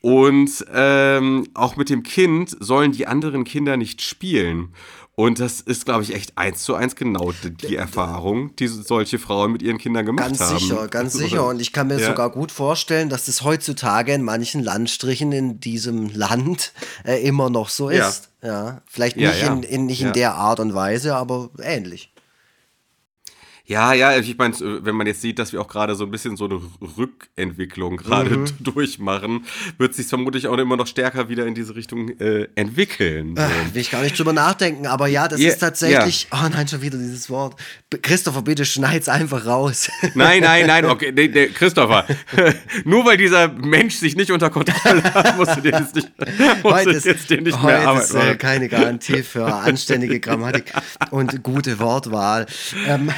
Und 0.00 0.64
ähm, 0.72 1.46
auch 1.54 1.76
mit 1.76 1.90
dem 1.90 2.02
Kind 2.02 2.56
sollen 2.60 2.92
die 2.92 3.06
anderen 3.06 3.44
Kinder 3.44 3.76
nicht 3.76 4.00
spielen. 4.02 4.72
Und 5.16 5.40
das 5.40 5.60
ist, 5.60 5.84
glaube 5.86 6.04
ich, 6.04 6.14
echt 6.14 6.38
eins 6.38 6.62
zu 6.62 6.76
eins 6.76 6.94
genau 6.94 7.32
die, 7.42 7.50
die 7.50 7.74
Erfahrung, 7.74 8.54
die 8.54 8.68
solche 8.68 9.18
Frauen 9.18 9.50
mit 9.50 9.62
ihren 9.62 9.78
Kindern 9.78 10.06
gemacht 10.06 10.28
Ganz 10.28 10.38
haben. 10.40 10.58
sicher, 10.60 10.86
ganz 10.86 11.12
sicher. 11.14 11.44
Und 11.48 11.60
ich 11.60 11.72
kann 11.72 11.88
mir 11.88 11.98
Ja. 11.98 12.06
sogar 12.10 12.30
gut 12.30 12.52
vorstellen, 12.52 13.08
dass 13.08 13.26
das 13.26 13.42
heutzutage 13.42 14.12
in 14.12 14.22
manchen 14.22 14.62
Landstrichen 14.62 15.32
in 15.32 15.58
diesem 15.58 16.10
Land 16.14 16.72
äh, 17.04 17.20
immer 17.26 17.50
noch 17.50 17.68
so 17.68 17.88
ist. 17.88 18.30
Ja. 18.44 18.82
Vielleicht 18.86 19.16
Ja, 19.16 19.30
nicht, 19.30 19.42
ja. 19.42 19.52
In, 19.52 19.62
in, 19.64 19.86
nicht 19.86 20.02
in 20.02 20.12
der 20.12 20.34
Art 20.34 20.60
und 20.60 20.72
Weise, 20.72 21.16
aber 21.16 21.50
ähnlich. 21.60 22.12
Ja, 23.68 23.92
ja, 23.92 24.16
ich 24.16 24.38
meine, 24.38 24.54
wenn 24.82 24.94
man 24.96 25.06
jetzt 25.06 25.20
sieht, 25.20 25.38
dass 25.38 25.52
wir 25.52 25.60
auch 25.60 25.68
gerade 25.68 25.94
so 25.94 26.04
ein 26.04 26.10
bisschen 26.10 26.38
so 26.38 26.46
eine 26.46 26.58
Rückentwicklung 26.96 27.98
gerade 27.98 28.30
Mhm. 28.38 28.46
durchmachen, 28.60 29.44
wird 29.76 29.94
sich 29.94 30.06
vermutlich 30.06 30.46
auch 30.48 30.56
immer 30.56 30.76
noch 30.78 30.86
stärker 30.86 31.28
wieder 31.28 31.46
in 31.46 31.54
diese 31.54 31.76
Richtung 31.76 32.08
äh, 32.18 32.48
entwickeln. 32.54 33.34
Ah, 33.38 33.50
Will 33.74 33.82
ich 33.82 33.90
gar 33.90 34.00
nicht 34.02 34.18
drüber 34.18 34.32
nachdenken, 34.32 34.86
aber 34.86 35.06
ja, 35.06 35.28
das 35.28 35.38
Ja, 35.40 35.50
ist 35.50 35.58
tatsächlich. 35.58 36.28
Oh 36.32 36.48
nein, 36.50 36.66
schon 36.66 36.80
wieder 36.80 36.96
dieses 36.96 37.28
Wort. 37.28 37.56
Christopher, 38.00 38.40
bitte 38.40 38.64
schneid's 38.64 39.06
einfach 39.08 39.44
raus. 39.44 39.90
Nein, 40.14 40.42
nein, 40.42 40.66
nein, 40.66 40.84
okay, 40.86 41.12
nee, 41.14 41.28
nee, 41.28 41.48
Christopher, 41.48 42.06
nur 42.84 43.04
weil 43.04 43.16
dieser 43.18 43.48
Mensch 43.48 43.96
sich 43.96 44.16
nicht 44.16 44.30
unter 44.30 44.48
Kontrolle 44.50 45.02
hat, 45.04 45.36
musst 45.36 45.56
du 45.56 45.60
dir 45.60 45.72
jetzt 45.72 45.94
nicht, 45.94 46.10
musst 46.62 46.64
Heute 46.64 46.90
du 46.90 46.96
ist, 46.96 47.04
jetzt 47.04 47.30
dir 47.30 47.40
nicht 47.40 47.56
heute 47.62 47.66
mehr 47.66 47.88
Arbeit 47.88 48.02
ist 48.04 48.14
äh, 48.14 48.36
keine 48.36 48.68
Garantie 48.68 49.22
für 49.22 49.46
anständige 49.46 50.20
Grammatik 50.20 50.72
und 51.10 51.42
gute 51.42 51.78
Wortwahl. 51.78 52.46
Ähm, 52.86 53.10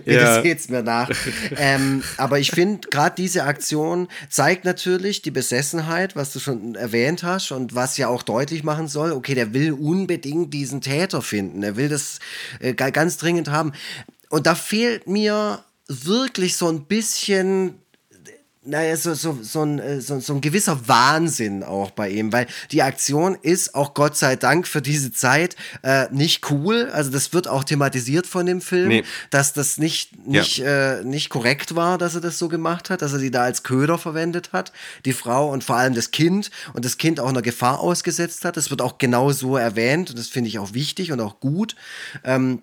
bitte 0.00 0.20
Ja. 0.20 0.42
seht's 0.42 0.68
mir 0.68 0.82
nach. 0.82 1.10
Ähm, 1.56 2.02
aber 2.16 2.38
ich 2.38 2.50
finde, 2.50 2.88
gerade 2.88 3.14
diese 3.16 3.44
Aktion 3.44 4.08
zeigt 4.28 4.64
natürlich 4.64 5.22
die 5.22 5.30
Besessenheit, 5.30 6.16
was 6.16 6.32
du 6.32 6.38
schon 6.40 6.74
erwähnt 6.74 7.22
hast 7.22 7.50
und 7.52 7.74
was 7.74 7.96
ja 7.96 8.08
auch 8.08 8.22
deutlich 8.22 8.64
machen 8.64 8.88
soll, 8.88 9.12
okay, 9.12 9.34
der 9.34 9.52
will 9.54 9.72
unbedingt 9.72 10.52
diesen 10.54 10.80
Täter 10.80 11.22
finden. 11.22 11.62
Er 11.62 11.76
will 11.76 11.88
das 11.88 12.18
äh, 12.60 12.74
ga- 12.74 12.90
ganz 12.90 13.16
dringend 13.16 13.48
haben. 13.50 13.72
Und 14.30 14.46
da 14.46 14.54
fehlt 14.54 15.06
mir 15.06 15.64
wirklich 15.88 16.56
so 16.56 16.68
ein 16.68 16.84
bisschen 16.84 17.74
naja, 18.68 18.96
so, 18.96 19.14
so, 19.14 19.38
so, 19.42 19.62
ein, 19.62 19.78
äh, 19.78 20.00
so, 20.00 20.20
so 20.20 20.34
ein 20.34 20.40
gewisser 20.40 20.86
Wahnsinn 20.86 21.64
auch 21.64 21.90
bei 21.90 22.10
ihm, 22.10 22.32
weil 22.32 22.46
die 22.70 22.82
Aktion 22.82 23.36
ist 23.40 23.74
auch 23.74 23.94
Gott 23.94 24.16
sei 24.16 24.36
Dank 24.36 24.66
für 24.66 24.82
diese 24.82 25.10
Zeit 25.12 25.56
äh, 25.82 26.06
nicht 26.10 26.50
cool. 26.50 26.90
Also 26.92 27.10
das 27.10 27.32
wird 27.32 27.48
auch 27.48 27.64
thematisiert 27.64 28.26
von 28.26 28.44
dem 28.46 28.60
Film, 28.60 28.88
Nee. 28.88 29.04
dass 29.30 29.54
das 29.54 29.78
nicht, 29.78 30.26
nicht, 30.26 30.60
äh, 30.60 31.02
nicht 31.02 31.30
korrekt 31.30 31.74
war, 31.76 31.96
dass 31.96 32.14
er 32.14 32.20
das 32.20 32.38
so 32.38 32.48
gemacht 32.48 32.90
hat, 32.90 33.00
dass 33.00 33.12
er 33.14 33.18
die 33.18 33.30
da 33.30 33.42
als 33.42 33.62
Köder 33.62 33.96
verwendet 33.96 34.52
hat, 34.52 34.72
die 35.04 35.14
Frau 35.14 35.50
und 35.50 35.64
vor 35.64 35.76
allem 35.76 35.94
das 35.94 36.10
Kind 36.10 36.50
und 36.74 36.84
das 36.84 36.98
Kind 36.98 37.20
auch 37.20 37.28
einer 37.28 37.42
Gefahr 37.42 37.80
ausgesetzt 37.80 38.44
hat. 38.44 38.56
Das 38.56 38.70
wird 38.70 38.82
auch 38.82 38.98
genau 38.98 39.32
so 39.32 39.56
erwähnt 39.56 40.10
und 40.10 40.18
das 40.18 40.28
finde 40.28 40.48
ich 40.48 40.58
auch 40.58 40.74
wichtig 40.74 41.10
und 41.10 41.20
auch 41.20 41.40
gut. 41.40 41.74
Ähm, 42.22 42.62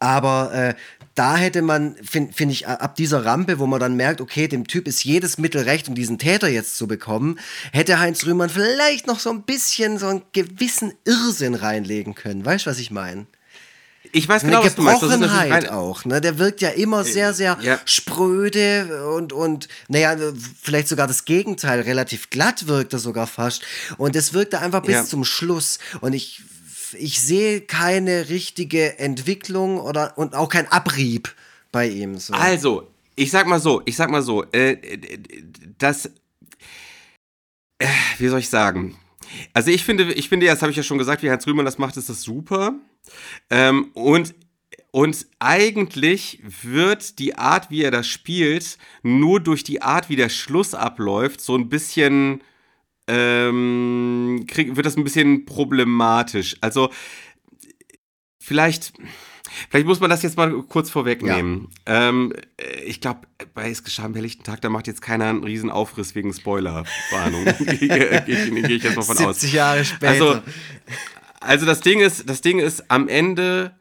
aber 0.00 0.54
äh, 0.54 0.74
da 1.18 1.36
hätte 1.36 1.62
man, 1.62 1.96
finde 2.02 2.32
find 2.32 2.52
ich, 2.52 2.68
ab 2.68 2.94
dieser 2.94 3.24
Rampe, 3.24 3.58
wo 3.58 3.66
man 3.66 3.80
dann 3.80 3.96
merkt, 3.96 4.20
okay, 4.20 4.46
dem 4.46 4.66
Typ 4.66 4.86
ist 4.86 5.02
jedes 5.04 5.36
Mittel 5.38 5.62
recht, 5.62 5.88
um 5.88 5.94
diesen 5.94 6.18
Täter 6.18 6.48
jetzt 6.48 6.76
zu 6.76 6.86
bekommen, 6.86 7.38
hätte 7.72 7.98
Heinz 7.98 8.24
Rühmann 8.24 8.50
vielleicht 8.50 9.06
noch 9.06 9.18
so 9.18 9.30
ein 9.30 9.42
bisschen 9.42 9.98
so 9.98 10.06
einen 10.06 10.22
gewissen 10.32 10.92
Irrsinn 11.04 11.54
reinlegen 11.54 12.14
können. 12.14 12.44
Weißt 12.44 12.66
du, 12.66 12.70
was 12.70 12.78
ich 12.78 12.90
meine? 12.90 13.26
Ich 14.12 14.28
weiß 14.28 14.42
Eine 14.42 14.52
genau, 14.52 14.64
was 14.64 14.74
du 14.74 14.82
meinst. 14.82 15.02
Das 15.02 15.20
ist 15.20 15.30
rein, 15.30 15.68
auch. 15.68 16.04
Ne? 16.04 16.20
Der 16.20 16.38
wirkt 16.38 16.60
ja 16.60 16.70
immer 16.70 17.04
sehr, 17.04 17.34
sehr 17.34 17.58
ja. 17.60 17.78
spröde 17.84 19.06
und, 19.14 19.32
und, 19.32 19.68
naja, 19.88 20.16
vielleicht 20.62 20.88
sogar 20.88 21.06
das 21.06 21.24
Gegenteil. 21.24 21.80
Relativ 21.80 22.30
glatt 22.30 22.68
wirkt 22.68 22.92
er 22.92 23.00
sogar 23.00 23.26
fast. 23.26 23.62
Und 23.98 24.16
es 24.16 24.32
wirkte 24.32 24.60
einfach 24.60 24.82
bis 24.82 24.94
Ja. 24.94 25.04
zum 25.04 25.24
Schluss. 25.24 25.78
Und 26.00 26.14
ich, 26.14 26.42
ich 26.94 27.20
sehe 27.20 27.60
keine 27.60 28.28
richtige 28.28 28.98
Entwicklung 28.98 29.80
oder 29.80 30.16
und 30.16 30.34
auch 30.34 30.48
kein 30.48 30.70
Abrieb 30.70 31.34
bei 31.72 31.88
ihm. 31.88 32.18
So. 32.18 32.34
Also, 32.34 32.88
ich 33.16 33.30
sag 33.30 33.46
mal 33.46 33.60
so, 33.60 33.82
ich 33.84 33.96
sag 33.96 34.10
mal 34.10 34.22
so, 34.22 34.44
äh, 34.52 34.76
das, 35.78 36.06
äh, 37.78 37.86
wie 38.18 38.28
soll 38.28 38.40
ich 38.40 38.48
sagen? 38.48 38.96
Also 39.52 39.70
ich 39.70 39.84
finde, 39.84 40.12
ich 40.12 40.28
finde, 40.28 40.46
das 40.46 40.62
habe 40.62 40.70
ich 40.70 40.76
ja 40.76 40.82
schon 40.82 40.98
gesagt, 40.98 41.22
wie 41.22 41.30
Heinz 41.30 41.46
Rühmann 41.46 41.64
das 41.64 41.78
macht, 41.78 41.96
ist 41.96 42.08
das 42.08 42.22
super. 42.22 42.74
Ähm, 43.50 43.90
und, 43.94 44.34
und 44.90 45.26
eigentlich 45.38 46.40
wird 46.42 47.18
die 47.18 47.36
Art, 47.36 47.70
wie 47.70 47.82
er 47.82 47.90
das 47.90 48.06
spielt, 48.06 48.78
nur 49.02 49.40
durch 49.40 49.64
die 49.64 49.82
Art, 49.82 50.08
wie 50.08 50.16
der 50.16 50.28
Schluss 50.28 50.74
abläuft, 50.74 51.40
so 51.40 51.56
ein 51.56 51.68
bisschen, 51.68 52.40
ähm, 53.08 54.44
krieg, 54.46 54.76
wird 54.76 54.86
das 54.86 54.96
ein 54.96 55.04
bisschen 55.04 55.46
problematisch. 55.46 56.56
Also, 56.60 56.90
vielleicht, 58.38 58.92
vielleicht 59.70 59.86
muss 59.86 60.00
man 60.00 60.10
das 60.10 60.22
jetzt 60.22 60.36
mal 60.36 60.62
kurz 60.62 60.90
vorwegnehmen. 60.90 61.68
Ähm, 61.86 62.34
äh, 62.58 62.82
ich 62.84 63.00
glaube, 63.00 63.22
bei 63.54 63.70
Es 63.70 63.82
geschah 63.82 64.04
am 64.04 64.14
helllichten 64.14 64.44
Tag, 64.44 64.60
da 64.60 64.68
macht 64.68 64.86
jetzt 64.86 65.02
keiner 65.02 65.26
einen 65.26 65.42
riesen 65.42 65.70
Aufriss 65.70 66.14
wegen 66.14 66.32
Spoilerwarnung. 66.32 67.44
Gehe 67.58 68.22
geh, 68.26 68.60
geh 68.62 68.74
ich 68.74 68.82
jetzt 68.82 68.96
mal 68.96 69.02
von 69.02 69.16
aus. 69.18 69.40
70 69.40 69.52
Jahre 69.52 69.84
später. 69.84 70.12
Also, 70.12 70.42
also 71.40 71.66
das 71.66 71.80
Ding 71.80 72.00
ist, 72.00 72.28
das 72.28 72.42
Ding 72.42 72.58
ist, 72.58 72.90
am 72.90 73.08
Ende, 73.08 73.74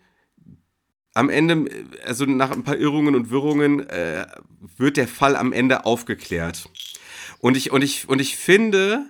am 1.14 1.30
Ende, 1.30 1.70
also 2.06 2.26
nach 2.26 2.52
ein 2.52 2.64
paar 2.64 2.78
Irrungen 2.78 3.16
und 3.16 3.30
Wirrungen, 3.30 3.88
äh, 3.90 4.26
wird 4.78 4.96
der 4.96 5.08
Fall 5.08 5.36
am 5.36 5.52
Ende 5.52 5.86
aufgeklärt. 5.86 6.70
Und 7.40 7.58
ich, 7.58 7.72
und 7.72 7.84
ich, 7.84 8.08
und 8.10 8.20
ich 8.20 8.36
finde, 8.38 9.06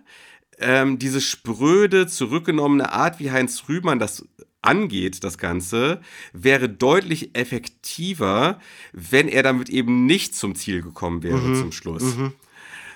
ähm, 0.60 1.00
diese 1.00 1.22
spröde, 1.22 2.08
zurückgenommene 2.08 2.92
Art, 2.92 3.20
wie 3.20 3.32
Heinz 3.32 3.64
Rühmann 3.70 4.00
das 4.00 4.26
angeht, 4.62 5.24
das 5.24 5.38
Ganze, 5.38 6.02
wäre 6.34 6.68
deutlich 6.68 7.36
effektiver, 7.36 8.60
wenn 8.92 9.28
er 9.28 9.44
damit 9.44 9.70
eben 9.70 10.06
nicht 10.06 10.36
zum 10.36 10.56
Ziel 10.56 10.82
gekommen 10.82 11.24
wäre 11.24 11.40
zum 11.56 11.72
Schluss. 11.72 12.04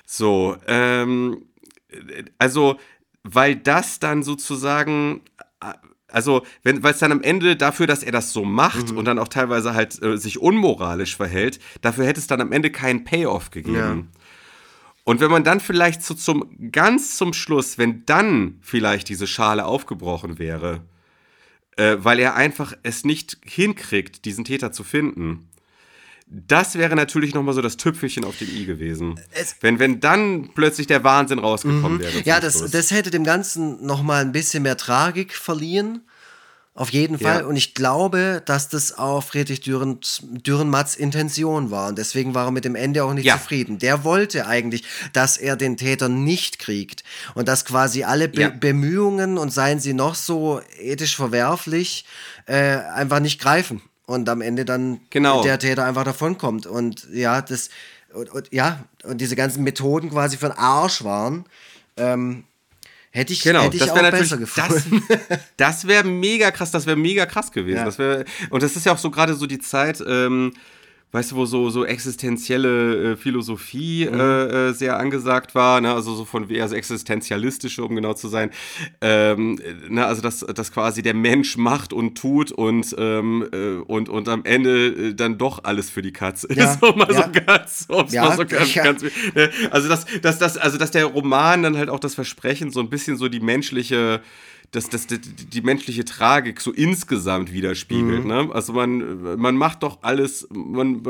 So, 0.06 0.58
ähm, 0.68 1.46
also, 2.38 2.78
weil 3.24 3.56
das 3.56 4.00
dann 4.00 4.24
sozusagen, 4.24 5.22
also, 6.08 6.44
wenn, 6.64 6.84
weil 6.84 6.94
es 6.94 7.00
dann 7.00 7.12
am 7.14 7.22
Ende 7.22 7.56
dafür, 7.56 7.88
dass 7.88 8.04
er 8.04 8.12
das 8.12 8.34
so 8.34 8.44
macht 8.44 8.92
Mhm. 8.92 8.98
und 8.98 9.06
dann 9.06 9.20
auch 9.20 9.30
teilweise 9.30 9.74
halt 9.74 10.02
äh, 10.02 10.18
sich 10.18 10.40
unmoralisch 10.40 11.16
verhält, 11.16 11.60
dafür 11.82 12.06
hätte 12.06 12.20
es 12.20 12.28
dann 12.28 12.42
am 12.42 12.52
Ende 12.52 12.72
keinen 12.72 13.06
Payoff 13.06 13.52
gegeben. 13.52 14.10
Ja. 14.14 14.21
Und 15.12 15.20
wenn 15.20 15.30
man 15.30 15.44
dann 15.44 15.60
vielleicht 15.60 16.04
so 16.04 16.14
zum 16.14 16.72
ganz 16.72 17.18
zum 17.18 17.34
Schluss, 17.34 17.78
wenn 17.78 18.06
dann 18.06 18.60
vielleicht 18.62 19.10
diese 19.10 19.28
Schale 19.28 19.66
aufgebrochen 19.66 20.40
wäre, 20.40 20.84
äh, 21.76 21.98
weil 22.00 22.18
er 22.20 22.36
einfach 22.36 22.72
es 22.84 23.04
nicht 23.04 23.38
hinkriegt, 23.44 24.24
diesen 24.24 24.46
Täter 24.46 24.72
zu 24.72 24.86
finden. 24.86 25.50
Das 26.28 26.76
wäre 26.78 26.96
natürlich 26.96 27.34
nochmal 27.34 27.54
so 27.54 27.62
das 27.62 27.76
Tüpfelchen 27.76 28.24
auf 28.24 28.38
dem 28.38 28.48
i 28.56 28.64
gewesen. 28.64 29.20
Es- 29.34 29.58
wenn, 29.60 29.80
wenn 29.80 30.00
dann 30.00 30.52
plötzlich 30.56 30.88
der 30.88 31.04
Wahnsinn 31.04 31.40
rausgekommen 31.40 32.00
wäre. 32.00 32.14
zum 32.14 32.22
Ja, 32.24 32.40
das, 32.40 32.60
Schluss. 32.60 32.72
das 32.72 32.92
hätte 32.92 33.12
dem 33.12 33.26
Ganzen 33.26 33.86
nochmal 33.86 34.22
ein 34.22 34.32
bisschen 34.32 34.64
mehr 34.64 34.78
Tragik 34.78 35.34
verliehen. 35.34 36.00
Auf 36.74 36.90
jeden 36.92 37.20
Fall. 37.20 37.42
Ja. 37.42 37.46
Und 37.46 37.58
ich 37.58 37.74
glaube, 37.74 38.42
dass 38.46 38.70
das 38.70 38.98
auch 38.98 39.22
Friedrich 39.24 39.60
Dürren, 39.60 40.00
Dürrenmatts 40.22 40.96
Intention 40.96 41.70
war. 41.70 41.90
Und 41.90 41.98
deswegen 41.98 42.34
war 42.34 42.46
er 42.46 42.52
mit 42.52 42.64
dem 42.64 42.76
Ende 42.76 43.04
auch 43.04 43.14
nicht 43.14 43.26
Ja. 43.26 43.34
zufrieden. 43.38 43.78
Der 43.78 44.06
wollte 44.06 44.48
eigentlich, 44.48 44.86
dass 45.12 45.36
er 45.36 45.58
den 45.58 45.76
Täter 45.76 46.08
nicht 46.08 46.60
kriegt. 46.60 47.04
Und 47.36 47.50
dass 47.50 47.66
quasi 47.66 48.04
alle 48.06 48.30
Be 48.30 48.42
Ja. 48.42 48.50
Bemühungen 48.50 49.38
und 49.38 49.52
seien 49.52 49.82
sie 49.82 49.94
noch 49.94 50.16
so 50.16 50.62
ethisch 50.80 51.16
verwerflich, 51.18 52.06
äh, 52.46 52.78
einfach 52.78 53.20
nicht 53.20 53.42
greifen. 53.42 53.82
Und 54.06 54.30
am 54.30 54.40
Ende 54.42 54.64
dann 54.64 55.02
Genau. 55.10 55.44
der 55.44 55.60
Täter 55.60 55.84
einfach 55.86 56.06
davonkommt. 56.06 56.68
Und 56.68 57.06
ja, 57.12 57.42
das, 57.42 57.70
und, 58.14 58.30
und, 58.30 58.48
ja, 58.54 58.86
und 59.04 59.20
diese 59.20 59.36
ganzen 59.36 59.64
Methoden 59.64 60.10
quasi 60.10 60.38
für 60.38 60.48
den 60.48 60.58
Arsch 60.58 61.04
waren. 61.04 61.44
Ähm, 61.98 62.46
hätte 63.12 63.34
ich, 63.34 63.42
Genau, 63.42 63.62
hätte 63.64 63.76
ich 63.76 63.82
das 63.82 63.92
auch 63.92 63.96
wäre 63.96 64.06
natürlich, 64.06 64.30
besser 64.30 64.38
gefunden. 64.38 65.04
das, 65.08 65.40
das 65.58 65.88
wäre 65.88 66.04
mega 66.04 66.52
krass, 66.52 66.72
das 66.72 66.86
wäre 66.86 66.98
mega 66.98 67.26
krass 67.26 67.52
gewesen. 67.52 67.78
Ja. 67.78 67.86
Das 67.86 68.00
wär, 68.00 68.26
und 68.50 68.64
das 68.64 68.76
ist 68.76 68.86
ja 68.86 68.94
auch 68.94 68.98
so 68.98 69.12
gerade 69.12 69.36
so 69.36 69.46
die 69.48 69.60
Zeit, 69.60 70.04
ähm, 70.06 70.54
weißt 71.12 71.32
du, 71.32 71.36
wo 71.36 71.46
so, 71.46 71.70
so 71.70 71.86
existenzielle 71.86 73.14
äh, 73.14 73.16
Philosophie 73.18 74.08
Mhm. 74.12 74.20
äh, 74.20 74.70
äh, 74.70 74.74
sehr 74.74 74.98
angesagt 74.98 75.56
war, 75.56 75.82
ne? 75.82 75.94
also 75.94 76.14
so 76.16 76.26
von 76.26 76.50
eher 76.50 76.68
so 76.70 76.76
existenzialistische, 76.76 77.84
um 77.84 77.96
genau 77.96 78.14
zu 78.14 78.28
sein. 78.28 78.50
Ähm, 79.02 79.60
äh, 79.60 79.92
ne? 79.94 80.06
Also, 80.06 80.22
dass, 80.22 80.40
dass 80.40 80.72
quasi 80.72 81.02
der 81.02 81.14
Mensch 81.14 81.58
macht 81.58 81.94
und 81.94 82.18
tut 82.18 82.52
und, 82.52 82.96
ähm, 82.98 83.48
äh, 83.52 83.76
und, 83.86 84.10
und 84.10 84.30
am 84.30 84.46
Ende 84.46 84.88
äh, 84.88 85.14
dann 85.14 85.38
doch 85.38 85.64
alles 85.64 85.90
für 85.90 86.02
die 86.02 86.14
Katze 86.14 86.48
Ja, 86.54 86.74
ist. 86.74 86.82
Mal 86.82 87.08
ja. 87.12 87.24
so 87.24 87.42
ganz, 87.46 88.14
Ja, 88.14 88.26
mal 88.26 88.38
so 88.38 88.46
ganz, 88.46 88.74
ja. 88.74 88.84
ganz 88.84 89.04
Also, 89.72 89.90
dass, 89.90 90.06
dass, 90.22 90.40
dass, 90.40 90.58
also, 90.58 90.78
dass 90.78 90.92
der 90.92 91.06
Roman 91.06 91.64
dann 91.64 91.78
halt 91.78 91.90
auch 91.90 92.00
das 92.00 92.16
Versprechen 92.16 92.72
so 92.72 92.80
ein 92.80 92.90
bisschen 92.90 93.18
so 93.18 93.28
die 93.28 93.40
menschliche, 93.40 94.22
das, 94.72 94.88
das, 94.88 95.06
die, 95.06 95.20
die 95.20 95.62
menschliche 95.62 96.06
Tragik 96.06 96.62
so 96.62 96.72
insgesamt 96.72 97.52
widerspiegelt. 97.52 98.26
Ne? 98.26 98.50
Also 98.54 98.72
man, 98.72 99.38
man 99.38 99.58
macht 99.58 99.84
doch 99.84 100.00
alles 100.02 100.48
man, 100.54 101.02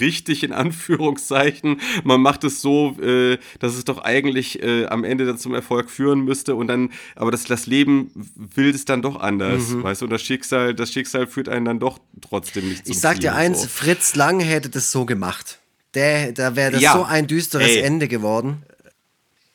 richtig 0.00 0.42
in 0.42 0.52
Anführungszeichen. 0.52 1.80
Man 2.04 2.22
macht 2.22 2.44
es 2.44 2.62
so, 2.62 2.96
äh, 3.00 3.38
dass 3.58 3.74
es 3.74 3.84
doch 3.84 3.98
eigentlich 3.98 4.62
äh, 4.62 4.86
am 4.86 5.04
Ende 5.04 5.26
dann 5.26 5.36
zum 5.36 5.54
Erfolg 5.54 5.90
führen 5.90 6.24
müsste 6.24 6.54
und 6.54 6.68
dann, 6.68 6.90
aber 7.14 7.30
das, 7.30 7.44
das 7.44 7.66
Leben 7.66 8.10
will 8.36 8.70
es 8.70 8.86
dann 8.86 9.02
doch 9.02 9.20
anders, 9.20 9.82
weißt 9.82 10.00
du? 10.00 10.06
Und 10.06 10.10
das 10.10 10.22
Schicksal, 10.22 10.74
das 10.74 10.92
Schicksal 10.92 11.26
führt 11.26 11.50
einen 11.50 11.66
dann 11.66 11.78
doch 11.78 11.98
trotzdem 12.22 12.68
nicht 12.68 12.86
zum 12.86 12.92
Ich 12.92 13.00
sag 13.00 13.14
Ziel, 13.16 13.20
dir 13.22 13.34
eins, 13.34 13.62
So. 13.62 13.68
Fritz 13.68 14.14
Lang 14.14 14.40
hätte 14.40 14.70
das 14.70 14.90
so 14.90 15.04
gemacht. 15.04 15.58
Der, 15.94 16.32
da 16.32 16.56
wäre 16.56 16.72
das 16.72 16.80
Ja. 16.80 16.94
so 16.94 17.04
ein 17.04 17.26
düsteres 17.26 17.68
Ey. 17.68 17.80
Ende 17.80 18.08
geworden. 18.08 18.62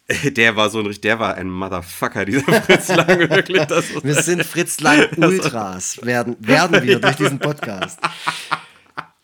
Der 0.37 0.55
war 0.55 0.69
so 0.69 0.79
ein, 0.79 0.95
der 1.01 1.19
war 1.19 1.35
ein 1.35 1.49
Motherfucker, 1.49 2.23
dieser 2.25 2.61
Fritz 2.61 2.87
Lang, 2.89 3.29
wirklich. 3.29 3.65
Das 3.65 3.85
Wir 4.03 4.15
sind 4.15 4.43
Fritz 4.45 4.79
Lang 4.79 5.07
Ultras, 5.17 5.99
werden, 6.01 6.37
werden 6.39 6.81
wir 6.83 6.99
durch 6.99 7.15
diesen 7.15 7.39
Podcast. 7.39 7.99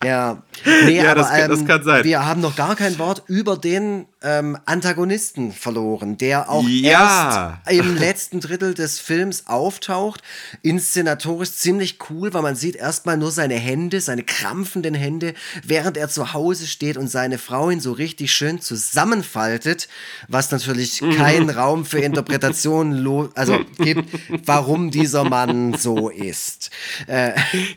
Ja, 0.04 0.42
nee, 0.84 0.96
Ja, 0.96 1.12
aber 1.12 1.20
das 1.22 1.30
kann- 1.30 1.50
das 1.50 1.60
ähm, 1.60 1.66
kann 1.66 1.84
sein. 1.84 2.04
wir 2.04 2.24
haben 2.26 2.40
noch 2.40 2.56
gar 2.56 2.76
kein 2.76 2.98
Wort 2.98 3.22
über 3.26 3.56
den 3.56 4.06
ähm, 4.22 4.56
Antagonisten 4.64 5.52
verloren, 5.52 6.16
der 6.16 6.48
auch 6.50 6.66
Ja. 6.66 7.60
erst 7.66 7.78
im 7.78 7.96
letzten 7.98 8.40
Drittel 8.40 8.72
des 8.74 8.98
Films 8.98 9.46
auftaucht. 9.46 10.22
Inszenatorisch 10.62 11.52
ziemlich 11.52 11.98
cool, 12.08 12.32
weil 12.32 12.40
man 12.42 12.56
sieht 12.56 12.74
erstmal 12.76 13.16
nur 13.18 13.30
seine 13.30 13.54
Hände, 13.56 14.00
seine 14.00 14.22
krampfenden 14.22 14.94
Hände, 14.94 15.34
während 15.62 15.96
er 15.98 16.08
zu 16.08 16.32
Hause 16.32 16.66
steht 16.66 16.96
und 16.96 17.08
seine 17.08 17.36
Frau 17.38 17.68
ihn 17.70 17.80
so 17.80 17.92
richtig 17.92 18.32
schön 18.32 18.60
zusammenfaltet, 18.62 19.88
was 20.28 20.50
natürlich 20.50 21.02
Mhm. 21.02 21.16
keinen 21.16 21.50
Raum 21.54 21.84
für 21.84 21.98
Interpretation 22.00 22.92
lo 22.92 23.28
also 23.34 23.58
gibt, 23.78 24.08
warum 24.46 24.90
dieser 24.90 25.24
Mann 25.24 25.74
so 25.74 26.08
ist. 26.08 26.70
Äh, 27.06 27.32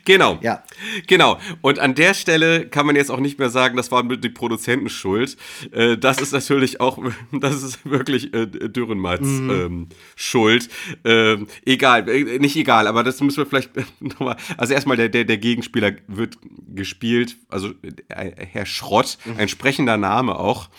Genau. 0.06 0.38
Ja. 0.42 0.64
Genau. 1.08 1.40
Und 1.62 1.80
an 1.80 1.94
der 1.96 2.14
Stelle 2.18 2.68
kann 2.68 2.86
man 2.86 2.96
jetzt 2.96 3.10
auch 3.10 3.20
nicht 3.20 3.40
mehr 3.40 3.50
sagen, 3.50 3.78
das 3.78 3.92
war 3.92 4.04
die 4.04 4.30
Produzenten 4.30 4.90
schuld. 4.90 5.38
Äh, 5.72 5.98
das 5.98 6.20
ist 6.20 6.34
natürlich 6.34 6.82
auch, 6.82 7.00
das 7.32 7.64
ist 7.64 7.90
wirklich 7.90 8.34
äh, 8.34 8.46
Dürrenmatz 8.48 9.22
Mhm. 9.22 9.50
ähm, 9.50 9.88
Schuld. 10.16 10.70
Ähm, 11.06 11.48
egal, 11.66 12.10
äh, 12.10 12.40
nicht 12.40 12.56
egal, 12.56 12.88
aber 12.88 13.04
das 13.04 13.22
müssen 13.22 13.38
wir 13.38 13.46
vielleicht 13.46 13.72
nochmal. 14.02 14.36
Also 14.58 14.74
erstmal 14.74 14.98
der, 14.98 15.10
der, 15.10 15.24
der 15.24 15.38
Gegenspieler 15.38 15.94
wird 16.08 16.38
gespielt, 16.74 17.38
also 17.50 17.70
äh, 18.10 18.32
Herr 18.38 18.66
Schrott, 18.66 19.18
Mhm. 19.26 19.38
ein 19.38 19.48
sprechender 19.48 19.98
Name 19.98 20.38
auch. 20.38 20.70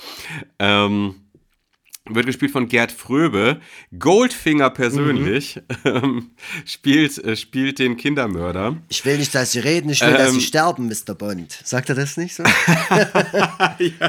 Ähm, 0.59 1.15
wird 2.11 2.27
gespielt 2.27 2.51
von 2.51 2.69
Gerd 2.69 2.93
Fröbe. 2.93 3.61
Goldfinger 3.99 4.71
persönlich 4.71 5.61
ähm, 5.85 6.31
spielt, 6.65 7.19
äh, 7.25 7.37
spielt 7.37 7.79
den 7.79 7.97
Kindermörder. 7.97 8.77
ich 8.89 9.05
will 9.05 9.19
nicht, 9.19 9.35
dass 9.35 9.53
Sie 9.53 9.59
reden, 9.61 9.91
ich 9.91 10.01
will, 10.01 10.13
dass 10.13 10.31
Sie 10.31 10.37
Ähm. 10.37 10.41
sterben, 10.43 10.87
Mr. 10.89 11.15
Bond. 11.15 11.59
Sagt 11.65 11.89
er 11.89 11.95
das 11.95 12.17
nicht 12.17 12.35
so? 12.35 12.45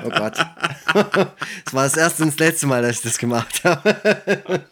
Oh 0.04 0.10
Gott. 0.10 0.38
Das 1.66 1.74
war 1.74 1.84
das 1.84 1.98
erste 1.98 2.24
und 2.24 2.30
das 2.30 2.40
letzte 2.40 2.68
Mal, 2.68 2.82
dass 2.82 2.98
ich 2.98 3.02
das 3.04 3.18
gemacht 3.18 3.64
habe. 3.64 4.64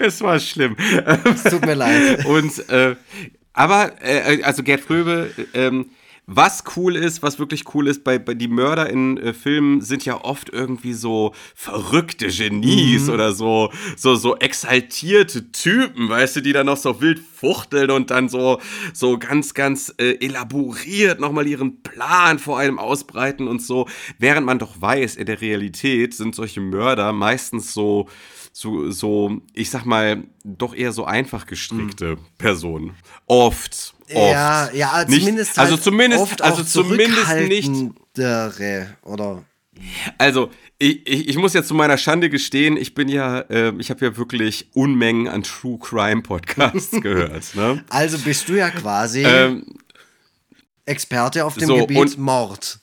es 0.00 0.20
war 0.20 0.38
schlimm. 0.38 0.76
Es 1.24 1.44
tut 1.44 1.64
mir 1.64 1.74
leid. 1.74 2.24
Und, 2.26 2.68
äh, 2.68 2.96
aber, 3.52 3.92
äh, 4.02 4.42
also 4.42 4.62
Gerd 4.62 4.82
Fröbe, 4.82 5.30
ähm, 5.54 5.86
was 6.26 6.64
cool 6.76 6.96
ist, 6.96 7.22
was 7.22 7.38
wirklich 7.38 7.72
cool 7.74 7.86
ist, 7.86 8.02
bei, 8.02 8.18
bei 8.18 8.34
die 8.34 8.48
Mörder 8.48 8.90
in 8.90 9.16
äh, 9.16 9.32
Filmen 9.32 9.80
sind 9.80 10.04
ja 10.04 10.24
oft 10.24 10.48
irgendwie 10.48 10.92
so 10.92 11.32
verrückte 11.54 12.26
Genies 12.26 13.08
oder 13.08 13.32
so, 13.32 13.70
so, 13.96 14.16
so 14.16 14.36
exaltierte 14.36 15.52
Typen, 15.52 16.08
weißt 16.08 16.36
du, 16.36 16.40
die 16.40 16.52
dann 16.52 16.66
noch 16.66 16.76
so 16.78 17.00
wild 17.00 17.20
fuchteln 17.20 17.92
und 17.92 18.10
dann 18.10 18.28
so, 18.28 18.60
so 18.92 19.18
ganz, 19.18 19.54
ganz 19.54 19.94
äh, 19.98 20.14
elaboriert 20.14 21.20
nochmal 21.20 21.46
ihren 21.46 21.82
Plan 21.82 22.40
vor 22.40 22.58
einem 22.58 22.80
ausbreiten 22.80 23.46
und 23.46 23.62
so. 23.62 23.86
Während 24.18 24.46
man 24.46 24.58
doch 24.58 24.80
weiß, 24.80 25.14
in 25.14 25.26
der 25.26 25.40
Realität 25.40 26.12
sind 26.14 26.34
solche 26.34 26.60
Mörder 26.60 27.12
meistens 27.12 27.72
so, 27.72 28.08
so, 28.58 28.90
so, 28.90 29.42
ich 29.52 29.68
sag 29.68 29.84
mal, 29.84 30.24
doch 30.42 30.74
eher 30.74 30.90
so 30.90 31.04
einfach 31.04 31.44
gestrickte 31.44 32.16
Personen. 32.38 32.94
Oft. 33.26 33.92
Oft. 34.14 34.14
Ja, 34.14 34.70
ja, 34.72 35.04
Nicht- 35.04 35.20
zumindest 35.20 35.58
also 35.58 35.74
halt 35.74 35.82
zumindest, 35.84 36.22
oft 36.22 36.40
also 36.40 36.62
zumindest 36.64 37.34
nicht. 37.48 37.70
Oder 39.02 39.44
Also, 40.16 40.48
ich, 40.78 41.06
ich, 41.06 41.28
ich 41.28 41.36
muss 41.36 41.52
ja 41.52 41.62
zu 41.64 41.74
meiner 41.74 41.98
Schande 41.98 42.30
gestehen, 42.30 42.78
ich 42.78 42.94
bin 42.94 43.08
ja, 43.08 43.40
äh, 43.40 43.74
ich 43.78 43.90
habe 43.90 44.06
ja 44.06 44.16
wirklich 44.16 44.70
Unmengen 44.72 45.28
an 45.28 45.42
True 45.42 45.78
Crime 45.78 46.22
Podcasts 46.22 46.90
gehört. 47.02 47.54
Ne? 47.56 47.84
also 47.90 48.16
bist 48.20 48.48
du 48.48 48.54
ja 48.54 48.70
quasi 48.70 49.22
Ähm, 49.22 49.66
Experte 50.86 51.44
auf 51.44 51.56
dem 51.58 51.68
so, 51.68 51.76
Gebiet 51.76 52.16
Mord. 52.16 52.78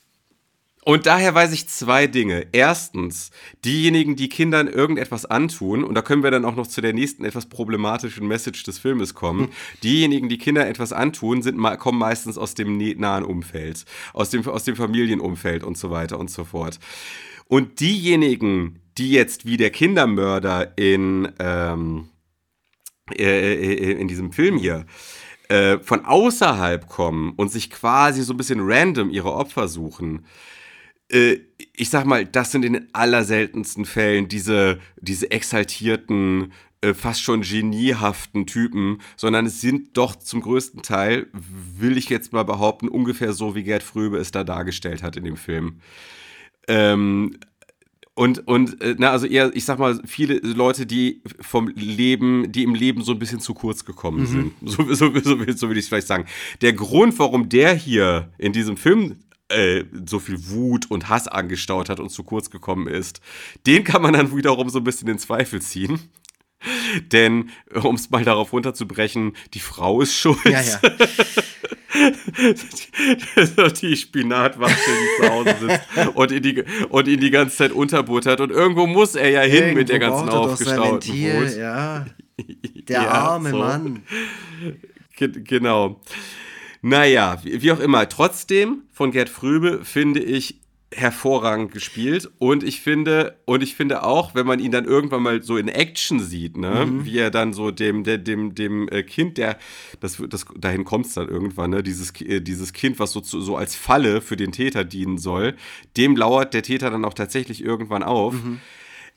Und 0.84 1.06
daher 1.06 1.34
weiß 1.34 1.52
ich 1.52 1.66
zwei 1.68 2.06
Dinge. 2.06 2.46
Erstens, 2.52 3.30
diejenigen, 3.64 4.16
die 4.16 4.28
Kindern 4.28 4.68
irgendetwas 4.68 5.24
antun, 5.24 5.82
und 5.82 5.94
da 5.94 6.02
können 6.02 6.22
wir 6.22 6.30
dann 6.30 6.44
auch 6.44 6.56
noch 6.56 6.66
zu 6.66 6.82
der 6.82 6.92
nächsten 6.92 7.24
etwas 7.24 7.46
problematischen 7.46 8.28
Message 8.28 8.62
des 8.64 8.78
Filmes 8.78 9.14
kommen, 9.14 9.48
diejenigen, 9.82 10.28
die 10.28 10.36
Kindern 10.36 10.66
etwas 10.66 10.92
antun, 10.92 11.40
sind, 11.42 11.58
kommen 11.78 11.98
meistens 11.98 12.36
aus 12.36 12.54
dem 12.54 12.76
nahen 12.98 13.24
Umfeld, 13.24 13.86
aus 14.12 14.28
dem, 14.28 14.46
aus 14.46 14.64
dem 14.64 14.76
Familienumfeld 14.76 15.64
und 15.64 15.78
so 15.78 15.90
weiter 15.90 16.18
und 16.18 16.30
so 16.30 16.44
fort. 16.44 16.78
Und 17.48 17.80
diejenigen, 17.80 18.80
die 18.98 19.10
jetzt 19.10 19.46
wie 19.46 19.56
der 19.56 19.70
Kindermörder 19.70 20.76
in, 20.76 21.32
ähm, 21.38 22.10
äh, 23.10 23.54
äh, 23.54 23.92
in 23.92 24.08
diesem 24.08 24.32
Film 24.32 24.58
hier 24.58 24.84
äh, 25.48 25.78
von 25.78 26.04
außerhalb 26.04 26.88
kommen 26.88 27.32
und 27.36 27.50
sich 27.50 27.70
quasi 27.70 28.22
so 28.22 28.34
ein 28.34 28.36
bisschen 28.36 28.60
random 28.62 29.10
ihre 29.10 29.32
Opfer 29.32 29.68
suchen, 29.68 30.26
äh, 31.10 31.38
ich 31.76 31.90
sag 31.90 32.06
mal, 32.06 32.24
das 32.24 32.52
sind 32.52 32.64
in 32.64 32.74
den 32.74 32.88
allerseltensten 32.92 33.84
Fällen 33.84 34.28
diese, 34.28 34.78
diese 35.00 35.30
exaltierten, 35.30 36.52
äh, 36.80 36.94
fast 36.94 37.22
schon 37.22 37.42
geniehaften 37.42 38.46
Typen, 38.46 39.00
sondern 39.16 39.46
es 39.46 39.60
sind 39.60 39.96
doch 39.96 40.16
zum 40.16 40.40
größten 40.40 40.82
Teil, 40.82 41.26
will 41.32 41.96
ich 41.96 42.08
jetzt 42.08 42.32
mal 42.32 42.44
behaupten, 42.44 42.88
ungefähr 42.88 43.32
so, 43.32 43.54
wie 43.54 43.64
Gerd 43.64 43.82
Fröbe 43.82 44.18
es 44.18 44.30
da 44.30 44.44
dargestellt 44.44 45.02
hat 45.02 45.16
in 45.16 45.24
dem 45.24 45.36
Film. 45.36 45.80
Ähm, 46.68 47.38
und, 48.16 48.46
und 48.46 48.80
äh, 48.80 48.94
na, 48.96 49.10
also 49.10 49.26
eher, 49.26 49.50
ich 49.54 49.64
sag 49.64 49.80
mal, 49.80 50.00
viele 50.06 50.34
Leute, 50.38 50.86
die 50.86 51.20
vom 51.40 51.68
Leben, 51.68 52.52
die 52.52 52.62
im 52.62 52.74
Leben 52.74 53.02
so 53.02 53.12
ein 53.12 53.18
bisschen 53.18 53.40
zu 53.40 53.54
kurz 53.54 53.84
gekommen 53.84 54.20
mhm. 54.20 54.26
sind. 54.26 54.52
So, 54.70 54.94
so, 54.94 55.12
so, 55.18 55.52
so 55.52 55.68
will 55.68 55.78
ich 55.78 55.84
es 55.84 55.88
vielleicht 55.88 56.06
sagen. 56.06 56.26
Der 56.60 56.74
Grund, 56.74 57.18
warum 57.18 57.48
der 57.48 57.74
hier 57.74 58.30
in 58.38 58.52
diesem 58.52 58.76
Film 58.76 59.16
äh, 59.54 59.84
so 60.06 60.18
viel 60.18 60.48
Wut 60.48 60.90
und 60.90 61.08
Hass 61.08 61.28
angestaut 61.28 61.88
hat 61.88 62.00
und 62.00 62.10
zu 62.10 62.24
kurz 62.24 62.50
gekommen 62.50 62.88
ist, 62.88 63.20
den 63.66 63.84
kann 63.84 64.02
man 64.02 64.14
dann 64.14 64.36
wiederum 64.36 64.68
so 64.68 64.78
ein 64.78 64.84
bisschen 64.84 65.08
in 65.08 65.18
Zweifel 65.18 65.62
ziehen. 65.62 66.00
Denn, 67.12 67.50
um 67.74 67.94
es 67.94 68.10
mal 68.10 68.24
darauf 68.24 68.52
runterzubrechen, 68.52 69.34
die 69.54 69.60
Frau 69.60 70.00
ist 70.00 70.14
schuld. 70.14 70.44
Ja, 70.44 70.62
ja. 70.62 70.80
die 73.80 73.96
Spinatwaschel, 73.96 74.76
die 74.76 75.22
zu 75.22 75.30
Hause 75.30 75.54
sitzt 75.60 76.08
und 76.14 76.32
ihn, 76.32 76.42
die, 76.42 76.64
und 76.88 77.08
ihn 77.08 77.20
die 77.20 77.30
ganze 77.30 77.56
Zeit 77.56 77.72
unterbuttert. 77.72 78.40
Und 78.40 78.50
irgendwo 78.50 78.86
muss 78.86 79.14
er 79.14 79.30
ja 79.30 79.42
hin 79.42 79.54
irgendwo 79.54 79.78
mit 79.78 79.88
der 79.88 79.98
ganzen 79.98 80.28
aufgestauten 80.28 81.12
Wut. 81.12 81.56
Ja. 81.56 82.06
Der 82.88 83.02
ja, 83.02 83.10
arme 83.10 83.50
so. 83.50 83.58
Mann. 83.58 84.02
Genau. 85.16 86.00
Naja, 86.86 87.38
wie 87.42 87.72
auch 87.72 87.80
immer. 87.80 88.06
Trotzdem 88.10 88.82
von 88.92 89.10
Gerd 89.10 89.30
Fröbe 89.30 89.86
finde 89.86 90.20
ich 90.20 90.60
hervorragend 90.92 91.72
gespielt 91.72 92.30
und 92.38 92.62
ich 92.62 92.82
finde 92.82 93.38
und 93.46 93.62
ich 93.62 93.74
finde 93.74 94.02
auch, 94.02 94.34
wenn 94.34 94.46
man 94.46 94.60
ihn 94.60 94.70
dann 94.70 94.84
irgendwann 94.84 95.22
mal 95.22 95.42
so 95.42 95.56
in 95.56 95.68
Action 95.68 96.20
sieht, 96.20 96.58
ne, 96.58 96.84
mhm. 96.84 97.06
wie 97.06 97.16
er 97.16 97.30
dann 97.30 97.54
so 97.54 97.70
dem 97.70 98.04
der, 98.04 98.18
dem 98.18 98.54
dem 98.54 98.86
äh, 98.90 99.02
Kind, 99.02 99.38
der 99.38 99.58
das 100.00 100.22
das 100.28 100.44
dahin 100.56 100.84
kommt 100.84 101.06
es 101.06 101.14
dann 101.14 101.28
irgendwann, 101.28 101.70
ne, 101.70 101.82
dieses 101.82 102.12
äh, 102.20 102.42
dieses 102.42 102.74
Kind, 102.74 102.98
was 102.98 103.12
so 103.12 103.22
so 103.22 103.56
als 103.56 103.74
Falle 103.74 104.20
für 104.20 104.36
den 104.36 104.52
Täter 104.52 104.84
dienen 104.84 105.16
soll, 105.16 105.56
dem 105.96 106.16
lauert 106.16 106.52
der 106.52 106.62
Täter 106.62 106.90
dann 106.90 107.06
auch 107.06 107.14
tatsächlich 107.14 107.64
irgendwann 107.64 108.02
auf. 108.02 108.34
Mhm. 108.34 108.60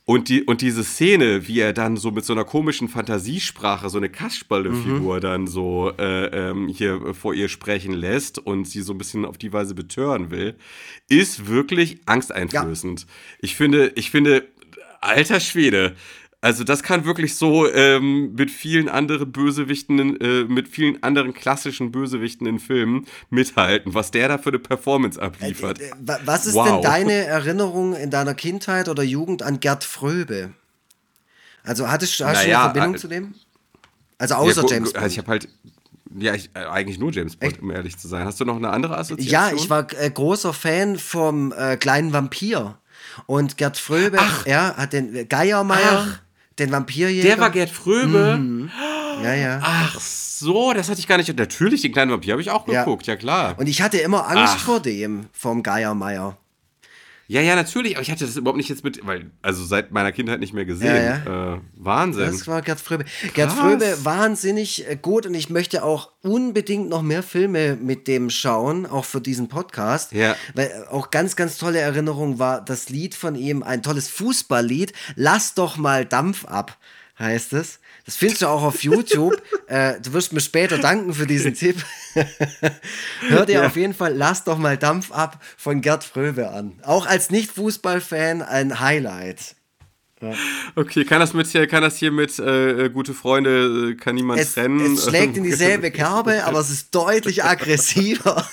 Und, 0.10 0.30
die, 0.30 0.44
und 0.44 0.62
diese 0.62 0.86
Szene, 0.86 1.50
wie 1.50 1.60
er 1.60 1.74
dann 1.74 1.98
so 1.98 2.12
mit 2.12 2.24
so 2.24 2.32
einer 2.32 2.46
komischen 2.46 2.88
Fantasiesprache 2.88 3.90
so 3.90 3.98
eine 3.98 4.08
Kasperle-Figur 4.08 5.18
mhm. 5.18 5.20
dann 5.20 5.48
so 5.48 5.92
äh, 6.00 6.28
ähm, 6.28 6.70
hier 6.70 7.14
vor 7.14 7.34
ihr 7.34 7.50
sprechen 7.50 7.92
lässt 7.92 8.40
und 8.40 8.70
sie 8.70 8.84
so 8.84 8.94
ein 8.94 8.98
bisschen 8.98 9.26
auf 9.26 9.38
die 9.38 9.52
Weise 9.52 9.76
betören 9.76 10.32
will, 10.32 10.56
ist 11.10 11.48
wirklich 11.48 12.00
angsteinflößend. 12.06 13.02
Ja. 13.02 13.08
Ich 13.42 13.58
finde, 13.58 13.92
ich 13.96 14.10
finde, 14.10 14.48
alter 15.02 15.42
Schwede, 15.42 15.94
also 16.40 16.64
das 16.64 16.84
kann 16.84 17.06
wirklich 17.06 17.36
so 17.36 17.68
ähm, 17.72 18.34
mit 18.34 18.52
vielen 18.52 18.90
anderen 18.90 19.32
Bösewichten, 19.32 20.22
äh, 20.22 20.44
mit 20.44 20.68
vielen 20.68 21.02
anderen 21.02 21.34
klassischen 21.34 21.92
Bösewichten 21.92 22.46
in 22.46 22.60
Filmen 22.60 23.08
mithalten, 23.32 23.96
was 23.96 24.12
der 24.12 24.28
da 24.28 24.38
für 24.38 24.50
eine 24.50 24.60
Performance 24.60 25.20
abliefert. 25.20 25.80
Äh, 25.80 25.88
äh, 25.88 26.18
was 26.26 26.46
ist 26.46 26.54
wow. 26.54 26.68
denn 26.68 26.82
deine 26.84 27.14
Erinnerung 27.14 27.96
in 27.96 28.12
deiner 28.12 28.36
Kindheit 28.36 28.88
oder 28.88 29.02
Jugend 29.02 29.42
an 29.42 29.60
Gerd 29.60 29.84
Fröbe? 29.84 30.52
Also 31.64 31.90
hattest, 31.90 32.20
hast 32.20 32.36
naja, 32.36 32.44
du 32.44 32.52
eine 32.54 32.64
Verbindung 32.64 32.96
äh, 32.96 32.98
zu 33.00 33.08
dem? 33.08 33.36
Also 34.20 34.36
außer 34.36 34.62
ja, 34.62 34.76
James 34.76 34.94
Bond. 34.94 35.04
Also 35.04 35.14
ich 35.14 35.18
habe 35.18 35.28
halt 35.30 35.50
ja, 36.20 36.36
ich, 36.36 36.52
äh, 36.54 36.66
eigentlich 36.66 37.00
nur 37.00 37.12
James 37.12 37.36
Bond, 37.36 37.54
Echt? 37.54 37.64
um 37.64 37.72
ehrlich 37.72 37.98
zu 37.98 38.08
sein. 38.08 38.26
Hast 38.26 38.40
du 38.40 38.46
noch 38.46 38.58
eine 38.58 38.70
andere 38.70 38.96
Assoziation? 38.98 39.32
Ja, 39.32 39.52
ich 39.56 39.72
war 39.72 39.88
äh, 40.00 40.10
großer 40.10 40.54
Fan 40.54 41.00
vom 41.00 41.52
kleinen 41.80 42.14
Vampir. 42.14 42.78
Und 43.26 43.58
Gerd 43.58 43.78
Fröbe, 43.78 44.20
Ach. 44.20 44.46
ja, 44.46 44.76
hat 44.78 44.94
den 44.94 45.28
Geiermeier. 45.28 46.06
Ach 46.08 46.27
den 46.60 46.72
Vampirjäger. 46.72 47.28
Der 47.28 47.40
war 47.40 47.50
Gerd 47.52 47.70
Fröbe. 47.70 48.38
Mhm. 48.38 48.72
Ja, 49.24 49.34
ja. 49.34 49.60
Ach 49.64 50.00
so, 50.00 50.74
das 50.74 50.90
hatte 50.90 51.00
ich 51.00 51.08
gar 51.08 51.18
nicht. 51.18 51.36
Natürlich, 51.38 51.82
den 51.82 51.92
kleinen 51.92 52.12
Vampir 52.12 52.34
habe 52.34 52.42
ich 52.42 52.50
auch 52.50 52.66
geguckt, 52.66 53.08
ja, 53.08 53.14
ja 53.14 53.20
klar. 53.20 53.56
Und 53.58 53.68
ich 53.68 53.82
hatte 53.82 53.98
immer 53.98 54.28
Angst 54.28 54.56
Ach. 54.58 54.60
vor 54.60 54.80
dem, 54.80 55.28
vom 55.32 55.64
Geiermeier. 55.64 56.38
Ja, 57.30 57.42
ja, 57.42 57.56
natürlich, 57.56 57.96
aber 57.96 58.02
ich 58.02 58.10
hatte 58.10 58.26
das 58.26 58.38
überhaupt 58.38 58.58
nicht 58.58 58.70
jetzt 58.70 58.86
mit, 58.86 59.06
weil, 59.06 59.32
also 59.42 59.66
seit 59.66 59.92
meiner 59.92 60.14
Kindheit 60.14 60.40
nicht 60.40 60.54
mehr 60.54 60.64
gesehen. 60.64 60.96
Ja, 60.96 61.24
ja. 61.26 61.56
Äh, 61.56 61.62
Wahnsinn. 61.76 62.26
Das 62.26 62.48
war 62.48 62.62
Gerd 62.62 62.80
Fröbe. 62.80 63.04
Krass. 63.04 63.34
Gerd 63.34 63.52
Fröbe, 63.52 63.98
wahnsinnig 64.04 64.90
äh, 64.90 64.96
gut 64.96 65.26
und 65.26 65.34
ich 65.34 65.50
möchte 65.50 65.84
auch 65.84 66.12
unbedingt 66.22 66.88
noch 66.88 67.02
mehr 67.02 67.24
Filme 67.24 67.76
mit 67.76 68.08
dem 68.08 68.30
schauen, 68.30 68.86
auch 68.86 69.04
für 69.04 69.20
diesen 69.20 69.50
Podcast. 69.50 70.14
Ja. 70.14 70.36
Weil 70.54 70.68
äh, 70.68 70.88
auch 70.90 71.12
ganz, 71.12 71.36
ganz 71.36 71.58
tolle 71.58 71.80
Erinnerung 71.80 72.40
war 72.40 72.64
das 72.64 72.88
Lied 72.90 73.14
von 73.14 73.36
ihm, 73.36 73.62
ein 73.62 73.84
tolles 73.84 74.08
Fußballlied. 74.10 74.94
Lass 75.16 75.54
doch 75.54 75.76
mal 75.76 76.06
Dampf 76.06 76.46
ab, 76.46 76.78
heißt 77.20 77.52
es. 77.54 77.80
Das 78.08 78.16
findest 78.16 78.42
du 78.42 78.48
auch 78.48 78.64
auf 78.64 78.84
YouTube. 78.84 79.40
äh, 79.68 80.00
du 80.00 80.14
wirst 80.14 80.32
mir 80.32 80.40
später 80.40 80.78
danken 80.78 81.14
für 81.14 81.28
diesen 81.28 81.54
Tipp. 81.54 81.76
Hör 83.28 83.46
dir 83.46 83.60
ja. 83.60 83.66
auf 83.68 83.76
jeden 83.76 83.94
Fall 83.94 84.16
Lass 84.16 84.46
doch 84.46 84.58
mal 84.58 84.78
Dampf 84.78 85.12
ab 85.12 85.44
von 85.58 85.82
Gerd 85.82 86.06
Fröbe 86.06 86.50
an. 86.50 86.80
Auch 86.84 87.06
als 87.06 87.30
Nicht-Fußballfan 87.32 88.42
ein 88.42 88.80
Highlight. 88.80 89.58
Ja. 90.22 90.34
Okay, 90.76 91.04
kann 91.04 91.20
das 91.20 91.34
mit 91.34 91.48
hier, 91.48 91.68
kann 91.68 91.84
das 91.84 91.98
hier 91.98 92.12
mit 92.12 92.40
äh, 92.40 92.86
äh 92.86 92.90
gute 92.90 93.14
Freunde, 93.14 93.92
äh, 93.92 93.96
kann 93.96 94.16
niemand 94.16 94.40
es, 94.40 94.54
trennen? 94.54 94.94
Es 94.94 95.06
schlägt 95.06 95.36
in 95.36 95.44
dieselbe 95.44 95.92
Kerbe, 95.92 96.46
aber 96.46 96.60
es 96.60 96.70
ist 96.70 96.96
deutlich 96.96 97.44
aggressiver. 97.44 98.48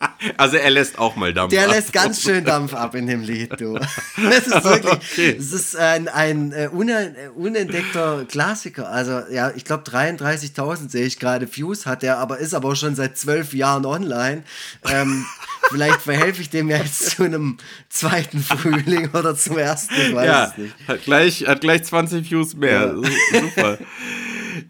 Also 0.36 0.56
er 0.56 0.70
lässt 0.70 0.98
auch 0.98 1.16
mal 1.16 1.32
Dampf 1.32 1.50
Der 1.50 1.62
ab. 1.62 1.68
Der 1.68 1.76
lässt 1.76 1.92
ganz 1.92 2.22
schön 2.22 2.44
Dampf 2.44 2.74
ab 2.74 2.94
in 2.94 3.06
dem 3.06 3.22
Lied, 3.22 3.60
du. 3.60 3.74
Das 3.74 4.46
ist 4.46 4.64
wirklich, 4.64 4.92
okay. 5.12 5.36
es 5.38 5.52
ist 5.52 5.76
ein, 5.76 6.08
ein 6.08 6.52
äh, 6.52 6.68
unentdeckter 6.68 8.24
Klassiker. 8.26 8.90
Also 8.90 9.22
ja, 9.30 9.52
ich 9.54 9.64
glaube 9.64 9.84
33.000 9.84 10.90
sehe 10.90 11.06
ich 11.06 11.18
gerade. 11.18 11.48
Views 11.54 11.86
hat 11.86 12.02
er, 12.02 12.18
aber 12.18 12.38
ist 12.38 12.54
aber 12.54 12.70
auch 12.70 12.76
schon 12.76 12.94
seit 12.94 13.18
zwölf 13.18 13.52
Jahren 13.52 13.86
online. 13.86 14.42
Ähm, 14.90 15.24
vielleicht 15.70 16.00
verhelfe 16.00 16.42
ich 16.42 16.50
dem 16.50 16.68
ja 16.68 16.78
jetzt 16.78 17.10
zu 17.10 17.24
einem 17.24 17.58
zweiten 17.88 18.40
Frühling 18.40 19.10
oder 19.12 19.36
zum 19.36 19.58
ersten, 19.58 19.94
ich 19.94 20.14
weiß 20.14 20.26
ja, 20.26 20.44
es 20.46 20.58
nicht. 20.58 20.74
Hat 20.88 21.04
gleich, 21.04 21.46
hat 21.46 21.60
gleich 21.60 21.84
20 21.84 22.30
Views 22.30 22.54
mehr. 22.54 22.94
Ja. 22.94 23.40
Super. 23.40 23.78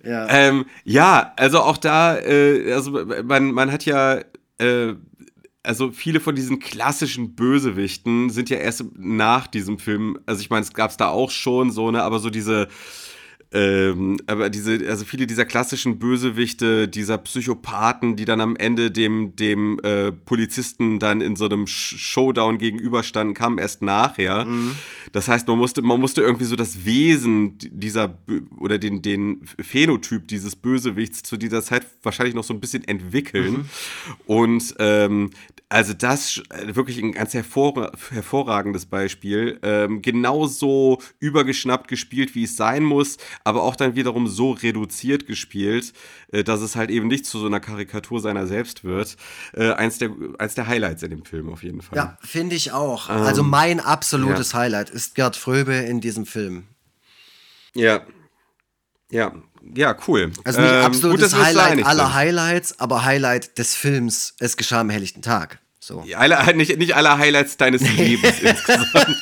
Ja. 0.04 0.26
Ähm, 0.28 0.66
ja, 0.84 1.32
also 1.36 1.60
auch 1.60 1.76
da, 1.76 2.18
äh, 2.18 2.72
also 2.72 3.04
man, 3.24 3.52
man 3.52 3.72
hat 3.72 3.84
ja 3.84 4.20
äh, 4.58 4.94
also 5.70 5.92
viele 5.92 6.18
von 6.18 6.34
diesen 6.34 6.58
klassischen 6.58 7.36
Bösewichten 7.36 8.28
sind 8.28 8.50
ja 8.50 8.56
erst 8.56 8.84
nach 8.98 9.46
diesem 9.46 9.78
Film, 9.78 10.18
also 10.26 10.40
ich 10.40 10.50
meine, 10.50 10.62
es 10.62 10.72
gab 10.72 10.90
es 10.90 10.96
da 10.96 11.10
auch 11.10 11.30
schon 11.30 11.70
so, 11.70 11.92
ne, 11.92 12.02
aber 12.02 12.18
so 12.18 12.28
diese 12.28 12.66
ähm, 13.52 14.18
aber 14.26 14.48
diese, 14.48 14.78
also 14.88 15.04
viele 15.04 15.26
dieser 15.26 15.44
klassischen 15.44 15.98
Bösewichte, 15.98 16.86
dieser 16.86 17.18
Psychopathen, 17.18 18.14
die 18.14 18.24
dann 18.24 18.40
am 18.40 18.54
Ende 18.54 18.92
dem, 18.92 19.34
dem 19.34 19.80
äh, 19.80 20.12
Polizisten 20.12 21.00
dann 21.00 21.20
in 21.20 21.34
so 21.34 21.46
einem 21.46 21.66
Showdown 21.66 22.58
gegenüberstanden, 22.58 23.34
kamen 23.34 23.58
erst 23.58 23.82
nachher. 23.82 24.44
Mhm. 24.44 24.76
Das 25.12 25.26
heißt, 25.26 25.48
man 25.48 25.58
musste, 25.58 25.82
man 25.82 25.98
musste 25.98 26.22
irgendwie 26.22 26.44
so 26.44 26.54
das 26.54 26.84
Wesen 26.84 27.58
dieser 27.58 28.18
oder 28.58 28.78
den, 28.78 29.02
den 29.02 29.40
Phänotyp 29.60 30.28
dieses 30.28 30.54
Bösewichts 30.54 31.24
zu 31.24 31.36
dieser 31.36 31.62
Zeit 31.62 31.84
wahrscheinlich 32.04 32.36
noch 32.36 32.44
so 32.44 32.54
ein 32.54 32.60
bisschen 32.60 32.84
entwickeln. 32.84 33.52
Mhm. 33.52 33.64
Und 34.26 34.74
ähm, 34.78 35.30
also 35.68 35.92
das 35.92 36.42
wirklich 36.66 37.00
ein 37.00 37.12
ganz 37.12 37.32
hervor, 37.32 37.92
hervorragendes 38.10 38.86
Beispiel. 38.86 39.58
Ähm, 39.62 40.02
genauso 40.02 40.98
übergeschnappt 41.20 41.86
gespielt, 41.86 42.34
wie 42.34 42.42
es 42.42 42.56
sein 42.56 42.82
muss, 42.82 43.18
aber 43.44 43.62
auch 43.62 43.76
dann 43.76 43.94
wiederum 43.94 44.26
so 44.26 44.52
reduziert 44.52 45.26
gespielt, 45.26 45.92
äh, 46.32 46.44
dass 46.44 46.60
es 46.60 46.76
halt 46.76 46.90
eben 46.90 47.08
nicht 47.08 47.26
zu 47.26 47.38
so 47.38 47.46
einer 47.46 47.60
Karikatur 47.60 48.20
seiner 48.20 48.46
selbst 48.46 48.84
wird. 48.84 49.16
Äh, 49.52 49.72
eins, 49.72 49.98
der, 49.98 50.10
eins 50.38 50.54
der 50.54 50.66
Highlights 50.66 51.02
in 51.02 51.10
dem 51.10 51.24
Film 51.24 51.48
auf 51.48 51.62
jeden 51.62 51.82
Fall. 51.82 51.96
Ja, 51.96 52.18
finde 52.22 52.56
ich 52.56 52.72
auch. 52.72 53.08
Ähm, 53.08 53.16
also 53.16 53.42
mein 53.42 53.80
absolutes 53.80 54.52
ja. 54.52 54.58
Highlight 54.58 54.90
ist 54.90 55.14
Gerd 55.14 55.36
Fröbe 55.36 55.74
in 55.74 56.00
diesem 56.00 56.26
Film. 56.26 56.64
Ja. 57.74 58.02
Ja, 59.10 59.32
ja, 59.74 59.96
cool. 60.06 60.32
Also 60.44 60.60
nicht 60.60 60.70
ähm, 60.70 60.84
absolutes 60.84 61.32
gut, 61.32 61.42
Highlight 61.42 61.84
aller 61.84 62.14
Highlights, 62.14 62.78
aber 62.78 63.04
Highlight 63.04 63.58
des 63.58 63.74
Films 63.74 64.34
Es 64.38 64.56
geschah 64.56 64.80
am 64.80 64.90
helllichten 64.90 65.22
Tag. 65.22 65.58
So. 65.82 66.04
Alle, 66.14 66.54
nicht, 66.54 66.76
nicht 66.76 66.94
alle 66.94 67.16
Highlights 67.16 67.56
deines 67.56 67.80
Lebens 67.96 68.38
insgesamt. 68.42 69.16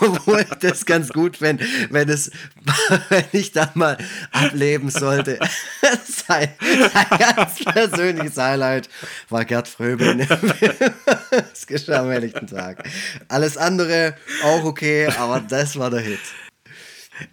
Obwohl 0.00 0.44
das 0.60 0.84
ganz 0.84 1.10
gut, 1.10 1.40
wenn, 1.40 1.60
wenn 1.90 2.08
es, 2.08 2.32
wenn 3.08 3.24
ich 3.30 3.52
da 3.52 3.70
mal 3.74 3.96
ableben 4.32 4.90
sollte. 4.90 5.38
sein, 6.04 6.48
sein 6.60 7.06
ganz 7.18 7.64
persönliches 7.64 8.36
Highlight 8.36 8.88
war 9.28 9.44
Gerd 9.44 9.68
Fröbe. 9.68 10.26
Es 11.52 11.66
geschah 11.66 12.00
am 12.00 12.10
helllichten 12.10 12.48
Tag. 12.48 12.82
Alles 13.28 13.56
andere 13.56 14.16
auch 14.42 14.64
okay, 14.64 15.06
aber 15.06 15.40
das 15.40 15.78
war 15.78 15.90
der 15.90 16.00
Hit. 16.00 16.18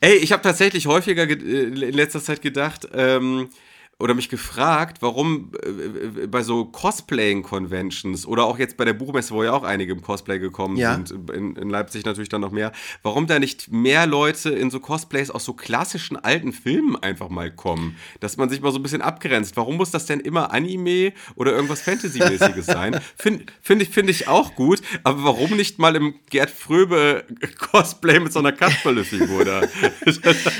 Ey, 0.02 0.18
ich 0.18 0.32
habe 0.32 0.44
tatsächlich 0.44 0.86
häufiger 0.86 1.24
äh, 1.24 1.34
in 1.34 1.74
letzter 1.94 2.22
Zeit 2.22 2.42
gedacht, 2.44 2.88
ähm, 2.94 3.50
oder 3.98 4.14
mich 4.14 4.28
gefragt, 4.28 4.98
warum 5.02 5.52
äh, 5.64 6.24
äh, 6.24 6.28
bei 6.28 6.44
so 6.44 6.66
Cosplaying-Conventions 6.66 8.26
oder 8.26 8.44
auch 8.44 8.60
jetzt 8.60 8.76
bei 8.76 8.84
der 8.84 8.92
Buchmesse, 8.94 9.34
wo 9.34 9.42
ja 9.44 9.54
auch 9.54 9.64
einige 9.64 9.94
im 9.94 10.02
Cosplay 10.02 10.38
gekommen 10.38 10.76
Ja. 10.76 10.96
sind, 10.96 11.30
in, 11.32 11.56
in 11.56 11.70
Leipzig 11.70 12.04
natürlich 12.04 12.28
dann 12.28 12.42
noch 12.42 12.52
mehr, 12.52 12.74
warum 13.04 13.26
da 13.26 13.40
nicht 13.40 13.72
mehr 13.72 14.06
Leute 14.06 14.50
in 14.50 14.70
so 14.70 14.82
Cosplays 14.82 15.30
aus 15.32 15.46
so 15.46 15.54
klassischen 15.54 16.18
alten 16.18 16.52
Filmen 16.52 16.98
einfach 16.98 17.30
mal 17.30 17.50
kommen, 17.52 17.96
dass 18.20 18.36
man 18.36 18.50
sich 18.50 18.60
mal 18.62 18.72
so 18.74 18.80
ein 18.80 18.84
bisschen 18.84 19.02
abgrenzt. 19.02 19.56
Warum 19.56 19.78
muss 19.78 19.92
das 19.92 20.06
denn 20.06 20.20
immer 20.20 20.52
Anime 20.52 21.14
oder 21.36 21.54
irgendwas 21.54 21.82
Fantasy-mäßiges 21.82 22.66
sein? 22.66 23.00
Finde 23.16 23.46
find 23.62 23.82
ich, 23.82 23.90
find 23.90 24.10
ich 24.10 24.28
auch 24.28 24.56
gut, 24.56 24.82
aber 25.04 25.24
warum 25.24 25.56
nicht 25.56 25.80
mal 25.80 25.96
im 25.96 26.16
Gerd 26.30 26.50
Fröbe 26.52 27.24
Cosplay 27.60 28.20
mit 28.20 28.34
so 28.34 28.40
einer 28.40 28.52
Kasperle-Figur 28.52 29.46
da? 29.46 29.62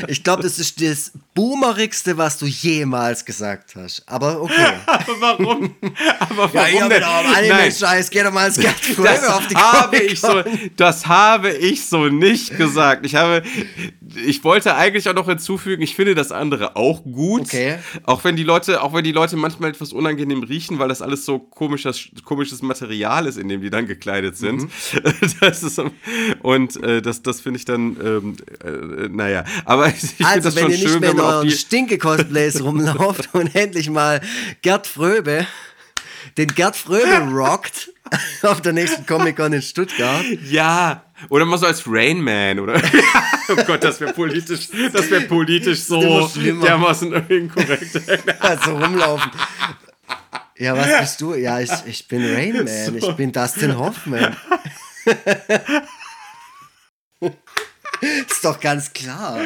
Ich 0.08 0.24
glaube, 0.24 0.44
das 0.44 0.58
ist 0.60 0.82
das 0.82 1.12
Boomerigste, 1.34 2.18
was 2.18 2.38
du 2.38 2.46
jemals 2.46 3.25
gesagt 3.26 3.76
hast. 3.76 4.04
Aber 4.08 4.42
okay. 4.42 4.54
aber 4.86 5.20
warum? 5.20 5.76
Aber 6.20 6.46
Ja, 6.46 6.50
warum 6.54 6.68
hier 6.70 6.80
denn? 6.80 6.88
mit 6.90 7.04
eurem 7.04 7.32
Nein. 7.32 7.52
Anime-Scheiß, 7.52 8.10
geh 8.10 8.24
doch 8.24 8.32
mal 8.32 8.48
ins 8.48 8.58
Fröbe 8.58 9.10
auf 9.36 9.48
die 9.48 9.54
das 9.56 9.64
habe 9.74 9.98
ich 9.98 10.20
so, 10.22 10.44
das 10.78 11.08
habe 11.08 11.52
ich 11.52 11.86
so 11.86 12.06
nicht 12.08 12.58
gesagt. 12.58 13.06
Ich 13.06 13.16
habe, 13.16 13.44
ich 14.26 14.44
wollte 14.44 14.76
eigentlich 14.76 15.10
auch 15.10 15.14
noch 15.14 15.28
hinzufügen, 15.28 15.82
ich 15.82 15.96
finde 15.96 16.16
das 16.16 16.32
andere 16.32 16.76
auch 16.76 17.04
gut. 17.04 17.42
Okay. 17.42 17.78
Auch 18.04 18.24
wenn 18.24 18.36
die 18.36 18.44
Leute, 18.44 18.82
auch 18.82 18.94
wenn 18.94 19.04
die 19.04 19.12
Leute 19.12 19.36
manchmal 19.38 19.70
etwas 19.72 19.94
unangenehm 19.94 20.44
riechen, 20.44 20.80
weil 20.80 20.88
das 20.90 21.02
alles 21.02 21.26
so 21.26 21.40
komisches, 21.40 22.10
komisches 22.24 22.62
Material 22.62 23.26
ist, 23.28 23.38
in 23.38 23.50
dem 23.50 23.62
die 23.62 23.70
dann 23.70 23.88
gekleidet 23.88 24.38
sind. 24.38 24.64
Mhm. 24.64 24.70
Das 25.42 25.64
ist, 25.64 25.82
und 26.42 26.82
äh, 26.84 27.02
das, 27.02 27.22
das 27.22 27.42
finde 27.42 27.60
ich 27.60 27.66
dann, 27.66 27.98
ähm, 28.04 28.36
äh, 28.64 29.08
naja. 29.10 29.44
Aber 29.66 29.88
ich 29.90 29.96
finde 29.96 30.32
Also, 30.32 30.50
das 30.50 30.56
wenn 30.56 30.64
schon 30.64 30.72
ihr 30.72 30.78
nicht 30.78 30.90
schön, 30.90 31.00
mehr 31.00 31.10
wenn 31.12 31.18
in 31.18 31.24
man 31.24 31.34
euren 31.36 31.48
die, 31.48 31.56
Stinke-Cosplays 31.56 32.64
rumlauft 33.16 33.30
und 33.34 33.56
endlich 33.56 33.90
mal 33.90 34.22
Gerd 34.62 34.88
Fröbe, 34.88 35.48
den 36.38 36.48
Gerd 36.50 36.76
Fröbe 36.76 37.18
rockt 37.32 37.92
auf 38.44 38.62
der 38.62 38.74
nächsten 38.74 39.06
Comic-Con 39.06 39.54
in 39.54 39.62
Stuttgart. 39.62 40.24
Ja, 40.44 41.06
oder 41.30 41.46
mal 41.46 41.58
so 41.58 41.66
als 41.66 41.84
Rain 41.88 42.22
Man, 42.22 42.60
oder? 42.60 42.76
oh 43.50 43.56
Gott, 43.66 43.84
das 43.84 44.00
wäre 44.00 44.14
politisch, 44.14 44.70
das 44.92 45.10
wäre 45.10 45.22
politisch 45.22 45.84
so 45.84 46.30
dermaßen 46.38 47.14
inkorrekt. 47.30 48.02
Also 48.40 48.78
rumlaufen. 48.78 49.32
Ja, 50.58 50.78
was 50.78 51.00
bist 51.00 51.22
du? 51.22 51.34
Ja, 51.34 51.60
ich, 51.60 51.72
ich 51.86 52.08
bin 52.08 52.24
Rain 52.34 52.64
Man. 52.64 52.98
Ich 52.98 53.12
bin 53.16 53.32
Dustin 53.32 53.78
Hoffman. 53.78 54.36
Ist 58.02 58.44
doch 58.44 58.60
ganz 58.60 58.94
klar. 58.94 59.40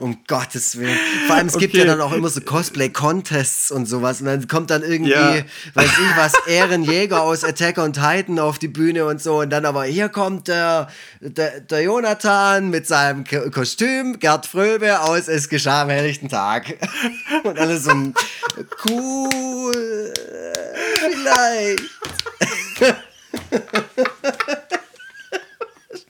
Um 0.00 0.18
Gottes 0.26 0.76
Willen. 0.78 0.98
Vor 1.26 1.36
allem, 1.36 1.46
es 1.46 1.56
gibt 1.56 1.74
ja 1.74 1.82
Okay. 1.82 1.90
dann 1.90 2.00
auch 2.00 2.12
immer 2.12 2.28
so 2.28 2.40
Cosplay-Contests 2.40 3.70
und 3.70 3.86
sowas. 3.86 4.20
Und 4.20 4.26
dann 4.26 4.48
kommt 4.48 4.70
dann 4.70 4.82
irgendwie, 4.82 5.12
Ja. 5.12 5.34
weiß 5.74 5.86
ich 5.90 6.16
was, 6.16 6.32
Ehrenjäger 6.48 7.22
aus 7.22 7.44
Attack 7.44 7.78
on 7.78 7.92
Titan 7.92 8.38
auf 8.40 8.58
die 8.58 8.66
Bühne 8.68 9.04
und 9.06 9.22
so. 9.22 9.40
Und 9.40 9.50
dann 9.50 9.64
aber 9.64 9.84
hier 9.84 10.08
kommt 10.08 10.48
der, 10.48 10.88
der, 11.20 11.60
der 11.60 11.82
Jonathan 11.82 12.70
mit 12.70 12.86
seinem 12.88 13.24
Ko- 13.24 13.50
Kostüm, 13.50 14.18
Gerd 14.18 14.46
Fröbe 14.46 15.00
aus 15.00 15.28
Es 15.28 15.48
geschah 15.48 15.82
am 15.82 15.90
helllichten 15.90 16.28
Tag. 16.28 16.74
Und 17.44 17.58
alles 17.58 17.84
so 17.84 17.90
ein 17.90 18.14
cool, 18.88 20.12
vielleicht. 21.00 21.82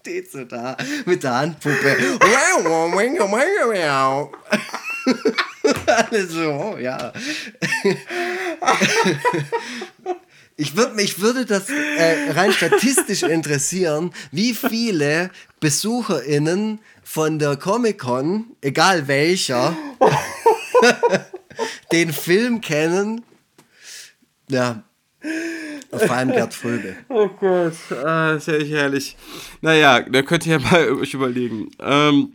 Steht 0.05 0.31
so 0.31 0.45
da 0.45 0.77
mit 1.07 1.23
der 1.23 1.35
Handpuppe. 1.35 1.97
Alle 5.87 6.27
so, 6.27 6.53
oh, 6.53 6.77
ja. 6.77 7.11
Ich 10.57 10.77
würde 10.77 10.95
mich 10.95 11.23
würde 11.23 11.47
das 11.47 11.71
äh, 11.71 12.33
rein 12.33 12.53
statistisch 12.53 13.23
interessieren, 13.23 14.13
wie 14.31 14.53
viele 14.53 15.31
BesucherInnen 15.61 16.81
von 17.03 17.39
der 17.39 17.57
Comic-Con, 17.57 18.55
egal 18.61 19.09
welcher, 19.09 19.75
den 21.93 22.13
Film 22.13 22.61
kennen. 22.61 23.25
Ja. 24.51 24.83
Vor 25.99 26.11
allem 26.17 26.31
Gerd 26.31 26.55
Fröbe. 26.55 26.97
Oh 27.09 27.29
Gott, 27.41 27.75
ah, 28.05 28.33
ist 28.33 28.49
ja 28.49 28.55
echt 28.55 28.71
herrlich. 28.71 29.17
Naja, 29.61 30.01
da 30.01 30.23
könnt 30.23 30.47
ihr 30.47 30.59
ja 30.59 30.59
mal 30.59 30.91
euch 31.01 31.15
überlegen. 31.15 31.71
Ähm, 31.81 32.35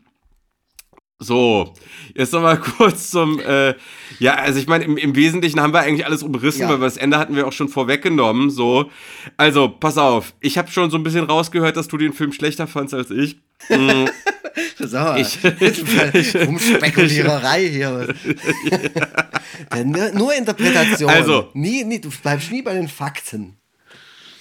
so, 1.21 1.73
jetzt 2.15 2.31
noch 2.31 2.41
mal 2.41 2.57
kurz 2.57 3.09
zum, 3.11 3.41
äh, 3.41 3.73
ja, 4.19 4.35
also 4.35 4.57
ich 4.57 4.67
meine, 4.67 4.85
im, 4.85 4.95
im 4.95 5.15
Wesentlichen 5.17 5.59
haben 5.59 5.73
wir 5.73 5.81
eigentlich 5.81 6.05
alles 6.05 6.23
umrissen, 6.23 6.61
Ja. 6.61 6.69
weil 6.69 6.79
das 6.79 6.95
Ende 6.95 7.17
hatten 7.17 7.35
wir 7.35 7.45
auch 7.45 7.51
schon 7.51 7.67
vorweggenommen, 7.67 8.49
so. 8.49 8.89
Also, 9.35 9.67
pass 9.67 9.97
auf, 9.97 10.33
ich 10.39 10.57
habe 10.57 10.71
schon 10.71 10.89
so 10.89 10.97
ein 10.97 11.03
bisschen 11.03 11.25
rausgehört, 11.25 11.75
dass 11.75 11.89
du 11.89 11.97
den 11.97 12.13
Film 12.13 12.31
schlechter 12.31 12.67
fandst 12.67 12.93
als 12.93 13.11
ich. 13.11 13.37
So, 14.79 15.15
Ich- 15.15 15.37
Rumspekuliererei 16.35 17.67
hier. 17.69 18.13
Denn 19.73 19.91
nur, 19.91 20.11
nur 20.11 20.33
Interpretation. 20.35 21.09
Also. 21.09 21.49
Nie, 21.53 21.83
nie, 21.83 21.99
du 21.99 22.09
bleibst 22.09 22.51
nie 22.51 22.61
bei 22.61 22.73
den 22.73 22.87
Fakten. 22.87 23.55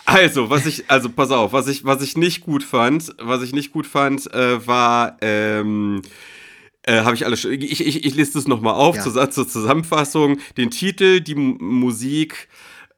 Also, 0.05 0.49
was 0.49 0.65
ich, 0.65 0.85
also 0.91 1.11
pass 1.11 1.31
auf, 1.31 1.53
was 1.53 1.69
ich, 1.69 1.85
was 1.85 2.01
ich 2.03 2.17
nicht 2.17 2.41
gut 2.43 2.65
fand, 2.65 3.13
was 3.19 3.43
ich 3.43 3.53
nicht 3.53 3.73
gut 3.73 3.87
fand, 3.87 4.33
äh, 4.33 4.67
war, 4.67 5.19
ähm, 5.21 6.01
äh, 6.85 7.01
habe 7.01 7.15
ich 7.15 7.27
alles, 7.27 7.41
schon- 7.43 7.53
ich, 7.53 7.85
ich, 7.87 8.05
ich 8.07 8.15
liste 8.15 8.39
es 8.39 8.49
nochmal 8.49 8.75
auf 8.75 8.97
Ja. 8.97 9.03
zur, 9.03 9.31
zur 9.31 9.47
Zusammenfassung, 9.47 10.39
den 10.57 10.71
Titel, 10.71 11.21
die 11.21 11.33
M 11.33 11.59
Musik, 11.61 12.49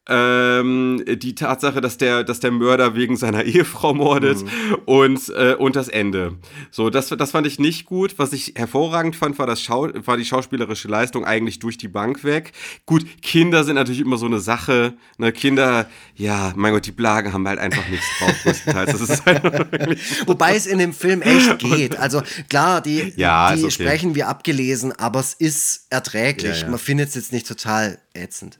ähm, 0.09 1.05
die 1.07 1.35
Tatsache, 1.35 1.81
dass 1.81 1.99
der, 1.99 2.25
dass 2.25 2.41
der 2.41 2.51
Mörder 2.51 2.95
wegen 2.95 3.17
seiner 3.17 3.45
Ehefrau 3.45 3.95
mordet 3.95 4.39
und, 4.87 5.29
äh, 5.31 5.55
und 5.55 5.77
das 5.77 5.89
Ende. 5.89 6.37
So, 6.71 6.91
das, 6.91 7.09
das 7.09 7.31
fand 7.31 7.47
ich 7.47 7.59
nicht 7.59 7.87
gut. 7.87 8.15
Was 8.19 8.33
ich 8.33 8.55
hervorragend 8.57 9.15
fand, 9.15 9.39
war, 9.39 9.47
das 9.47 9.61
Schau 9.61 9.89
war 10.07 10.17
die 10.17 10.25
schauspielerische 10.25 10.89
Leistung 10.89 11.25
eigentlich 11.25 11.59
durch 11.59 11.77
die 11.77 11.89
Bank 11.89 12.25
weg. 12.25 12.53
Gut, 12.87 13.05
Kinder 13.23 13.65
sind 13.65 13.75
natürlich 13.75 14.01
immer 14.01 14.17
so 14.17 14.27
eine 14.27 14.41
Sache. 14.41 14.95
Ne? 15.19 15.33
Kinder, 15.33 15.89
ja, 16.15 16.53
mein 16.57 16.73
Gott, 16.73 16.87
die 16.87 16.93
Blagen 16.93 17.33
haben 17.33 17.47
halt 17.47 17.59
einfach 17.59 17.87
nichts 17.89 18.07
drauf, 18.19 18.35
größtenteils. 18.43 18.93
Das 18.93 19.01
ist 19.03 19.27
halt 19.27 19.43
Wobei 20.27 20.57
es 20.57 20.67
in 20.67 20.79
dem 20.79 20.93
Film 20.93 21.21
echt 21.23 21.59
geht. 21.59 21.99
Also 21.99 22.23
klar, 22.49 22.81
die, 22.81 23.13
Ja, 23.17 23.55
die 23.55 23.65
okay. 23.65 23.71
sprechen 23.71 24.15
wir 24.15 24.29
abgelesen, 24.29 24.93
aber 24.93 25.21
es 25.21 25.35
ist 25.35 25.87
erträglich. 25.91 26.61
Ja, 26.61 26.65
ja. 26.65 26.71
Man 26.71 26.79
findet 26.79 27.11
es 27.11 27.15
jetzt 27.17 27.33
nicht 27.33 27.47
total 27.47 27.99
ätzend. 28.15 28.60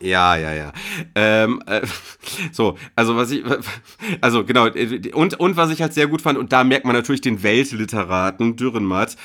Ja, 0.00 0.36
ja, 0.36 0.52
ja. 0.52 0.72
Ähm, 1.14 1.62
äh, 1.66 1.80
so, 2.52 2.76
also 2.94 3.16
was 3.16 3.30
ich, 3.30 3.42
also 4.20 4.44
genau, 4.44 4.66
äh, 4.66 5.12
und, 5.12 5.40
und 5.40 5.56
was 5.56 5.70
ich 5.70 5.80
halt 5.80 5.94
sehr 5.94 6.06
gut 6.06 6.20
fand, 6.22 6.38
und 6.38 6.52
da 6.52 6.64
merkt 6.64 6.84
man 6.84 6.94
natürlich 6.94 7.22
den 7.22 7.42
Weltliteraten 7.42 8.56
Dürrenmatt, 8.56 9.16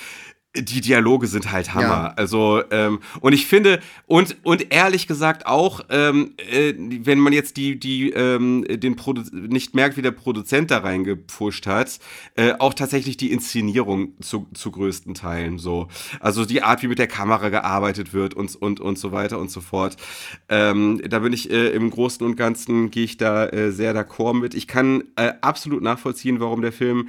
die 0.53 0.81
Dialoge 0.81 1.27
sind 1.27 1.51
halt 1.51 1.73
Hammer. 1.73 1.87
Ja. 1.87 2.13
Also, 2.17 2.61
ähm, 2.71 2.99
und 3.21 3.31
ich 3.31 3.45
finde, 3.45 3.79
und, 4.05 4.35
und 4.43 4.73
ehrlich 4.73 5.07
gesagt 5.07 5.45
auch, 5.45 5.81
ähm, 5.89 6.33
äh, 6.37 6.73
wenn 6.77 7.19
man 7.19 7.31
jetzt 7.31 7.55
die, 7.55 7.79
die, 7.79 8.09
ähm, 8.09 8.65
den 8.69 8.97
Produ 8.97 9.21
nicht 9.31 9.75
merkt, 9.75 9.95
wie 9.95 10.01
der 10.01 10.11
Produzent 10.11 10.69
da 10.69 10.79
reingepusht 10.79 11.67
hat, 11.67 11.99
äh, 12.35 12.53
auch 12.59 12.73
tatsächlich 12.73 13.15
die 13.15 13.31
Inszenierung 13.31 14.13
zu, 14.21 14.47
zu 14.53 14.71
größten 14.71 15.13
Teilen 15.13 15.57
so. 15.57 15.87
Also 16.19 16.43
die 16.43 16.63
Art, 16.63 16.83
wie 16.83 16.87
mit 16.87 16.99
der 16.99 17.07
Kamera 17.07 17.47
gearbeitet 17.47 18.13
wird 18.13 18.33
und, 18.33 18.53
und, 18.55 18.81
und 18.81 18.99
so 18.99 19.13
weiter 19.13 19.39
und 19.39 19.49
so 19.49 19.61
fort. 19.61 19.95
Ähm, 20.49 21.01
da 21.07 21.19
bin 21.19 21.31
ich 21.31 21.49
äh, 21.49 21.69
im 21.69 21.89
Großen 21.89 22.25
und 22.25 22.35
Ganzen, 22.35 22.91
gehe 22.91 23.05
ich 23.05 23.15
da 23.15 23.45
äh, 23.47 23.71
sehr 23.71 23.95
d'accord 23.95 24.33
mit. 24.33 24.53
Ich 24.53 24.67
kann 24.67 25.05
äh, 25.15 25.31
absolut 25.39 25.81
nachvollziehen, 25.81 26.41
warum 26.41 26.61
der 26.61 26.73
Film 26.73 27.07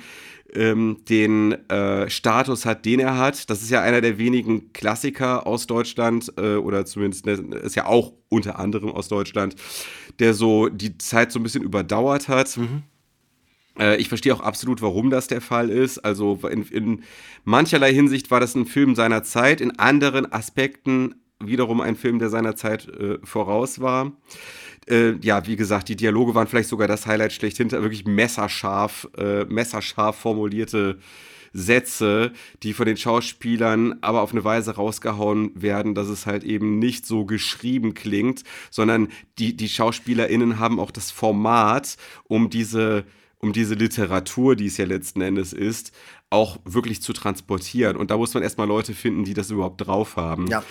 ähm, 0.54 0.98
den 1.08 1.52
äh, 1.68 2.08
Status 2.10 2.66
hat, 2.66 2.84
den 2.84 3.00
er 3.00 3.16
hat. 3.16 3.48
Das 3.50 3.62
ist 3.62 3.70
ja 3.70 3.82
einer 3.82 4.00
der 4.00 4.18
wenigen 4.18 4.72
Klassiker 4.72 5.46
aus 5.46 5.66
Deutschland, 5.66 6.32
äh, 6.36 6.56
oder 6.56 6.84
zumindest 6.84 7.26
ne, 7.26 7.32
ist 7.58 7.76
ja 7.76 7.86
auch 7.86 8.12
unter 8.28 8.58
anderem 8.58 8.90
aus 8.90 9.08
Deutschland, 9.08 9.56
der 10.18 10.34
so 10.34 10.68
die 10.68 10.98
Zeit 10.98 11.32
so 11.32 11.38
ein 11.38 11.42
bisschen 11.42 11.62
überdauert 11.62 12.28
hat. 12.28 12.58
Äh, 13.78 13.96
ich 13.96 14.08
verstehe 14.08 14.34
auch 14.34 14.40
absolut, 14.40 14.82
warum 14.82 15.10
das 15.10 15.26
der 15.26 15.40
Fall 15.40 15.70
ist. 15.70 15.98
Also 15.98 16.38
in, 16.48 16.62
in 16.64 17.02
mancherlei 17.44 17.92
Hinsicht 17.92 18.30
war 18.30 18.40
das 18.40 18.54
ein 18.54 18.66
Film 18.66 18.94
seiner 18.94 19.22
Zeit, 19.22 19.60
in 19.60 19.78
anderen 19.78 20.30
Aspekten 20.32 21.14
wiederum 21.40 21.80
ein 21.80 21.96
Film, 21.96 22.18
der 22.18 22.28
seiner 22.28 22.56
Zeit 22.56 22.88
äh, 22.88 23.18
voraus 23.24 23.80
war. 23.80 24.12
Äh, 24.88 25.14
ja, 25.22 25.46
wie 25.46 25.56
gesagt, 25.56 25.88
die 25.88 25.96
Dialoge 25.96 26.34
waren 26.34 26.46
vielleicht 26.46 26.68
sogar 26.68 26.88
das 26.88 27.06
Highlight 27.06 27.32
schlechthin. 27.32 27.70
Wirklich 27.70 28.04
messerscharf, 28.04 29.08
äh, 29.16 29.44
messerscharf 29.44 30.16
formulierte 30.16 30.98
Sätze, 31.52 32.32
die 32.62 32.72
von 32.72 32.86
den 32.86 32.96
Schauspielern 32.96 33.98
aber 34.00 34.22
auf 34.22 34.32
eine 34.32 34.44
Weise 34.44 34.74
rausgehauen 34.74 35.50
werden, 35.54 35.94
dass 35.94 36.08
es 36.08 36.26
halt 36.26 36.44
eben 36.44 36.78
nicht 36.78 37.06
so 37.06 37.26
geschrieben 37.26 37.94
klingt, 37.94 38.42
sondern 38.70 39.08
die, 39.38 39.56
die 39.56 39.68
SchauspielerInnen 39.68 40.58
haben 40.58 40.80
auch 40.80 40.90
das 40.90 41.10
Format, 41.10 41.96
um 42.24 42.50
diese 42.50 43.04
um 43.44 43.52
diese 43.52 43.74
Literatur, 43.74 44.54
die 44.54 44.66
es 44.66 44.76
ja 44.76 44.84
letzten 44.84 45.20
Endes 45.20 45.52
ist, 45.52 45.90
auch 46.30 46.58
wirklich 46.64 47.02
zu 47.02 47.12
transportieren. 47.12 47.96
Und 47.96 48.12
da 48.12 48.16
muss 48.16 48.32
man 48.34 48.42
erstmal 48.44 48.68
Leute 48.68 48.94
finden, 48.94 49.24
die 49.24 49.34
das 49.34 49.50
überhaupt 49.50 49.84
drauf 49.84 50.16
haben. 50.16 50.46
Ja. 50.46 50.62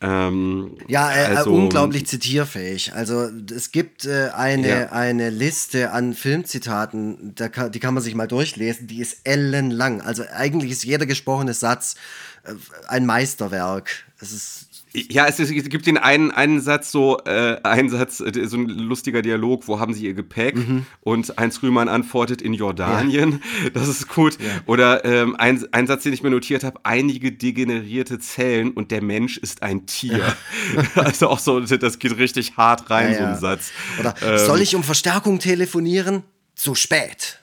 Ähm, 0.00 0.76
Ja, 0.86 1.10
äh, 1.12 1.36
also- 1.36 1.52
unglaublich 1.52 2.06
zitierfähig. 2.06 2.92
Also 2.94 3.28
es 3.52 3.72
gibt 3.72 4.04
äh, 4.04 4.28
eine, 4.32 4.68
Ja. 4.68 4.92
eine 4.92 5.30
Liste 5.30 5.90
an 5.90 6.14
Filmzitaten, 6.14 7.34
da 7.34 7.48
kann, 7.48 7.72
die 7.72 7.80
kann 7.80 7.94
man 7.94 8.02
sich 8.02 8.14
mal 8.14 8.28
durchlesen, 8.28 8.86
die 8.86 9.00
ist 9.00 9.18
ellenlang. 9.24 10.00
Also 10.00 10.22
eigentlich 10.32 10.70
ist 10.70 10.84
jeder 10.84 11.06
gesprochene 11.06 11.52
Satz 11.52 11.96
äh, 12.44 12.52
ein 12.86 13.06
Meisterwerk. 13.06 13.90
Es 14.20 14.32
ist 14.32 14.67
Ja, 14.94 15.26
es, 15.26 15.38
es 15.38 15.50
gibt 15.68 15.86
den 15.86 15.98
einen, 15.98 16.30
einen 16.30 16.60
Satz, 16.60 16.90
so 16.90 17.18
äh, 17.24 17.56
einen 17.62 17.88
Satz, 17.90 18.20
äh, 18.20 18.46
so 18.46 18.56
ein 18.56 18.68
lustiger 18.68 19.22
Dialog, 19.22 19.68
wo 19.68 19.80
haben 19.80 19.92
sie 19.94 20.06
ihr 20.06 20.14
Gepäck? 20.14 20.56
Mhm. 20.56 20.86
Und 21.00 21.32
Heinz 21.38 21.62
Rühmann 21.62 21.88
antwortet 21.88 22.42
in 22.42 22.54
Jordanien. 22.54 23.42
Das 23.74 23.88
ist 23.88 24.08
gut. 24.08 24.38
Oder 24.66 25.04
ähm, 25.04 25.36
ein, 25.36 25.64
ein 25.72 25.86
Satz, 25.86 26.02
den 26.02 26.12
ich 26.12 26.22
mir 26.22 26.30
notiert 26.30 26.64
habe, 26.64 26.80
einige 26.84 27.32
degenerierte 27.32 28.18
Zellen 28.18 28.70
und 28.70 28.90
der 28.90 29.02
Mensch 29.02 29.36
ist 29.36 29.62
ein 29.62 29.86
Tier. 29.86 30.22
also 30.94 31.28
auch 31.28 31.38
so, 31.38 31.60
das 31.60 31.98
geht 31.98 32.16
richtig 32.16 32.56
hart 32.56 32.90
rein, 32.90 33.12
Ja, 33.12 33.16
so 33.18 33.22
ja. 33.22 33.30
ein 33.32 33.38
Satz. 33.38 33.70
Oder 34.00 34.14
Ähm, 34.22 34.38
soll 34.38 34.60
ich 34.62 34.74
um 34.74 34.82
Verstärkung 34.82 35.38
telefonieren? 35.38 36.22
Zu 36.54 36.74
spät. 36.74 37.40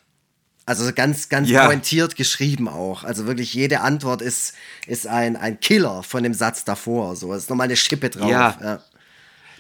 Also 0.68 0.92
ganz, 0.94 1.30
ganz 1.30 1.50
Ja. 1.50 1.68
pointiert 1.68 2.16
geschrieben 2.16 2.68
auch. 2.68 3.04
Also 3.04 3.28
wirklich 3.28 3.54
jede 3.54 3.82
Antwort 3.82 4.22
ist, 4.22 4.56
ist 4.88 5.06
ein, 5.06 5.36
ein 5.36 5.60
Killer 5.60 6.02
von 6.02 6.24
dem 6.24 6.34
Satz 6.34 6.64
davor. 6.64 7.16
So 7.16 7.34
ist 7.34 7.50
nochmal 7.50 7.66
eine 7.66 7.76
Schippe 7.76 8.10
drauf. 8.10 8.30
Ja. 8.32 8.58
Ja. 8.62 8.80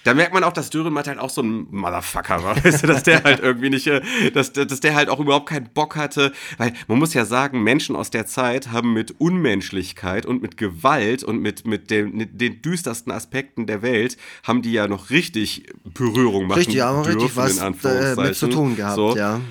Da 0.03 0.14
merkt 0.14 0.36
man 0.36 0.44
auch, 0.44 0.53
dass 0.53 0.69
Dürrenmatt 0.69 1.07
halt 1.07 1.18
auch 1.18 1.32
so 1.32 1.41
ein 1.41 1.65
Motherfucker 1.72 2.44
war, 2.44 2.56
weißt 2.64 2.84
du, 2.84 2.88
dass 2.88 3.02
der 3.02 3.23
halt 3.23 3.40
irgendwie 3.40 3.72
nicht, 3.72 3.88
äh, 3.88 4.02
dass, 4.34 4.53
dass 4.53 4.80
der 4.80 4.94
halt 4.94 5.10
auch 5.10 5.19
überhaupt 5.19 5.49
keinen 5.49 5.68
Bock 5.73 5.95
hatte, 5.95 6.32
weil 6.60 6.73
man 6.88 6.99
muss 6.99 7.15
ja 7.15 7.26
sagen, 7.26 7.64
Menschen 7.64 7.95
aus 7.95 8.11
der 8.11 8.27
Zeit 8.27 8.72
haben 8.72 8.94
mit 8.94 9.19
Unmenschlichkeit 9.19 10.27
und 10.27 10.44
mit 10.44 10.57
Gewalt 10.57 11.23
und 11.23 11.40
mit, 11.40 11.65
mit, 11.65 11.90
dem, 11.90 12.15
mit 12.15 12.40
den 12.40 12.61
düstersten 12.61 13.11
Aspekten 13.11 13.65
der 13.65 13.82
Welt, 13.82 14.18
haben 14.44 14.61
die 14.61 14.73
ja 14.73 14.88
noch 14.88 15.10
richtig 15.10 15.73
Berührung 15.84 16.45
machen 16.48 16.60
Richtig, 16.60 16.84
aber 16.84 17.07
richtig 17.07 17.36
was 17.36 17.57
äh, 17.57 18.15
mit 18.15 18.36
zu 18.36 18.48
tun 18.48 18.76
gehabt, 18.76 18.95
So. 18.98 19.18
ja. 19.18 19.41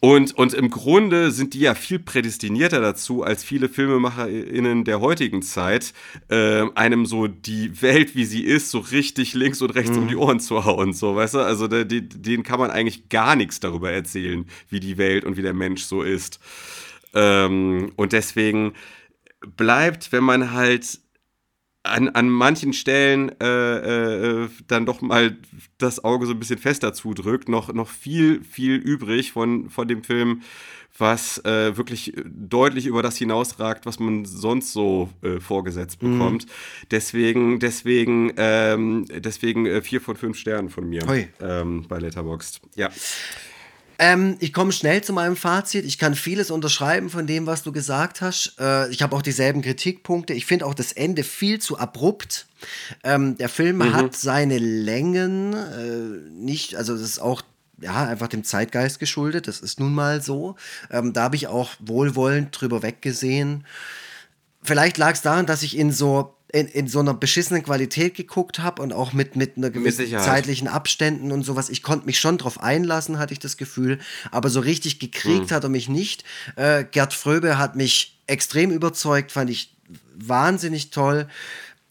Und, 0.00 0.36
und 0.36 0.52
im 0.54 0.70
Grunde 0.70 1.30
sind 1.30 1.54
die 1.54 1.60
ja 1.60 1.74
viel 1.74 1.98
prädestinierter 1.98 2.80
dazu, 2.80 3.22
als 3.22 3.42
viele 3.42 3.68
FilmemacherInnen 3.68 4.84
der 4.84 5.00
heutigen 5.00 5.42
Zeit, 5.42 5.94
äh, 6.28 6.64
einem 6.74 7.06
so 7.06 7.26
die 7.28 7.80
Welt, 7.82 8.14
wie 8.14 8.24
sie 8.24 8.42
ist, 8.44 8.70
so 8.70 8.78
richtig 8.78 9.34
links 9.34 9.62
und 9.62 9.70
rechts 9.74 9.96
Mhm. 9.96 10.02
um 10.02 10.08
die 10.08 10.16
Ohren 10.16 10.40
zu 10.40 10.64
hauen. 10.64 10.92
So, 10.92 11.16
weißt 11.16 11.34
du? 11.34 11.38
Also 11.40 11.66
der, 11.66 11.84
die, 11.84 12.08
denen 12.08 12.42
kann 12.42 12.60
man 12.60 12.70
eigentlich 12.70 13.08
gar 13.08 13.36
nichts 13.36 13.58
darüber 13.60 13.90
erzählen, 13.90 14.44
wie 14.68 14.80
die 14.80 14.98
Welt 14.98 15.24
und 15.24 15.36
wie 15.36 15.42
der 15.42 15.54
Mensch 15.54 15.82
so 15.84 16.02
ist. 16.02 16.40
Ähm, 17.14 17.92
und 17.96 18.12
deswegen 18.12 18.74
bleibt, 19.56 20.12
wenn 20.12 20.24
man 20.24 20.52
halt 20.52 21.00
an, 21.86 22.08
an 22.10 22.28
manchen 22.28 22.72
Stellen 22.72 23.32
äh, 23.40 24.44
äh, 24.44 24.48
dann 24.66 24.86
doch 24.86 25.00
mal 25.00 25.36
das 25.78 26.04
Auge 26.04 26.26
so 26.26 26.32
ein 26.32 26.38
bisschen 26.38 26.58
fester 26.58 26.92
zudrückt, 26.92 27.48
noch, 27.48 27.72
noch 27.72 27.88
viel, 27.88 28.42
viel 28.44 28.76
übrig 28.76 29.32
von, 29.32 29.70
von 29.70 29.88
dem 29.88 30.04
Film, 30.04 30.42
was 30.98 31.38
äh, 31.44 31.76
wirklich 31.76 32.14
deutlich 32.24 32.86
über 32.86 33.02
das 33.02 33.16
hinausragt, 33.16 33.86
was 33.86 33.98
man 33.98 34.24
sonst 34.24 34.72
so 34.72 35.10
äh, 35.22 35.40
vorgesetzt 35.40 35.98
bekommt. 35.98 36.46
Deswegen, 36.90 37.58
deswegen, 37.58 38.32
ähm, 38.36 39.04
deswegen 39.08 39.66
äh, 39.66 39.82
vier 39.82 40.00
von 40.00 40.16
fünf 40.16 40.38
Sternen 40.38 40.70
von 40.70 40.88
mir 40.88 41.02
ähm, 41.40 41.84
bei 41.88 41.98
Letterboxd. 41.98 42.60
Ja. 42.76 42.90
Ähm, 43.98 44.36
ich 44.40 44.52
komme 44.52 44.72
schnell 44.72 45.02
zu 45.02 45.12
meinem 45.12 45.36
Fazit. 45.36 45.84
Ich 45.84 45.98
kann 45.98 46.14
vieles 46.14 46.50
unterschreiben 46.50 47.10
von 47.10 47.26
dem, 47.26 47.46
was 47.46 47.62
du 47.62 47.72
gesagt 47.72 48.20
hast. 48.20 48.56
Äh, 48.60 48.90
ich 48.90 49.02
habe 49.02 49.16
auch 49.16 49.22
dieselben 49.22 49.62
Kritikpunkte. 49.62 50.34
Ich 50.34 50.46
finde 50.46 50.66
auch 50.66 50.74
das 50.74 50.92
Ende 50.92 51.24
viel 51.24 51.60
zu 51.60 51.78
abrupt. 51.78 52.46
Ähm, 53.04 53.36
der 53.38 53.48
Film 53.48 53.94
hat 53.94 54.14
seine 54.16 54.58
Längen 54.58 55.54
äh, 55.54 56.30
nicht, 56.30 56.76
also 56.76 56.92
das 56.92 57.02
ist 57.02 57.18
auch 57.18 57.42
ja, 57.80 58.06
einfach 58.06 58.28
dem 58.28 58.44
Zeitgeist 58.44 58.98
geschuldet. 58.98 59.48
Das 59.48 59.60
ist 59.60 59.80
nun 59.80 59.94
mal 59.94 60.22
so. 60.22 60.56
Ähm, 60.90 61.12
da 61.12 61.24
habe 61.24 61.36
ich 61.36 61.48
auch 61.48 61.72
wohlwollend 61.80 62.58
drüber 62.58 62.82
weggesehen. 62.82 63.64
Vielleicht 64.62 64.98
lag 64.98 65.12
es 65.12 65.22
daran, 65.22 65.46
dass 65.46 65.62
ich 65.62 65.76
in 65.76 65.92
so 65.92 66.35
in, 66.56 66.68
in 66.68 66.88
so 66.88 67.00
einer 67.00 67.12
beschissenen 67.12 67.62
Qualität 67.62 68.14
geguckt 68.14 68.60
habe 68.60 68.80
und 68.80 68.94
auch 68.94 69.12
mit, 69.12 69.36
mit 69.36 69.58
einer 69.58 69.68
gewissen 69.68 70.06
Sicherheit. 70.06 70.24
zeitlichen 70.24 70.68
Abständen 70.68 71.30
und 71.30 71.42
sowas. 71.42 71.68
Ich 71.68 71.82
konnte 71.82 72.06
mich 72.06 72.18
schon 72.18 72.38
drauf 72.38 72.62
einlassen, 72.62 73.18
hatte 73.18 73.34
ich 73.34 73.38
das 73.38 73.58
Gefühl. 73.58 73.98
Aber 74.30 74.48
so 74.48 74.60
richtig 74.60 74.98
gekriegt 74.98 75.52
hat 75.52 75.64
er 75.64 75.68
mich 75.68 75.90
nicht. 75.90 76.24
Äh, 76.56 76.84
Gerd 76.84 77.12
Fröbe 77.12 77.58
hat 77.58 77.76
mich 77.76 78.18
extrem 78.26 78.70
überzeugt, 78.70 79.32
fand 79.32 79.50
ich 79.50 79.76
wahnsinnig 80.14 80.90
toll. 80.90 81.28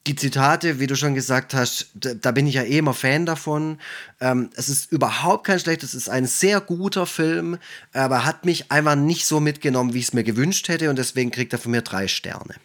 Die 0.08 0.16
Zitate, 0.16 0.80
wie 0.80 0.88
du 0.88 0.96
schon 0.96 1.14
gesagt 1.14 1.54
hast, 1.54 1.92
da, 1.94 2.16
da 2.16 2.32
bin 2.32 2.48
ich 2.48 2.56
ja 2.56 2.64
eh 2.64 2.80
immer 2.80 2.96
Fan 2.96 3.28
davon. 3.28 3.78
Ähm, 4.20 4.50
es 4.56 4.68
ist 4.68 4.92
überhaupt 4.92 5.46
kein 5.46 5.60
schlechtes, 5.60 5.90
es 5.90 6.04
ist 6.04 6.10
ein 6.10 6.26
sehr 6.26 6.60
guter 6.60 7.06
Film, 7.06 7.60
aber 7.94 8.26
hat 8.26 8.46
mich 8.46 8.72
einfach 8.72 8.96
nicht 8.96 9.28
so 9.28 9.40
mitgenommen, 9.40 9.94
wie 9.94 10.00
ich 10.00 10.06
es 10.06 10.14
mir 10.14 10.24
gewünscht 10.24 10.70
hätte 10.70 10.90
und 10.90 10.98
deswegen 10.98 11.30
kriegt 11.30 11.54
er 11.54 11.60
von 11.60 11.72
mir 11.72 11.84
drei 11.84 12.08
Sterne. 12.08 12.56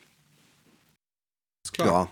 Ist 1.64 1.72
klar. 1.74 2.10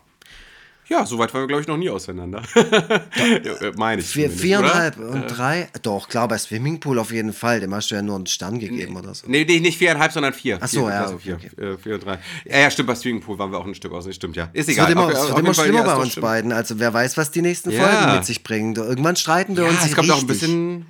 Ja, 0.91 0.99
Ja, 1.01 1.07
soweit 1.07 1.33
waren 1.35 1.43
wir, 1.43 1.47
glaube 1.49 1.63
ich, 1.63 1.69
noch 1.69 1.77
nie 1.77 1.91
auseinander. 1.91 2.43
Ja, 2.55 3.73
Meine 3.77 4.01
ich. 4.01 4.07
vier, 4.09 4.31
viereinhalb 4.31 4.99
oder? 4.99 5.09
und 5.11 5.27
drei. 5.29 5.69
Doch, 5.83 6.09
klar, 6.09 6.29
bei 6.29 6.39
Swimmingpool 6.39 6.99
auf 6.99 7.11
jeden 7.13 7.33
Fall. 7.35 7.61
Dem 7.61 7.75
hast 7.75 7.91
du 7.91 7.95
ja 7.95 8.03
nur 8.03 8.17
einen 8.17 8.27
Stern 8.27 8.59
gegeben 8.59 8.97
oder 8.97 9.15
so. 9.15 9.27
Nee, 9.29 9.45
nee, 9.47 9.61
nicht 9.61 9.77
viereinhalb, 9.79 10.13
sondern 10.13 10.33
vier. 10.33 10.59
Ach 10.61 10.69
so, 10.69 10.81
vier, 10.87 10.89
ja, 10.95 11.03
Also 11.03 11.15
okay, 11.17 11.37
vier, 11.57 11.63
äh, 11.63 11.77
vier 11.79 11.95
und 11.95 12.05
drei. 12.05 12.19
Ja, 12.47 12.59
ja, 12.61 12.71
stimmt, 12.71 12.87
bei 12.89 12.95
Swimmingpool 12.95 13.39
waren 13.39 13.51
wir 13.53 13.59
auch 13.59 13.67
ein 13.67 13.75
Stück 13.75 13.93
aus. 13.93 14.07
Nee, 14.07 14.13
Stimmt, 14.13 14.37
ja. 14.37 14.49
Ist 14.53 14.69
Es 14.69 14.75
egal. 14.75 14.89
wird 14.89 14.93
immer, 14.99 15.07
Auf- 15.07 15.13
es 15.13 15.29
wird 15.29 15.39
immer 15.39 15.55
schlimmer 15.55 15.83
bei 15.85 15.97
uns 15.97 16.13
stimmt. 16.13 16.23
beiden. 16.27 16.53
Also 16.53 16.79
wer 16.79 16.93
weiß, 16.95 17.17
was 17.17 17.31
die 17.31 17.43
nächsten 17.43 17.71
Ja. 17.71 17.87
Folgen 17.87 18.15
mit 18.17 18.25
sich 18.25 18.43
bringen. 18.43 18.75
Irgendwann 18.77 19.17
streiten 19.17 19.57
wir 19.57 19.65
Ja, 19.65 19.71
uns 19.71 19.85
es 19.85 19.95
kommt 19.95 20.11
auch 20.11 20.23
ein 20.23 20.27
richtig. 20.29 20.41
bisschen. 20.41 20.87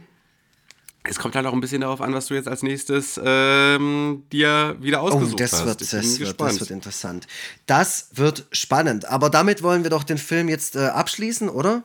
Es 1.08 1.18
kommt 1.18 1.34
halt 1.36 1.46
auch 1.46 1.52
ein 1.52 1.60
bisschen 1.60 1.80
darauf 1.80 2.00
an, 2.00 2.12
was 2.14 2.26
du 2.26 2.34
jetzt 2.34 2.48
als 2.48 2.62
nächstes 2.62 3.18
ähm, 3.24 4.24
dir 4.32 4.76
wieder 4.80 5.02
Oh, 5.02 5.06
ausgesucht 5.06 5.40
das 5.40 5.52
hast. 5.54 5.64
wird, 5.66 5.80
das, 5.80 5.92
wird, 6.20 6.40
das 6.40 6.60
wird 6.60 6.70
interessant. 6.70 7.26
Das 7.66 8.08
wird 8.14 8.46
spannend. 8.52 9.06
Aber 9.06 9.30
damit 9.30 9.62
wollen 9.62 9.82
wir 9.82 9.90
doch 9.90 10.04
den 10.04 10.18
Film 10.18 10.48
jetzt 10.48 10.76
äh, 10.76 10.80
abschließen, 10.86 11.48
oder? 11.48 11.82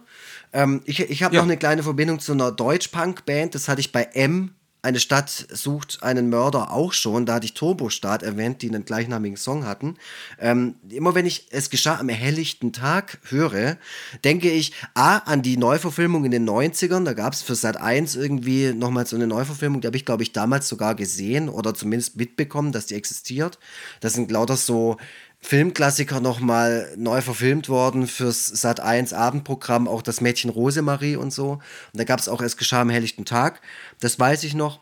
Ähm, 0.51 0.81
ich 0.85 0.99
ich 0.99 1.23
habe 1.23 1.35
Ja. 1.35 1.41
noch 1.41 1.47
eine 1.47 1.57
kleine 1.57 1.83
Verbindung 1.83 2.19
zu 2.19 2.31
einer 2.33 2.51
Deutsch-Punk-Band. 2.51 3.55
Das 3.55 3.67
hatte 3.67 3.81
ich 3.81 3.91
bei 3.91 4.03
M. 4.13 4.53
Eine 4.84 4.99
Stadt 4.99 5.47
sucht 5.49 6.03
einen 6.03 6.30
Mörder 6.30 6.73
auch 6.73 6.91
schon. 6.91 7.26
Da 7.26 7.35
hatte 7.35 7.45
ich 7.45 7.53
Turbostaat 7.53 8.22
erwähnt, 8.22 8.61
die 8.61 8.68
einen 8.68 8.84
gleichnamigen 8.84 9.38
Song 9.38 9.65
hatten. 9.65 9.95
Ähm, 10.39 10.76
immer 10.89 11.15
wenn 11.15 11.26
ich 11.26 11.47
es 11.51 11.69
geschah 11.69 11.99
am 11.99 12.10
helllichten 12.10 12.73
Tag 12.73 13.19
höre, 13.30 13.77
denke 14.26 14.51
ich 14.51 14.73
A 14.93 15.19
an 15.19 15.41
die 15.41 15.55
Neuverfilmung 15.55 16.26
in 16.26 16.31
den 16.31 16.45
90ern. 16.45 17.05
Da 17.05 17.14
gab 17.14 17.31
es 17.31 17.41
für 17.41 17.55
Sat 17.55 17.77
1 17.77 18.18
irgendwie 18.18 18.73
nochmal 18.73 19.07
so 19.07 19.15
eine 19.15 19.26
Neuverfilmung, 19.26 19.80
die 19.80 19.88
habe 19.88 19.95
ich, 19.95 20.03
glaube 20.03 20.23
ich, 20.23 20.34
damals 20.34 20.68
sogar 20.68 20.95
gesehen 20.95 21.47
oder 21.47 21.73
zumindest 21.73 22.18
mitbekommen, 22.18 22.73
dass 22.73 22.85
die 22.85 22.95
existiert. 22.95 23.60
Das 24.01 24.11
sind 24.11 24.30
lauter 24.31 24.57
so 24.57 24.97
Filmklassiker 25.44 26.22
nochmal 26.22 26.94
neu 26.95 27.22
verfilmt 27.22 27.68
worden 27.68 28.07
fürs 28.07 28.48
Sat 28.48 28.80
1 28.80 29.11
Abendprogramm, 29.11 29.90
auch 29.90 30.02
das 30.02 30.22
Mädchen 30.22 30.49
Rosemarie 30.49 31.18
und 31.18 31.32
so. 31.32 31.52
Und 31.52 31.61
da 31.94 32.06
gab 32.06 32.20
es 32.20 32.30
auch 32.30 32.41
Es 32.41 32.56
geschah 32.56 32.82
am 32.82 32.90
helllichten 32.90 33.26
Tag. 33.26 33.61
Das 33.99 34.18
weiß 34.18 34.45
ich 34.45 34.53
noch. 34.53 34.80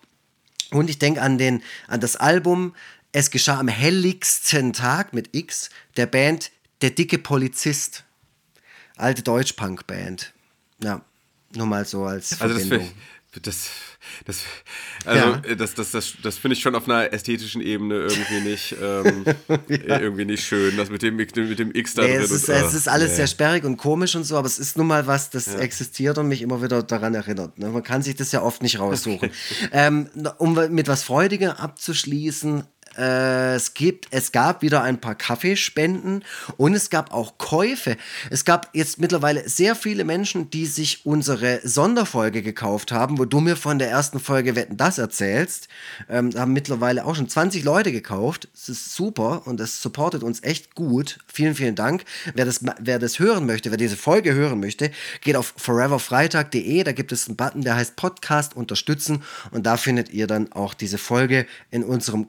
Und 0.69 0.89
ich 0.89 0.99
denke 0.99 1.21
an, 1.21 1.39
den, 1.39 1.63
an 1.87 1.99
das 1.99 2.15
Album 2.15 2.75
Es 3.11 3.31
geschah 3.31 3.59
am 3.59 3.67
helligsten 3.67 4.71
Tag 4.71 5.13
mit 5.13 5.35
X 5.35 5.71
der 5.97 6.05
Band 6.05 6.51
Der 6.81 6.91
dicke 6.91 7.17
Polizist. 7.17 8.03
Alte 8.97 9.23
Deutsch-Punk-Band. 9.23 10.31
Ja, 10.83 11.01
nur 11.55 11.65
mal 11.65 11.85
so 11.85 12.05
als 12.05 12.39
Also 12.39 12.53
das, 12.53 12.67
Verbindung. 12.67 12.91
Das, 13.41 13.69
das, 14.25 14.43
also 15.05 15.19
Ja. 15.25 15.41
äh, 15.45 15.55
das, 15.55 15.73
das, 15.73 15.91
das, 15.91 16.13
das 16.21 16.37
finde 16.37 16.55
ich 16.55 16.61
schon 16.61 16.75
auf 16.75 16.83
einer 16.87 17.13
ästhetischen 17.13 17.61
Ebene 17.61 17.95
irgendwie 17.95 18.41
nicht, 18.41 18.75
ähm, 18.81 19.25
irgendwie 19.67 20.25
nicht 20.25 20.43
schön, 20.43 20.75
das 20.75 20.89
mit 20.89 21.01
dem, 21.01 21.15
mit 21.15 21.35
dem 21.35 21.71
X 21.73 21.93
da 21.93 22.01
Nee, 22.01 22.15
drin. 22.15 22.23
es, 22.23 22.31
ist, 22.31 22.49
und, 22.49 22.55
es 22.55 22.73
äh, 22.73 22.77
ist 22.77 22.87
alles 22.89 23.11
nee. 23.11 23.15
sehr 23.17 23.27
sperrig 23.27 23.63
und 23.63 23.77
komisch 23.77 24.15
und 24.15 24.25
so, 24.25 24.37
aber 24.37 24.47
es 24.47 24.59
ist 24.59 24.77
nun 24.77 24.87
mal 24.87 25.07
was, 25.07 25.29
das 25.29 25.47
existiert 25.55 26.17
und 26.17 26.27
mich 26.27 26.41
immer 26.41 26.61
wieder 26.61 26.83
daran 26.83 27.15
erinnert. 27.15 27.57
Ne? 27.57 27.69
Man 27.69 27.83
kann 27.83 28.01
sich 28.01 28.15
das 28.15 28.31
ja 28.33 28.41
oft 28.41 28.61
nicht 28.61 28.79
raussuchen. 28.79 29.31
ähm, 29.71 30.09
um 30.37 30.59
mit 30.69 30.87
was 30.89 31.03
Freudiger 31.03 31.59
abzuschließen, 31.59 32.63
Äh, 32.97 33.55
es, 33.55 33.73
gibt, 33.73 34.07
es 34.11 34.31
gab 34.31 34.61
wieder 34.61 34.83
ein 34.83 34.99
paar 34.99 35.15
Kaffeespenden 35.15 36.23
und 36.57 36.73
es 36.73 36.89
gab 36.89 37.13
auch 37.13 37.37
Käufe. 37.37 37.97
Es 38.29 38.45
gab 38.45 38.69
jetzt 38.73 38.99
mittlerweile 38.99 39.47
sehr 39.47 39.75
viele 39.75 40.03
Menschen, 40.03 40.49
die 40.49 40.65
sich 40.65 41.05
unsere 41.05 41.61
Sonderfolge 41.63 42.41
gekauft 42.41 42.91
haben, 42.91 43.17
wo 43.17 43.25
du 43.25 43.39
mir 43.39 43.55
von 43.55 43.79
der 43.79 43.89
ersten 43.89 44.19
Folge 44.19 44.55
Wetten 44.55 44.77
das 44.77 44.97
erzählst. 44.97 45.67
Ähm, 46.09 46.31
haben 46.35 46.53
mittlerweile 46.53 47.05
auch 47.05 47.15
schon 47.15 47.29
20 47.29 47.63
Leute 47.63 47.91
gekauft. 47.91 48.49
Das 48.53 48.69
ist 48.69 48.93
super 48.93 49.43
und 49.45 49.59
das 49.59 49.81
supportet 49.81 50.23
uns 50.23 50.43
echt 50.43 50.75
gut. 50.75 51.19
Vielen, 51.27 51.55
vielen 51.55 51.75
Dank. 51.75 52.03
Wer 52.33 52.45
das, 52.45 52.61
wer 52.79 52.99
das 52.99 53.19
hören 53.19 53.45
möchte, 53.45 53.71
wer 53.71 53.77
diese 53.77 53.97
Folge 53.97 54.33
hören 54.33 54.59
möchte, 54.59 54.91
geht 55.21 55.35
auf 55.35 55.53
foreverfreitag.de. 55.57 56.83
Da 56.83 56.91
gibt 56.91 57.11
es 57.11 57.27
einen 57.27 57.37
Button, 57.37 57.61
der 57.61 57.75
heißt 57.75 57.95
Podcast 57.95 58.55
unterstützen 58.55 59.23
und 59.51 59.65
da 59.65 59.77
findet 59.77 60.11
ihr 60.11 60.27
dann 60.27 60.51
auch 60.51 60.73
diese 60.73 60.97
Folge 60.97 61.45
in 61.69 61.83
unserem 61.83 62.27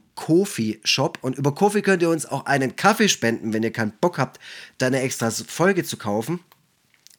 Kofi-Shop. 0.52 1.18
Und 1.22 1.38
über 1.38 1.54
Kofi 1.54 1.82
könnt 1.82 2.02
ihr 2.02 2.10
uns 2.10 2.26
auch 2.26 2.46
einen 2.46 2.76
Kaffee 2.76 3.08
spenden, 3.08 3.52
wenn 3.52 3.62
ihr 3.62 3.72
keinen 3.72 3.92
Bock 4.00 4.18
habt, 4.18 4.38
da 4.78 4.86
eine 4.86 5.00
extra 5.00 5.30
Folge 5.30 5.84
zu 5.84 5.96
kaufen. 5.96 6.40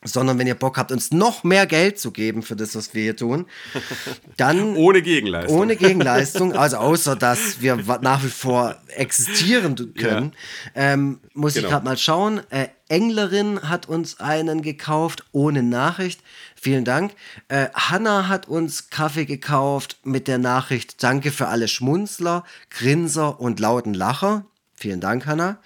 Sondern 0.06 0.38
wenn 0.38 0.48
ihr 0.48 0.56
Bock 0.56 0.78
habt, 0.78 0.92
uns 0.92 1.12
noch 1.12 1.46
mehr 1.46 1.66
Geld 1.66 1.98
zu 1.98 2.12
geben 2.12 2.44
für 2.44 2.58
das, 2.58 2.76
was 2.76 2.94
wir 2.94 3.04
hier 3.04 3.16
tun, 3.16 3.46
dann. 4.38 4.76
ohne 4.76 5.02
Gegenleistung. 5.02 5.58
Ohne 5.58 5.78
Gegenleistung, 5.78 6.52
also 6.58 6.76
außer 6.76 7.16
dass 7.16 7.62
wir 7.62 7.78
nach 8.02 8.22
wie 8.22 8.28
vor 8.28 8.76
existieren 8.90 9.78
können, 9.96 10.34
ja. 10.76 10.94
ähm, 10.94 11.22
muss 11.34 11.54
genau. 11.54 11.68
ich 11.68 11.72
gerade 11.72 11.86
mal 11.86 11.98
schauen. 11.98 12.42
Äh, 12.50 12.68
Englerin 12.90 13.62
hat 13.70 13.88
uns 13.88 14.20
einen 14.20 14.62
gekauft 14.62 15.24
ohne 15.32 15.64
Nachricht. 15.64 16.20
Vielen 16.64 16.86
Dank. 16.86 17.12
Äh, 17.50 17.68
Hanna 17.74 18.30
hat 18.30 18.48
uns 18.48 18.90
Kaffee 18.90 19.26
gekauft 19.26 19.98
mit 20.06 20.30
der 20.30 20.38
Nachricht 20.38 21.04
Danke 21.04 21.32
für 21.32 21.50
alle 21.50 21.68
Schmunzler, 21.68 22.46
Grinser 22.70 23.42
und 23.42 23.60
lauten 23.60 23.94
Lacher. 23.94 24.46
Vielen 24.74 25.02
Dank, 25.02 25.26
Hanna. 25.26 25.60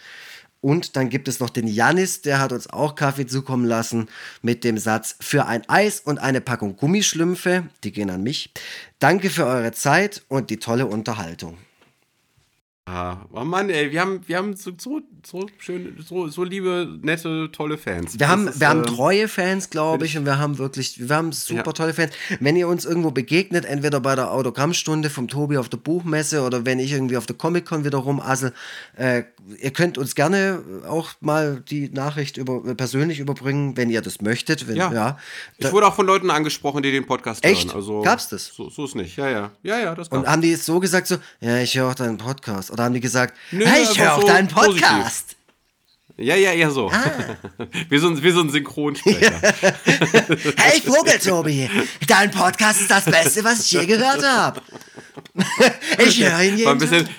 Und 0.60 0.96
dann 0.96 1.10
gibt 1.10 1.28
es 1.28 1.40
noch 1.40 1.52
den 1.52 1.68
Janis, 1.68 2.24
der 2.24 2.40
hat 2.40 2.52
uns 2.52 2.68
auch 2.68 2.96
Kaffee 2.96 3.28
zukommen 3.28 3.66
lassen 3.66 4.08
mit 4.42 4.64
dem 4.64 4.80
Satz 4.80 5.16
für 5.20 5.46
ein 5.46 5.70
Eis 5.70 6.00
und 6.00 6.18
eine 6.18 6.42
Packung 6.42 6.76
Gummischlümpfe, 6.78 7.66
die 7.84 7.92
gehen 7.92 8.10
an 8.10 8.24
mich. 8.24 8.52
Danke 8.98 9.30
für 9.30 9.46
eure 9.46 9.74
Zeit 9.74 10.24
und 10.30 10.50
die 10.50 10.58
tolle 10.58 10.88
Unterhaltung. 10.88 11.60
Ah, 12.90 13.18
oh 13.34 13.44
Mann, 13.44 13.70
ey, 13.70 13.92
wir 13.92 14.00
haben, 14.00 14.22
wir 14.28 14.38
haben 14.38 14.56
so, 14.56 14.72
so, 14.78 15.02
so 15.22 15.46
schön, 15.58 15.98
so, 16.08 16.30
so 16.30 16.46
liebe, 16.46 16.98
nette, 17.02 17.50
tolle 17.52 17.78
Fans. 17.78 18.18
Wir 18.18 18.30
haben, 18.30 18.48
ist, 18.48 18.62
wir 18.62 18.70
haben 18.70 18.84
äh, 18.84 18.86
treue 18.86 19.28
Fans, 19.28 19.70
glaube 19.70 20.06
ich, 20.06 20.18
und 20.18 20.24
wir 20.24 20.38
haben 20.38 20.58
wirklich, 20.58 20.98
wir 20.98 21.14
haben 21.14 21.34
super 21.34 21.66
ja. 21.66 21.74
tolle 21.74 21.94
Fans. 21.94 22.14
Wenn 22.40 22.56
ihr 22.56 22.70
uns 22.70 22.86
irgendwo 22.86 23.12
begegnet, 23.12 23.66
entweder 23.66 24.00
bei 24.00 24.16
der 24.16 24.32
Autogrammstunde 24.32 25.10
vom 25.10 25.28
Tobi 25.28 25.58
auf 25.58 25.68
der 25.68 25.76
Buchmesse 25.76 26.44
oder 26.44 26.66
wenn 26.66 26.80
ich 26.80 26.94
irgendwie 26.94 27.18
auf 27.18 27.26
der 27.26 27.36
Comic-Con 27.36 27.84
wieder 27.84 27.98
rumassel, 27.98 28.54
äh, 28.96 29.24
ihr 29.62 29.72
könnt 29.72 29.98
uns 29.98 30.16
gerne 30.16 30.62
auch 30.88 31.10
mal 31.20 31.62
die 31.70 31.90
Nachricht 31.90 32.38
über, 32.38 32.62
persönlich 32.74 33.20
überbringen, 33.20 33.76
wenn 33.76 33.90
ihr 33.90 34.02
das 34.02 34.22
möchtet. 34.22 34.66
Wenn, 34.70 34.78
ja. 34.78 34.94
ja. 34.94 35.18
Ich 35.58 35.70
wurde 35.74 35.88
auch 35.88 35.96
von 35.96 36.06
Leuten 36.06 36.32
angesprochen, 36.32 36.84
die 36.84 36.94
den 36.94 37.06
Podcast 37.06 37.44
Echt? 37.44 37.68
hören. 37.68 37.76
Also, 37.76 38.02
Gab's 38.02 38.30
das? 38.30 38.46
So, 38.46 38.70
so 38.70 38.86
ist 38.86 38.96
nicht, 38.96 39.18
ja, 39.18 39.30
ja. 39.30 39.52
Ja, 39.62 39.78
ja, 39.78 39.94
das 39.94 40.10
gab's. 40.10 40.24
Und 40.24 40.32
haben 40.32 40.42
die 40.42 40.54
es 40.54 40.66
so 40.66 40.80
gesagt, 40.80 41.08
so, 41.08 41.18
ja, 41.42 41.58
ich 41.58 41.78
höre 41.78 41.90
auch 41.90 41.96
deinen 41.96 42.18
Podcast. 42.18 42.77
Oder 42.78 42.84
haben 42.84 42.94
die 42.94 43.00
gesagt, 43.00 43.36
Nö, 43.50 43.66
hey, 43.66 43.82
ich 43.82 44.00
höre 44.00 44.14
auch 44.14 44.22
so 44.22 44.28
deinen 44.28 44.48
Podcast. 44.48 45.30
Positiv. 45.30 45.38
Ja, 46.20 46.36
ja, 46.36 46.52
ja, 46.52 46.70
so. 46.70 46.92
Ah. 46.92 47.04
wie, 47.90 47.98
so 47.98 48.24
wie 48.24 48.30
so 48.30 48.42
ein 48.42 48.52
Synchronsprecher. 48.52 49.32
hey, 50.58 50.82
Vogeltobi, 50.86 51.72
dein 52.08 52.30
Podcast 52.30 52.82
ist 52.82 52.92
das 52.92 53.06
Beste, 53.06 53.44
was 53.44 53.66
ich 53.66 53.72
je 53.72 53.86
gehört 53.88 54.24
habe. 54.24 54.62
ich 56.06 56.24
höre 56.24 56.42
ihn 56.44 56.58
jeden 56.58 56.66
War 56.66 56.74
ein 56.74 56.78
bisschen, 56.78 57.10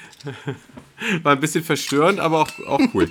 War 1.23 1.33
ein 1.33 1.41
bisschen 1.41 1.65
verstörend, 1.65 2.21
aber 2.21 2.41
auch, 2.41 2.51
auch 2.67 2.81
cool. 2.95 3.09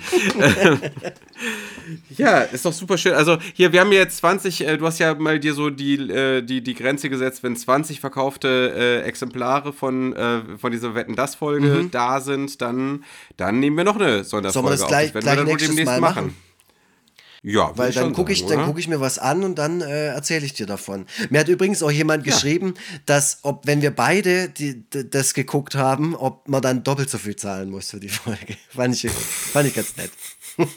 ja, 2.16 2.40
ist 2.40 2.64
doch 2.64 2.72
super 2.72 2.98
schön. 2.98 3.14
Also 3.14 3.38
hier, 3.54 3.72
wir 3.72 3.80
haben 3.80 3.92
jetzt 3.92 4.18
20, 4.18 4.66
äh, 4.66 4.76
du 4.76 4.86
hast 4.86 4.98
ja 4.98 5.14
mal 5.14 5.38
dir 5.38 5.54
so 5.54 5.70
die, 5.70 5.94
äh, 5.94 6.42
die, 6.42 6.62
die 6.62 6.74
Grenze 6.74 7.08
gesetzt, 7.08 7.42
wenn 7.42 7.56
20 7.56 8.00
verkaufte 8.00 8.74
äh, 8.76 9.00
Exemplare 9.02 9.72
von, 9.72 10.14
äh, 10.14 10.40
von 10.58 10.72
dieser 10.72 10.94
Wetten-Das-Folge 10.94 11.66
mhm. 11.66 11.90
da 11.90 12.20
sind, 12.20 12.60
dann, 12.60 13.04
dann 13.36 13.60
nehmen 13.60 13.76
wir 13.76 13.84
noch 13.84 13.96
eine 13.96 14.24
Sonderfolge 14.24 14.52
Sollen 14.52 14.66
wir 14.66 14.70
das 14.70 14.86
gleich, 14.88 15.06
auf. 15.08 15.12
Das 15.14 15.24
werden 15.24 15.46
gleich 15.46 15.60
wir 15.60 15.66
dann 15.68 15.76
demnächst 15.76 15.86
Mal 15.86 16.00
machen. 16.00 16.26
machen. 16.26 16.47
Ja, 17.50 17.72
weil 17.76 17.92
dann 17.92 18.12
gucke 18.12 18.30
ich, 18.30 18.44
dann 18.44 18.66
guck 18.66 18.78
ich 18.78 18.88
mir 18.88 19.00
was 19.00 19.18
an 19.18 19.42
und 19.42 19.54
dann 19.54 19.80
äh, 19.80 20.08
erzähle 20.08 20.44
ich 20.44 20.52
dir 20.52 20.66
davon. 20.66 21.06
Mir 21.30 21.40
hat 21.40 21.48
übrigens 21.48 21.82
auch 21.82 21.90
jemand 21.90 22.26
ja. 22.26 22.32
geschrieben, 22.34 22.74
dass 23.06 23.38
ob 23.40 23.66
wenn 23.66 23.80
wir 23.80 23.90
beide 23.90 24.50
die, 24.50 24.84
das 24.90 25.32
geguckt 25.32 25.74
haben, 25.74 26.14
ob 26.14 26.46
man 26.46 26.60
dann 26.60 26.84
doppelt 26.84 27.08
so 27.08 27.16
viel 27.16 27.36
zahlen 27.36 27.70
muss 27.70 27.90
für 27.90 28.00
die 28.00 28.10
Folge. 28.10 28.58
fand, 28.68 29.02
ich, 29.02 29.10
fand 29.10 29.66
ich 29.66 29.74
ganz 29.74 29.96
nett. 29.96 30.10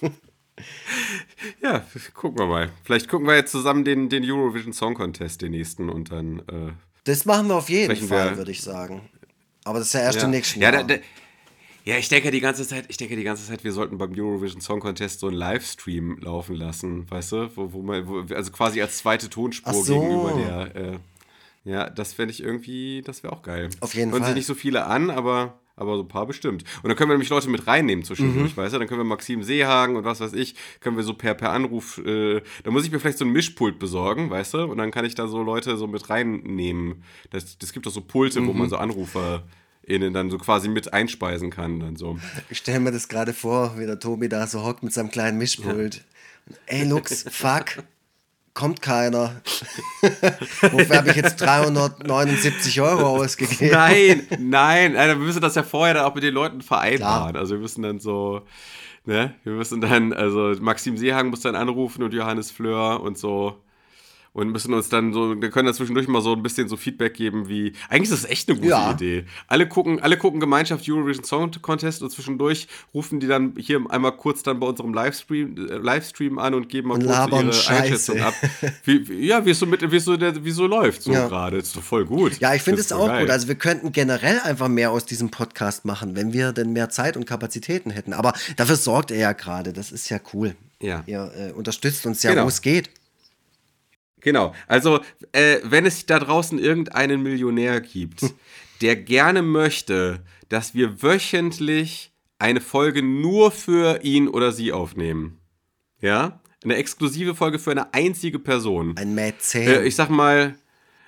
ja, 1.61 1.85
gucken 2.13 2.39
wir 2.39 2.45
mal. 2.45 2.69
Vielleicht 2.85 3.09
gucken 3.09 3.27
wir 3.27 3.35
jetzt 3.35 3.51
zusammen 3.51 3.83
den, 3.83 4.07
den 4.07 4.23
Eurovision 4.23 4.71
Song 4.71 4.93
Contest, 4.93 5.41
den 5.41 5.51
nächsten 5.51 5.89
und 5.89 6.13
dann. 6.13 6.39
Äh, 6.39 6.71
das 7.03 7.25
machen 7.25 7.49
wir 7.49 7.55
auf 7.55 7.69
jeden 7.69 7.97
Fall, 8.07 8.37
würde 8.37 8.51
ich 8.51 8.61
sagen. 8.61 9.09
Aber 9.65 9.79
das 9.79 9.89
ist 9.89 9.93
ja 9.93 10.01
erst 10.01 10.19
ja. 10.19 10.23
im 10.23 10.31
nächsten 10.31 10.61
Jahr. 10.61 10.71
Ja, 10.71 10.83
da, 10.83 10.95
da, 10.95 11.01
ja, 11.83 11.97
ich 11.97 12.09
denke 12.09 12.31
die 12.31 12.41
ganze 12.41 12.67
Zeit, 12.67 12.85
ich 12.89 12.97
denke 12.97 13.15
die 13.15 13.23
ganze 13.23 13.45
Zeit, 13.45 13.63
wir 13.63 13.71
sollten 13.71 13.97
beim 13.97 14.11
Eurovision 14.15 14.61
Song 14.61 14.79
Contest 14.79 15.19
so 15.19 15.27
einen 15.27 15.37
Livestream 15.37 16.19
laufen 16.19 16.55
lassen, 16.55 17.09
weißt 17.09 17.31
du, 17.31 17.51
wo, 17.55 17.73
wo 17.73 17.81
man, 17.81 18.07
wo, 18.07 18.19
also 18.33 18.51
quasi 18.51 18.81
als 18.81 18.97
zweite 18.97 19.29
Tonspur 19.29 19.73
so. 19.73 19.99
gegenüber 19.99 20.33
der. 20.33 20.75
Äh, 20.75 20.99
ja, 21.63 21.89
das 21.89 22.13
fände 22.13 22.33
ich 22.33 22.41
irgendwie, 22.41 23.01
das 23.05 23.23
wäre 23.23 23.33
auch 23.33 23.43
geil. 23.43 23.69
Auf 23.81 23.93
jeden 23.93 24.11
Hören 24.11 24.21
Fall. 24.21 24.29
sich 24.29 24.35
nicht 24.35 24.45
so 24.47 24.55
viele 24.55 24.85
an, 24.87 25.11
aber, 25.11 25.59
aber 25.75 25.95
so 25.95 26.01
ein 26.01 26.07
paar 26.07 26.25
bestimmt. 26.25 26.63
Und 26.81 26.89
dann 26.89 26.97
können 26.97 27.09
wir 27.09 27.13
nämlich 27.13 27.29
Leute 27.29 27.49
mit 27.49 27.67
reinnehmen 27.67 28.03
zwischendurch, 28.03 28.55
mhm. 28.55 28.57
weißt 28.57 28.73
du? 28.73 28.79
Dann 28.79 28.87
können 28.87 28.99
wir 28.99 29.05
Maxim 29.05 29.43
Seehagen 29.43 29.95
und 29.95 30.03
was 30.03 30.21
weiß 30.21 30.33
ich, 30.33 30.55
können 30.79 30.97
wir 30.97 31.03
so 31.03 31.13
per, 31.13 31.35
per 31.35 31.51
Anruf, 31.51 31.99
äh, 31.99 32.41
da 32.63 32.71
muss 32.71 32.83
ich 32.83 32.91
mir 32.91 32.99
vielleicht 32.99 33.19
so 33.19 33.25
ein 33.25 33.31
Mischpult 33.31 33.77
besorgen, 33.77 34.31
weißt 34.31 34.55
du? 34.55 34.63
Und 34.63 34.79
dann 34.79 34.89
kann 34.89 35.05
ich 35.05 35.13
da 35.13 35.27
so 35.27 35.43
Leute 35.43 35.77
so 35.77 35.85
mit 35.85 36.09
reinnehmen. 36.09 37.03
Das, 37.29 37.59
das 37.59 37.73
gibt 37.73 37.85
doch 37.85 37.91
so 37.91 38.01
Pulte, 38.01 38.41
mhm. 38.41 38.47
wo 38.47 38.53
man 38.53 38.69
so 38.69 38.77
Anrufer 38.77 39.43
innen 39.83 40.13
dann 40.13 40.29
so 40.29 40.37
quasi 40.37 40.69
mit 40.69 40.93
einspeisen 40.93 41.49
kann. 41.49 41.79
Dann 41.79 41.95
so. 41.95 42.19
Ich 42.49 42.59
stelle 42.59 42.79
mir 42.79 42.91
das 42.91 43.07
gerade 43.07 43.33
vor, 43.33 43.77
wie 43.77 43.85
der 43.85 43.99
Tobi 43.99 44.29
da 44.29 44.47
so 44.47 44.63
hockt 44.63 44.83
mit 44.83 44.93
seinem 44.93 45.09
kleinen 45.09 45.37
Mischpult. 45.37 45.95
Ja. 45.95 46.55
Ey, 46.67 46.83
Lux, 46.85 47.25
fuck, 47.31 47.83
kommt 48.53 48.81
keiner. 48.81 49.41
Wofür 50.61 50.97
habe 50.97 51.09
ich 51.09 51.15
jetzt 51.15 51.39
379 51.41 52.81
Euro 52.81 53.07
ausgegeben? 53.07 53.71
Nein, 53.71 54.27
nein, 54.39 54.93
nein, 54.93 55.07
wir 55.09 55.15
müssen 55.15 55.41
das 55.41 55.55
ja 55.55 55.63
vorher 55.63 55.93
dann 55.95 56.05
auch 56.05 56.15
mit 56.15 56.23
den 56.23 56.33
Leuten 56.33 56.61
vereinbaren. 56.61 57.31
Klar. 57.31 57.41
Also 57.41 57.55
wir 57.55 57.61
müssen 57.61 57.81
dann 57.81 57.99
so, 57.99 58.41
ne, 59.05 59.35
wir 59.43 59.53
müssen 59.53 59.81
dann, 59.81 60.13
also 60.13 60.53
Maxim 60.61 60.97
Seehang 60.97 61.29
muss 61.29 61.41
dann 61.41 61.55
anrufen 61.55 62.03
und 62.03 62.13
Johannes 62.13 62.51
Fleur 62.51 63.01
und 63.01 63.17
so 63.17 63.61
und 64.33 64.49
müssen 64.49 64.73
uns 64.73 64.87
dann 64.87 65.11
so, 65.11 65.41
wir 65.41 65.49
können 65.49 65.65
da 65.65 65.73
zwischendurch 65.73 66.07
mal 66.07 66.21
so 66.21 66.33
ein 66.33 66.41
bisschen 66.41 66.69
so 66.69 66.77
Feedback 66.77 67.13
geben, 67.13 67.49
wie, 67.49 67.73
eigentlich 67.89 68.11
ist 68.11 68.23
das 68.23 68.29
echt 68.29 68.49
eine 68.49 68.57
gute 68.57 68.69
ja. 68.69 68.91
Idee. 68.91 69.25
Alle 69.47 69.67
gucken, 69.67 70.01
alle 70.01 70.17
gucken 70.17 70.39
Gemeinschaft 70.39 70.87
Eurovision 70.87 71.25
Song 71.25 71.51
Contest 71.61 72.01
und 72.01 72.11
zwischendurch 72.11 72.67
rufen 72.93 73.19
die 73.19 73.27
dann 73.27 73.53
hier 73.57 73.81
einmal 73.89 74.13
kurz 74.13 74.41
dann 74.41 74.59
bei 74.61 74.67
unserem 74.67 74.93
Livestream, 74.93 75.57
äh, 75.57 75.75
Livestream 75.75 76.39
an 76.39 76.53
und 76.53 76.69
geben 76.69 76.89
mal 76.89 76.95
und 76.95 77.05
kurz 77.05 77.43
ihre 77.43 77.53
Scheiße. 77.53 77.83
Einschätzung 77.83 78.21
ab. 78.21 78.33
Wie, 78.85 79.25
ja, 79.25 79.45
wie 79.45 79.51
es 79.51 79.59
so 79.59 79.65
mit, 79.65 79.91
wie 79.91 79.99
so, 79.99 80.15
der, 80.15 80.43
wie 80.43 80.51
so 80.51 80.65
läuft 80.65 81.03
so 81.03 81.11
ja. 81.11 81.27
gerade. 81.27 81.57
Ist 81.57 81.75
doch 81.75 81.83
voll 81.83 82.05
gut. 82.05 82.39
Ja, 82.39 82.53
ich 82.53 82.61
finde 82.61 82.79
es 82.79 82.91
auch 82.91 83.07
geil. 83.07 83.23
gut. 83.23 83.31
Also 83.31 83.47
wir 83.47 83.55
könnten 83.55 83.91
generell 83.91 84.39
einfach 84.39 84.69
mehr 84.69 84.91
aus 84.91 85.05
diesem 85.05 85.29
Podcast 85.29 85.83
machen, 85.83 86.15
wenn 86.15 86.31
wir 86.31 86.53
denn 86.53 86.71
mehr 86.71 86.89
Zeit 86.89 87.17
und 87.17 87.25
Kapazitäten 87.25 87.89
hätten. 87.89 88.13
Aber 88.13 88.33
dafür 88.55 88.77
sorgt 88.77 89.11
er 89.11 89.17
ja 89.17 89.31
gerade. 89.33 89.73
Das 89.73 89.91
ist 89.91 90.09
ja 90.09 90.19
cool. 90.33 90.55
Ja. 90.81 91.03
Ihr 91.05 91.31
äh, 91.35 91.51
unterstützt 91.51 92.05
uns 92.05 92.23
ja, 92.23 92.31
genau. 92.31 92.45
wo 92.45 92.47
es 92.47 92.61
geht. 92.61 92.89
Genau. 94.21 94.53
Also, 94.67 95.01
äh, 95.31 95.57
wenn 95.63 95.85
es 95.85 96.05
da 96.05 96.19
draußen 96.19 96.59
irgendeinen 96.59 97.21
Millionär 97.21 97.81
gibt, 97.81 98.21
der 98.81 98.95
gerne 98.95 99.41
möchte, 99.41 100.23
dass 100.49 100.73
wir 100.73 101.01
wöchentlich 101.01 102.11
eine 102.39 102.61
Folge 102.61 103.03
nur 103.03 103.51
für 103.51 104.03
ihn 104.03 104.27
oder 104.27 104.51
sie 104.51 104.71
aufnehmen. 104.71 105.39
Ja? 105.99 106.41
Eine 106.63 106.75
exklusive 106.75 107.35
Folge 107.35 107.59
für 107.59 107.71
eine 107.71 107.93
einzige 107.93 108.39
Person. 108.39 108.95
Ein 108.97 109.15
Mäzen. 109.15 109.61
Äh, 109.61 109.83
ich 109.83 109.95
sag 109.95 110.09
mal, 110.09 110.55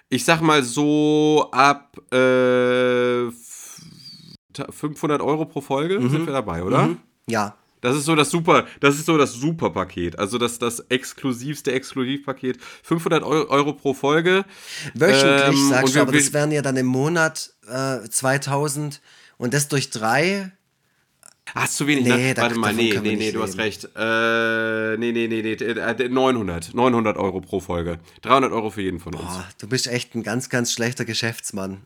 ich 0.09 0.25
sag 0.25 0.41
mal 0.41 0.63
so 0.63 1.49
ab 1.51 1.97
äh, 2.13 3.31
500 4.69 5.21
Euro 5.21 5.45
pro 5.45 5.61
Folge 5.61 5.99
mhm. 5.99 6.09
sind 6.09 6.25
wir 6.25 6.33
dabei, 6.33 6.63
oder? 6.63 6.87
Mhm. 6.87 6.97
Ja. 7.27 7.57
Das 7.83 7.97
ist 7.97 8.05
so 8.05 8.15
das 8.15 8.31
super, 8.31 8.65
das 8.79 8.95
ist 8.95 9.07
so 9.07 9.17
das 9.17 9.33
super 9.33 9.69
Paket. 9.69 10.17
Also 10.17 10.37
das, 10.37 10.57
das 10.57 10.79
exklusivste 10.87 11.73
Exklusivpaket. 11.73 12.57
500 12.81 13.23
Euro 13.23 13.73
pro 13.73 13.93
Folge. 13.93 14.45
Wöchentlich, 14.93 15.59
ähm, 15.59 15.69
sagst 15.69 15.93
du, 15.93 15.99
aber 15.99 16.13
das 16.13 16.31
wären 16.31 16.53
ja 16.53 16.61
dann 16.61 16.77
im 16.77 16.85
Monat 16.85 17.53
äh, 17.67 18.07
2000 18.07 19.01
und 19.35 19.53
das 19.53 19.67
durch 19.67 19.89
drei. 19.89 20.53
Ach, 21.53 21.67
zu 21.67 21.85
wenig. 21.85 22.05
Ne? 22.05 22.15
Nee, 22.15 22.29
ne? 22.29 22.37
Warte 22.37 22.57
mal, 22.57 22.73
nee, 22.73 22.97
nee, 23.03 23.17
nee, 23.17 23.33
du 23.33 23.43
hast 23.43 23.57
recht. 23.57 23.83
Äh, 23.97 24.97
nee, 24.97 25.11
nee, 25.11 25.27
nee, 25.27 25.41
nee, 25.41 26.07
900. 26.07 26.69
Äh, 26.69 26.77
900 26.77 27.17
Euro 27.17 27.41
pro 27.41 27.59
Folge. 27.59 27.99
300 28.21 28.53
Euro 28.53 28.69
für 28.69 28.81
jeden 28.81 29.01
von 29.01 29.13
uns. 29.13 29.25
Boah, 29.25 29.45
du 29.57 29.67
bist 29.67 29.87
echt 29.87 30.15
ein 30.15 30.23
ganz, 30.23 30.47
ganz 30.49 30.71
schlechter 30.71 31.03
Geschäftsmann. 31.03 31.81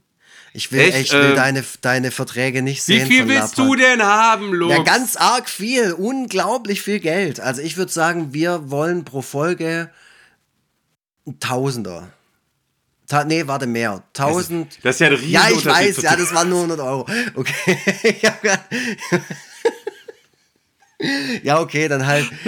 Ich 0.57 0.71
will, 0.71 0.79
Echt? 0.79 0.97
ich 0.97 1.13
will 1.13 1.21
Ähm, 1.21 1.35
deine, 1.35 1.63
deine 1.81 2.09
Verträge 2.09 2.63
nicht 2.63 2.79
Wie 2.87 2.97
sehen. 2.97 3.07
viel 3.07 3.19
von 3.19 3.29
willst 3.29 3.59
du 3.59 3.75
denn 3.75 4.01
haben, 4.01 4.55
Lux? 4.55 4.75
Ja, 4.75 4.81
ganz 4.81 5.15
arg 5.15 5.51
viel. 5.51 5.93
Unglaublich 5.93 6.81
viel 6.81 6.99
Geld. 6.99 7.39
Also 7.39 7.61
ich 7.61 7.77
würde 7.77 7.91
sagen, 7.91 8.33
wir 8.33 8.71
wollen 8.71 9.05
pro 9.05 9.21
Folge 9.21 9.91
ein 11.27 11.39
Tausender. 11.39 12.07
Ta 13.07 13.23
nee, 13.23 13.45
warte, 13.45 13.67
mehr. 13.67 14.01
Tausend. 14.13 14.79
Das 14.81 14.95
ist 14.95 15.01
ja 15.01 15.07
ein 15.09 15.13
riesen 15.13 15.29
Ja, 15.29 15.47
ich 15.47 15.63
weiß, 15.63 16.01
ja, 16.01 16.15
das 16.15 16.33
waren 16.33 16.49
nur 16.49 16.63
100 16.63 16.79
Euro. 16.79 17.05
Okay. 17.35 17.77
Ja, 21.43 21.59
okay, 21.59 21.87
dann 21.87 22.07
halt. 22.07 22.25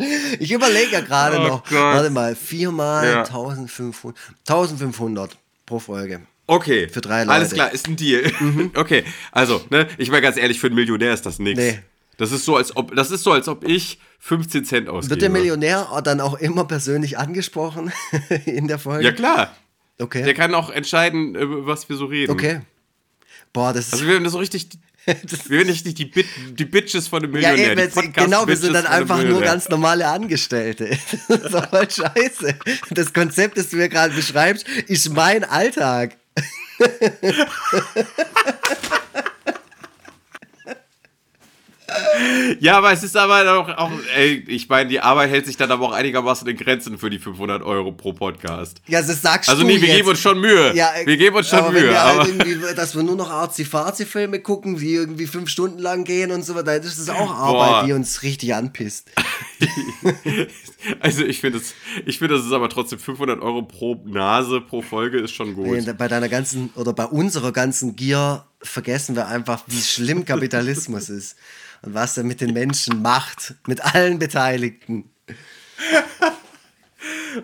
Ich 0.38 0.50
überlege 0.52 0.92
ja 0.92 1.00
gerade 1.00 1.38
Oh 1.38 1.46
noch. 1.48 1.64
Gott. 1.64 1.72
Warte 1.72 2.10
mal, 2.10 2.34
viermal 2.34 3.06
Ja. 3.06 3.18
1500, 3.24 4.16
1500 4.48 5.36
pro 5.66 5.78
Folge. 5.78 6.20
Okay. 6.46 6.88
Für 6.88 7.00
drei 7.00 7.22
Alles 7.26 7.28
Leute. 7.28 7.44
Mhm. 7.50 7.54
klar, 7.54 7.72
ist 7.72 7.86
ein 7.88 7.96
Deal. 7.96 8.70
Okay, 8.74 9.04
also, 9.32 9.64
ne, 9.70 9.86
ich 9.98 10.10
meine 10.10 10.22
ganz 10.22 10.36
ehrlich, 10.36 10.58
für 10.58 10.66
einen 10.66 10.76
Millionär 10.76 11.14
ist 11.14 11.24
das 11.26 11.38
nichts. 11.38 11.60
Nee. 11.62 11.78
Das 12.16 12.32
ist 12.32 12.44
so, 12.44 12.56
als 12.56 12.76
ob, 12.76 12.94
das 12.96 13.10
ist 13.10 13.22
so, 13.22 13.32
als 13.32 13.48
ob 13.48 13.64
ich 13.66 13.98
15 14.18 14.64
Cent 14.66 14.88
ausgebe. 14.88 15.10
Wird 15.10 15.22
der 15.22 15.30
Millionär 15.30 15.88
dann 16.04 16.20
auch 16.20 16.34
immer 16.34 16.64
persönlich 16.64 17.16
angesprochen 17.18 17.92
in 18.46 18.68
der 18.68 18.78
Folge? 18.78 19.04
Ja, 19.04 19.12
klar. 19.12 19.54
Okay. 19.98 20.24
Der 20.24 20.34
kann 20.34 20.54
auch 20.54 20.70
entscheiden, 20.70 21.34
über 21.34 21.66
was 21.66 21.88
wir 21.88 21.96
so 21.96 22.06
reden. 22.06 22.32
okay. 22.32 22.60
Boah, 23.52 23.72
das 23.72 23.86
ist. 23.88 23.92
Also 23.94 24.06
wir 24.06 24.12
werden 24.14 24.28
so 24.28 24.38
richtig, 24.38 24.68
wir 25.06 25.16
werden 25.48 25.68
richtig 25.70 25.94
die, 25.94 26.04
Bit, 26.06 26.26
die 26.58 26.64
Bitches 26.64 27.08
von 27.08 27.22
dem 27.22 27.34
ja, 27.36 27.52
Millionär. 27.52 27.72
eben, 27.72 27.76
die 27.92 28.00
jetzt- 28.00 28.14
genau, 28.14 28.46
wir 28.46 28.56
sind 28.56 28.74
dann 28.74 28.86
einfach 28.86 29.22
nur 29.22 29.40
ganz 29.40 29.68
normale 29.68 30.06
Angestellte. 30.06 30.90
Das 31.28 31.40
ist 31.40 31.54
doch 31.54 31.68
voll 31.70 31.88
scheiße. 31.90 32.54
Das 32.90 33.12
Konzept, 33.12 33.56
das 33.58 33.70
du 33.70 33.76
mir 33.76 33.88
gerade 33.88 34.14
beschreibst, 34.14 34.68
ist 34.68 35.08
mein 35.10 35.44
Alltag. 35.44 36.16
Ja, 42.60 42.78
aber 42.78 42.92
es 42.92 43.02
ist 43.02 43.16
aber 43.16 43.58
auch, 43.58 43.68
auch 43.68 43.90
ey, 44.16 44.44
ich 44.46 44.68
meine, 44.68 44.88
die 44.88 45.00
Arbeit 45.00 45.30
hält 45.30 45.46
sich 45.46 45.56
dann 45.56 45.70
aber 45.70 45.86
auch 45.86 45.92
einigermaßen 45.92 46.46
in 46.48 46.56
Grenzen 46.56 46.98
für 46.98 47.10
die 47.10 47.18
500 47.18 47.62
Euro 47.62 47.92
pro 47.92 48.12
Podcast. 48.12 48.82
Ja, 48.86 49.00
das 49.00 49.22
sagst 49.22 49.48
Also 49.48 49.62
du 49.62 49.68
nee, 49.68 49.80
wir 49.80 49.88
jetzt. 49.88 49.96
geben 49.96 50.08
uns 50.08 50.20
schon 50.20 50.40
Mühe. 50.40 50.74
Ja, 50.74 50.92
wir 51.04 51.16
geben 51.16 51.36
uns 51.36 51.48
schon 51.48 51.72
Mühe. 51.72 51.90
wir 51.90 52.00
Aber 52.00 52.24
halt 52.24 52.78
dass 52.78 52.94
wir 52.94 53.02
nur 53.02 53.16
noch 53.16 53.30
Arzi-Fazi-Filme 53.30 54.40
gucken, 54.40 54.76
die 54.76 54.94
irgendwie 54.94 55.26
fünf 55.26 55.48
Stunden 55.48 55.78
lang 55.78 56.04
gehen 56.04 56.30
und 56.32 56.44
so 56.44 56.54
weiter, 56.54 56.78
das 56.78 56.98
ist 56.98 57.10
auch 57.10 57.34
Arbeit, 57.34 57.70
Boah. 57.70 57.84
die 57.86 57.92
uns 57.92 58.22
richtig 58.22 58.54
anpisst. 58.54 59.10
also 61.00 61.24
ich 61.24 61.40
finde 61.40 61.60
ich 62.06 62.18
finde, 62.18 62.36
das 62.36 62.46
ist 62.46 62.52
aber 62.52 62.68
trotzdem 62.68 62.98
500 62.98 63.40
Euro 63.40 63.62
pro 63.62 64.00
Nase 64.04 64.60
pro 64.60 64.82
Folge 64.82 65.18
ist 65.18 65.32
schon 65.32 65.54
gut. 65.54 65.96
Bei 65.98 66.08
deiner 66.08 66.28
ganzen, 66.28 66.70
oder 66.74 66.92
bei 66.92 67.04
unserer 67.06 67.52
ganzen 67.52 67.96
Gier 67.96 68.44
vergessen 68.62 69.16
wir 69.16 69.26
einfach, 69.28 69.62
wie 69.66 69.80
schlimm 69.80 70.24
Kapitalismus 70.24 71.08
ist. 71.08 71.36
Und 71.82 71.94
was 71.94 72.16
er 72.16 72.24
mit 72.24 72.40
den 72.40 72.52
Menschen 72.52 73.02
macht, 73.02 73.54
mit 73.66 73.80
allen 73.94 74.18
Beteiligten. 74.18 75.10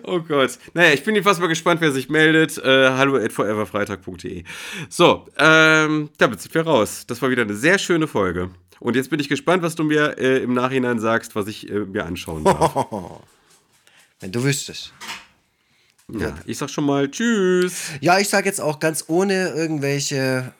Oh 0.03 0.19
Gott. 0.19 0.59
Naja, 0.73 0.93
ich 0.93 1.03
bin 1.03 1.15
jedenfalls 1.15 1.39
mal 1.39 1.47
gespannt, 1.47 1.81
wer 1.81 1.91
sich 1.91 2.09
meldet. 2.09 2.57
Äh, 2.57 2.89
hallo 2.89 3.15
at 3.15 3.31
foreverfreitag.de. 3.31 4.43
So, 4.89 5.27
ähm, 5.37 6.09
damit 6.17 6.41
sind 6.41 6.53
wir 6.53 6.61
raus. 6.61 7.05
Das 7.07 7.21
war 7.21 7.29
wieder 7.29 7.43
eine 7.43 7.55
sehr 7.55 7.79
schöne 7.79 8.07
Folge. 8.07 8.51
Und 8.79 8.95
jetzt 8.95 9.09
bin 9.09 9.19
ich 9.19 9.29
gespannt, 9.29 9.63
was 9.63 9.75
du 9.75 9.83
mir 9.83 10.17
äh, 10.17 10.43
im 10.43 10.53
Nachhinein 10.53 10.99
sagst, 10.99 11.35
was 11.35 11.47
ich 11.47 11.69
äh, 11.69 11.79
mir 11.79 12.05
anschauen 12.05 12.43
darf. 12.43 12.75
Wenn 14.19 14.31
du 14.31 14.43
wüsstest. 14.43 14.93
ja, 16.07 16.35
ich 16.45 16.57
sag 16.57 16.69
schon 16.69 16.85
mal 16.85 17.09
Tschüss. 17.09 17.91
Ja, 18.01 18.19
ich 18.19 18.29
sage 18.29 18.47
jetzt 18.47 18.61
auch 18.61 18.79
ganz 18.79 19.05
ohne 19.07 19.49
irgendwelche 19.49 20.53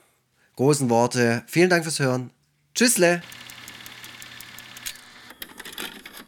großen 0.56 0.90
Worte. 0.90 1.44
Vielen 1.46 1.70
Dank 1.70 1.84
fürs 1.84 2.00
Hören. 2.00 2.30
Tschüssle. 2.74 3.22